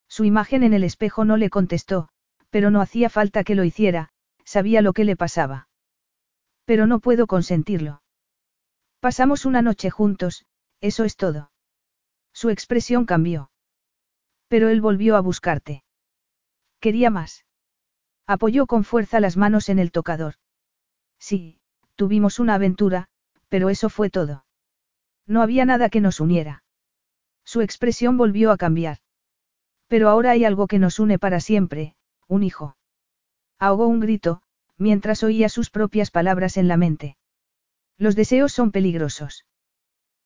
[0.07, 2.09] Su imagen en el espejo no le contestó,
[2.49, 4.09] pero no hacía falta que lo hiciera,
[4.43, 5.67] sabía lo que le pasaba.
[6.65, 8.01] Pero no puedo consentirlo.
[8.99, 10.45] Pasamos una noche juntos,
[10.85, 11.51] eso es todo.
[12.33, 13.49] Su expresión cambió.
[14.47, 15.83] Pero él volvió a buscarte.
[16.80, 17.45] Quería más.
[18.27, 20.35] Apoyó con fuerza las manos en el tocador.
[21.19, 21.59] Sí,
[21.95, 23.07] tuvimos una aventura,
[23.49, 24.45] pero eso fue todo.
[25.25, 26.64] No había nada que nos uniera.
[27.43, 28.99] Su expresión volvió a cambiar.
[29.88, 31.95] Pero ahora hay algo que nos une para siempre,
[32.27, 32.75] un hijo.
[33.59, 34.41] Ahogó un grito,
[34.77, 37.17] mientras oía sus propias palabras en la mente.
[37.97, 39.45] Los deseos son peligrosos.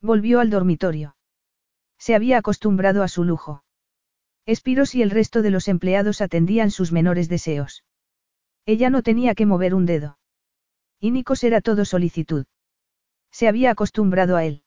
[0.01, 1.15] Volvió al dormitorio.
[1.97, 3.63] Se había acostumbrado a su lujo.
[4.45, 7.83] Espiros y el resto de los empleados atendían sus menores deseos.
[8.65, 10.17] Ella no tenía que mover un dedo.
[10.99, 12.45] Y Nikos era todo solicitud.
[13.31, 14.63] Se había acostumbrado a él.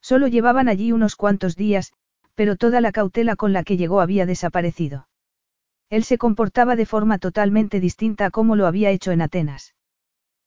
[0.00, 1.92] Solo llevaban allí unos cuantos días,
[2.34, 5.08] pero toda la cautela con la que llegó había desaparecido.
[5.90, 9.74] Él se comportaba de forma totalmente distinta a como lo había hecho en Atenas.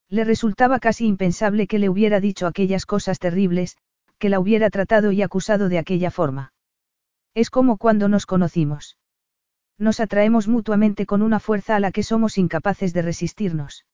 [0.10, 3.77] Le resultaba casi impensable que le hubiera dicho aquellas cosas terribles,
[4.18, 6.54] que la hubiera tratado y acusado de aquella forma.
[7.34, 8.98] Es como cuando nos conocimos.
[9.78, 13.86] Nos atraemos mutuamente con una fuerza a la que somos incapaces de resistirnos.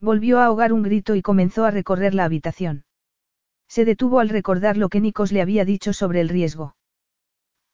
[0.00, 2.84] Volvió a ahogar un grito y comenzó a recorrer la habitación.
[3.68, 6.76] Se detuvo al recordar lo que Nikos le había dicho sobre el riesgo.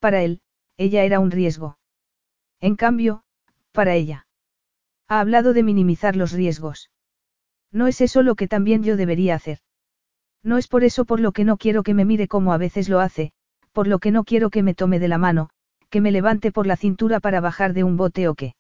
[0.01, 0.41] Para él,
[0.77, 1.79] ella era un riesgo.
[2.61, 3.23] En cambio,
[3.73, 4.27] para ella.
[5.09, 6.91] Ha hablado de minimizar los riesgos.
[7.71, 9.59] No es eso lo que también yo debería hacer.
[10.43, 12.89] No es por eso por lo que no quiero que me mire como a veces
[12.89, 13.33] lo hace,
[13.73, 15.51] por lo que no quiero que me tome de la mano,
[15.91, 18.55] que me levante por la cintura para bajar de un bote o qué.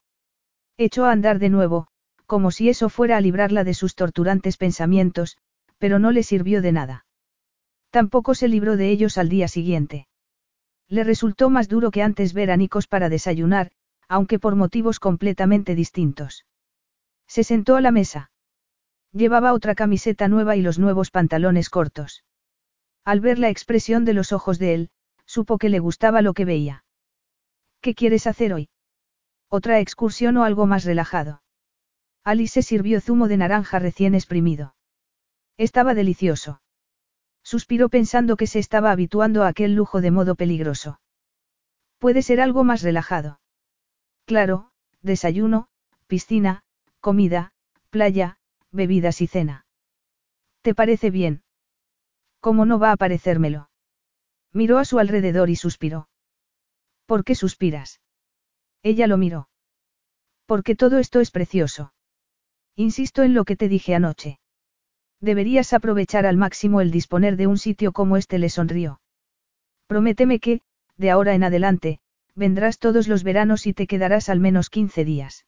[0.77, 1.87] Echó a andar de nuevo,
[2.27, 5.39] como si eso fuera a librarla de sus torturantes pensamientos,
[5.79, 7.07] pero no le sirvió de nada.
[7.91, 10.07] Tampoco se libró de ellos al día siguiente.
[10.89, 13.71] Le resultó más duro que antes ver a Nikos para desayunar,
[14.09, 16.45] aunque por motivos completamente distintos.
[17.27, 18.31] Se sentó a la mesa.
[19.12, 22.25] Llevaba otra camiseta nueva y los nuevos pantalones cortos.
[23.05, 24.91] Al ver la expresión de los ojos de él,
[25.25, 26.85] supo que le gustaba lo que veía.
[27.81, 28.68] ¿Qué quieres hacer hoy?
[29.49, 31.43] ¿Otra excursión o algo más relajado?
[32.25, 34.75] Alice sirvió zumo de naranja recién exprimido.
[35.57, 36.60] Estaba delicioso.
[37.44, 41.01] Suspiró pensando que se estaba habituando a aquel lujo de modo peligroso.
[41.99, 43.41] Puede ser algo más relajado.
[44.25, 45.68] Claro, desayuno,
[46.09, 46.65] piscina,
[47.01, 47.52] comida,
[47.91, 48.39] playa,
[48.73, 49.67] bebidas y cena.
[50.62, 51.43] ¿Te parece bien?
[52.41, 53.70] ¿Cómo no va a parecérmelo?
[54.53, 56.09] Miró a su alrededor y suspiró.
[57.07, 58.01] ¿Por qué suspiras?
[58.83, 59.49] Ella lo miró.
[60.47, 61.93] Porque todo esto es precioso.
[62.77, 64.39] Insisto en lo que te dije anoche.
[65.20, 69.01] Deberías aprovechar al máximo el disponer de un sitio como este, le sonrió.
[69.86, 70.61] Prométeme que,
[70.97, 72.01] de ahora en adelante,
[72.35, 75.47] vendrás todos los veranos y te quedarás al menos 15 días.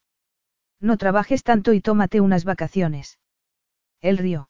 [0.81, 3.19] No trabajes tanto y tómate unas vacaciones.
[4.01, 4.49] Él rió.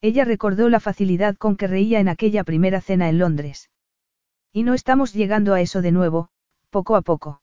[0.00, 3.70] Ella recordó la facilidad con que reía en aquella primera cena en Londres.
[4.52, 6.28] Y no estamos llegando a eso de nuevo,
[6.70, 7.42] poco a poco.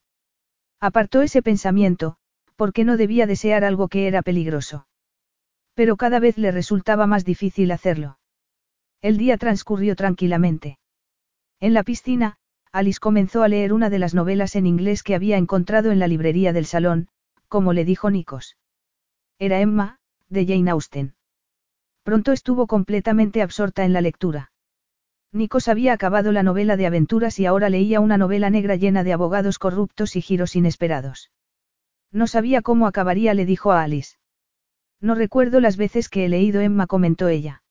[0.79, 2.17] Apartó ese pensamiento,
[2.55, 4.87] porque no debía desear algo que era peligroso.
[5.73, 8.19] Pero cada vez le resultaba más difícil hacerlo.
[9.01, 10.77] El día transcurrió tranquilamente.
[11.59, 12.37] En la piscina,
[12.71, 16.07] Alice comenzó a leer una de las novelas en inglés que había encontrado en la
[16.07, 17.09] librería del salón,
[17.47, 18.57] como le dijo Nikos.
[19.39, 19.99] Era Emma,
[20.29, 21.15] de Jane Austen.
[22.03, 24.51] Pronto estuvo completamente absorta en la lectura.
[25.31, 29.11] Nikos había acabado la novela de aventuras y ahora leía una novela negra llena de
[29.11, 31.31] abogados corruptos y giros inesperados.
[32.11, 34.17] No sabía cómo acabaría, le dijo a Alice.
[35.01, 37.63] No recuerdo las veces que he leído Emma, comentó ella.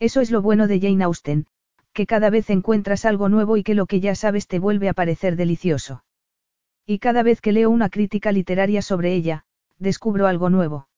[0.00, 1.46] Eso es lo bueno de Jane Austen,
[1.92, 4.94] que cada vez encuentras algo nuevo y que lo que ya sabes te vuelve a
[4.94, 6.02] parecer delicioso.
[6.86, 9.44] Y cada vez que leo una crítica literaria sobre ella,
[9.78, 10.88] descubro algo nuevo.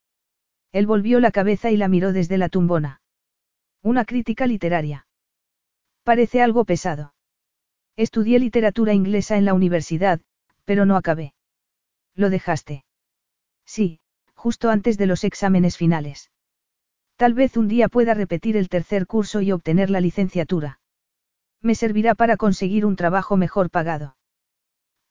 [0.73, 3.01] Él volvió la cabeza y la miró desde la tumbona.
[3.83, 5.07] Una crítica literaria.
[6.03, 7.15] Parece algo pesado.
[7.97, 10.21] Estudié literatura inglesa en la universidad,
[10.65, 11.35] pero no acabé.
[12.15, 12.85] ¿Lo dejaste?
[13.67, 14.01] Sí,
[14.35, 16.31] justo antes de los exámenes finales.
[17.17, 20.81] Tal vez un día pueda repetir el tercer curso y obtener la licenciatura.
[21.61, 24.17] Me servirá para conseguir un trabajo mejor pagado.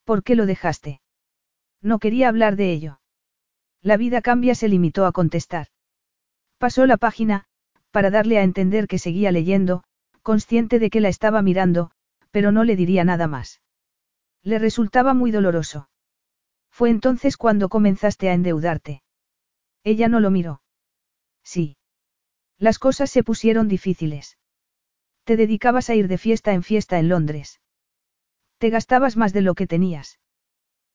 [0.04, 1.00] ¿Por qué lo dejaste?
[1.80, 3.00] No quería hablar de ello.
[3.80, 5.68] La vida cambia, se limitó a contestar.
[6.58, 7.46] Pasó la página,
[7.90, 9.82] para darle a entender que seguía leyendo,
[10.22, 11.90] consciente de que la estaba mirando,
[12.30, 13.60] pero no le diría nada más.
[14.42, 15.88] Le resultaba muy doloroso.
[16.70, 19.02] Fue entonces cuando comenzaste a endeudarte.
[19.84, 20.62] Ella no lo miró.
[21.44, 21.76] Sí.
[22.58, 24.38] Las cosas se pusieron difíciles.
[25.24, 27.60] Te dedicabas a ir de fiesta en fiesta en Londres.
[28.62, 30.20] Te gastabas más de lo que tenías.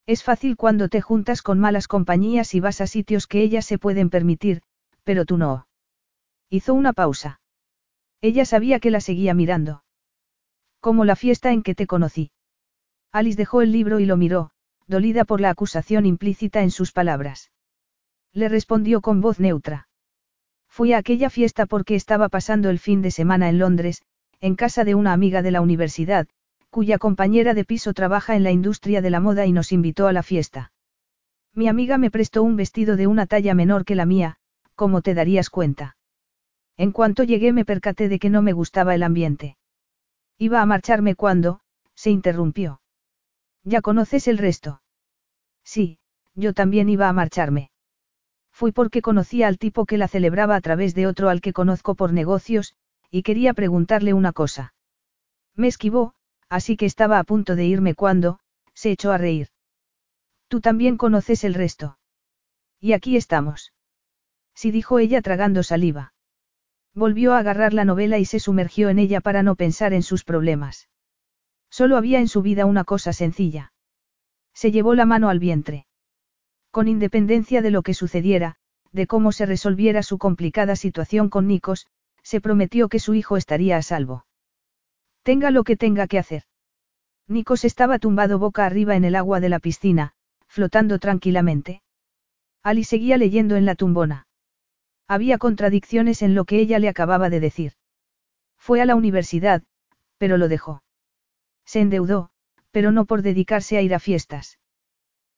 [0.06, 3.78] Es fácil cuando te juntas con malas compañías y vas a sitios que ellas se
[3.78, 4.62] pueden permitir,
[5.04, 5.68] pero tú no.
[6.50, 7.42] Hizo una pausa.
[8.22, 9.84] Ella sabía que la seguía mirando.
[10.80, 12.32] Como la fiesta en que te conocí.
[13.12, 14.52] Alice dejó el libro y lo miró,
[14.88, 17.52] dolida por la acusación implícita en sus palabras.
[18.32, 19.90] Le respondió con voz neutra.
[20.70, 24.04] Fui a aquella fiesta porque estaba pasando el fin de semana en Londres,
[24.40, 26.30] en casa de una amiga de la universidad,
[26.78, 30.14] cuya compañera de piso trabaja en la industria de la moda y nos invitó a
[30.14, 30.72] la fiesta.
[31.56, 34.36] Mi amiga me prestó un vestido de una talla menor que la mía,
[34.76, 35.98] como te darías cuenta.
[36.78, 39.58] En cuanto llegué me percaté de que no me gustaba el ambiente.
[40.38, 41.62] Iba a marcharme cuando,
[41.96, 42.80] se interrumpió.
[43.64, 44.84] ¿Ya conoces el resto?
[45.64, 45.98] Sí,
[46.36, 47.72] yo también iba a marcharme.
[48.52, 51.96] Fui porque conocía al tipo que la celebraba a través de otro al que conozco
[51.96, 52.76] por negocios,
[53.10, 54.76] y quería preguntarle una cosa.
[55.56, 56.14] Me esquivó,
[56.50, 58.40] así que estaba a punto de irme cuando,
[58.74, 59.50] se echó a reír.
[60.48, 61.98] Tú también conoces el resto.
[62.80, 63.74] Y aquí estamos.
[64.56, 66.14] Sí dijo ella tragando saliva.
[66.94, 70.24] Volvió a agarrar la novela y se sumergió en ella para no pensar en sus
[70.24, 70.90] problemas.
[71.70, 73.74] Solo había en su vida una cosa sencilla.
[74.54, 75.86] Se llevó la mano al vientre.
[76.72, 78.56] Con independencia de lo que sucediera,
[78.92, 81.88] de cómo se resolviera su complicada situación con Nikos,
[82.24, 84.26] se prometió que su hijo estaría a salvo.
[85.28, 86.44] Tenga lo que tenga que hacer.
[87.28, 90.14] Nikos estaba tumbado boca arriba en el agua de la piscina,
[90.48, 91.82] flotando tranquilamente.
[92.64, 94.26] Ali seguía leyendo en la tumbona.
[95.06, 97.74] Había contradicciones en lo que ella le acababa de decir.
[98.58, 99.64] Fue a la universidad,
[100.18, 100.82] pero lo dejó.
[101.66, 102.30] Se endeudó,
[102.72, 104.60] pero no por dedicarse a ir a fiestas.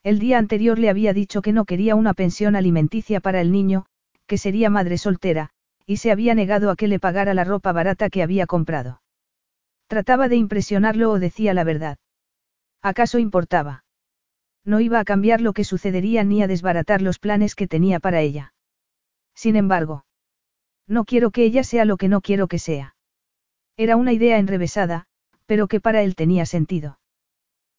[0.03, 3.87] El día anterior le había dicho que no quería una pensión alimenticia para el niño,
[4.27, 5.49] que sería madre soltera,
[5.87, 9.01] y se había negado a que le pagara la ropa barata que había comprado.
[9.89, 11.97] Trataba de impresionarlo o decía la verdad.
[12.83, 13.83] ¿Acaso importaba?
[14.63, 18.21] No iba a cambiar lo que sucedería ni a desbaratar los planes que tenía para
[18.21, 18.53] ella.
[19.33, 20.05] Sin embargo,
[20.85, 22.95] no quiero que ella sea lo que no quiero que sea.
[23.77, 25.07] Era una idea enrevesada,
[25.47, 26.99] pero que para él tenía sentido.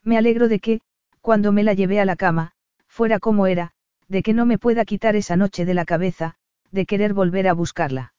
[0.02, 0.80] Me alegro de que,
[1.20, 2.54] cuando me la llevé a la cama,
[2.88, 3.70] fuera como era,
[4.08, 6.34] de que no me pueda quitar esa noche de la cabeza,
[6.72, 8.14] de querer volver a buscarla.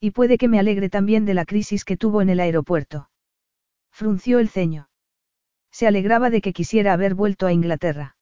[0.00, 3.08] Y puede que me alegre también de la crisis que tuvo en el aeropuerto.
[3.90, 4.88] Frunció el ceño.
[5.70, 8.16] Se alegraba de que quisiera haber vuelto a Inglaterra.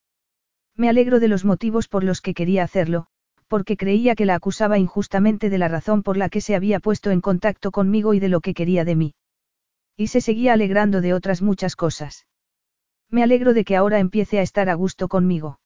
[0.76, 3.06] Me alegro de los motivos por los que quería hacerlo,
[3.48, 7.10] porque creía que la acusaba injustamente de la razón por la que se había puesto
[7.10, 9.14] en contacto conmigo y de lo que quería de mí.
[9.96, 12.26] Y se seguía alegrando de otras muchas cosas.
[13.10, 15.60] Me alegro de que ahora empiece a estar a gusto conmigo.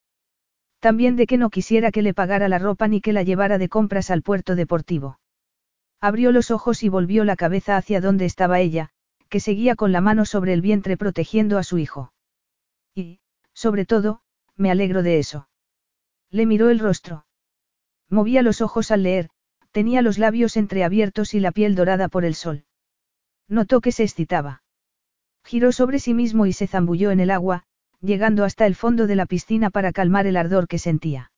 [0.81, 3.69] También de que no quisiera que le pagara la ropa ni que la llevara de
[3.69, 5.19] compras al puerto deportivo.
[6.01, 8.91] Abrió los ojos y volvió la cabeza hacia donde estaba ella,
[9.29, 12.13] que seguía con la mano sobre el vientre protegiendo a su hijo.
[12.95, 13.21] Y,
[13.53, 14.23] sobre todo,
[14.57, 15.49] me alegro de eso.
[16.31, 17.27] Le miró el rostro.
[18.09, 19.31] Movía los ojos al leer,
[19.73, 22.65] tenía los labios entreabiertos y la piel dorada por el sol.
[23.49, 24.63] Notó que se excitaba.
[25.45, 27.65] Giró sobre sí mismo y se zambulló en el agua,
[28.01, 31.33] llegando hasta el fondo de la piscina para calmar el ardor que sentía.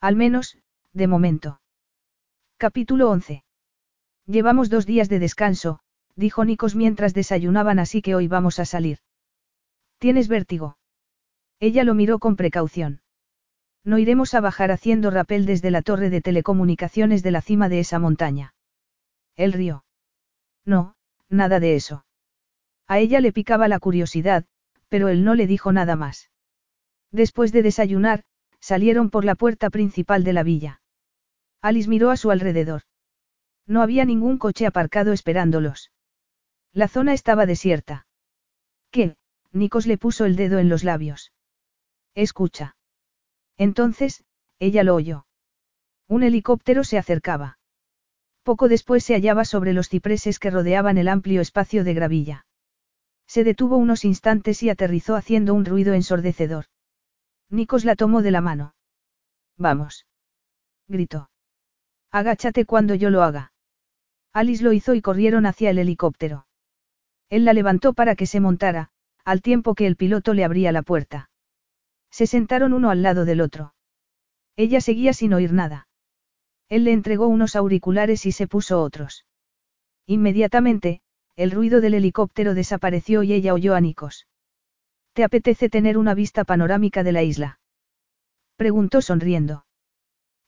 [0.00, 0.58] Al menos,
[0.92, 1.60] de momento.
[2.58, 3.45] Capítulo 11.
[4.26, 5.78] Llevamos dos días de descanso,
[6.16, 8.98] dijo Nikos mientras desayunaban así que hoy vamos a salir.
[9.98, 10.78] ¿Tienes vértigo?
[11.60, 13.02] Ella lo miró con precaución.
[13.84, 17.78] No iremos a bajar haciendo rapel desde la torre de telecomunicaciones de la cima de
[17.78, 18.54] esa montaña.
[19.36, 19.84] Él rió.
[20.64, 20.96] No,
[21.28, 22.04] nada de eso.
[22.88, 24.44] A ella le picaba la curiosidad,
[24.88, 26.30] pero él no le dijo nada más.
[27.12, 28.24] Después de desayunar,
[28.60, 30.80] salieron por la puerta principal de la villa.
[31.62, 32.82] Alice miró a su alrededor.
[33.66, 35.90] No había ningún coche aparcado esperándolos.
[36.72, 38.06] La zona estaba desierta.
[38.90, 39.16] ¿Qué?
[39.52, 41.32] Nikos le puso el dedo en los labios.
[42.14, 42.76] Escucha.
[43.56, 44.24] Entonces,
[44.58, 45.26] ella lo oyó.
[46.08, 47.58] Un helicóptero se acercaba.
[48.42, 52.46] Poco después se hallaba sobre los cipreses que rodeaban el amplio espacio de gravilla.
[53.26, 56.66] Se detuvo unos instantes y aterrizó haciendo un ruido ensordecedor.
[57.50, 58.74] Nikos la tomó de la mano.
[59.56, 60.06] Vamos.
[60.86, 61.28] Gritó.
[62.12, 63.52] Agáchate cuando yo lo haga.
[64.36, 66.46] Alice lo hizo y corrieron hacia el helicóptero.
[67.30, 68.90] Él la levantó para que se montara,
[69.24, 71.30] al tiempo que el piloto le abría la puerta.
[72.10, 73.72] Se sentaron uno al lado del otro.
[74.54, 75.88] Ella seguía sin oír nada.
[76.68, 79.24] Él le entregó unos auriculares y se puso otros.
[80.06, 81.00] Inmediatamente,
[81.36, 84.26] el ruido del helicóptero desapareció y ella oyó a Nikos.
[85.14, 87.58] ¿Te apetece tener una vista panorámica de la isla?
[88.56, 89.65] Preguntó sonriendo.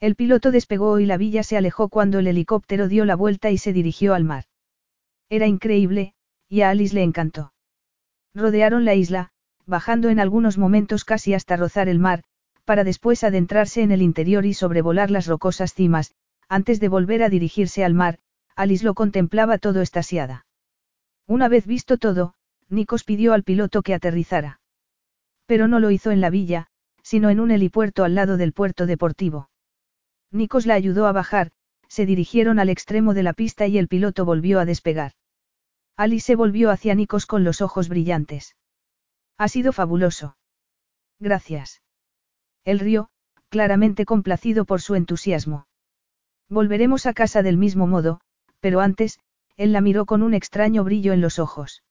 [0.01, 3.59] El piloto despegó y la villa se alejó cuando el helicóptero dio la vuelta y
[3.59, 4.44] se dirigió al mar.
[5.28, 6.15] Era increíble,
[6.49, 7.52] y a Alice le encantó.
[8.33, 9.31] Rodearon la isla,
[9.67, 12.23] bajando en algunos momentos casi hasta rozar el mar,
[12.65, 16.15] para después adentrarse en el interior y sobrevolar las rocosas cimas,
[16.49, 18.18] antes de volver a dirigirse al mar,
[18.55, 20.47] Alice lo contemplaba todo estasiada.
[21.27, 22.35] Una vez visto todo,
[22.68, 24.60] Nikos pidió al piloto que aterrizara.
[25.47, 26.68] Pero no lo hizo en la villa,
[27.02, 29.49] sino en un helipuerto al lado del puerto deportivo.
[30.31, 31.50] Nikos la ayudó a bajar,
[31.89, 35.12] se dirigieron al extremo de la pista y el piloto volvió a despegar.
[35.97, 38.57] Alice se volvió hacia Nikos con los ojos brillantes.
[39.39, 40.36] Ha sido fabuloso.
[41.18, 41.82] Gracias.
[42.65, 43.08] Él rió,
[43.48, 45.66] claramente complacido por su entusiasmo.
[46.48, 48.20] Volveremos a casa del mismo modo,
[48.60, 49.18] pero antes,
[49.57, 51.82] él la miró con un extraño brillo en los ojos.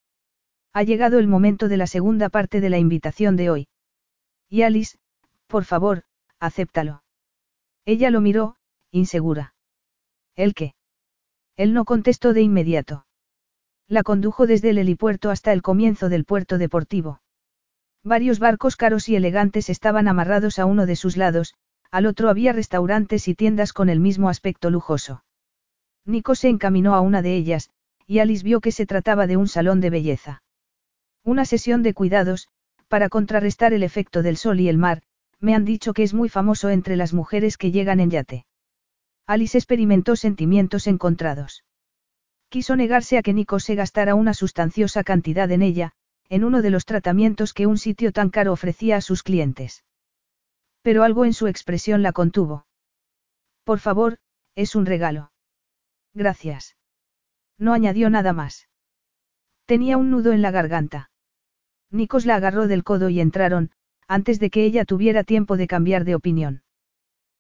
[0.74, 3.68] Ha llegado el momento de la segunda parte de la invitación de hoy.
[4.50, 4.98] Y Alice,
[5.48, 6.04] por favor,
[6.40, 7.02] acéptalo.
[7.88, 8.58] Ella lo miró,
[8.92, 9.54] insegura.
[10.36, 10.76] ¿El qué?
[11.56, 13.06] Él no contestó de inmediato.
[13.88, 17.22] La condujo desde el helipuerto hasta el comienzo del puerto deportivo.
[18.04, 21.56] Varios barcos caros y elegantes estaban amarrados a uno de sus lados,
[21.90, 25.24] al otro había restaurantes y tiendas con el mismo aspecto lujoso.
[26.04, 27.70] Nico se encaminó a una de ellas,
[28.06, 30.44] y Alice vio que se trataba de un salón de belleza.
[31.24, 32.50] Una sesión de cuidados,
[32.90, 35.04] para contrarrestar el efecto del sol y el mar,
[35.40, 38.46] me han dicho que es muy famoso entre las mujeres que llegan en yate.
[39.26, 41.64] Alice experimentó sentimientos encontrados.
[42.50, 45.92] Quiso negarse a que Nico se gastara una sustanciosa cantidad en ella,
[46.30, 49.84] en uno de los tratamientos que un sitio tan caro ofrecía a sus clientes.
[50.82, 52.66] Pero algo en su expresión la contuvo.
[53.64, 54.18] Por favor,
[54.56, 55.32] es un regalo.
[56.14, 56.78] Gracias.
[57.58, 58.70] No añadió nada más.
[59.66, 61.10] Tenía un nudo en la garganta.
[61.92, 63.72] Nikos la agarró del codo y entraron,
[64.08, 66.64] antes de que ella tuviera tiempo de cambiar de opinión.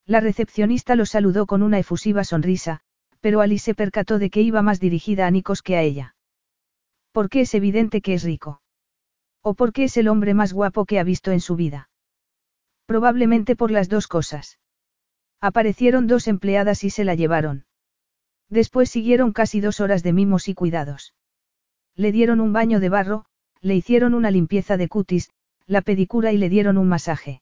[0.05, 2.81] La recepcionista lo saludó con una efusiva sonrisa,
[3.19, 6.15] pero Alice se percató de que iba más dirigida a Nikos que a ella.
[7.11, 8.61] ¿Por qué es evidente que es rico?
[9.41, 11.89] ¿O por qué es el hombre más guapo que ha visto en su vida?
[12.85, 14.59] Probablemente por las dos cosas.
[15.41, 17.65] Aparecieron dos empleadas y se la llevaron.
[18.49, 21.13] Después siguieron casi dos horas de mimos y cuidados.
[21.95, 23.25] Le dieron un baño de barro,
[23.61, 25.31] le hicieron una limpieza de cutis,
[25.67, 27.41] la pedicura y le dieron un masaje.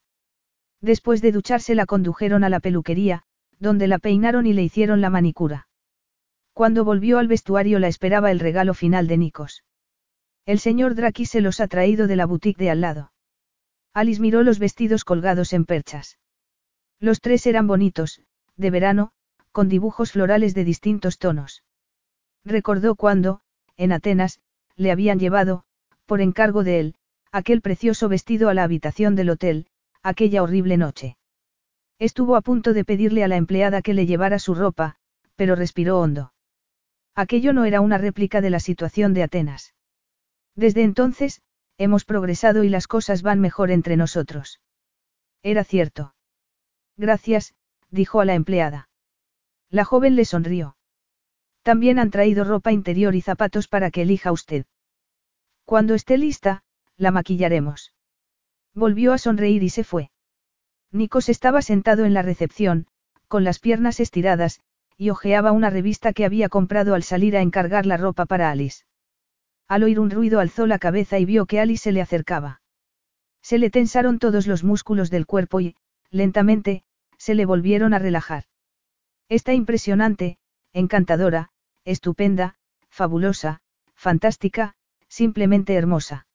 [0.81, 3.23] Después de ducharse la condujeron a la peluquería,
[3.59, 5.67] donde la peinaron y le hicieron la manicura.
[6.53, 9.63] Cuando volvió al vestuario la esperaba el regalo final de Nikos.
[10.45, 13.11] El señor Draki se los ha traído de la boutique de al lado.
[13.93, 16.17] Alice miró los vestidos colgados en perchas.
[16.99, 18.21] Los tres eran bonitos,
[18.55, 19.11] de verano,
[19.51, 21.63] con dibujos florales de distintos tonos.
[22.43, 23.41] Recordó cuando,
[23.77, 24.39] en Atenas,
[24.75, 25.63] le habían llevado,
[26.05, 26.95] por encargo de él,
[27.35, 29.67] aquel precioso vestido a la habitación del hotel,
[30.01, 31.17] aquella horrible noche.
[31.99, 34.95] Estuvo a punto de pedirle a la empleada que le llevara su ropa,
[35.35, 36.31] pero respiró hondo.
[37.13, 39.73] Aquello no era una réplica de la situación de Atenas.
[40.55, 41.41] Desde entonces,
[41.77, 44.61] hemos progresado y las cosas van mejor entre nosotros.
[45.43, 46.15] Era cierto.
[46.95, 47.53] Gracias,
[47.89, 48.87] dijo a la empleada.
[49.69, 50.77] La joven le sonrió.
[51.63, 54.65] También han traído ropa interior y zapatos para que elija usted.
[55.65, 56.63] Cuando esté lista,
[56.97, 57.93] la maquillaremos.
[58.73, 60.11] Volvió a sonreír y se fue.
[60.91, 62.87] Nikos estaba sentado en la recepción,
[63.27, 64.61] con las piernas estiradas,
[64.97, 68.85] y hojeaba una revista que había comprado al salir a encargar la ropa para Alice.
[69.67, 72.61] Al oír un ruido alzó la cabeza y vio que Alice se le acercaba.
[73.41, 75.75] Se le tensaron todos los músculos del cuerpo y,
[76.11, 76.83] lentamente,
[77.17, 78.45] se le volvieron a relajar.
[79.27, 80.37] Está impresionante,
[80.71, 81.49] encantadora,
[81.83, 82.55] estupenda,
[82.89, 83.61] fabulosa,
[83.95, 84.75] fantástica,
[85.07, 86.27] simplemente hermosa.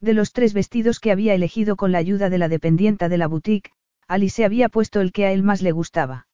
[0.00, 3.26] De los tres vestidos que había elegido con la ayuda de la dependienta de la
[3.26, 3.72] boutique,
[4.06, 6.28] Alice había puesto el que a él más le gustaba.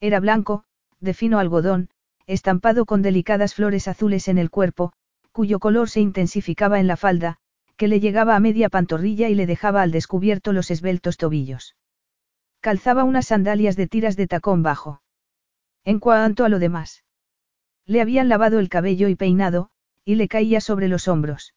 [0.00, 0.64] Era blanco,
[0.98, 1.90] de fino algodón,
[2.26, 4.92] estampado con delicadas flores azules en el cuerpo,
[5.32, 7.38] cuyo color se intensificaba en la falda,
[7.76, 11.76] que le llegaba a media pantorrilla y le dejaba al descubierto los esbeltos tobillos.
[12.60, 15.00] Calzaba unas sandalias de tiras de tacón bajo.
[15.84, 17.04] En cuanto a lo demás.
[17.86, 19.70] Le habían lavado el cabello y peinado,
[20.04, 21.54] y le caía sobre los hombros.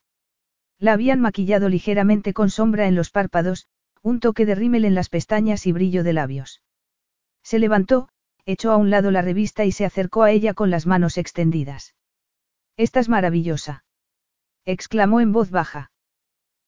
[0.80, 3.68] La habían maquillado ligeramente con sombra en los párpados,
[4.02, 6.62] un toque de rímel en las pestañas y brillo de labios.
[7.44, 8.10] Se levantó,
[8.46, 11.96] echó a un lado la revista y se acercó a ella con las manos extendidas.
[12.76, 13.86] Estás maravillosa.
[14.66, 15.92] exclamó en voz baja.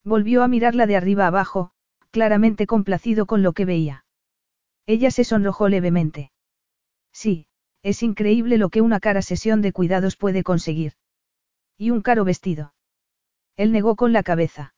[0.04, 1.72] Volvió a mirarla de arriba abajo,
[2.12, 4.06] claramente complacido con lo que veía.
[4.86, 6.32] Ella se sonrojó levemente.
[7.12, 7.48] Sí,
[7.82, 10.94] es increíble lo que una cara sesión de cuidados puede conseguir.
[11.78, 12.75] Y un caro vestido.
[13.58, 14.74] Él negó con la cabeza.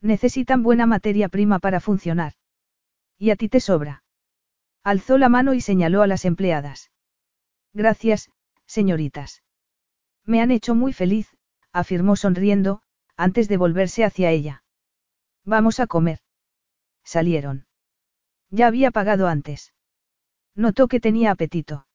[0.00, 2.34] Necesitan buena materia prima para funcionar.
[3.18, 4.02] Y a ti te sobra.
[4.82, 6.90] Alzó la mano y señaló a las empleadas.
[7.72, 8.30] Gracias,
[8.66, 9.42] señoritas.
[10.24, 11.28] Me han hecho muy feliz,
[11.72, 12.82] afirmó sonriendo,
[13.16, 14.64] antes de volverse hacia ella.
[15.44, 16.18] Vamos a comer.
[17.04, 17.66] Salieron.
[18.50, 19.72] Ya había pagado antes.
[20.54, 21.86] Notó que tenía apetito.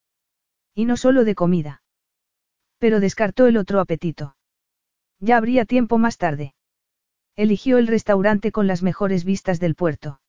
[0.74, 1.82] Y no solo de comida.
[2.78, 4.37] Pero descartó el otro apetito.
[5.20, 6.54] Ya habría tiempo más tarde.
[7.36, 10.20] Eligió el restaurante con las mejores vistas del puerto.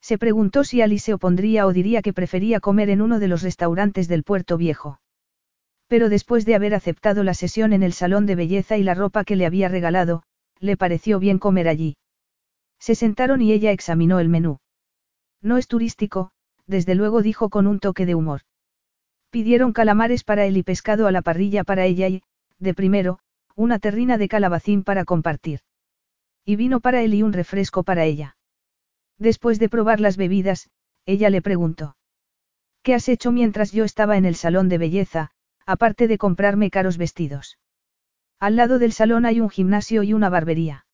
[0.00, 3.42] Se preguntó si Alice se opondría o diría que prefería comer en uno de los
[3.42, 5.00] restaurantes del puerto viejo.
[5.88, 9.24] Pero después de haber aceptado la sesión en el salón de belleza y la ropa
[9.24, 10.22] que le había regalado,
[10.60, 11.96] le pareció bien comer allí.
[12.78, 14.58] Se sentaron y ella examinó el menú.
[15.42, 16.30] No es turístico,
[16.66, 18.42] desde luego dijo con un toque de humor.
[19.30, 22.22] Pidieron calamares para él y pescado a la parrilla para ella y,
[22.58, 23.18] de primero,
[23.56, 25.60] una terrina de calabacín para compartir.
[26.44, 28.36] Y vino para él y un refresco para ella.
[29.18, 30.68] Después de probar las bebidas,
[31.06, 31.96] ella le preguntó.
[32.82, 35.30] ¿Qué has hecho mientras yo estaba en el salón de belleza,
[35.64, 37.58] aparte de comprarme caros vestidos?
[38.38, 40.86] Al lado del salón hay un gimnasio y una barbería.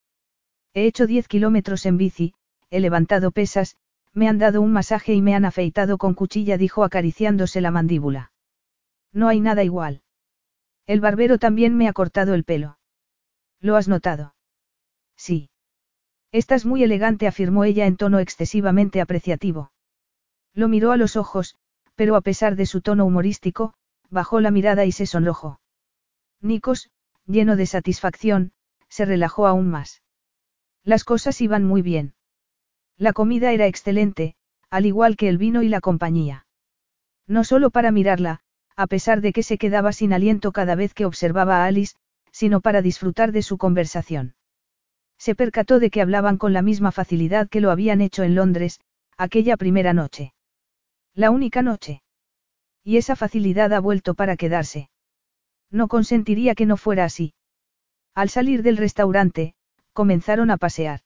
[0.72, 2.34] He hecho 10 kilómetros en bici,
[2.70, 3.76] he levantado pesas,
[4.14, 8.32] me han dado un masaje y me han afeitado con cuchilla, dijo acariciándose la mandíbula.
[9.12, 10.02] No hay nada igual.
[10.86, 12.78] El barbero también me ha cortado el pelo.
[13.60, 14.34] ¿Lo has notado?
[15.16, 15.50] Sí.
[16.32, 19.72] Estás muy elegante, afirmó ella en tono excesivamente apreciativo.
[20.54, 21.56] Lo miró a los ojos,
[21.94, 23.74] pero a pesar de su tono humorístico,
[24.10, 25.60] bajó la mirada y se sonrojó.
[26.40, 26.90] Nikos,
[27.26, 28.52] lleno de satisfacción,
[28.88, 30.02] se relajó aún más.
[30.84, 32.14] Las cosas iban muy bien.
[32.96, 34.34] La comida era excelente,
[34.70, 36.46] al igual que el vino y la compañía.
[37.26, 38.40] No solo para mirarla,
[38.76, 41.96] a pesar de que se quedaba sin aliento cada vez que observaba a Alice,
[42.30, 44.34] sino para disfrutar de su conversación.
[45.18, 48.80] Se percató de que hablaban con la misma facilidad que lo habían hecho en Londres,
[49.16, 50.34] aquella primera noche.
[51.14, 52.02] La única noche.
[52.82, 54.90] Y esa facilidad ha vuelto para quedarse.
[55.70, 57.34] No consentiría que no fuera así.
[58.14, 59.54] Al salir del restaurante,
[59.92, 61.00] comenzaron a pasear.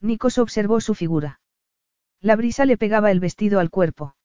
[0.00, 1.40] Nikos observó su figura.
[2.20, 4.16] La brisa le pegaba el vestido al cuerpo.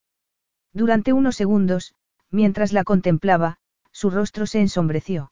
[0.74, 1.93] Durante unos segundos,
[2.34, 3.58] Mientras la contemplaba,
[3.92, 5.32] su rostro se ensombreció.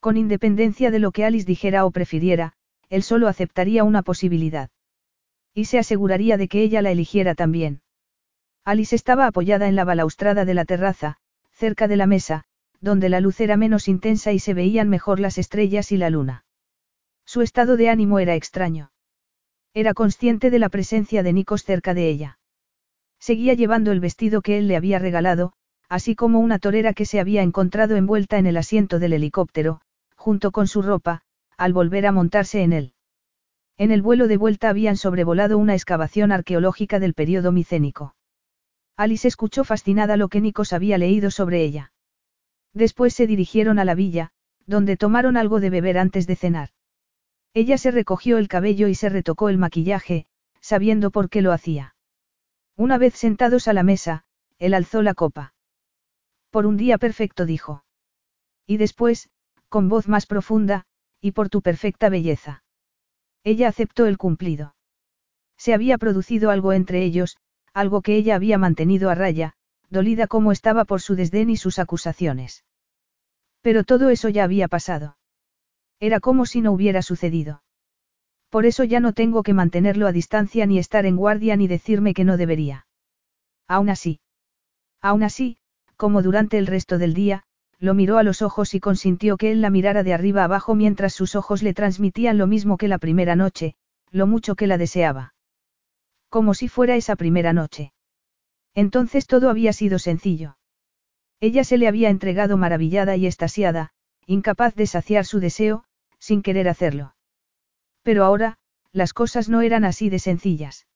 [0.00, 2.54] Con independencia de lo que Alice dijera o prefiriera,
[2.88, 4.70] él solo aceptaría una posibilidad.
[5.52, 7.82] Y se aseguraría de que ella la eligiera también.
[8.64, 11.18] Alice estaba apoyada en la balaustrada de la terraza,
[11.52, 12.44] cerca de la mesa,
[12.80, 16.46] donde la luz era menos intensa y se veían mejor las estrellas y la luna.
[17.26, 18.90] Su estado de ánimo era extraño.
[19.74, 22.38] Era consciente de la presencia de Nikos cerca de ella.
[23.18, 25.52] Seguía llevando el vestido que él le había regalado,
[25.88, 29.80] así como una torera que se había encontrado envuelta en el asiento del helicóptero,
[30.16, 31.22] junto con su ropa,
[31.56, 32.92] al volver a montarse en él.
[33.78, 38.14] En el vuelo de vuelta habían sobrevolado una excavación arqueológica del período micénico.
[38.96, 41.92] Alice escuchó fascinada lo que Nikos había leído sobre ella.
[42.72, 44.30] Después se dirigieron a la villa,
[44.66, 46.70] donde tomaron algo de beber antes de cenar.
[47.52, 50.26] Ella se recogió el cabello y se retocó el maquillaje,
[50.60, 51.94] sabiendo por qué lo hacía.
[52.76, 54.24] Una vez sentados a la mesa,
[54.58, 55.54] él alzó la copa.
[56.56, 57.84] Por un día perfecto dijo.
[58.66, 59.28] Y después,
[59.68, 60.86] con voz más profunda,
[61.20, 62.64] y por tu perfecta belleza.
[63.44, 64.74] Ella aceptó el cumplido.
[65.58, 67.36] Se había producido algo entre ellos,
[67.74, 69.52] algo que ella había mantenido a raya,
[69.90, 72.64] dolida como estaba por su desdén y sus acusaciones.
[73.60, 75.18] Pero todo eso ya había pasado.
[76.00, 77.64] Era como si no hubiera sucedido.
[78.48, 82.14] Por eso ya no tengo que mantenerlo a distancia ni estar en guardia ni decirme
[82.14, 82.86] que no debería.
[83.68, 84.20] Aún así.
[85.02, 85.58] Aún así,
[85.96, 87.42] como durante el resto del día,
[87.78, 91.12] lo miró a los ojos y consintió que él la mirara de arriba abajo mientras
[91.14, 93.74] sus ojos le transmitían lo mismo que la primera noche,
[94.10, 95.34] lo mucho que la deseaba.
[96.28, 97.92] Como si fuera esa primera noche.
[98.74, 100.58] Entonces todo había sido sencillo.
[101.40, 103.92] Ella se le había entregado maravillada y estasiada,
[104.26, 105.84] incapaz de saciar su deseo,
[106.18, 107.14] sin querer hacerlo.
[108.02, 108.58] Pero ahora,
[108.92, 110.86] las cosas no eran así de sencillas.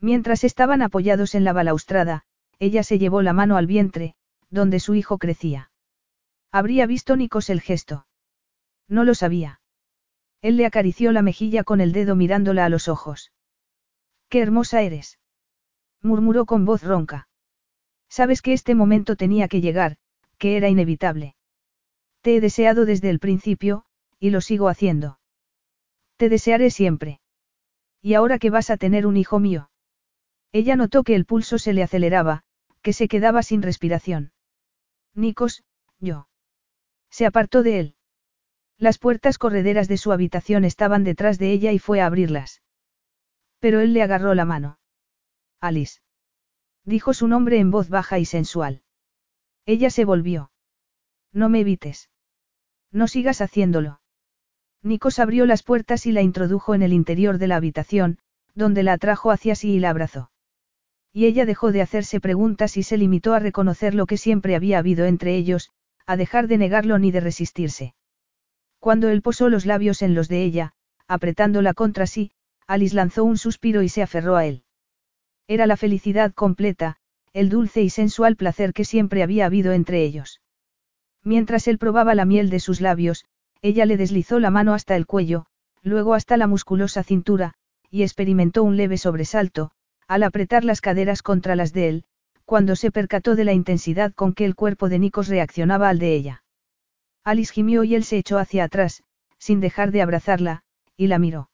[0.00, 2.24] Mientras estaban apoyados en la balaustrada,
[2.58, 4.15] ella se llevó la mano al vientre,
[4.50, 5.70] donde su hijo crecía.
[6.52, 8.06] Habría visto Nikos el gesto.
[8.88, 9.60] No lo sabía.
[10.42, 13.32] Él le acarició la mejilla con el dedo mirándola a los ojos.
[14.28, 15.18] Qué hermosa eres.
[16.02, 17.28] murmuró con voz ronca.
[18.08, 19.96] Sabes que este momento tenía que llegar,
[20.38, 21.34] que era inevitable.
[22.20, 23.84] Te he deseado desde el principio,
[24.18, 25.18] y lo sigo haciendo.
[26.16, 27.20] Te desearé siempre.
[28.00, 29.70] Y ahora que vas a tener un hijo mío.
[30.52, 32.44] Ella notó que el pulso se le aceleraba,
[32.82, 34.32] que se quedaba sin respiración.
[35.16, 35.64] Nikos,
[35.98, 36.28] yo.
[37.10, 37.94] Se apartó de él.
[38.78, 42.62] Las puertas correderas de su habitación estaban detrás de ella y fue a abrirlas.
[43.58, 44.78] Pero él le agarró la mano.
[45.60, 46.00] Alice.
[46.84, 48.82] Dijo su nombre en voz baja y sensual.
[49.64, 50.52] Ella se volvió.
[51.32, 52.10] No me evites.
[52.92, 54.00] No sigas haciéndolo.
[54.82, 58.18] Nikos abrió las puertas y la introdujo en el interior de la habitación,
[58.54, 60.30] donde la atrajo hacia sí y la abrazó.
[61.16, 64.76] Y ella dejó de hacerse preguntas y se limitó a reconocer lo que siempre había
[64.76, 65.70] habido entre ellos,
[66.04, 67.94] a dejar de negarlo ni de resistirse.
[68.80, 70.74] Cuando él posó los labios en los de ella,
[71.08, 72.32] apretándola contra sí,
[72.66, 74.64] Alice lanzó un suspiro y se aferró a él.
[75.48, 76.98] Era la felicidad completa,
[77.32, 80.42] el dulce y sensual placer que siempre había habido entre ellos.
[81.24, 83.24] Mientras él probaba la miel de sus labios,
[83.62, 85.46] ella le deslizó la mano hasta el cuello,
[85.80, 87.54] luego hasta la musculosa cintura,
[87.90, 89.72] y experimentó un leve sobresalto,
[90.08, 92.04] al apretar las caderas contra las de él,
[92.44, 96.14] cuando se percató de la intensidad con que el cuerpo de Nikos reaccionaba al de
[96.14, 96.44] ella.
[97.24, 99.02] Alice gimió y él se echó hacia atrás,
[99.38, 100.62] sin dejar de abrazarla,
[100.96, 101.50] y la miró.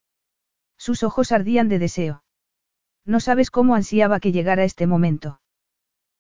[0.76, 2.24] Sus ojos ardían de deseo.
[3.06, 5.40] No sabes cómo ansiaba que llegara este momento.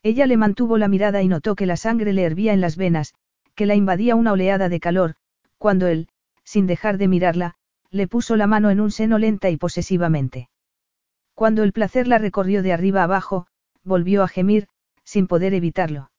[0.02, 3.14] Ella le mantuvo la mirada y notó que la sangre le hervía en las venas,
[3.54, 5.14] que la invadía una oleada de calor,
[5.58, 6.08] cuando él,
[6.44, 7.54] sin dejar de mirarla,
[7.90, 10.48] le puso la mano en un seno lenta y posesivamente.
[11.42, 13.48] Cuando el placer la recorrió de arriba abajo,
[13.82, 14.68] volvió a gemir,
[15.02, 16.12] sin poder evitarlo.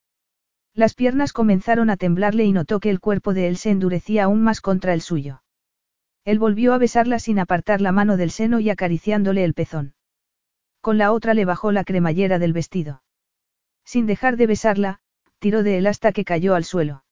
[0.73, 4.43] Las piernas comenzaron a temblarle y notó que el cuerpo de él se endurecía aún
[4.43, 5.41] más contra el suyo.
[6.25, 9.95] Él volvió a besarla sin apartar la mano del seno y acariciándole el pezón.
[10.81, 13.01] Con la otra le bajó la cremallera del vestido.
[13.85, 14.99] Sin dejar de besarla,
[15.39, 17.05] tiró de él hasta que cayó al suelo.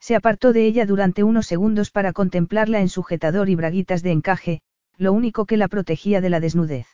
[0.00, 4.62] Se apartó de ella durante unos segundos para contemplarla en sujetador y braguitas de encaje,
[4.96, 6.86] lo único que la protegía de la desnudez.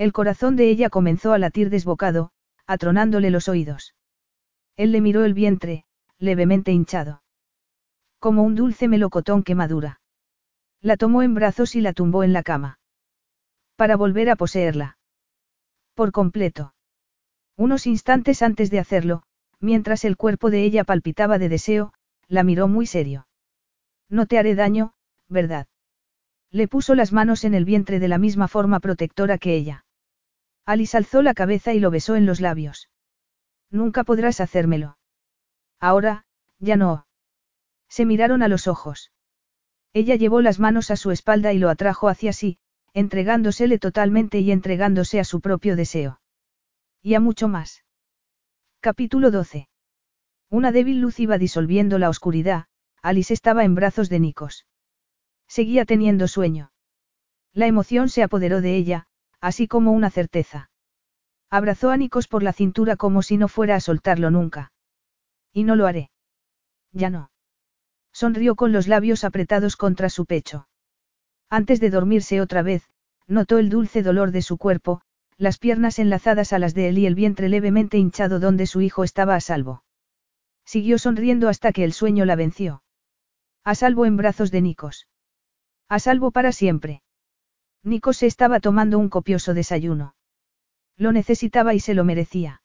[0.00, 2.30] El corazón de ella comenzó a latir desbocado,
[2.66, 3.94] atronándole los oídos.
[4.78, 5.84] Él le miró el vientre,
[6.18, 7.22] levemente hinchado.
[8.18, 10.00] Como un dulce melocotón que madura.
[10.80, 12.78] La tomó en brazos y la tumbó en la cama.
[13.76, 14.96] Para volver a poseerla.
[15.92, 16.72] Por completo.
[17.58, 19.24] Unos instantes antes de hacerlo,
[19.58, 21.92] mientras el cuerpo de ella palpitaba de deseo,
[22.26, 23.28] la miró muy serio.
[24.08, 24.94] No te haré daño,
[25.28, 25.66] ¿verdad?
[26.50, 29.84] Le puso las manos en el vientre de la misma forma protectora que ella.
[30.64, 32.90] Alice alzó la cabeza y lo besó en los labios.
[33.70, 34.98] Nunca podrás hacérmelo.
[35.78, 36.24] Ahora,
[36.58, 37.06] ya no.
[37.88, 39.12] Se miraron a los ojos.
[39.92, 42.58] Ella llevó las manos a su espalda y lo atrajo hacia sí,
[42.92, 46.20] entregándosele totalmente y entregándose a su propio deseo.
[47.02, 47.84] Y a mucho más.
[48.80, 49.68] Capítulo 12.
[50.48, 52.66] Una débil luz iba disolviendo la oscuridad,
[53.02, 54.66] Alice estaba en brazos de Nikos.
[55.46, 56.72] Seguía teniendo sueño.
[57.52, 59.06] La emoción se apoderó de ella,
[59.40, 60.70] así como una certeza.
[61.50, 64.72] Abrazó a Nikos por la cintura como si no fuera a soltarlo nunca.
[65.52, 66.10] Y no lo haré.
[66.92, 67.30] Ya no.
[68.12, 70.68] Sonrió con los labios apretados contra su pecho.
[71.48, 72.88] Antes de dormirse otra vez,
[73.26, 75.02] notó el dulce dolor de su cuerpo,
[75.36, 79.04] las piernas enlazadas a las de él y el vientre levemente hinchado donde su hijo
[79.04, 79.84] estaba a salvo.
[80.64, 82.82] Siguió sonriendo hasta que el sueño la venció.
[83.64, 85.08] A salvo en brazos de Nikos.
[85.88, 87.02] A salvo para siempre.
[87.82, 90.14] Nikos se estaba tomando un copioso desayuno.
[90.96, 92.62] Lo necesitaba y se lo merecía.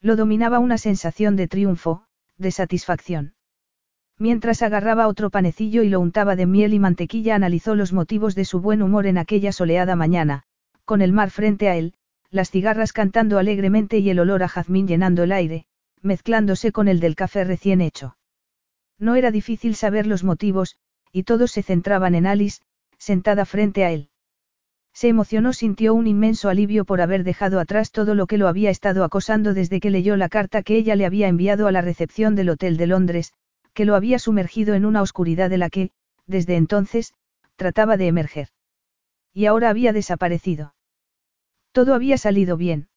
[0.00, 2.04] Lo dominaba una sensación de triunfo,
[2.36, 3.34] de satisfacción.
[4.16, 8.44] Mientras agarraba otro panecillo y lo untaba de miel y mantequilla, analizó los motivos de
[8.44, 10.44] su buen humor en aquella soleada mañana,
[10.84, 11.94] con el mar frente a él,
[12.30, 15.66] las cigarras cantando alegremente y el olor a jazmín llenando el aire,
[16.00, 18.16] mezclándose con el del café recién hecho.
[18.98, 20.76] No era difícil saber los motivos,
[21.12, 22.60] y todos se centraban en Alice,
[22.98, 24.10] sentada frente a él.
[24.98, 28.70] Se emocionó, sintió un inmenso alivio por haber dejado atrás todo lo que lo había
[28.70, 32.34] estado acosando desde que leyó la carta que ella le había enviado a la recepción
[32.34, 33.32] del Hotel de Londres,
[33.74, 35.92] que lo había sumergido en una oscuridad de la que,
[36.26, 37.14] desde entonces,
[37.54, 38.48] trataba de emerger.
[39.32, 40.74] Y ahora había desaparecido.
[41.70, 42.88] Todo había salido bien.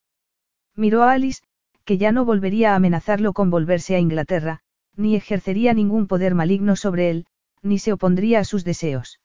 [0.76, 1.44] Miró a Alice,
[1.86, 4.64] que ya no volvería a amenazarlo con volverse a Inglaterra,
[4.96, 7.28] ni ejercería ningún poder maligno sobre él,
[7.62, 9.20] ni se opondría a sus deseos.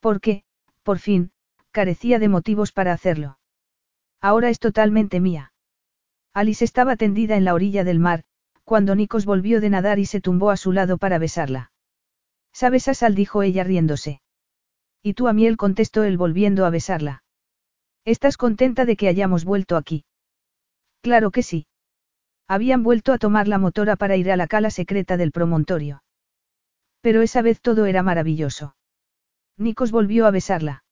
[0.00, 0.42] Porque,
[0.82, 1.30] por fin,
[1.74, 3.38] carecía de motivos para hacerlo.
[4.20, 5.52] Ahora es totalmente mía.
[6.32, 8.22] Alice estaba tendida en la orilla del mar,
[8.62, 11.72] cuando Nikos volvió de nadar y se tumbó a su lado para besarla.
[12.52, 13.16] ¿Sabes a sal?
[13.16, 14.22] dijo ella riéndose.
[15.02, 17.24] Y tú a miel contestó él volviendo a besarla.
[18.04, 20.04] ¿Estás contenta de que hayamos vuelto aquí?
[21.02, 21.66] Claro que sí.
[22.46, 26.04] Habían vuelto a tomar la motora para ir a la cala secreta del promontorio.
[27.00, 28.76] Pero esa vez todo era maravilloso.
[29.58, 30.83] Nikos volvió a besarla.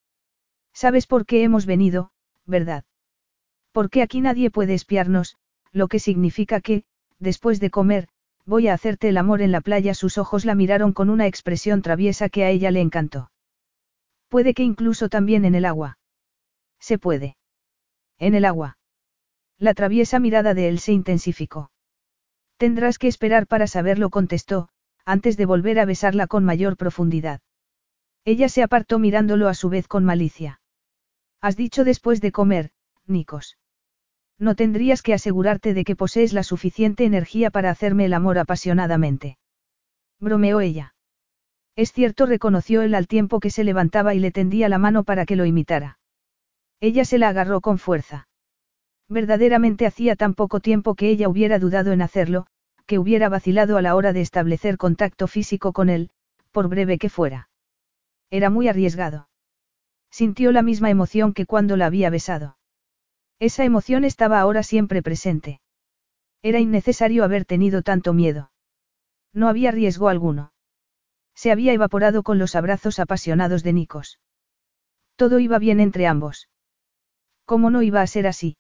[0.72, 2.10] ¿Sabes por qué hemos venido,
[2.46, 2.84] verdad?
[3.72, 5.36] Porque aquí nadie puede espiarnos,
[5.70, 6.84] lo que significa que,
[7.18, 8.08] después de comer,
[8.44, 9.94] voy a hacerte el amor en la playa.
[9.94, 13.30] Sus ojos la miraron con una expresión traviesa que a ella le encantó.
[14.28, 15.98] Puede que incluso también en el agua.
[16.80, 17.36] Se puede.
[18.18, 18.78] En el agua.
[19.58, 21.70] La traviesa mirada de él se intensificó.
[22.56, 24.68] Tendrás que esperar para saberlo, contestó,
[25.04, 27.40] antes de volver a besarla con mayor profundidad.
[28.24, 30.60] Ella se apartó mirándolo a su vez con malicia.
[31.42, 32.70] Has dicho después de comer,
[33.06, 33.58] Nikos.
[34.38, 39.38] No tendrías que asegurarte de que posees la suficiente energía para hacerme el amor apasionadamente.
[40.20, 40.94] Bromeó ella.
[41.74, 45.26] Es cierto, reconoció él al tiempo que se levantaba y le tendía la mano para
[45.26, 45.98] que lo imitara.
[46.80, 48.28] Ella se la agarró con fuerza.
[49.08, 52.46] Verdaderamente hacía tan poco tiempo que ella hubiera dudado en hacerlo,
[52.86, 56.10] que hubiera vacilado a la hora de establecer contacto físico con él,
[56.52, 57.48] por breve que fuera.
[58.30, 59.28] Era muy arriesgado.
[60.12, 62.58] Sintió la misma emoción que cuando la había besado.
[63.40, 65.62] Esa emoción estaba ahora siempre presente.
[66.42, 68.52] Era innecesario haber tenido tanto miedo.
[69.32, 70.52] No había riesgo alguno.
[71.34, 74.20] Se había evaporado con los abrazos apasionados de Nikos.
[75.16, 76.50] Todo iba bien entre ambos.
[77.46, 78.58] ¿Cómo no iba a ser así?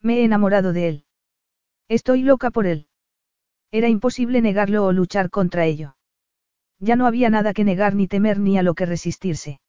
[0.00, 1.04] Me he enamorado de él.
[1.88, 2.88] Estoy loca por él.
[3.70, 5.96] Era imposible negarlo o luchar contra ello.
[6.80, 9.60] Ya no había nada que negar ni temer ni a lo que resistirse.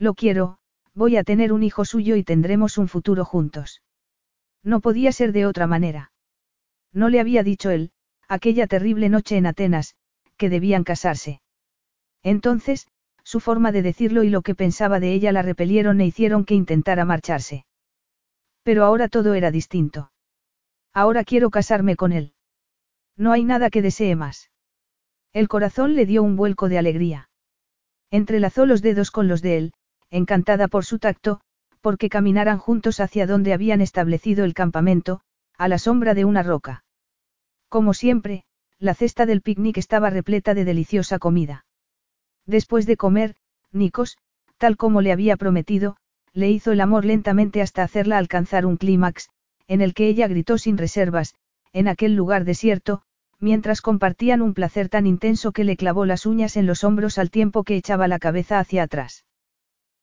[0.00, 0.56] Lo quiero,
[0.94, 3.82] voy a tener un hijo suyo y tendremos un futuro juntos.
[4.64, 6.10] No podía ser de otra manera.
[6.90, 7.92] No le había dicho él,
[8.26, 9.96] aquella terrible noche en Atenas,
[10.38, 11.42] que debían casarse.
[12.22, 12.88] Entonces,
[13.24, 16.54] su forma de decirlo y lo que pensaba de ella la repelieron e hicieron que
[16.54, 17.66] intentara marcharse.
[18.62, 20.12] Pero ahora todo era distinto.
[20.94, 22.32] Ahora quiero casarme con él.
[23.18, 24.50] No hay nada que desee más.
[25.34, 27.28] El corazón le dio un vuelco de alegría.
[28.10, 29.72] Entrelazó los dedos con los de él,
[30.10, 31.40] encantada por su tacto,
[31.80, 35.20] porque caminaran juntos hacia donde habían establecido el campamento,
[35.56, 36.84] a la sombra de una roca.
[37.68, 38.44] Como siempre,
[38.78, 41.64] la cesta del picnic estaba repleta de deliciosa comida.
[42.46, 43.36] Después de comer,
[43.72, 44.18] Nikos,
[44.58, 45.96] tal como le había prometido,
[46.32, 49.28] le hizo el amor lentamente hasta hacerla alcanzar un clímax,
[49.68, 51.34] en el que ella gritó sin reservas,
[51.72, 53.02] en aquel lugar desierto,
[53.38, 57.30] mientras compartían un placer tan intenso que le clavó las uñas en los hombros al
[57.30, 59.24] tiempo que echaba la cabeza hacia atrás.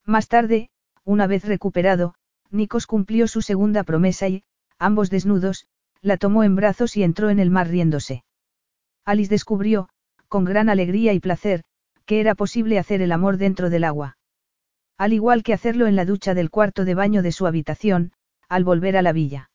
[0.08, 0.70] Más tarde,
[1.04, 2.16] una vez recuperado,
[2.50, 4.44] Nikos cumplió su segunda promesa y,
[4.80, 5.68] ambos desnudos,
[6.02, 8.24] la tomó en brazos y entró en el mar riéndose.
[9.04, 9.90] Alice descubrió,
[10.30, 11.66] con gran alegría y placer,
[12.06, 14.18] que era posible hacer el amor dentro del agua.
[14.98, 18.14] Al igual que hacerlo en la ducha del cuarto de baño de su habitación,
[18.48, 19.52] al volver a la villa.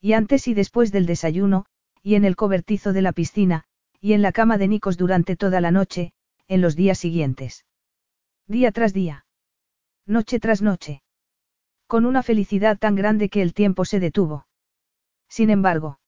[0.00, 1.66] Y antes y después del desayuno,
[2.02, 3.64] y en el cobertizo de la piscina,
[4.00, 6.14] y en la cama de Nikos durante toda la noche,
[6.48, 7.66] en los días siguientes.
[8.46, 9.25] Día tras día.
[10.08, 11.02] Noche tras noche.
[11.88, 14.46] Con una felicidad tan grande que el tiempo se detuvo.
[15.28, 15.98] Sin embargo.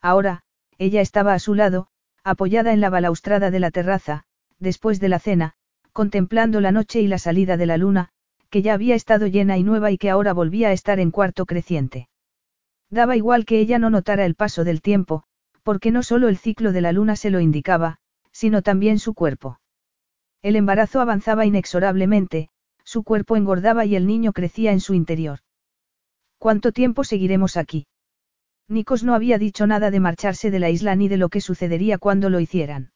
[0.00, 0.44] Ahora,
[0.78, 1.88] ella estaba a su lado,
[2.22, 4.22] apoyada en la balaustrada de la terraza,
[4.60, 5.54] después de la cena,
[5.92, 8.10] contemplando la noche y la salida de la luna,
[8.48, 11.46] que ya había estado llena y nueva y que ahora volvía a estar en cuarto
[11.46, 12.08] creciente.
[12.90, 15.24] Daba igual que ella no notara el paso del tiempo,
[15.64, 17.98] porque no solo el ciclo de la luna se lo indicaba,
[18.30, 19.58] sino también su cuerpo.
[20.42, 22.50] El embarazo avanzaba inexorablemente,
[22.86, 25.40] su cuerpo engordaba y el niño crecía en su interior.
[26.38, 27.88] ¿Cuánto tiempo seguiremos aquí?
[28.68, 31.98] Nikos no había dicho nada de marcharse de la isla ni de lo que sucedería
[31.98, 32.92] cuando lo hicieran.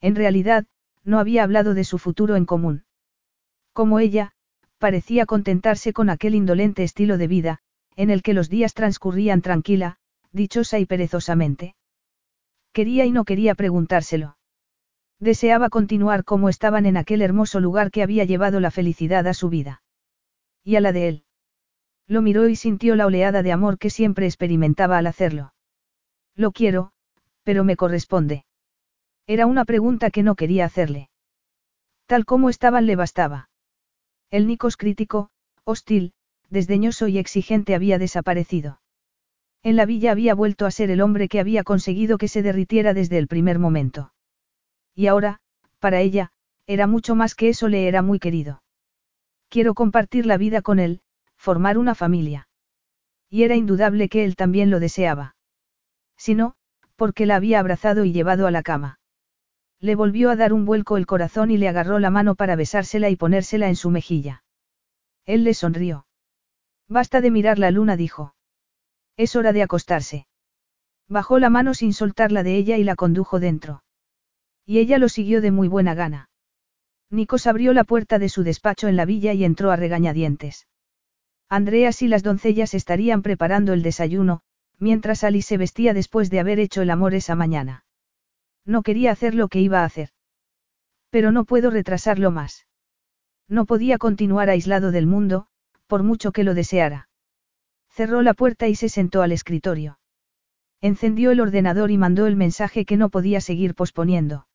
[0.00, 0.66] En realidad,
[1.04, 2.84] no había hablado de su futuro en común.
[3.72, 4.32] Como ella,
[4.78, 7.58] parecía contentarse con aquel indolente estilo de vida,
[7.96, 9.98] en el que los días transcurrían tranquila,
[10.32, 11.74] dichosa y perezosamente.
[12.72, 14.36] Quería y no quería preguntárselo.
[15.22, 19.50] Deseaba continuar como estaban en aquel hermoso lugar que había llevado la felicidad a su
[19.50, 19.80] vida.
[20.64, 21.24] Y a la de él.
[22.08, 25.54] Lo miró y sintió la oleada de amor que siempre experimentaba al hacerlo.
[26.34, 26.90] Lo quiero,
[27.44, 28.46] pero me corresponde.
[29.28, 31.08] Era una pregunta que no quería hacerle.
[32.06, 33.48] Tal como estaban le bastaba.
[34.28, 35.30] El Nikos crítico,
[35.62, 36.14] hostil,
[36.50, 38.80] desdeñoso y exigente había desaparecido.
[39.62, 42.92] En la villa había vuelto a ser el hombre que había conseguido que se derritiera
[42.92, 44.12] desde el primer momento.
[44.94, 45.40] Y ahora,
[45.78, 46.32] para ella,
[46.66, 48.62] era mucho más que eso le era muy querido.
[49.48, 51.00] Quiero compartir la vida con él,
[51.36, 52.48] formar una familia.
[53.28, 55.36] Y era indudable que él también lo deseaba.
[56.16, 56.54] Si no,
[56.96, 59.00] porque la había abrazado y llevado a la cama.
[59.80, 63.10] Le volvió a dar un vuelco el corazón y le agarró la mano para besársela
[63.10, 64.44] y ponérsela en su mejilla.
[65.24, 66.06] Él le sonrió.
[66.88, 68.34] Basta de mirar la luna, dijo.
[69.16, 70.26] Es hora de acostarse.
[71.08, 73.82] Bajó la mano sin soltarla de ella y la condujo dentro.
[74.66, 76.30] Y ella lo siguió de muy buena gana.
[77.10, 80.66] Nikos abrió la puerta de su despacho en la villa y entró a regañadientes.
[81.48, 84.40] Andreas y las doncellas estarían preparando el desayuno,
[84.78, 87.84] mientras Alice se vestía después de haber hecho el amor esa mañana.
[88.64, 90.10] No quería hacer lo que iba a hacer.
[91.10, 92.66] Pero no puedo retrasarlo más.
[93.48, 95.46] No podía continuar aislado del mundo,
[95.86, 97.10] por mucho que lo deseara.
[97.90, 99.98] Cerró la puerta y se sentó al escritorio.
[100.80, 104.46] Encendió el ordenador y mandó el mensaje que no podía seguir posponiendo.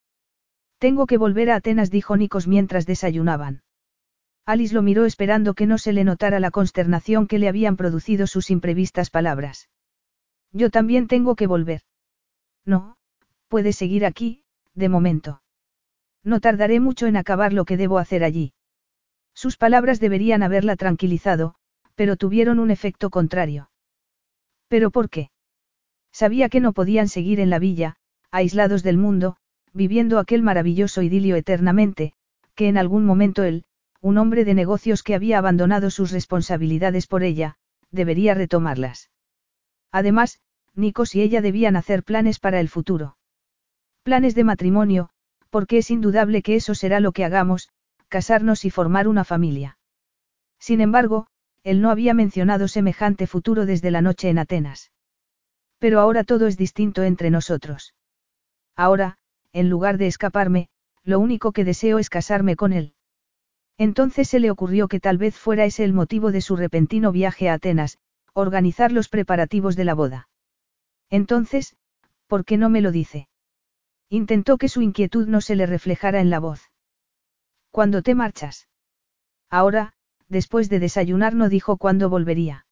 [0.79, 3.63] Tengo que volver a Atenas, dijo Nikos mientras desayunaban.
[4.45, 8.27] Alice lo miró esperando que no se le notara la consternación que le habían producido
[8.27, 9.69] sus imprevistas palabras.
[10.53, 11.81] Yo también tengo que volver.
[12.65, 12.97] No,
[13.47, 15.41] puedes seguir aquí, de momento.
[16.23, 18.53] No tardaré mucho en acabar lo que debo hacer allí.
[19.33, 21.55] Sus palabras deberían haberla tranquilizado,
[21.95, 23.69] pero tuvieron un efecto contrario.
[24.67, 25.31] ¿Pero por qué?
[26.11, 27.97] Sabía que no podían seguir en la villa,
[28.31, 29.37] aislados del mundo,
[29.73, 32.13] viviendo aquel maravilloso idilio eternamente,
[32.55, 33.63] que en algún momento él,
[34.01, 37.55] un hombre de negocios que había abandonado sus responsabilidades por ella,
[37.91, 39.09] debería retomarlas.
[39.91, 40.39] Además,
[40.75, 43.17] Nikos y ella debían hacer planes para el futuro.
[44.03, 45.09] Planes de matrimonio,
[45.49, 47.69] porque es indudable que eso será lo que hagamos,
[48.07, 49.77] casarnos y formar una familia.
[50.59, 51.27] Sin embargo,
[51.63, 54.91] él no había mencionado semejante futuro desde la noche en Atenas.
[55.79, 57.95] Pero ahora todo es distinto entre nosotros.
[58.75, 59.17] Ahora,
[59.57, 60.69] en lugar de escaparme,
[61.03, 62.93] lo único que deseo es casarme con él.
[63.77, 67.49] Entonces se le ocurrió que tal vez fuera ese el motivo de su repentino viaje
[67.49, 67.97] a Atenas,
[68.33, 70.29] organizar los preparativos de la boda.
[71.09, 71.75] Entonces,
[72.27, 73.29] ¿por qué no me lo dice?
[74.09, 76.61] Intentó que su inquietud no se le reflejara en la voz.
[77.71, 78.67] ¿Cuándo te marchas?
[79.49, 79.93] Ahora,
[80.27, 82.65] después de desayunar no dijo cuándo volvería.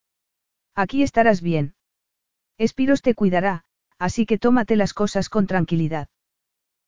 [0.75, 1.73] Aquí estarás bien.
[2.57, 3.63] Espiros te cuidará,
[3.97, 6.09] así que tómate las cosas con tranquilidad.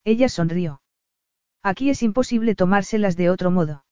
[0.03, 0.81] Ella sonrió.
[1.63, 3.85] Aquí es imposible tomárselas de otro modo.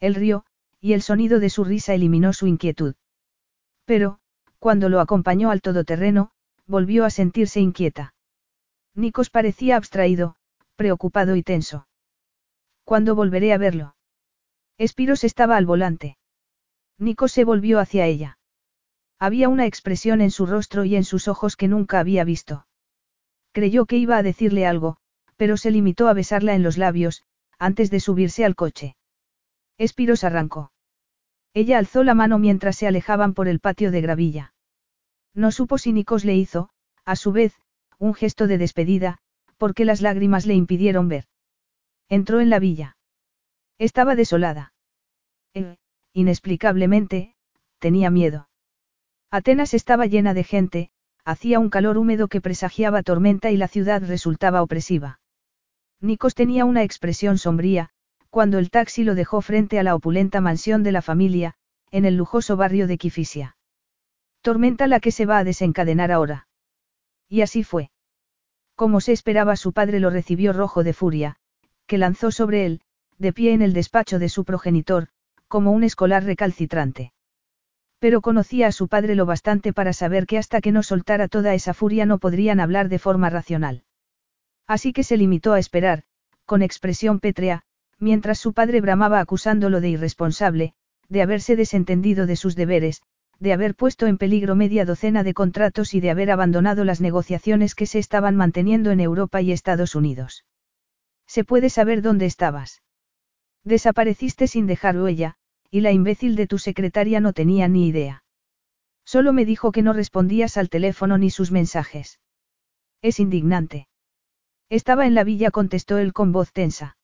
[0.00, 0.44] Él rió,
[0.80, 2.94] y el sonido de su risa eliminó su inquietud.
[3.84, 4.20] Pero,
[4.58, 6.32] cuando lo acompañó al todoterreno,
[6.66, 8.14] volvió a sentirse inquieta.
[8.94, 10.36] Nikos parecía abstraído,
[10.76, 11.86] preocupado y tenso.
[12.84, 13.94] ¿Cuándo volveré a verlo?
[14.78, 16.16] Espiros estaba al volante.
[16.98, 18.38] Nico se volvió hacia ella.
[19.18, 22.66] Había una expresión en su rostro y en sus ojos que nunca había visto.
[23.52, 24.98] Creyó que iba a decirle algo,
[25.40, 27.24] pero se limitó a besarla en los labios,
[27.58, 28.96] antes de subirse al coche.
[29.78, 30.70] Espiros arrancó.
[31.54, 34.52] Ella alzó la mano mientras se alejaban por el patio de gravilla.
[35.32, 36.68] No supo si Nikos le hizo,
[37.06, 37.54] a su vez,
[37.98, 39.16] un gesto de despedida,
[39.56, 41.24] porque las lágrimas le impidieron ver.
[42.10, 42.98] Entró en la villa.
[43.78, 44.74] Estaba desolada.
[45.54, 45.78] Él,
[46.12, 47.34] inexplicablemente,
[47.78, 48.50] tenía miedo.
[49.30, 50.90] Atenas estaba llena de gente,
[51.24, 55.19] hacía un calor húmedo que presagiaba tormenta y la ciudad resultaba opresiva.
[56.00, 57.90] Nikos tenía una expresión sombría,
[58.30, 61.54] cuando el taxi lo dejó frente a la opulenta mansión de la familia,
[61.90, 63.56] en el lujoso barrio de Kifisia.
[64.40, 66.48] Tormenta la que se va a desencadenar ahora.
[67.28, 67.90] Y así fue.
[68.74, 71.36] Como se esperaba, su padre lo recibió rojo de furia,
[71.86, 72.80] que lanzó sobre él,
[73.18, 75.08] de pie en el despacho de su progenitor,
[75.48, 77.12] como un escolar recalcitrante.
[77.98, 81.52] Pero conocía a su padre lo bastante para saber que hasta que no soltara toda
[81.52, 83.82] esa furia no podrían hablar de forma racional.
[84.70, 86.04] Así que se limitó a esperar,
[86.46, 87.64] con expresión pétrea,
[87.98, 90.74] mientras su padre bramaba acusándolo de irresponsable,
[91.08, 93.02] de haberse desentendido de sus deberes,
[93.40, 97.74] de haber puesto en peligro media docena de contratos y de haber abandonado las negociaciones
[97.74, 100.44] que se estaban manteniendo en Europa y Estados Unidos.
[101.26, 102.80] ¿Se puede saber dónde estabas?
[103.64, 105.34] Desapareciste sin dejar huella,
[105.68, 108.22] y la imbécil de tu secretaria no tenía ni idea.
[109.04, 112.20] Solo me dijo que no respondías al teléfono ni sus mensajes.
[113.02, 113.88] Es indignante.
[114.70, 116.96] Estaba en la villa, contestó él con voz tensa.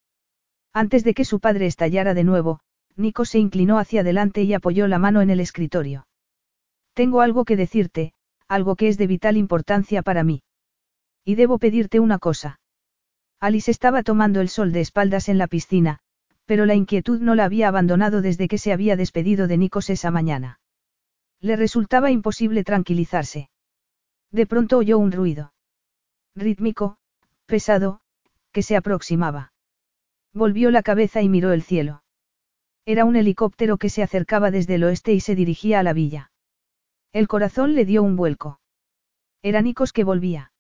[0.73, 2.61] Antes de que su padre estallara de nuevo,
[2.95, 6.07] Nico se inclinó hacia adelante y apoyó la mano en el escritorio.
[6.95, 8.13] Tengo algo que decirte,
[8.49, 10.43] algo que es de vital importancia para mí.
[11.25, 12.61] Y debo pedirte una cosa.
[13.41, 15.99] Alice estaba tomando el sol de espaldas en la piscina,
[16.47, 20.13] pero la inquietud no la había abandonado desde que se había despedido de Nikos esa
[20.13, 20.61] mañana.
[21.41, 23.51] Le resultaba imposible tranquilizarse.
[24.31, 25.53] De pronto oyó un ruido.
[26.35, 26.99] Rítmico,
[27.47, 28.01] pesado,
[28.53, 29.53] que se aproximaba.
[30.33, 32.03] Volvió la cabeza y miró el cielo.
[32.85, 36.31] Era un helicóptero que se acercaba desde el oeste y se dirigía a la villa.
[37.13, 38.61] El corazón le dio un vuelco.
[39.43, 40.53] Era Nikos que volvía.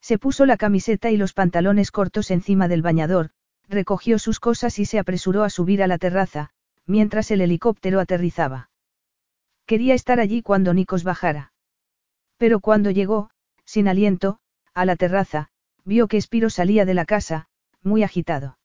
[0.00, 3.30] Se puso la camiseta y los pantalones cortos encima del bañador,
[3.68, 6.50] recogió sus cosas y se apresuró a subir a la terraza,
[6.86, 8.70] mientras el helicóptero aterrizaba.
[9.66, 11.52] Quería estar allí cuando Nikos bajara.
[12.36, 13.30] Pero cuando llegó,
[13.64, 14.40] sin aliento,
[14.74, 15.50] a la terraza,
[15.84, 17.46] vio que Espiros salía de la casa,
[17.82, 18.58] muy agitado.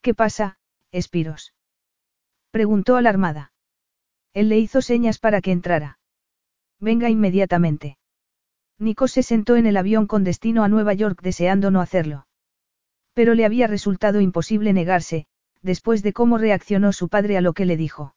[0.00, 0.58] ¿Qué pasa,
[0.92, 1.54] Espiros?
[2.50, 3.52] preguntó alarmada.
[4.32, 5.98] Él le hizo señas para que entrara.
[6.78, 7.98] Venga inmediatamente.
[8.78, 12.26] Nikos se sentó en el avión con destino a Nueva York deseando no hacerlo.
[13.12, 15.26] Pero le había resultado imposible negarse,
[15.62, 18.14] después de cómo reaccionó su padre a lo que le dijo.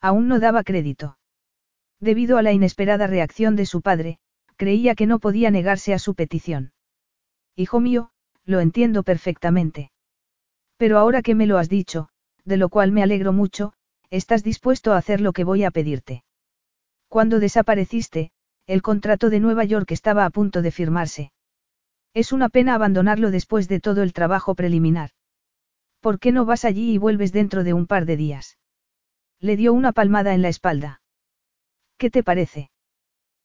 [0.00, 1.18] Aún no daba crédito.
[2.00, 4.18] Debido a la inesperada reacción de su padre,
[4.56, 6.73] creía que no podía negarse a su petición.
[7.56, 8.10] Hijo mío,
[8.44, 9.92] lo entiendo perfectamente.
[10.76, 12.08] Pero ahora que me lo has dicho,
[12.44, 13.72] de lo cual me alegro mucho,
[14.10, 16.24] estás dispuesto a hacer lo que voy a pedirte.
[17.08, 18.32] Cuando desapareciste,
[18.66, 21.32] el contrato de Nueva York estaba a punto de firmarse.
[22.12, 25.10] Es una pena abandonarlo después de todo el trabajo preliminar.
[26.00, 28.58] ¿Por qué no vas allí y vuelves dentro de un par de días?
[29.40, 31.02] Le dio una palmada en la espalda.
[31.98, 32.70] ¿Qué te parece?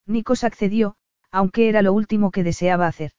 [0.06, 0.96] Nikos accedió,
[1.32, 3.12] aunque era lo último que deseaba hacer.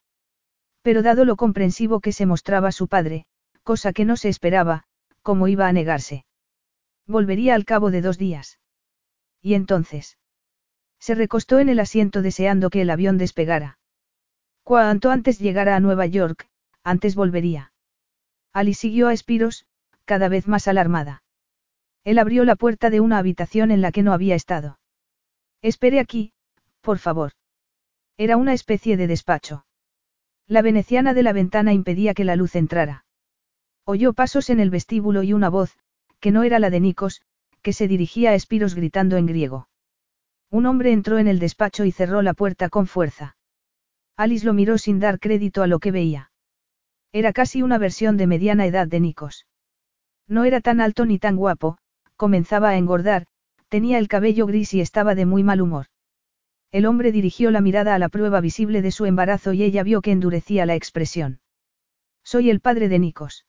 [0.83, 3.27] Pero dado lo comprensivo que se mostraba su padre,
[3.63, 4.85] cosa que no se esperaba,
[5.23, 6.25] ¿cómo iba a negarse?
[7.07, 8.59] Volvería al cabo de dos días.
[9.43, 10.19] ¿Y entonces?
[10.99, 13.79] Se recostó en el asiento deseando que el avión despegara.
[14.63, 16.49] Cuanto antes llegara a Nueva York,
[16.83, 17.73] antes volvería.
[18.53, 19.67] Ali siguió a Espiros,
[20.05, 21.23] cada vez más alarmada.
[22.05, 24.79] Él abrió la puerta de una habitación en la que no había estado.
[25.63, 26.33] Espere aquí,
[26.81, 27.33] por favor.
[28.17, 29.65] Era una especie de despacho.
[30.51, 33.05] La veneciana de la ventana impedía que la luz entrara.
[33.85, 35.79] Oyó pasos en el vestíbulo y una voz,
[36.19, 37.23] que no era la de Nikos,
[37.63, 39.69] que se dirigía a Espiros gritando en griego.
[40.51, 43.37] Un hombre entró en el despacho y cerró la puerta con fuerza.
[44.17, 46.33] Alice lo miró sin dar crédito a lo que veía.
[47.13, 49.47] Era casi una versión de mediana edad de Nikos.
[50.27, 51.79] No era tan alto ni tan guapo,
[52.17, 53.29] comenzaba a engordar,
[53.69, 55.87] tenía el cabello gris y estaba de muy mal humor.
[56.73, 60.03] El hombre dirigió la mirada a la prueba visible de su embarazo y ella vio
[60.03, 61.41] que endurecía la expresión.
[62.23, 63.47] Soy el padre de Nikos.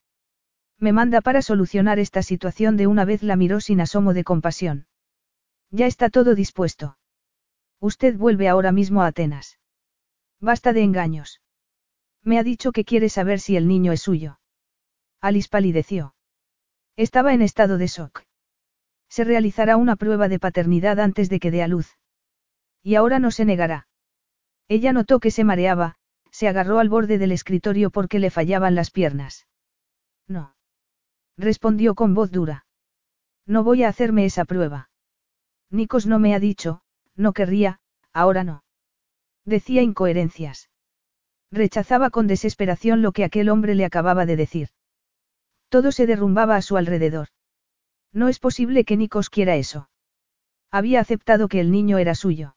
[0.80, 4.88] Me manda para solucionar esta situación de una vez la miró sin asomo de compasión.
[5.70, 6.98] Ya está todo dispuesto.
[7.80, 9.60] Usted vuelve ahora mismo a Atenas.
[10.40, 11.42] Basta de engaños.
[12.24, 14.40] Me ha dicho que quiere saber si el niño es suyo.
[15.20, 16.16] Alice palideció.
[16.96, 18.24] Estaba en estado de shock.
[19.08, 21.98] Se realizará una prueba de paternidad antes de que dé a luz.
[22.84, 23.88] Y ahora no se negará.
[24.68, 25.96] Ella notó que se mareaba,
[26.32, 29.48] se agarró al borde del escritorio porque le fallaban las piernas.
[30.28, 30.56] No.
[31.38, 32.66] Respondió con voz dura.
[33.46, 34.90] No voy a hacerme esa prueba.
[35.70, 36.82] Nikos no me ha dicho,
[37.16, 37.80] no querría,
[38.14, 38.64] ahora no.
[39.46, 40.70] Decía incoherencias.
[41.52, 44.70] Rechazaba con desesperación lo que aquel hombre le acababa de decir.
[45.70, 47.28] Todo se derrumbaba a su alrededor.
[48.14, 49.90] No es posible que Nikos quiera eso.
[50.70, 52.56] Había aceptado que el niño era suyo.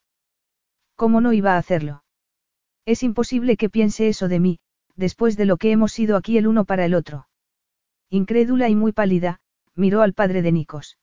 [0.97, 2.05] ¿Cómo no iba a hacerlo?
[2.87, 4.59] Es imposible que piense eso de mí,
[4.95, 7.29] después de lo que hemos sido aquí el uno para el otro.
[8.11, 9.41] Incrédula y muy pálida,
[9.75, 10.99] miró al padre de Nikos.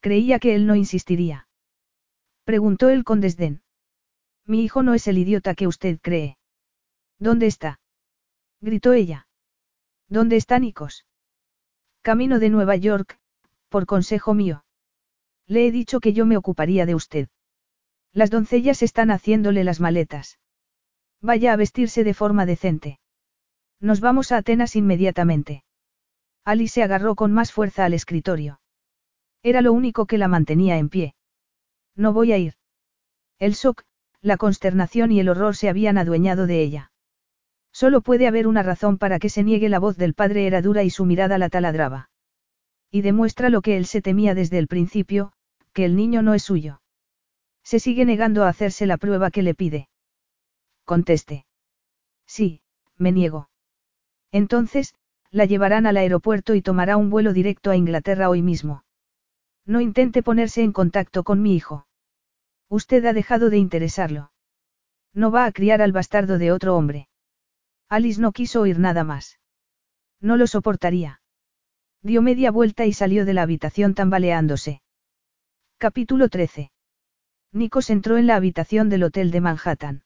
[0.00, 1.48] Creía que él no insistiría.
[2.44, 3.62] Preguntó él con desdén.
[4.46, 6.36] Mi hijo no es el idiota que usted cree.
[7.18, 7.80] ¿Dónde está?
[8.60, 9.28] gritó ella.
[10.08, 11.06] ¿Dónde está Nikos?
[12.02, 13.18] Camino de Nueva York,
[13.68, 14.64] por consejo mío.
[15.46, 17.28] Le he dicho que yo me ocuparía de usted.
[18.12, 20.38] Las doncellas están haciéndole las maletas.
[21.20, 22.98] Vaya a vestirse de forma decente.
[23.78, 25.64] Nos vamos a Atenas inmediatamente.
[26.44, 28.60] Alice se agarró con más fuerza al escritorio.
[29.42, 31.14] Era lo único que la mantenía en pie.
[31.94, 32.54] No voy a ir.
[33.38, 33.84] El shock,
[34.20, 36.92] la consternación y el horror se habían adueñado de ella.
[37.72, 40.82] Solo puede haber una razón para que se niegue la voz del padre era dura
[40.82, 42.10] y su mirada la taladraba.
[42.90, 45.32] Y demuestra lo que él se temía desde el principio,
[45.72, 46.79] que el niño no es suyo.
[47.62, 49.88] Se sigue negando a hacerse la prueba que le pide.
[50.84, 51.46] Conteste.
[52.26, 52.62] Sí,
[52.96, 53.48] me niego.
[54.32, 54.94] Entonces,
[55.30, 58.84] la llevarán al aeropuerto y tomará un vuelo directo a Inglaterra hoy mismo.
[59.64, 61.86] No intente ponerse en contacto con mi hijo.
[62.68, 64.32] Usted ha dejado de interesarlo.
[65.12, 67.08] No va a criar al bastardo de otro hombre.
[67.88, 69.38] Alice no quiso oír nada más.
[70.20, 71.20] No lo soportaría.
[72.02, 74.82] Dio media vuelta y salió de la habitación tambaleándose.
[75.78, 76.70] Capítulo 13.
[77.52, 80.02] Nikos entró en la habitación del hotel de Manhattan.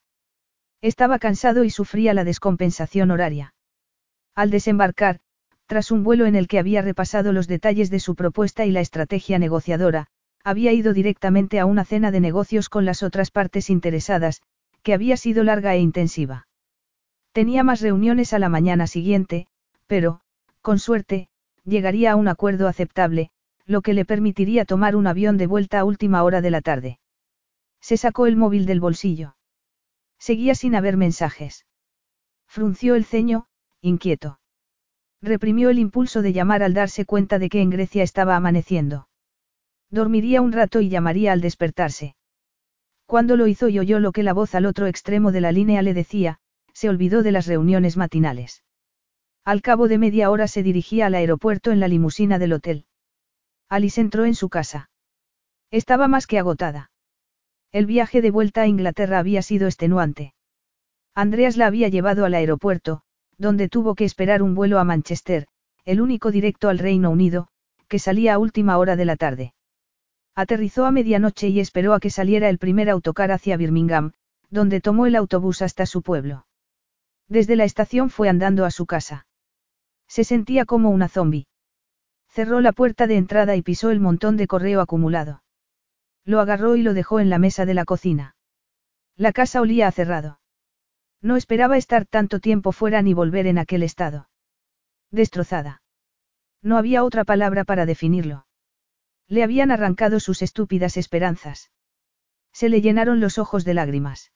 [0.80, 3.54] Estaba cansado y sufría la descompensación horaria.
[4.34, 5.20] Al desembarcar,
[5.66, 8.80] tras un vuelo en el que había repasado los detalles de su propuesta y la
[8.80, 10.06] estrategia negociadora,
[10.42, 14.40] había ido directamente a una cena de negocios con las otras partes interesadas,
[14.82, 16.48] que había sido larga e intensiva.
[17.32, 19.46] Tenía más reuniones a la mañana siguiente,
[19.86, 20.20] pero,
[20.62, 21.28] con suerte,
[21.64, 23.30] llegaría a un acuerdo aceptable,
[23.66, 26.98] lo que le permitiría tomar un avión de vuelta a última hora de la tarde.
[27.84, 29.36] Se sacó el móvil del bolsillo.
[30.18, 31.66] Seguía sin haber mensajes.
[32.46, 33.46] Frunció el ceño,
[33.82, 34.40] inquieto.
[35.20, 39.10] Reprimió el impulso de llamar al darse cuenta de que en Grecia estaba amaneciendo.
[39.90, 42.16] Dormiría un rato y llamaría al despertarse.
[43.04, 45.82] Cuando lo hizo y oyó lo que la voz al otro extremo de la línea
[45.82, 46.38] le decía,
[46.72, 48.64] se olvidó de las reuniones matinales.
[49.44, 52.86] Al cabo de media hora se dirigía al aeropuerto en la limusina del hotel.
[53.68, 54.88] Alice entró en su casa.
[55.70, 56.92] Estaba más que agotada.
[57.74, 60.32] El viaje de vuelta a Inglaterra había sido extenuante.
[61.12, 63.02] Andreas la había llevado al aeropuerto,
[63.36, 65.48] donde tuvo que esperar un vuelo a Manchester,
[65.84, 67.48] el único directo al Reino Unido,
[67.88, 69.54] que salía a última hora de la tarde.
[70.36, 74.12] Aterrizó a medianoche y esperó a que saliera el primer autocar hacia Birmingham,
[74.50, 76.46] donde tomó el autobús hasta su pueblo.
[77.28, 79.26] Desde la estación fue andando a su casa.
[80.06, 81.48] Se sentía como una zombi.
[82.28, 85.42] Cerró la puerta de entrada y pisó el montón de correo acumulado.
[86.24, 88.36] Lo agarró y lo dejó en la mesa de la cocina.
[89.16, 90.40] La casa olía a cerrado.
[91.20, 94.28] No esperaba estar tanto tiempo fuera ni volver en aquel estado.
[95.10, 95.82] Destrozada.
[96.62, 98.46] No había otra palabra para definirlo.
[99.28, 101.70] Le habían arrancado sus estúpidas esperanzas.
[102.52, 104.32] Se le llenaron los ojos de lágrimas.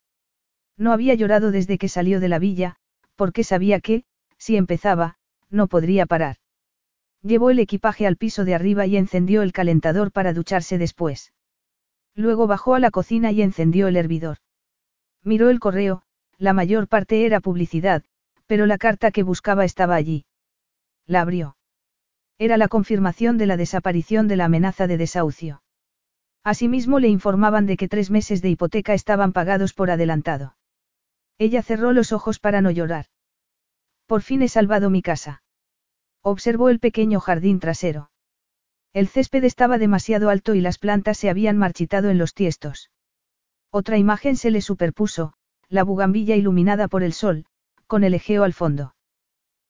[0.77, 2.77] No había llorado desde que salió de la villa,
[3.17, 4.05] porque sabía que,
[4.37, 5.19] si empezaba,
[5.51, 6.37] no podría parar.
[7.23, 11.33] Llevó el equipaje al piso de arriba y encendió el calentador para ducharse después.
[12.19, 14.39] Luego bajó a la cocina y encendió el hervidor.
[15.23, 16.03] Miró el correo,
[16.37, 18.03] la mayor parte era publicidad,
[18.47, 20.27] pero la carta que buscaba estaba allí.
[21.07, 21.57] La abrió.
[22.37, 25.63] Era la confirmación de la desaparición de la amenaza de desahucio.
[26.43, 30.57] Asimismo le informaban de que tres meses de hipoteca estaban pagados por adelantado.
[31.39, 33.07] Ella cerró los ojos para no llorar.
[34.07, 35.45] Por fin he salvado mi casa.
[36.23, 38.11] Observó el pequeño jardín trasero.
[38.93, 42.91] El césped estaba demasiado alto y las plantas se habían marchitado en los tiestos.
[43.71, 45.35] Otra imagen se le superpuso,
[45.69, 47.45] la bugambilla iluminada por el sol,
[47.87, 48.95] con el Egeo al fondo.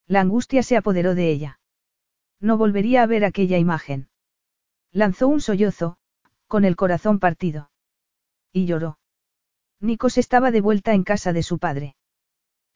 [0.07, 1.61] La angustia se apoderó de ella.
[2.41, 4.09] No volvería a ver aquella imagen.
[4.93, 5.99] Lanzó un sollozo,
[6.47, 7.71] con el corazón partido.
[8.53, 8.99] Y lloró.
[9.81, 11.97] Nikos estaba de vuelta en casa de su padre.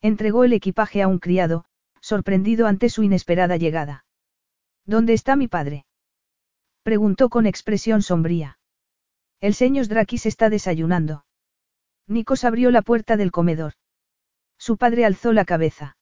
[0.00, 1.64] Entregó el equipaje a un criado,
[2.00, 4.04] sorprendido ante su inesperada llegada.
[4.84, 5.86] ¿Dónde está mi padre?
[6.82, 8.58] Preguntó con expresión sombría.
[9.40, 11.24] El señor Drakis está desayunando.
[12.06, 13.74] Nikos abrió la puerta del comedor.
[14.58, 15.96] Su padre alzó la cabeza.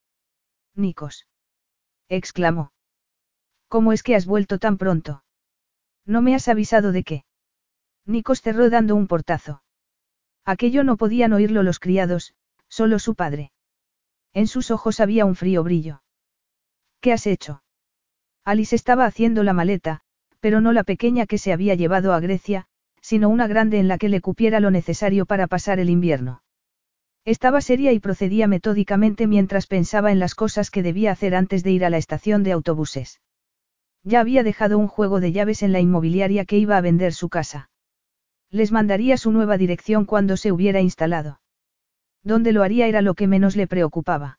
[0.74, 1.26] Nikos.
[2.08, 2.72] exclamó.
[3.68, 5.22] ¿Cómo es que has vuelto tan pronto?
[6.04, 7.24] No me has avisado de qué.
[8.06, 9.62] Nikos cerró dando un portazo.
[10.44, 12.34] Aquello no podían oírlo los criados,
[12.68, 13.52] solo su padre.
[14.32, 16.02] En sus ojos había un frío brillo.
[17.00, 17.62] ¿Qué has hecho?
[18.44, 20.02] Alice estaba haciendo la maleta,
[20.40, 22.66] pero no la pequeña que se había llevado a Grecia,
[23.00, 26.42] sino una grande en la que le cupiera lo necesario para pasar el invierno.
[27.24, 31.70] Estaba seria y procedía metódicamente mientras pensaba en las cosas que debía hacer antes de
[31.70, 33.20] ir a la estación de autobuses.
[34.02, 37.28] Ya había dejado un juego de llaves en la inmobiliaria que iba a vender su
[37.28, 37.70] casa.
[38.50, 41.40] Les mandaría su nueva dirección cuando se hubiera instalado.
[42.22, 44.38] Donde lo haría era lo que menos le preocupaba.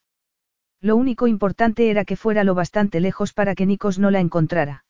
[0.81, 4.83] Lo único importante era que fuera lo bastante lejos para que Nikos no la encontrara.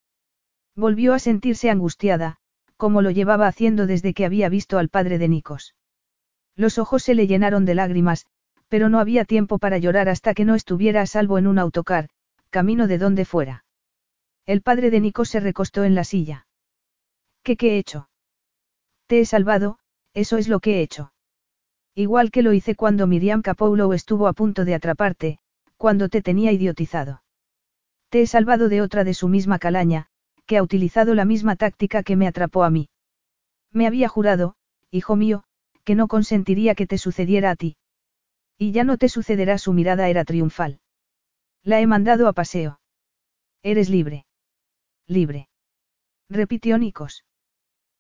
[0.76, 2.38] Volvió a sentirse angustiada,
[2.78, 5.76] como lo llevaba haciendo desde que había visto al padre de Nikos.
[6.56, 8.26] Los ojos se le llenaron de lágrimas,
[8.68, 12.10] pero no había tiempo para llorar hasta que no estuviera a salvo en un autocar,
[12.50, 13.66] camino de donde fuera.
[14.46, 16.48] El padre de Nikos se recostó en la silla.
[17.44, 18.10] ¿Qué qué he hecho?
[19.08, 19.78] Te he salvado,
[20.14, 21.14] eso es lo que he hecho.
[21.96, 25.40] Igual que lo hice cuando Miriam Capoulo estuvo a punto de atraparte,
[25.78, 27.24] cuando te tenía idiotizado.
[28.10, 30.11] Te he salvado de otra de su misma calaña,
[30.52, 32.90] que ha utilizado la misma táctica que me atrapó a mí.
[33.72, 34.56] Me había jurado,
[34.90, 35.46] hijo mío,
[35.86, 37.78] que no consentiría que te sucediera a ti.
[38.58, 40.82] Y ya no te sucederá, su mirada era triunfal.
[41.64, 42.82] La he mandado a paseo.
[43.64, 44.26] Eres libre.
[45.08, 45.48] Libre.
[46.30, 47.24] Repitió Nikos.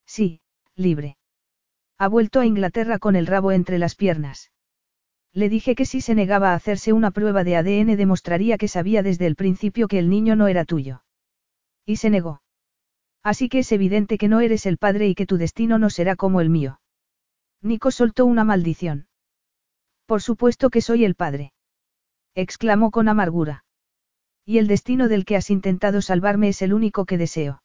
[0.05, 0.41] Sí,
[0.75, 1.15] libre.
[1.97, 4.51] Ha vuelto a Inglaterra con el rabo entre las piernas.
[5.31, 9.03] Le dije que si se negaba a hacerse una prueba de ADN demostraría que sabía
[9.03, 11.05] desde el principio que el niño no era tuyo.
[11.91, 12.41] Y se negó.
[13.21, 16.15] Así que es evidente que no eres el padre y que tu destino no será
[16.15, 16.79] como el mío.
[17.61, 19.09] Nico soltó una maldición.
[20.05, 21.51] Por supuesto que soy el padre.
[22.33, 23.65] Exclamó con amargura.
[24.45, 27.61] Y el destino del que has intentado salvarme es el único que deseo.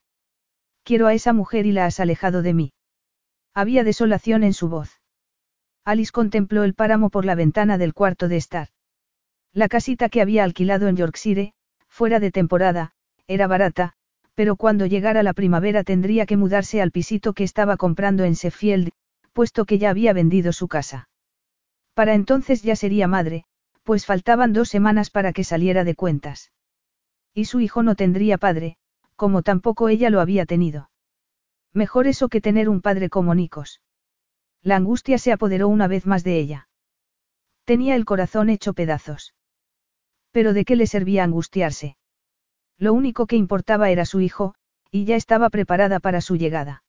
[0.82, 2.72] Quiero a esa mujer y la has alejado de mí.
[3.54, 5.00] Había desolación en su voz.
[5.84, 8.70] Alice contempló el páramo por la ventana del cuarto de estar.
[9.52, 11.54] La casita que había alquilado en Yorkshire,
[11.86, 12.92] fuera de temporada,
[13.28, 13.95] era barata,
[14.36, 18.90] pero cuando llegara la primavera tendría que mudarse al pisito que estaba comprando en Sheffield,
[19.32, 21.08] puesto que ya había vendido su casa.
[21.94, 23.44] Para entonces ya sería madre,
[23.82, 26.52] pues faltaban dos semanas para que saliera de cuentas.
[27.32, 28.76] Y su hijo no tendría padre,
[29.16, 30.90] como tampoco ella lo había tenido.
[31.72, 33.80] Mejor eso que tener un padre como Nikos.
[34.62, 36.68] La angustia se apoderó una vez más de ella.
[37.64, 39.34] Tenía el corazón hecho pedazos.
[40.30, 41.96] Pero ¿de qué le servía angustiarse?
[42.78, 44.54] Lo único que importaba era su hijo,
[44.90, 46.82] y ya estaba preparada para su llegada.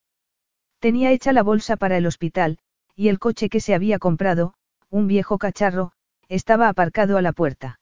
[0.78, 2.58] Tenía hecha la bolsa para el hospital,
[2.94, 4.54] y el coche que se había comprado,
[4.90, 5.92] un viejo cacharro,
[6.28, 7.80] estaba aparcado a la puerta.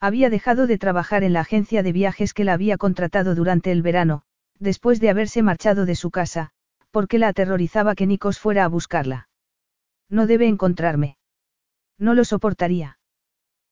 [0.00, 3.82] Había dejado de trabajar en la agencia de viajes que la había contratado durante el
[3.82, 4.22] verano,
[4.58, 6.50] después de haberse marchado de su casa,
[6.90, 9.28] porque la aterrorizaba que Nikos fuera a buscarla.
[10.08, 11.18] No debe encontrarme.
[11.98, 12.98] No lo soportaría.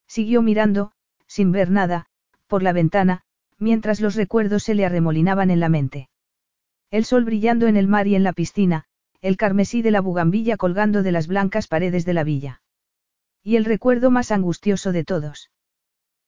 [0.06, 0.92] Siguió mirando,
[1.26, 2.06] sin ver nada,
[2.46, 3.22] por la ventana,
[3.58, 6.08] mientras los recuerdos se le arremolinaban en la mente.
[6.90, 8.84] El sol brillando en el mar y en la piscina,
[9.20, 12.62] el carmesí de la bugambilla colgando de las blancas paredes de la villa.
[13.42, 15.50] Y el recuerdo más angustioso de todos.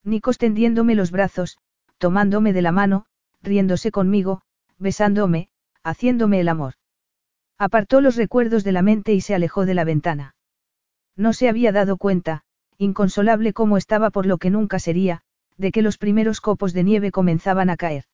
[0.04, 1.58] Nikos tendiéndome los brazos,
[1.98, 3.06] tomándome de la mano,
[3.42, 4.42] riéndose conmigo,
[4.78, 5.48] besándome,
[5.82, 6.74] haciéndome el amor.
[7.58, 10.36] Apartó los recuerdos de la mente y se alejó de la ventana.
[11.16, 12.44] No se había dado cuenta,
[12.78, 15.22] inconsolable como estaba por lo que nunca sería,
[15.58, 18.04] de que los primeros copos de nieve comenzaban a caer.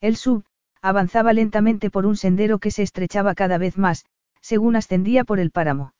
[0.00, 0.44] El sub,
[0.80, 4.06] avanzaba lentamente por un sendero que se estrechaba cada vez más,
[4.40, 5.92] según ascendía por el páramo.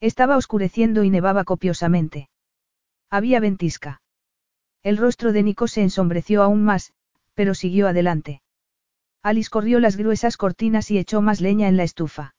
[0.00, 2.28] Estaba oscureciendo y nevaba copiosamente.
[3.08, 4.02] Había ventisca.
[4.82, 6.92] El rostro de Nico se ensombreció aún más,
[7.32, 8.42] pero siguió adelante.
[9.22, 12.34] Alice corrió las gruesas cortinas y echó más leña en la estufa.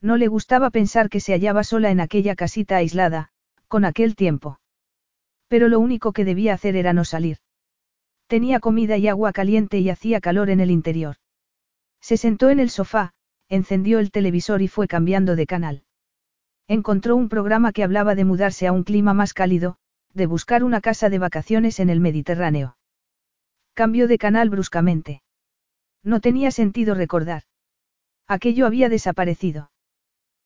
[0.00, 3.30] No le gustaba pensar que se hallaba sola en aquella casita aislada,
[3.68, 4.58] con aquel tiempo.
[5.50, 7.38] Pero lo único que debía hacer era no salir.
[8.28, 11.16] Tenía comida y agua caliente y hacía calor en el interior.
[12.00, 13.14] Se sentó en el sofá,
[13.48, 15.82] encendió el televisor y fue cambiando de canal.
[16.68, 19.76] Encontró un programa que hablaba de mudarse a un clima más cálido,
[20.14, 22.76] de buscar una casa de vacaciones en el Mediterráneo.
[23.74, 25.20] Cambió de canal bruscamente.
[26.04, 27.42] No tenía sentido recordar.
[28.28, 29.72] Aquello había desaparecido.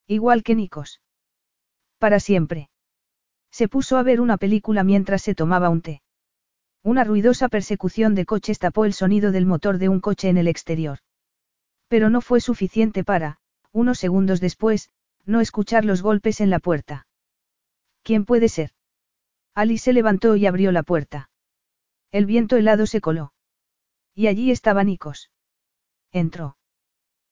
[0.06, 1.02] Igual que Nikos.
[1.98, 2.70] Para siempre.
[3.54, 6.02] Se puso a ver una película mientras se tomaba un té.
[6.82, 10.48] Una ruidosa persecución de coches tapó el sonido del motor de un coche en el
[10.48, 10.98] exterior.
[11.86, 13.38] Pero no fue suficiente para,
[13.70, 14.90] unos segundos después,
[15.24, 17.06] no escuchar los golpes en la puerta.
[18.02, 18.72] ¿Quién puede ser?
[19.54, 21.30] Alice se levantó y abrió la puerta.
[22.10, 23.34] El viento helado se coló.
[24.16, 25.30] Y allí estaba Nikos.
[26.10, 26.56] Entró.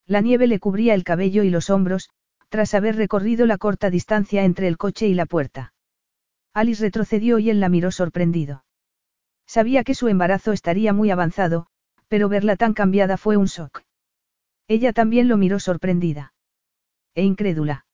[0.07, 2.11] La nieve le cubría el cabello y los hombros,
[2.49, 5.75] tras haber recorrido la corta distancia entre el coche y la puerta.
[6.55, 8.65] Alice retrocedió y él la miró sorprendido.
[9.47, 11.67] Sabía que su embarazo estaría muy avanzado,
[12.09, 13.83] pero verla tan cambiada fue un shock.
[14.69, 16.35] Ella también lo miró sorprendida.
[17.15, 17.87] E incrédula.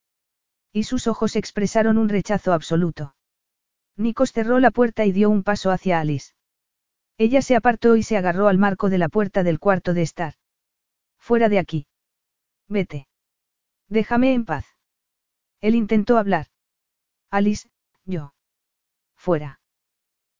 [0.72, 3.14] Y sus ojos expresaron un rechazo absoluto.
[3.96, 6.34] Nikos cerró la puerta y dio un paso hacia Alice.
[7.16, 10.34] Ella se apartó y se agarró al marco de la puerta del cuarto de estar.
[11.18, 11.86] Fuera de aquí.
[12.68, 13.08] Vete.
[13.88, 14.66] Déjame en paz.
[15.60, 16.46] Él intentó hablar.
[17.30, 17.68] Alice,
[18.04, 18.32] yo.
[19.18, 19.60] Fuera.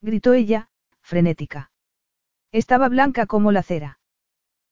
[0.01, 0.71] Gritó ella,
[1.03, 1.71] frenética.
[2.53, 3.99] Estaba blanca como la cera.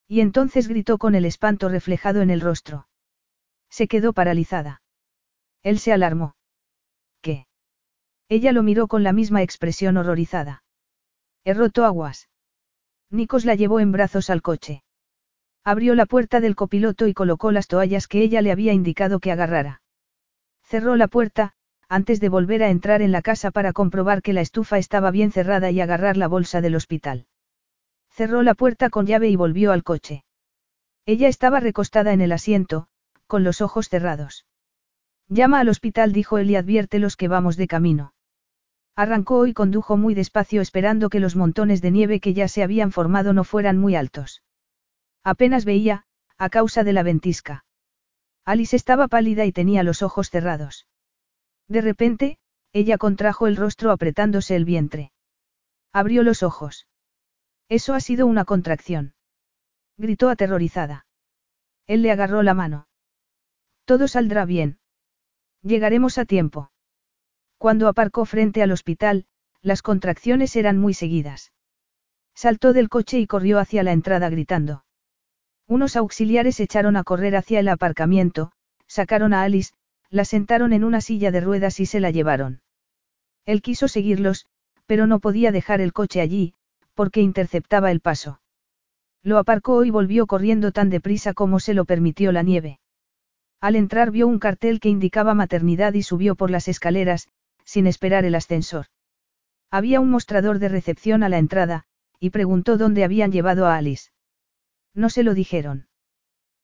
[0.09, 2.89] Y entonces gritó con el espanto reflejado en el rostro.
[3.69, 4.81] Se quedó paralizada.
[5.63, 6.37] Él se alarmó.
[7.21, 7.49] ¿Qué?
[8.29, 10.63] Ella lo miró con la misma expresión horrorizada.
[11.45, 12.29] He roto aguas.
[13.11, 14.85] Nikos la llevó en brazos al coche.
[15.65, 19.33] Abrió la puerta del copiloto y colocó las toallas que ella le había indicado que
[19.33, 19.83] agarrara.
[20.63, 21.56] Cerró la puerta,
[21.89, 25.31] antes de volver a entrar en la casa para comprobar que la estufa estaba bien
[25.31, 27.27] cerrada y agarrar la bolsa del hospital.
[28.11, 30.25] Cerró la puerta con llave y volvió al coche.
[31.05, 32.89] Ella estaba recostada en el asiento,
[33.27, 34.47] con los ojos cerrados.
[35.29, 38.15] Llama al hospital, dijo él y adviértelos que vamos de camino.
[38.97, 42.93] Arrancó y condujo muy despacio esperando que los montones de nieve que ya se habían
[42.93, 44.43] formado no fueran muy altos.
[45.23, 46.05] Apenas veía,
[46.39, 47.65] a causa de la ventisca.
[48.45, 50.87] Alice estaba pálida y tenía los ojos cerrados.
[51.69, 52.39] De repente,
[52.73, 55.13] ella contrajo el rostro apretándose el vientre.
[55.93, 56.87] Abrió los ojos.
[57.69, 59.15] Eso ha sido una contracción.
[59.97, 61.07] Gritó aterrorizada.
[61.87, 62.87] Él le agarró la mano.
[63.85, 64.79] Todo saldrá bien.
[65.63, 66.71] Llegaremos a tiempo.
[67.59, 69.27] Cuando aparcó frente al hospital,
[69.63, 71.53] las contracciones eran muy seguidas.
[72.35, 74.85] Saltó del coche y corrió hacia la entrada gritando.
[75.67, 78.53] Unos auxiliares echaron a correr hacia el aparcamiento,
[78.87, 79.73] sacaron a Alice,
[80.11, 82.61] la sentaron en una silla de ruedas y se la llevaron.
[83.45, 84.47] Él quiso seguirlos,
[84.87, 86.55] pero no podía dejar el coche allí,
[86.95, 88.41] porque interceptaba el paso.
[89.23, 92.81] Lo aparcó y volvió corriendo tan deprisa como se lo permitió la nieve.
[93.61, 97.29] Al entrar vio un cartel que indicaba maternidad y subió por las escaleras,
[97.65, 98.87] sin esperar el ascensor.
[99.71, 101.85] Había un mostrador de recepción a la entrada,
[102.21, 104.11] y preguntó dónde habían llevado a Alice.
[104.95, 105.89] No se lo dijeron.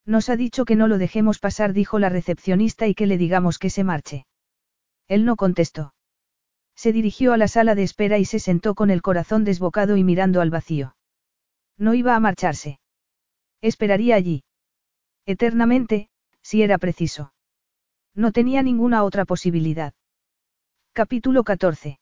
[0.05, 3.59] Nos ha dicho que no lo dejemos pasar, dijo la recepcionista, y que le digamos
[3.59, 4.27] que se marche.
[5.09, 5.95] Él no contestó.
[6.75, 10.05] Se dirigió a la sala de espera y se sentó con el corazón desbocado y
[10.05, 10.97] mirando al vacío.
[11.79, 12.81] No iba a marcharse.
[13.61, 14.45] Esperaría allí.
[15.27, 16.09] Eternamente,
[16.43, 17.33] si era preciso.
[18.15, 19.95] No tenía ninguna otra posibilidad.
[20.93, 22.01] Capítulo 14.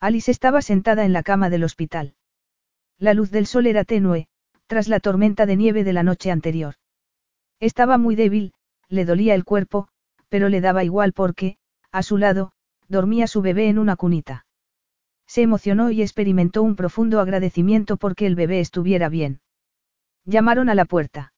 [0.00, 2.14] Alice estaba sentada en la cama del hospital.
[2.98, 4.26] La luz del sol era tenue,
[4.66, 6.74] tras la tormenta de nieve de la noche anterior.
[7.62, 8.54] Estaba muy débil,
[8.88, 9.86] le dolía el cuerpo,
[10.28, 11.58] pero le daba igual porque,
[11.92, 12.50] a su lado,
[12.88, 14.46] dormía su bebé en una cunita.
[15.28, 19.42] Se emocionó y experimentó un profundo agradecimiento porque el bebé estuviera bien.
[20.24, 21.34] Llamaron a la puerta.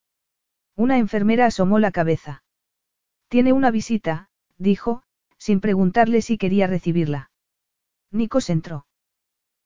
[0.75, 2.43] Una enfermera asomó la cabeza.
[3.28, 5.03] Tiene una visita, dijo,
[5.36, 7.31] sin preguntarle si quería recibirla.
[8.11, 8.86] Nikos entró.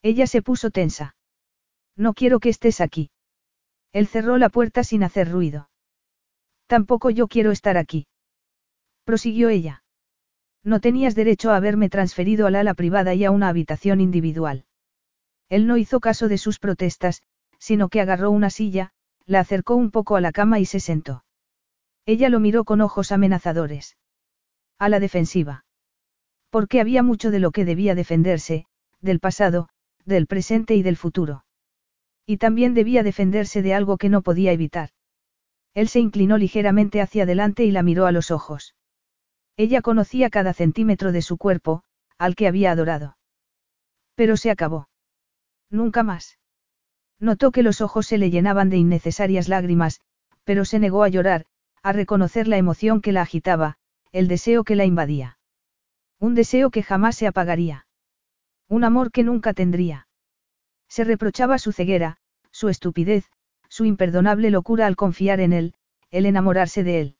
[0.02, 1.14] Ella se puso tensa.
[1.94, 3.12] No quiero que estés aquí.
[3.92, 5.68] Él cerró la puerta sin hacer ruido.
[6.68, 8.06] Tampoco yo quiero estar aquí.
[9.04, 9.82] Prosiguió ella.
[10.62, 14.66] No tenías derecho a haberme transferido al ala privada y a una habitación individual.
[15.48, 17.22] Él no hizo caso de sus protestas,
[17.58, 18.92] sino que agarró una silla,
[19.24, 21.24] la acercó un poco a la cama y se sentó.
[22.04, 23.96] Ella lo miró con ojos amenazadores.
[24.78, 25.64] A la defensiva.
[26.50, 28.66] Porque había mucho de lo que debía defenderse,
[29.00, 29.70] del pasado,
[30.04, 31.44] del presente y del futuro.
[32.26, 34.90] Y también debía defenderse de algo que no podía evitar.
[35.74, 38.74] Él se inclinó ligeramente hacia adelante y la miró a los ojos.
[39.56, 41.82] Ella conocía cada centímetro de su cuerpo,
[42.16, 43.16] al que había adorado.
[44.14, 44.88] Pero se acabó.
[45.70, 46.38] Nunca más.
[47.20, 50.00] Notó que los ojos se le llenaban de innecesarias lágrimas,
[50.44, 51.46] pero se negó a llorar,
[51.82, 53.76] a reconocer la emoción que la agitaba,
[54.12, 55.38] el deseo que la invadía.
[56.18, 57.86] Un deseo que jamás se apagaría.
[58.68, 60.08] Un amor que nunca tendría.
[60.88, 62.18] Se reprochaba su ceguera,
[62.50, 63.30] su estupidez,
[63.68, 65.74] su imperdonable locura al confiar en él,
[66.10, 67.16] el enamorarse de él.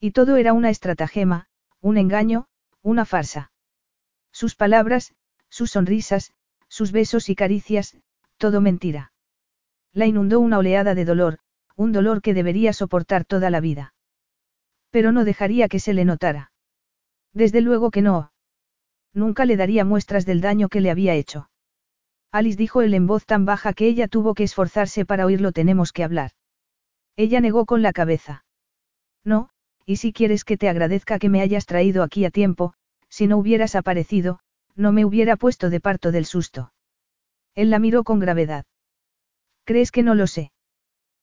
[0.00, 1.48] Y todo era una estratagema,
[1.80, 2.46] un engaño,
[2.82, 3.52] una farsa.
[4.32, 5.14] Sus palabras,
[5.48, 6.32] sus sonrisas,
[6.68, 7.96] sus besos y caricias,
[8.36, 9.12] todo mentira.
[9.92, 11.38] La inundó una oleada de dolor,
[11.76, 13.94] un dolor que debería soportar toda la vida.
[14.90, 16.52] Pero no dejaría que se le notara.
[17.32, 18.32] Desde luego que no.
[19.12, 21.50] Nunca le daría muestras del daño que le había hecho.
[22.30, 25.92] Alice dijo él en voz tan baja que ella tuvo que esforzarse para oírlo tenemos
[25.92, 26.32] que hablar.
[27.16, 28.44] Ella negó con la cabeza.
[29.24, 29.50] No,
[29.86, 32.74] y si quieres que te agradezca que me hayas traído aquí a tiempo,
[33.08, 34.40] si no hubieras aparecido,
[34.74, 36.72] no me hubiera puesto de parto del susto.
[37.54, 38.66] Él la miró con gravedad.
[39.64, 40.52] ¿Crees que no lo sé?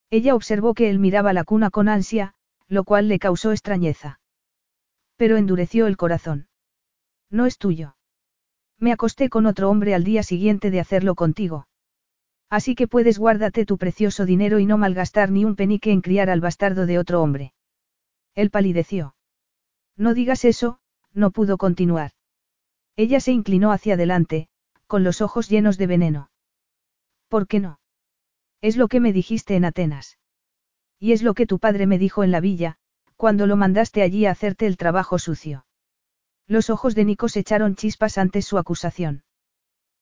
[0.10, 2.34] Ella observó que él miraba la cuna con ansia,
[2.68, 4.20] lo cual le causó extrañeza.
[5.16, 6.48] Pero endureció el corazón.
[7.30, 7.95] No es tuyo.
[8.80, 11.68] Me acosté con otro hombre al día siguiente de hacerlo contigo.
[12.50, 16.30] Así que puedes guárdate tu precioso dinero y no malgastar ni un penique en criar
[16.30, 17.54] al bastardo de otro hombre.
[18.36, 19.16] Él palideció.
[19.98, 20.80] No digas eso,
[21.14, 22.12] no pudo continuar.
[22.96, 24.48] Ella se inclinó hacia adelante,
[24.88, 26.30] con los ojos llenos de veneno.
[27.28, 27.80] ¿Por qué no?
[28.62, 30.18] Es lo que me dijiste en Atenas.
[31.00, 32.78] Y es lo que tu padre me dijo en la villa,
[33.16, 35.66] cuando lo mandaste allí a hacerte el trabajo sucio.
[36.48, 39.24] Los ojos de Nikos echaron chispas ante su acusación.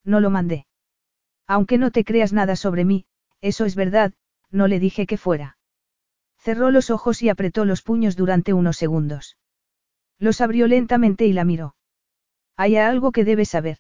[0.03, 0.67] No lo mandé.
[1.47, 3.05] Aunque no te creas nada sobre mí,
[3.41, 4.13] eso es verdad,
[4.49, 5.57] no le dije que fuera.
[6.37, 9.37] Cerró los ojos y apretó los puños durante unos segundos.
[10.19, 11.75] Los abrió lentamente y la miró.
[12.57, 13.77] Hay algo que debes saber.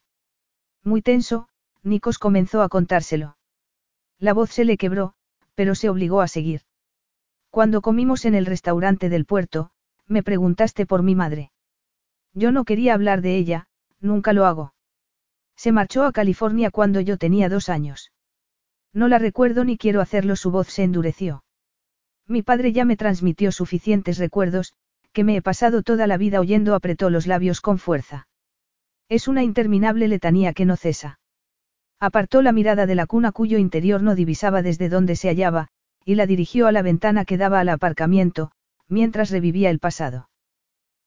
[0.83, 1.49] Muy tenso,
[1.83, 3.37] Nikos comenzó a contárselo.
[4.17, 5.15] La voz se le quebró,
[5.55, 6.61] pero se obligó a seguir.
[7.49, 9.71] Cuando comimos en el restaurante del puerto,
[10.07, 11.51] me preguntaste por mi madre.
[12.33, 13.67] Yo no quería hablar de ella,
[13.99, 14.73] nunca lo hago.
[15.55, 18.11] Se marchó a California cuando yo tenía dos años.
[18.91, 21.43] No la recuerdo ni quiero hacerlo, su voz se endureció.
[22.27, 24.73] Mi padre ya me transmitió suficientes recuerdos,
[25.11, 28.27] que me he pasado toda la vida oyendo, apretó los labios con fuerza.
[29.09, 31.19] Es una interminable letanía que no cesa.
[31.99, 35.67] Apartó la mirada de la cuna cuyo interior no divisaba desde donde se hallaba,
[36.03, 38.51] y la dirigió a la ventana que daba al aparcamiento,
[38.87, 40.29] mientras revivía el pasado.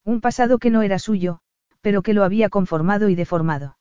[0.06, 1.40] Un pasado que no era suyo,
[1.80, 3.76] pero que lo había conformado y deformado.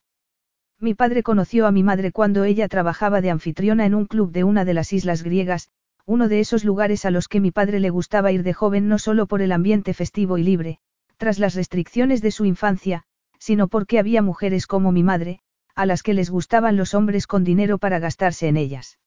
[0.79, 4.43] Mi padre conoció a mi madre cuando ella trabajaba de anfitriona en un club de
[4.43, 5.69] una de las islas griegas,
[6.03, 8.97] uno de esos lugares a los que mi padre le gustaba ir de joven no
[8.97, 10.79] solo por el ambiente festivo y libre,
[11.17, 13.03] tras las restricciones de su infancia,
[13.37, 15.41] sino porque había mujeres como mi madre,
[15.75, 18.97] a las que les gustaban los hombres con dinero para gastarse en ellas.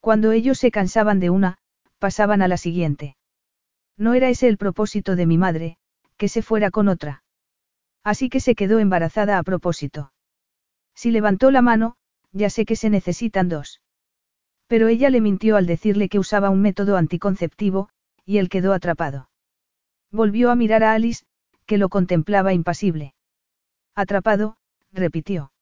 [0.00, 1.58] Cuando ellos se cansaban de una,
[1.98, 3.18] pasaban a la siguiente.
[3.98, 5.76] No era ese el propósito de mi madre,
[6.20, 7.22] que se fuera con otra.
[8.04, 10.12] Así que se quedó embarazada a propósito.
[10.94, 11.96] Si levantó la mano,
[12.30, 13.80] ya sé que se necesitan dos.
[14.66, 17.88] Pero ella le mintió al decirle que usaba un método anticonceptivo,
[18.26, 19.30] y él quedó atrapado.
[20.12, 21.24] Volvió a mirar a Alice,
[21.64, 23.14] que lo contemplaba impasible.
[23.94, 24.58] Atrapado,
[24.92, 25.52] repitió.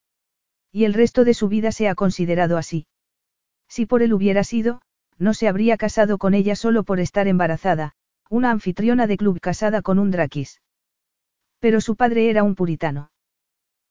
[0.72, 2.88] Y el resto de su vida se ha considerado así.
[3.68, 4.82] Si por él hubiera sido,
[5.18, 7.94] no se habría casado con ella solo por estar embarazada,
[8.30, 10.60] una anfitriona de club casada con un draquis.
[11.60, 13.10] Pero su padre era un puritano.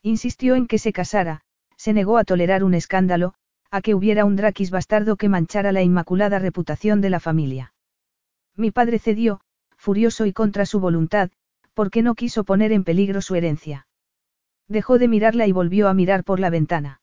[0.01, 1.41] Insistió en que se casara,
[1.75, 3.33] se negó a tolerar un escándalo,
[3.71, 7.73] a que hubiera un draquis bastardo que manchara la inmaculada reputación de la familia.
[8.55, 9.41] Mi padre cedió,
[9.75, 11.29] furioso y contra su voluntad,
[11.73, 13.87] porque no quiso poner en peligro su herencia.
[14.67, 17.01] Dejó de mirarla y volvió a mirar por la ventana.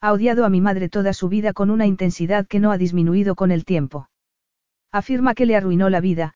[0.00, 3.34] Ha odiado a mi madre toda su vida con una intensidad que no ha disminuido
[3.34, 4.08] con el tiempo.
[4.92, 6.35] Afirma que le arruinó la vida,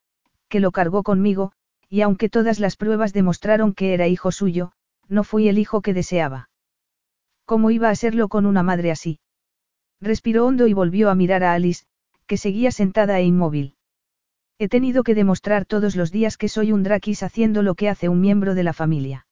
[0.50, 1.52] que lo cargó conmigo,
[1.88, 4.72] y aunque todas las pruebas demostraron que era hijo suyo,
[5.08, 6.50] no fui el hijo que deseaba.
[7.46, 9.20] ¿Cómo iba a serlo con una madre así?
[10.00, 11.84] Respiró hondo y volvió a mirar a Alice,
[12.26, 13.76] que seguía sentada e inmóvil.
[14.58, 18.10] He tenido que demostrar todos los días que soy un Drakis haciendo lo que hace
[18.10, 19.26] un miembro de la familia.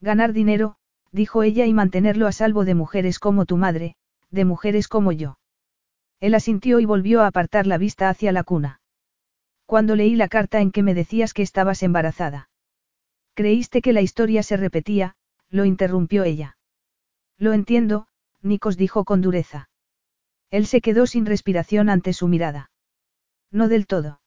[0.00, 0.76] Ganar dinero,
[1.10, 3.96] dijo ella, y mantenerlo a salvo de mujeres como tu madre,
[4.30, 5.38] de mujeres como yo.
[6.20, 8.81] Él asintió y volvió a apartar la vista hacia la cuna.
[9.66, 12.50] Cuando leí la carta en que me decías que estabas embarazada.
[13.34, 15.16] Creíste que la historia se repetía,
[15.48, 16.58] lo interrumpió ella.
[17.38, 18.06] Lo entiendo,
[18.42, 19.70] Nikos dijo con dureza.
[20.50, 22.70] Él se quedó sin respiración ante su mirada.
[23.50, 24.20] No del todo.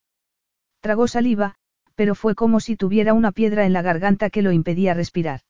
[0.80, 1.56] Tragó saliva,
[1.94, 5.40] pero fue como si tuviera una piedra en la garganta que lo impedía respirar.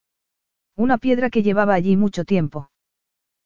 [0.75, 2.71] Una piedra que llevaba allí mucho tiempo.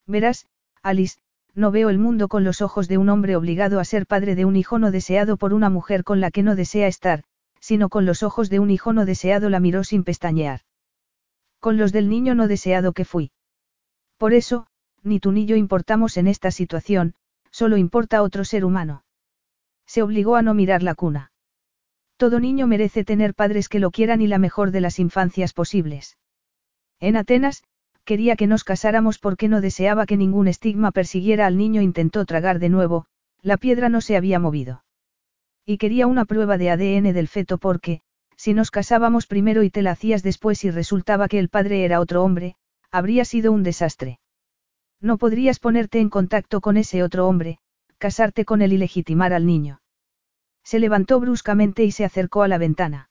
[0.06, 0.46] Verás,
[0.82, 1.20] Alice,
[1.54, 4.44] no veo el mundo con los ojos de un hombre obligado a ser padre de
[4.44, 7.24] un hijo no deseado por una mujer con la que no desea estar,
[7.60, 10.60] sino con los ojos de un hijo no deseado la miró sin pestañear.
[11.58, 13.32] Con los del niño no deseado que fui.
[14.16, 14.66] Por eso,
[15.02, 17.14] ni tú ni yo importamos en esta situación,
[17.50, 19.04] solo importa otro ser humano.
[19.86, 21.32] Se obligó a no mirar la cuna.
[22.16, 26.18] Todo niño merece tener padres que lo quieran y la mejor de las infancias posibles.
[27.00, 27.62] En Atenas,
[28.10, 31.80] quería que nos casáramos porque no deseaba que ningún estigma persiguiera al niño.
[31.80, 33.06] Intentó tragar de nuevo,
[33.40, 34.82] la piedra no se había movido.
[35.64, 38.00] Y quería una prueba de ADN del feto porque,
[38.34, 42.00] si nos casábamos primero y te la hacías después y resultaba que el padre era
[42.00, 42.56] otro hombre,
[42.90, 44.18] habría sido un desastre.
[45.00, 47.60] No podrías ponerte en contacto con ese otro hombre,
[47.98, 49.82] casarte con él y legitimar al niño.
[50.64, 53.08] Se levantó bruscamente y se acercó a la ventana.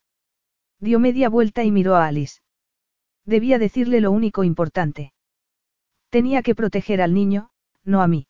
[0.81, 2.41] Dio media vuelta y miró a Alice.
[3.25, 5.13] Debía decirle lo único importante.
[6.09, 7.51] Tenía que proteger al niño,
[7.83, 8.27] no a mí.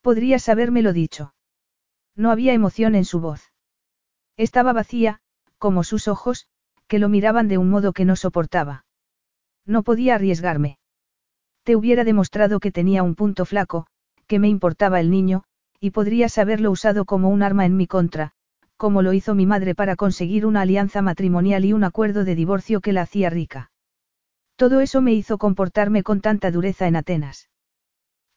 [0.00, 1.34] Podrías habérmelo dicho.
[2.14, 3.52] No había emoción en su voz.
[4.36, 5.20] Estaba vacía,
[5.58, 6.46] como sus ojos,
[6.86, 8.84] que lo miraban de un modo que no soportaba.
[9.64, 10.78] No podía arriesgarme.
[11.64, 13.86] Te hubiera demostrado que tenía un punto flaco,
[14.28, 15.42] que me importaba el niño,
[15.80, 18.32] y podrías haberlo usado como un arma en mi contra,
[18.76, 22.80] como lo hizo mi madre para conseguir una alianza matrimonial y un acuerdo de divorcio
[22.80, 23.70] que la hacía rica.
[24.56, 27.50] Todo eso me hizo comportarme con tanta dureza en Atenas.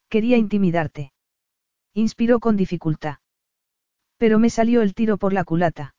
[0.09, 1.13] Quería intimidarte.
[1.93, 3.19] Inspiró con dificultad.
[4.17, 5.95] Pero me salió el tiro por la culata.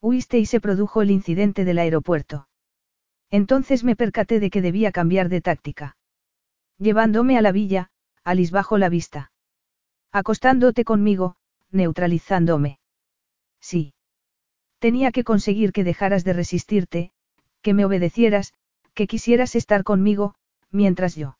[0.00, 2.48] Huiste y se produjo el incidente del aeropuerto.
[3.30, 5.96] Entonces me percaté de que debía cambiar de táctica.
[6.78, 7.90] Llevándome a la villa,
[8.22, 9.32] Alice bajo la vista.
[10.10, 11.36] Acostándote conmigo,
[11.70, 12.78] neutralizándome.
[13.60, 13.94] Sí.
[14.78, 17.12] Tenía que conseguir que dejaras de resistirte,
[17.62, 18.54] que me obedecieras,
[18.94, 20.34] que quisieras estar conmigo,
[20.70, 21.36] mientras yo.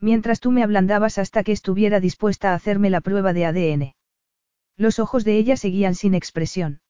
[0.00, 3.94] Mientras tú me ablandabas hasta que estuviera dispuesta a hacerme la prueba de ADN.
[4.76, 6.80] Los ojos de ella seguían sin expresión.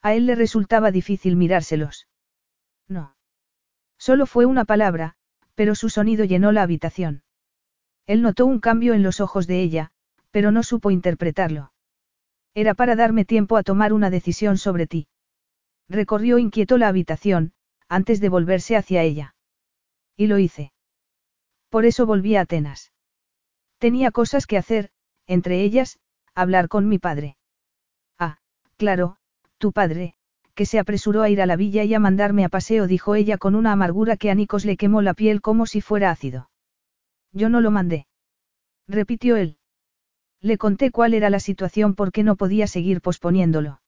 [0.00, 2.08] A él le resultaba difícil mirárselos.
[2.88, 3.14] No.
[3.98, 5.14] Solo fue una palabra,
[5.54, 7.22] pero su sonido llenó la habitación.
[8.06, 9.92] Él notó un cambio en los ojos de ella,
[10.30, 11.72] pero no supo interpretarlo.
[12.54, 15.06] Era para darme tiempo a tomar una decisión sobre ti.
[15.88, 17.52] Recorrió inquieto la habitación,
[17.88, 19.34] antes de volverse hacia ella.
[20.16, 20.72] Y lo hice.
[21.68, 22.92] Por eso volví a Atenas.
[23.78, 24.90] Tenía cosas que hacer,
[25.26, 25.98] entre ellas,
[26.34, 27.36] hablar con mi padre.
[28.18, 28.38] Ah,
[28.76, 29.16] claro,
[29.58, 30.14] tu padre,
[30.54, 33.38] que se apresuró a ir a la villa y a mandarme a paseo, dijo ella
[33.38, 36.50] con una amargura que a Nicos le quemó la piel como si fuera ácido.
[37.32, 38.06] Yo no lo mandé.
[38.86, 39.58] Repitió él.
[40.40, 43.81] Le conté cuál era la situación porque no podía seguir posponiéndolo.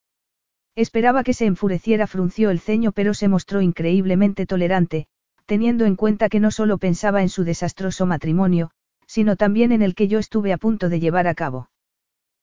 [0.76, 5.06] Esperaba que se enfureciera, frunció el ceño, pero se mostró increíblemente tolerante,
[5.46, 8.70] teniendo en cuenta que no solo pensaba en su desastroso matrimonio,
[9.06, 11.70] sino también en el que yo estuve a punto de llevar a cabo.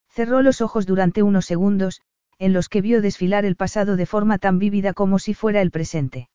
[0.09, 2.01] Cerró los ojos durante unos segundos,
[2.39, 5.71] en los que vio desfilar el pasado de forma tan vívida como si fuera el
[5.71, 6.29] presente.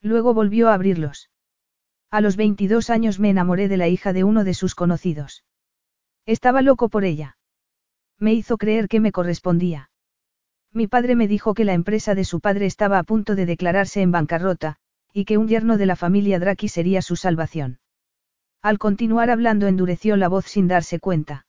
[0.00, 1.30] Luego volvió a abrirlos.
[2.10, 5.44] A los 22 años me enamoré de la hija de uno de sus conocidos.
[6.26, 7.36] Estaba loco por ella.
[8.18, 9.91] Me hizo creer que me correspondía.
[10.74, 14.00] Mi padre me dijo que la empresa de su padre estaba a punto de declararse
[14.00, 14.76] en bancarrota,
[15.12, 17.78] y que un yerno de la familia Draki sería su salvación.
[18.62, 21.46] Al continuar hablando endureció la voz sin darse cuenta.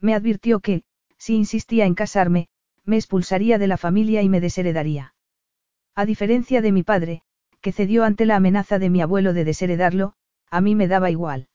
[0.00, 0.82] Me advirtió que,
[1.16, 2.48] si insistía en casarme,
[2.84, 5.14] me expulsaría de la familia y me desheredaría.
[5.94, 7.22] A diferencia de mi padre,
[7.62, 10.14] que cedió ante la amenaza de mi abuelo de desheredarlo,
[10.50, 11.48] a mí me daba igual.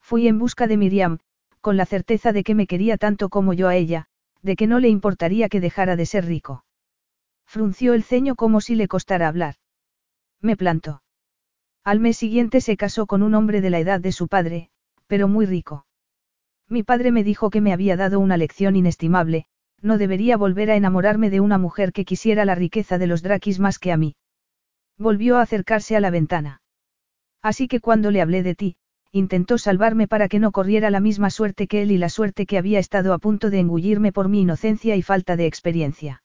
[0.00, 1.20] Fui en busca de Miriam,
[1.62, 4.08] con la certeza de que me quería tanto como yo a ella,
[4.42, 6.64] de que no le importaría que dejara de ser rico.
[7.46, 9.56] Frunció el ceño como si le costara hablar.
[10.40, 11.02] Me plantó.
[11.84, 14.70] Al mes siguiente se casó con un hombre de la edad de su padre,
[15.06, 15.86] pero muy rico.
[16.68, 19.46] Mi padre me dijo que me había dado una lección inestimable,
[19.80, 23.58] no debería volver a enamorarme de una mujer que quisiera la riqueza de los Drakis
[23.58, 24.14] más que a mí.
[24.96, 26.62] Volvió a acercarse a la ventana.
[27.42, 28.76] Así que cuando le hablé de ti,
[29.12, 32.56] intentó salvarme para que no corriera la misma suerte que él y la suerte que
[32.56, 36.22] había estado a punto de engullirme por mi inocencia y falta de experiencia.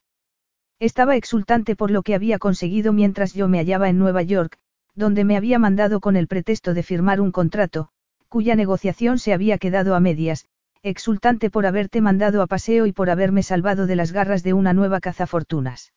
[0.80, 4.58] Estaba exultante por lo que había conseguido mientras yo me hallaba en Nueva York,
[4.96, 7.90] donde me había mandado con el pretexto de firmar un contrato,
[8.30, 10.46] cuya negociación se había quedado a medias,
[10.82, 14.74] exultante por haberte mandado a paseo y por haberme salvado de las garras de una
[14.74, 15.92] nueva cazafortunas.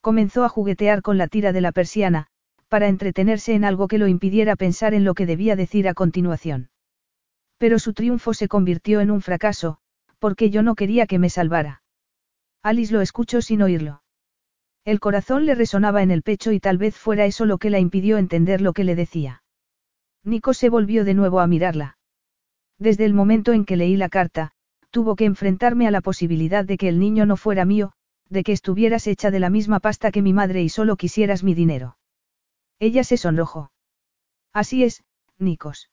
[0.00, 2.26] Comenzó a juguetear con la tira de la persiana,
[2.70, 6.70] para entretenerse en algo que lo impidiera pensar en lo que debía decir a continuación.
[7.58, 9.78] Pero su triunfo se convirtió en un fracaso,
[10.20, 11.82] porque yo no quería que me salvara.
[12.62, 14.02] Alice lo escuchó sin oírlo.
[14.84, 17.80] El corazón le resonaba en el pecho y tal vez fuera eso lo que la
[17.80, 19.42] impidió entender lo que le decía.
[20.22, 21.98] Nico se volvió de nuevo a mirarla.
[22.78, 24.52] Desde el momento en que leí la carta,
[24.90, 27.92] tuvo que enfrentarme a la posibilidad de que el niño no fuera mío,
[28.28, 31.54] de que estuvieras hecha de la misma pasta que mi madre y solo quisieras mi
[31.54, 31.96] dinero.
[32.80, 33.70] Ella se sonrojó.
[34.52, 35.04] Así es,
[35.38, 35.90] Nikos.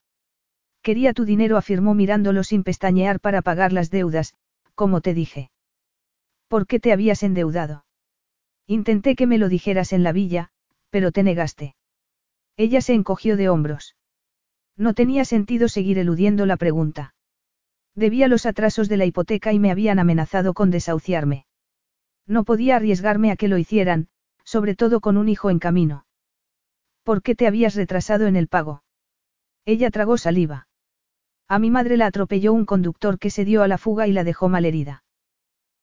[0.82, 4.34] Quería tu dinero, afirmó mirándolo sin pestañear para pagar las deudas,
[4.74, 5.52] como te dije.
[6.48, 7.86] ¿Por qué te habías endeudado?
[8.68, 10.50] Intenté que me lo dijeras en la villa,
[10.90, 11.76] pero te negaste.
[12.56, 13.98] Ella se encogió de hombros.
[14.78, 17.16] No tenía sentido seguir eludiendo la pregunta.
[17.96, 21.46] Debía los atrasos de la hipoteca y me habían amenazado con desahuciarme.
[22.26, 24.08] No podía arriesgarme a que lo hicieran,
[24.46, 26.07] sobre todo con un hijo en camino.
[27.08, 28.84] ¿Por qué te habías retrasado en el pago?
[29.64, 30.68] Ella tragó saliva.
[31.48, 34.26] A mi madre la atropelló un conductor que se dio a la fuga y la
[34.26, 35.06] dejó malherida.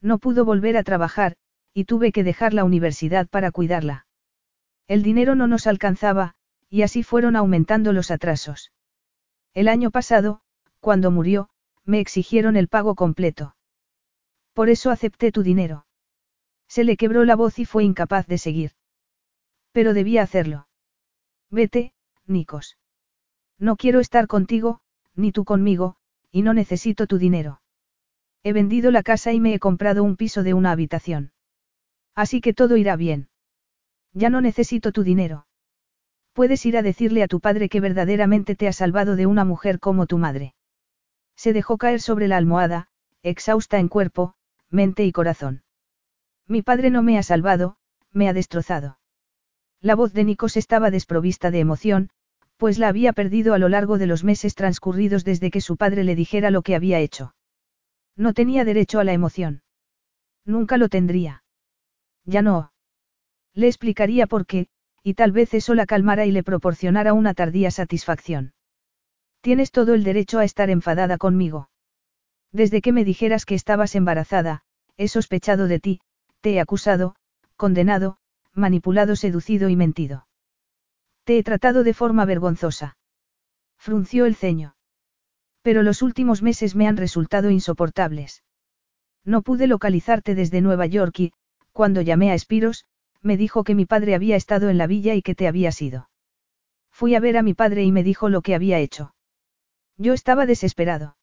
[0.02, 1.36] No pudo volver a trabajar,
[1.72, 4.06] y tuve que dejar la universidad para cuidarla.
[4.86, 6.34] El dinero no nos alcanzaba,
[6.68, 8.70] y así fueron aumentando los atrasos.
[9.54, 10.42] El año pasado,
[10.80, 11.48] cuando murió,
[11.86, 13.56] me exigieron el pago completo.
[14.52, 15.86] Por eso acepté tu dinero.
[16.68, 18.72] Se le quebró la voz y fue incapaz de seguir.
[19.72, 20.66] Pero debía hacerlo.
[21.54, 21.92] Vete,
[22.26, 22.78] Nikos.
[23.60, 24.80] No quiero estar contigo,
[25.14, 25.94] ni tú conmigo,
[26.32, 27.60] y no necesito tu dinero.
[28.42, 31.32] He vendido la casa y me he comprado un piso de una habitación.
[32.16, 33.28] Así que todo irá bien.
[34.12, 35.46] Ya no necesito tu dinero.
[36.32, 39.78] Puedes ir a decirle a tu padre que verdaderamente te ha salvado de una mujer
[39.78, 40.56] como tu madre.
[41.36, 42.88] Se dejó caer sobre la almohada,
[43.22, 44.34] exhausta en cuerpo,
[44.70, 45.62] mente y corazón.
[46.48, 47.76] Mi padre no me ha salvado,
[48.10, 48.98] me ha destrozado.
[49.84, 52.08] La voz de Nikos estaba desprovista de emoción,
[52.56, 56.04] pues la había perdido a lo largo de los meses transcurridos desde que su padre
[56.04, 57.34] le dijera lo que había hecho.
[58.16, 59.62] No tenía derecho a la emoción.
[60.46, 61.44] Nunca lo tendría.
[62.24, 62.72] Ya no.
[63.52, 64.68] Le explicaría por qué,
[65.02, 68.54] y tal vez eso la calmara y le proporcionara una tardía satisfacción.
[69.42, 71.68] Tienes todo el derecho a estar enfadada conmigo.
[72.52, 74.62] Desde que me dijeras que estabas embarazada,
[74.96, 76.00] he sospechado de ti,
[76.40, 77.16] te he acusado,
[77.56, 78.16] condenado,
[78.54, 80.26] manipulado, seducido y mentido.
[81.24, 82.96] Te he tratado de forma vergonzosa.
[83.78, 84.76] Frunció el ceño.
[85.62, 88.44] Pero los últimos meses me han resultado insoportables.
[89.24, 91.32] No pude localizarte desde Nueva York y,
[91.72, 92.84] cuando llamé a Espiros,
[93.22, 96.10] me dijo que mi padre había estado en la villa y que te había ido.
[96.92, 99.14] Fui a ver a mi padre y me dijo lo que había hecho.
[99.96, 101.16] Yo estaba desesperado.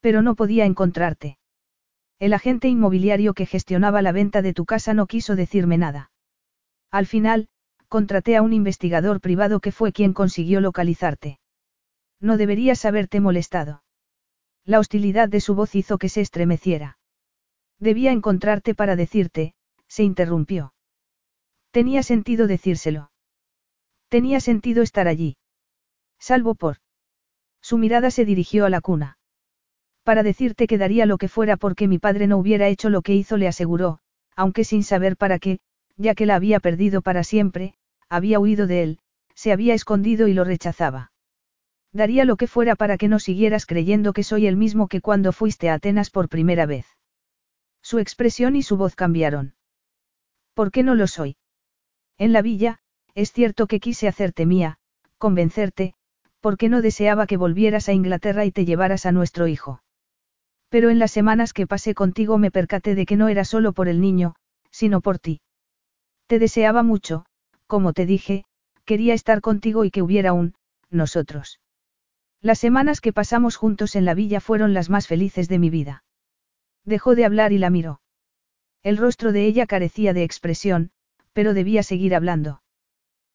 [0.00, 1.38] Pero no podía encontrarte.
[2.18, 6.10] El agente inmobiliario que gestionaba la venta de tu casa no quiso decirme nada.
[6.90, 7.48] Al final,
[7.88, 11.40] contraté a un investigador privado que fue quien consiguió localizarte.
[12.20, 13.82] No deberías haberte molestado.
[14.64, 16.98] La hostilidad de su voz hizo que se estremeciera.
[17.78, 19.54] Debía encontrarte para decirte,
[19.88, 20.74] se interrumpió.
[21.70, 23.10] Tenía sentido decírselo.
[24.08, 25.36] Tenía sentido estar allí.
[26.18, 26.76] Salvo por.
[27.62, 29.18] Su mirada se dirigió a la cuna.
[30.02, 33.14] Para decirte que daría lo que fuera porque mi padre no hubiera hecho lo que
[33.14, 34.00] hizo, le aseguró,
[34.34, 35.60] aunque sin saber para qué,
[36.00, 37.74] ya que la había perdido para siempre,
[38.08, 38.98] había huido de él,
[39.34, 41.12] se había escondido y lo rechazaba.
[41.92, 45.32] Daría lo que fuera para que no siguieras creyendo que soy el mismo que cuando
[45.32, 46.86] fuiste a Atenas por primera vez.
[47.82, 49.54] Su expresión y su voz cambiaron.
[50.54, 51.36] ¿Por qué no lo soy?
[52.16, 52.78] En la villa,
[53.14, 54.78] es cierto que quise hacerte mía,
[55.18, 55.94] convencerte,
[56.40, 59.82] porque no deseaba que volvieras a Inglaterra y te llevaras a nuestro hijo.
[60.70, 63.88] Pero en las semanas que pasé contigo me percaté de que no era solo por
[63.88, 64.34] el niño,
[64.70, 65.42] sino por ti.
[66.30, 67.24] Te deseaba mucho,
[67.66, 68.44] como te dije,
[68.84, 70.54] quería estar contigo y que hubiera un,
[70.88, 71.58] nosotros.
[72.40, 76.04] Las semanas que pasamos juntos en la villa fueron las más felices de mi vida.
[76.84, 78.00] Dejó de hablar y la miró.
[78.84, 80.92] El rostro de ella carecía de expresión,
[81.32, 82.62] pero debía seguir hablando.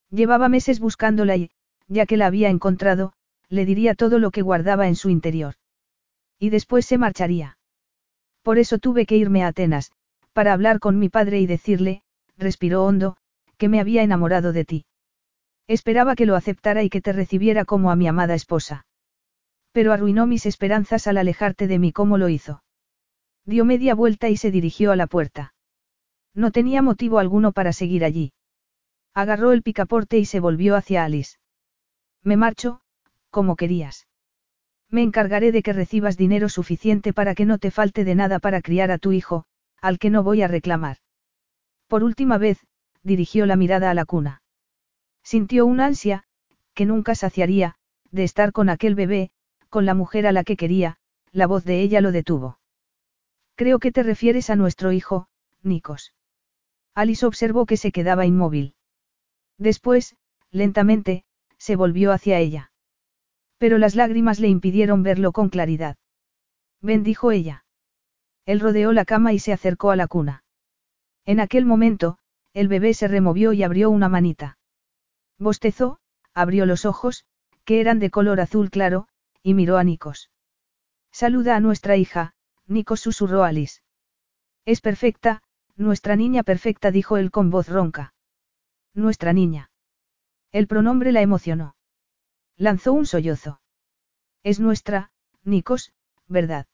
[0.09, 1.51] Llevaba meses buscándola y,
[1.89, 3.11] ya que la había encontrado,
[3.49, 5.55] le diría todo lo que guardaba en su interior.
[6.39, 7.57] Y después se marcharía.
[8.41, 9.91] Por eso tuve que irme a Atenas,
[10.31, 12.03] para hablar con mi padre y decirle,
[12.37, 13.17] respiró hondo,
[13.57, 14.85] que me había enamorado de ti.
[15.67, 18.85] Esperaba que lo aceptara y que te recibiera como a mi amada esposa.
[19.71, 22.63] Pero arruinó mis esperanzas al alejarte de mí como lo hizo.
[23.45, 25.53] Dio media vuelta y se dirigió a la puerta.
[26.33, 28.33] No tenía motivo alguno para seguir allí.
[29.13, 31.37] Agarró el picaporte y se volvió hacia Alice.
[32.23, 32.81] Me marcho,
[33.29, 34.07] como querías.
[34.89, 38.61] Me encargaré de que recibas dinero suficiente para que no te falte de nada para
[38.61, 39.45] criar a tu hijo,
[39.81, 40.97] al que no voy a reclamar.
[41.87, 42.65] Por última vez,
[43.03, 44.41] dirigió la mirada a la cuna.
[45.23, 46.23] Sintió una ansia,
[46.73, 47.75] que nunca saciaría,
[48.11, 49.31] de estar con aquel bebé,
[49.69, 50.97] con la mujer a la que quería,
[51.31, 52.59] la voz de ella lo detuvo.
[53.55, 55.27] Creo que te refieres a nuestro hijo,
[55.63, 56.13] Nikos.
[56.93, 58.73] Alice observó que se quedaba inmóvil.
[59.57, 60.15] Después,
[60.49, 61.25] lentamente,
[61.57, 62.71] se volvió hacia ella.
[63.57, 65.97] Pero las lágrimas le impidieron verlo con claridad.
[66.81, 67.65] Ven, dijo ella.
[68.45, 70.44] Él rodeó la cama y se acercó a la cuna.
[71.25, 72.17] En aquel momento,
[72.53, 74.57] el bebé se removió y abrió una manita.
[75.39, 75.99] Bostezó,
[76.33, 77.25] abrió los ojos,
[77.63, 79.07] que eran de color azul claro,
[79.41, 80.29] y miró a Nikos.
[81.11, 82.35] Saluda a nuestra hija,
[82.67, 83.81] Nikos susurró Alice.
[84.65, 85.41] Es perfecta,
[85.75, 88.13] nuestra niña perfecta, dijo él con voz ronca.
[88.93, 89.71] Nuestra niña.
[90.51, 91.75] El pronombre la emocionó.
[92.55, 93.61] Lanzó un sollozo.
[94.43, 95.11] Es nuestra,
[95.43, 95.91] Nikos,
[96.27, 96.67] ¿verdad?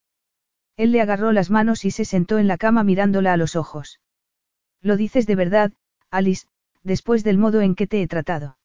[0.76, 4.01] Él le agarró las manos y se sentó en la cama mirándola a los ojos.
[4.82, 5.72] Lo dices de verdad,
[6.10, 6.48] Alice,
[6.84, 8.58] después del modo en que te he tratado.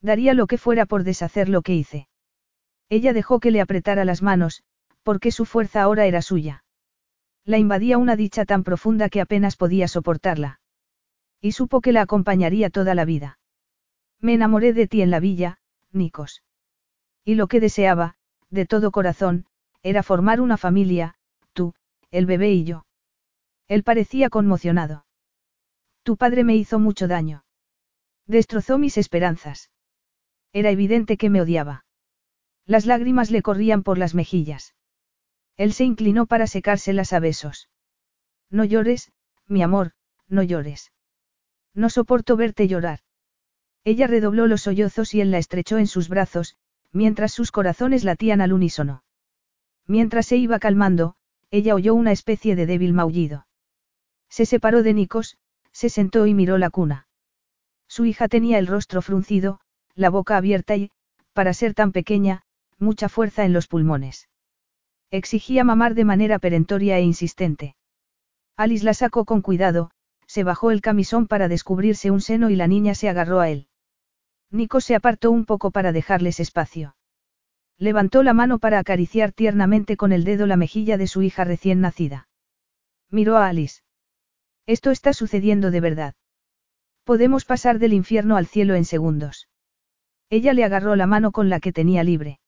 [0.00, 2.08] Daría lo que fuera por deshacer lo que hice.
[2.88, 4.62] Ella dejó que le apretara las manos,
[5.02, 6.64] porque su fuerza ahora era suya.
[7.44, 10.60] La invadía una dicha tan profunda que apenas podía soportarla.
[11.40, 13.38] Y supo que la acompañaría toda la vida.
[14.20, 15.58] Me enamoré de ti en la villa,
[15.90, 16.42] Nikos.
[17.24, 18.16] Y lo que deseaba,
[18.50, 19.46] de todo corazón,
[19.82, 21.16] era formar una familia,
[21.52, 21.74] tú,
[22.12, 22.86] el bebé y yo.
[23.66, 25.04] Él parecía conmocionado.
[26.02, 27.44] Tu padre me hizo mucho daño.
[28.26, 29.70] Destrozó mis esperanzas.
[30.52, 31.84] Era evidente que me odiaba.
[32.66, 34.74] Las lágrimas le corrían por las mejillas.
[35.56, 37.68] Él se inclinó para secárselas a besos.
[38.50, 39.12] No llores,
[39.46, 39.92] mi amor,
[40.28, 40.92] no llores.
[41.74, 43.00] No soporto verte llorar.
[43.84, 46.56] Ella redobló los sollozos y él la estrechó en sus brazos,
[46.92, 49.04] mientras sus corazones latían al unísono.
[49.86, 51.16] Mientras se iba calmando,
[51.50, 53.46] ella oyó una especie de débil maullido.
[54.28, 55.36] Se separó de Nikos,
[55.72, 57.08] se sentó y miró la cuna.
[57.88, 59.60] Su hija tenía el rostro fruncido,
[59.94, 60.90] la boca abierta y,
[61.32, 62.42] para ser tan pequeña,
[62.78, 64.28] mucha fuerza en los pulmones.
[65.10, 67.76] Exigía mamar de manera perentoria e insistente.
[68.56, 69.90] Alice la sacó con cuidado,
[70.26, 73.68] se bajó el camisón para descubrirse un seno y la niña se agarró a él.
[74.50, 76.96] Nico se apartó un poco para dejarles espacio.
[77.78, 81.80] Levantó la mano para acariciar tiernamente con el dedo la mejilla de su hija recién
[81.80, 82.28] nacida.
[83.10, 83.82] Miró a Alice.
[84.66, 86.14] Esto está sucediendo de verdad.
[87.04, 89.48] Podemos pasar del infierno al cielo en segundos.
[90.30, 92.40] Ella le agarró la mano con la que tenía libre.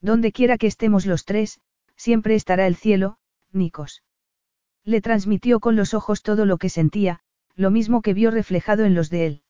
[0.00, 1.60] Donde quiera que estemos los tres,
[1.96, 3.18] siempre estará el cielo,
[3.52, 4.02] Nikos.
[4.84, 7.20] Le transmitió con los ojos todo lo que sentía,
[7.54, 9.42] lo mismo que vio reflejado en los de él.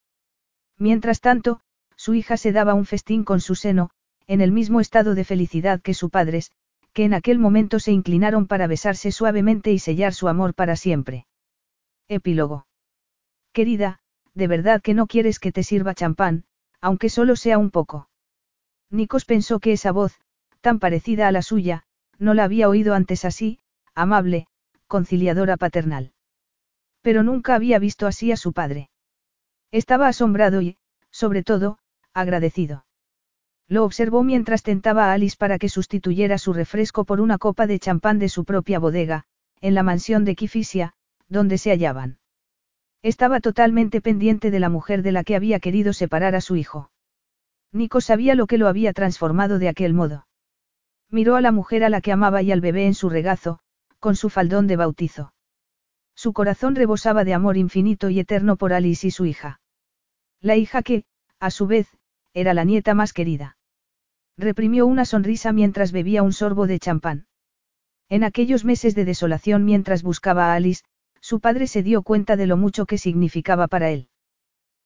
[0.77, 1.61] Mientras tanto,
[1.95, 3.91] su hija se daba un festín con su seno,
[4.27, 6.51] en el mismo estado de felicidad que sus padres,
[6.93, 11.27] que en aquel momento se inclinaron para besarse suavemente y sellar su amor para siempre.
[12.07, 12.67] Epílogo.
[13.53, 13.99] Querida,
[14.33, 16.43] de verdad que no quieres que te sirva champán,
[16.81, 18.09] aunque solo sea un poco.
[18.89, 20.19] Nikos pensó que esa voz,
[20.61, 21.83] tan parecida a la suya,
[22.19, 23.59] no la había oído antes así,
[23.95, 24.47] amable,
[24.87, 26.13] conciliadora paternal.
[27.01, 28.89] Pero nunca había visto así a su padre.
[29.71, 30.77] Estaba asombrado y,
[31.11, 31.79] sobre todo,
[32.13, 32.85] agradecido.
[33.67, 37.79] Lo observó mientras tentaba a Alice para que sustituyera su refresco por una copa de
[37.79, 39.23] champán de su propia bodega,
[39.61, 40.93] en la mansión de Kifisia,
[41.33, 42.19] donde se hallaban.
[43.01, 46.89] Estaba totalmente pendiente de la mujer de la que había querido separar a su hijo.
[47.73, 50.27] Nico sabía lo que lo había transformado de aquel modo.
[51.09, 53.59] Miró a la mujer a la que amaba y al bebé en su regazo,
[53.99, 55.33] con su faldón de bautizo.
[56.15, 59.59] Su corazón rebosaba de amor infinito y eterno por Alice y su hija.
[60.39, 61.03] La hija que,
[61.39, 61.87] a su vez,
[62.33, 63.57] era la nieta más querida.
[64.37, 67.25] Reprimió una sonrisa mientras bebía un sorbo de champán.
[68.09, 70.83] En aquellos meses de desolación mientras buscaba a Alice,
[71.23, 74.09] su padre se dio cuenta de lo mucho que significaba para él.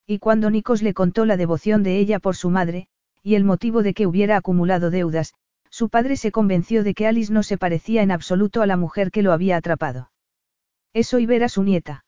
[0.05, 2.89] Y cuando Nikos le contó la devoción de ella por su madre,
[3.23, 5.33] y el motivo de que hubiera acumulado deudas,
[5.71, 9.09] su padre se convenció de que Alice no se parecía en absoluto a la mujer
[9.09, 10.11] que lo había atrapado.
[10.93, 12.05] Eso y ver a su nieta.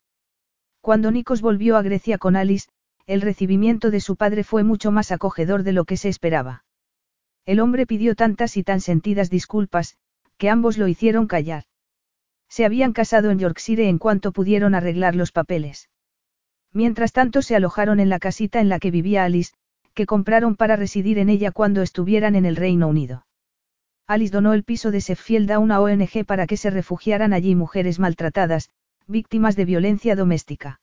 [0.80, 2.70] Cuando Nikos volvió a Grecia con Alice,
[3.08, 6.66] el recibimiento de su padre fue mucho más acogedor de lo que se esperaba.
[7.48, 9.98] El hombre pidió tantas y tan sentidas disculpas,
[10.38, 11.64] que ambos lo hicieron callar.
[12.50, 15.90] Se habían casado en Yorkshire en cuanto pudieron arreglar los papeles.
[16.74, 19.54] Mientras tanto se alojaron en la casita en la que vivía Alice,
[19.94, 23.26] que compraron para residir en ella cuando estuvieran en el Reino Unido.
[24.08, 28.00] Alice donó el piso de Sheffield a una ONG para que se refugiaran allí mujeres
[28.00, 28.70] maltratadas,
[29.08, 30.82] víctimas de violencia doméstica.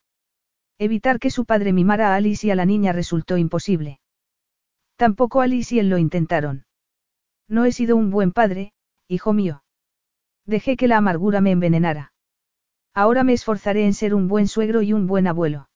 [0.78, 3.98] Evitar que su padre mimara a Alice y a la niña resultó imposible.
[4.96, 6.66] Tampoco Alice y él lo intentaron.
[7.48, 8.72] No he sido un buen padre,
[9.08, 9.62] hijo mío.
[10.46, 12.12] Dejé que la amargura me envenenara.
[12.94, 15.68] Ahora me esforzaré en ser un buen suegro y un buen abuelo.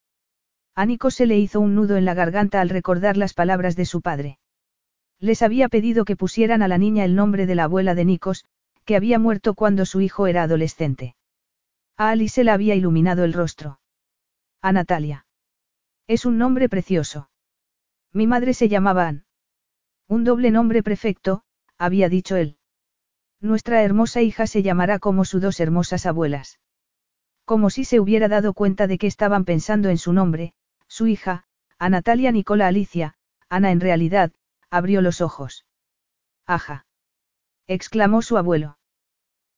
[0.75, 3.85] A Nico se le hizo un nudo en la garganta al recordar las palabras de
[3.85, 4.39] su padre.
[5.19, 8.47] Les había pedido que pusieran a la niña el nombre de la abuela de Nikos,
[8.85, 11.17] que había muerto cuando su hijo era adolescente.
[11.97, 13.81] A Alice se la había iluminado el rostro.
[14.63, 15.27] A Natalia.
[16.07, 17.29] Es un nombre precioso.
[18.13, 19.25] Mi madre se llamaba Ann.
[20.09, 21.43] Un doble nombre perfecto,
[21.77, 22.57] había dicho él.
[23.41, 26.61] Nuestra hermosa hija se llamará como sus dos hermosas abuelas.
[27.47, 30.53] Como si se hubiera dado cuenta de que estaban pensando en su nombre,
[30.89, 31.45] su hija,
[31.79, 33.15] a Natalia Nicola Alicia,
[33.49, 34.33] Ana en realidad,
[34.71, 35.67] abrió los ojos.
[36.47, 36.87] Aja.
[37.67, 38.79] exclamó su abuelo.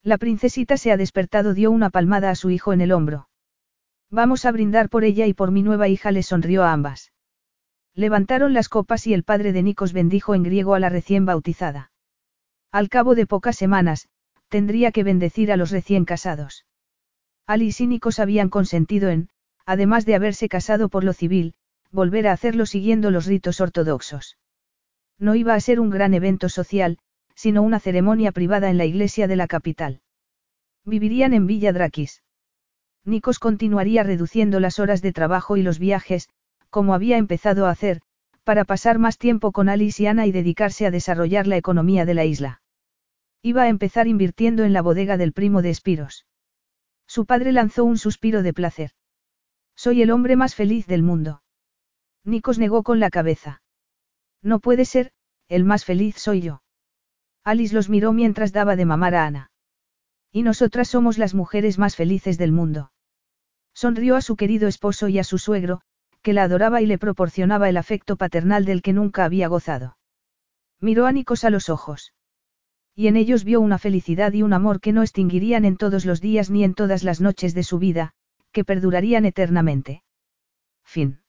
[0.01, 3.29] La princesita se ha despertado, dio una palmada a su hijo en el hombro.
[4.09, 7.11] Vamos a brindar por ella y por mi nueva hija le sonrió a ambas.
[7.95, 11.92] Levantaron las copas y el padre de Nikos bendijo en griego a la recién bautizada.
[12.73, 14.07] Al cabo de pocas semanas,
[14.49, 16.65] tendría que bendecir a los recién casados.
[17.45, 19.29] Alice y Nikos habían consentido en,
[19.63, 21.53] además de haberse casado por lo civil,
[21.91, 24.39] volver a hacerlo siguiendo los ritos ortodoxos.
[25.19, 26.97] No iba a ser un gran evento social,
[27.35, 30.01] sino una ceremonia privada en la iglesia de la capital.
[30.83, 32.23] Vivirían en Villa Draquis.
[33.05, 36.27] Nikos continuaría reduciendo las horas de trabajo y los viajes,
[36.71, 38.01] como había empezado a hacer,
[38.43, 42.15] para pasar más tiempo con Alice y Ana y dedicarse a desarrollar la economía de
[42.15, 42.61] la isla.
[43.45, 46.25] Iba a empezar invirtiendo en la bodega del primo de Espiros.
[47.05, 48.91] Su padre lanzó un suspiro de placer.
[49.75, 51.43] Soy el hombre más feliz del mundo.
[52.23, 53.61] Nikos negó con la cabeza.
[54.41, 55.11] No puede ser,
[55.49, 56.63] el más feliz soy yo.
[57.43, 59.51] Alice los miró mientras daba de mamar a Ana.
[60.31, 62.93] Y nosotras somos las mujeres más felices del mundo.
[63.73, 65.81] Sonrió a su querido esposo y a su suegro,
[66.21, 69.97] que la adoraba y le proporcionaba el afecto paternal del que nunca había gozado.
[70.79, 72.13] Miró a Nikos a los ojos.
[72.95, 76.21] Y en ellos vio una felicidad y un amor que no extinguirían en todos los
[76.21, 78.13] días ni en todas las noches de su vida,
[78.51, 80.03] que perdurarían eternamente.
[80.83, 81.22] Fin.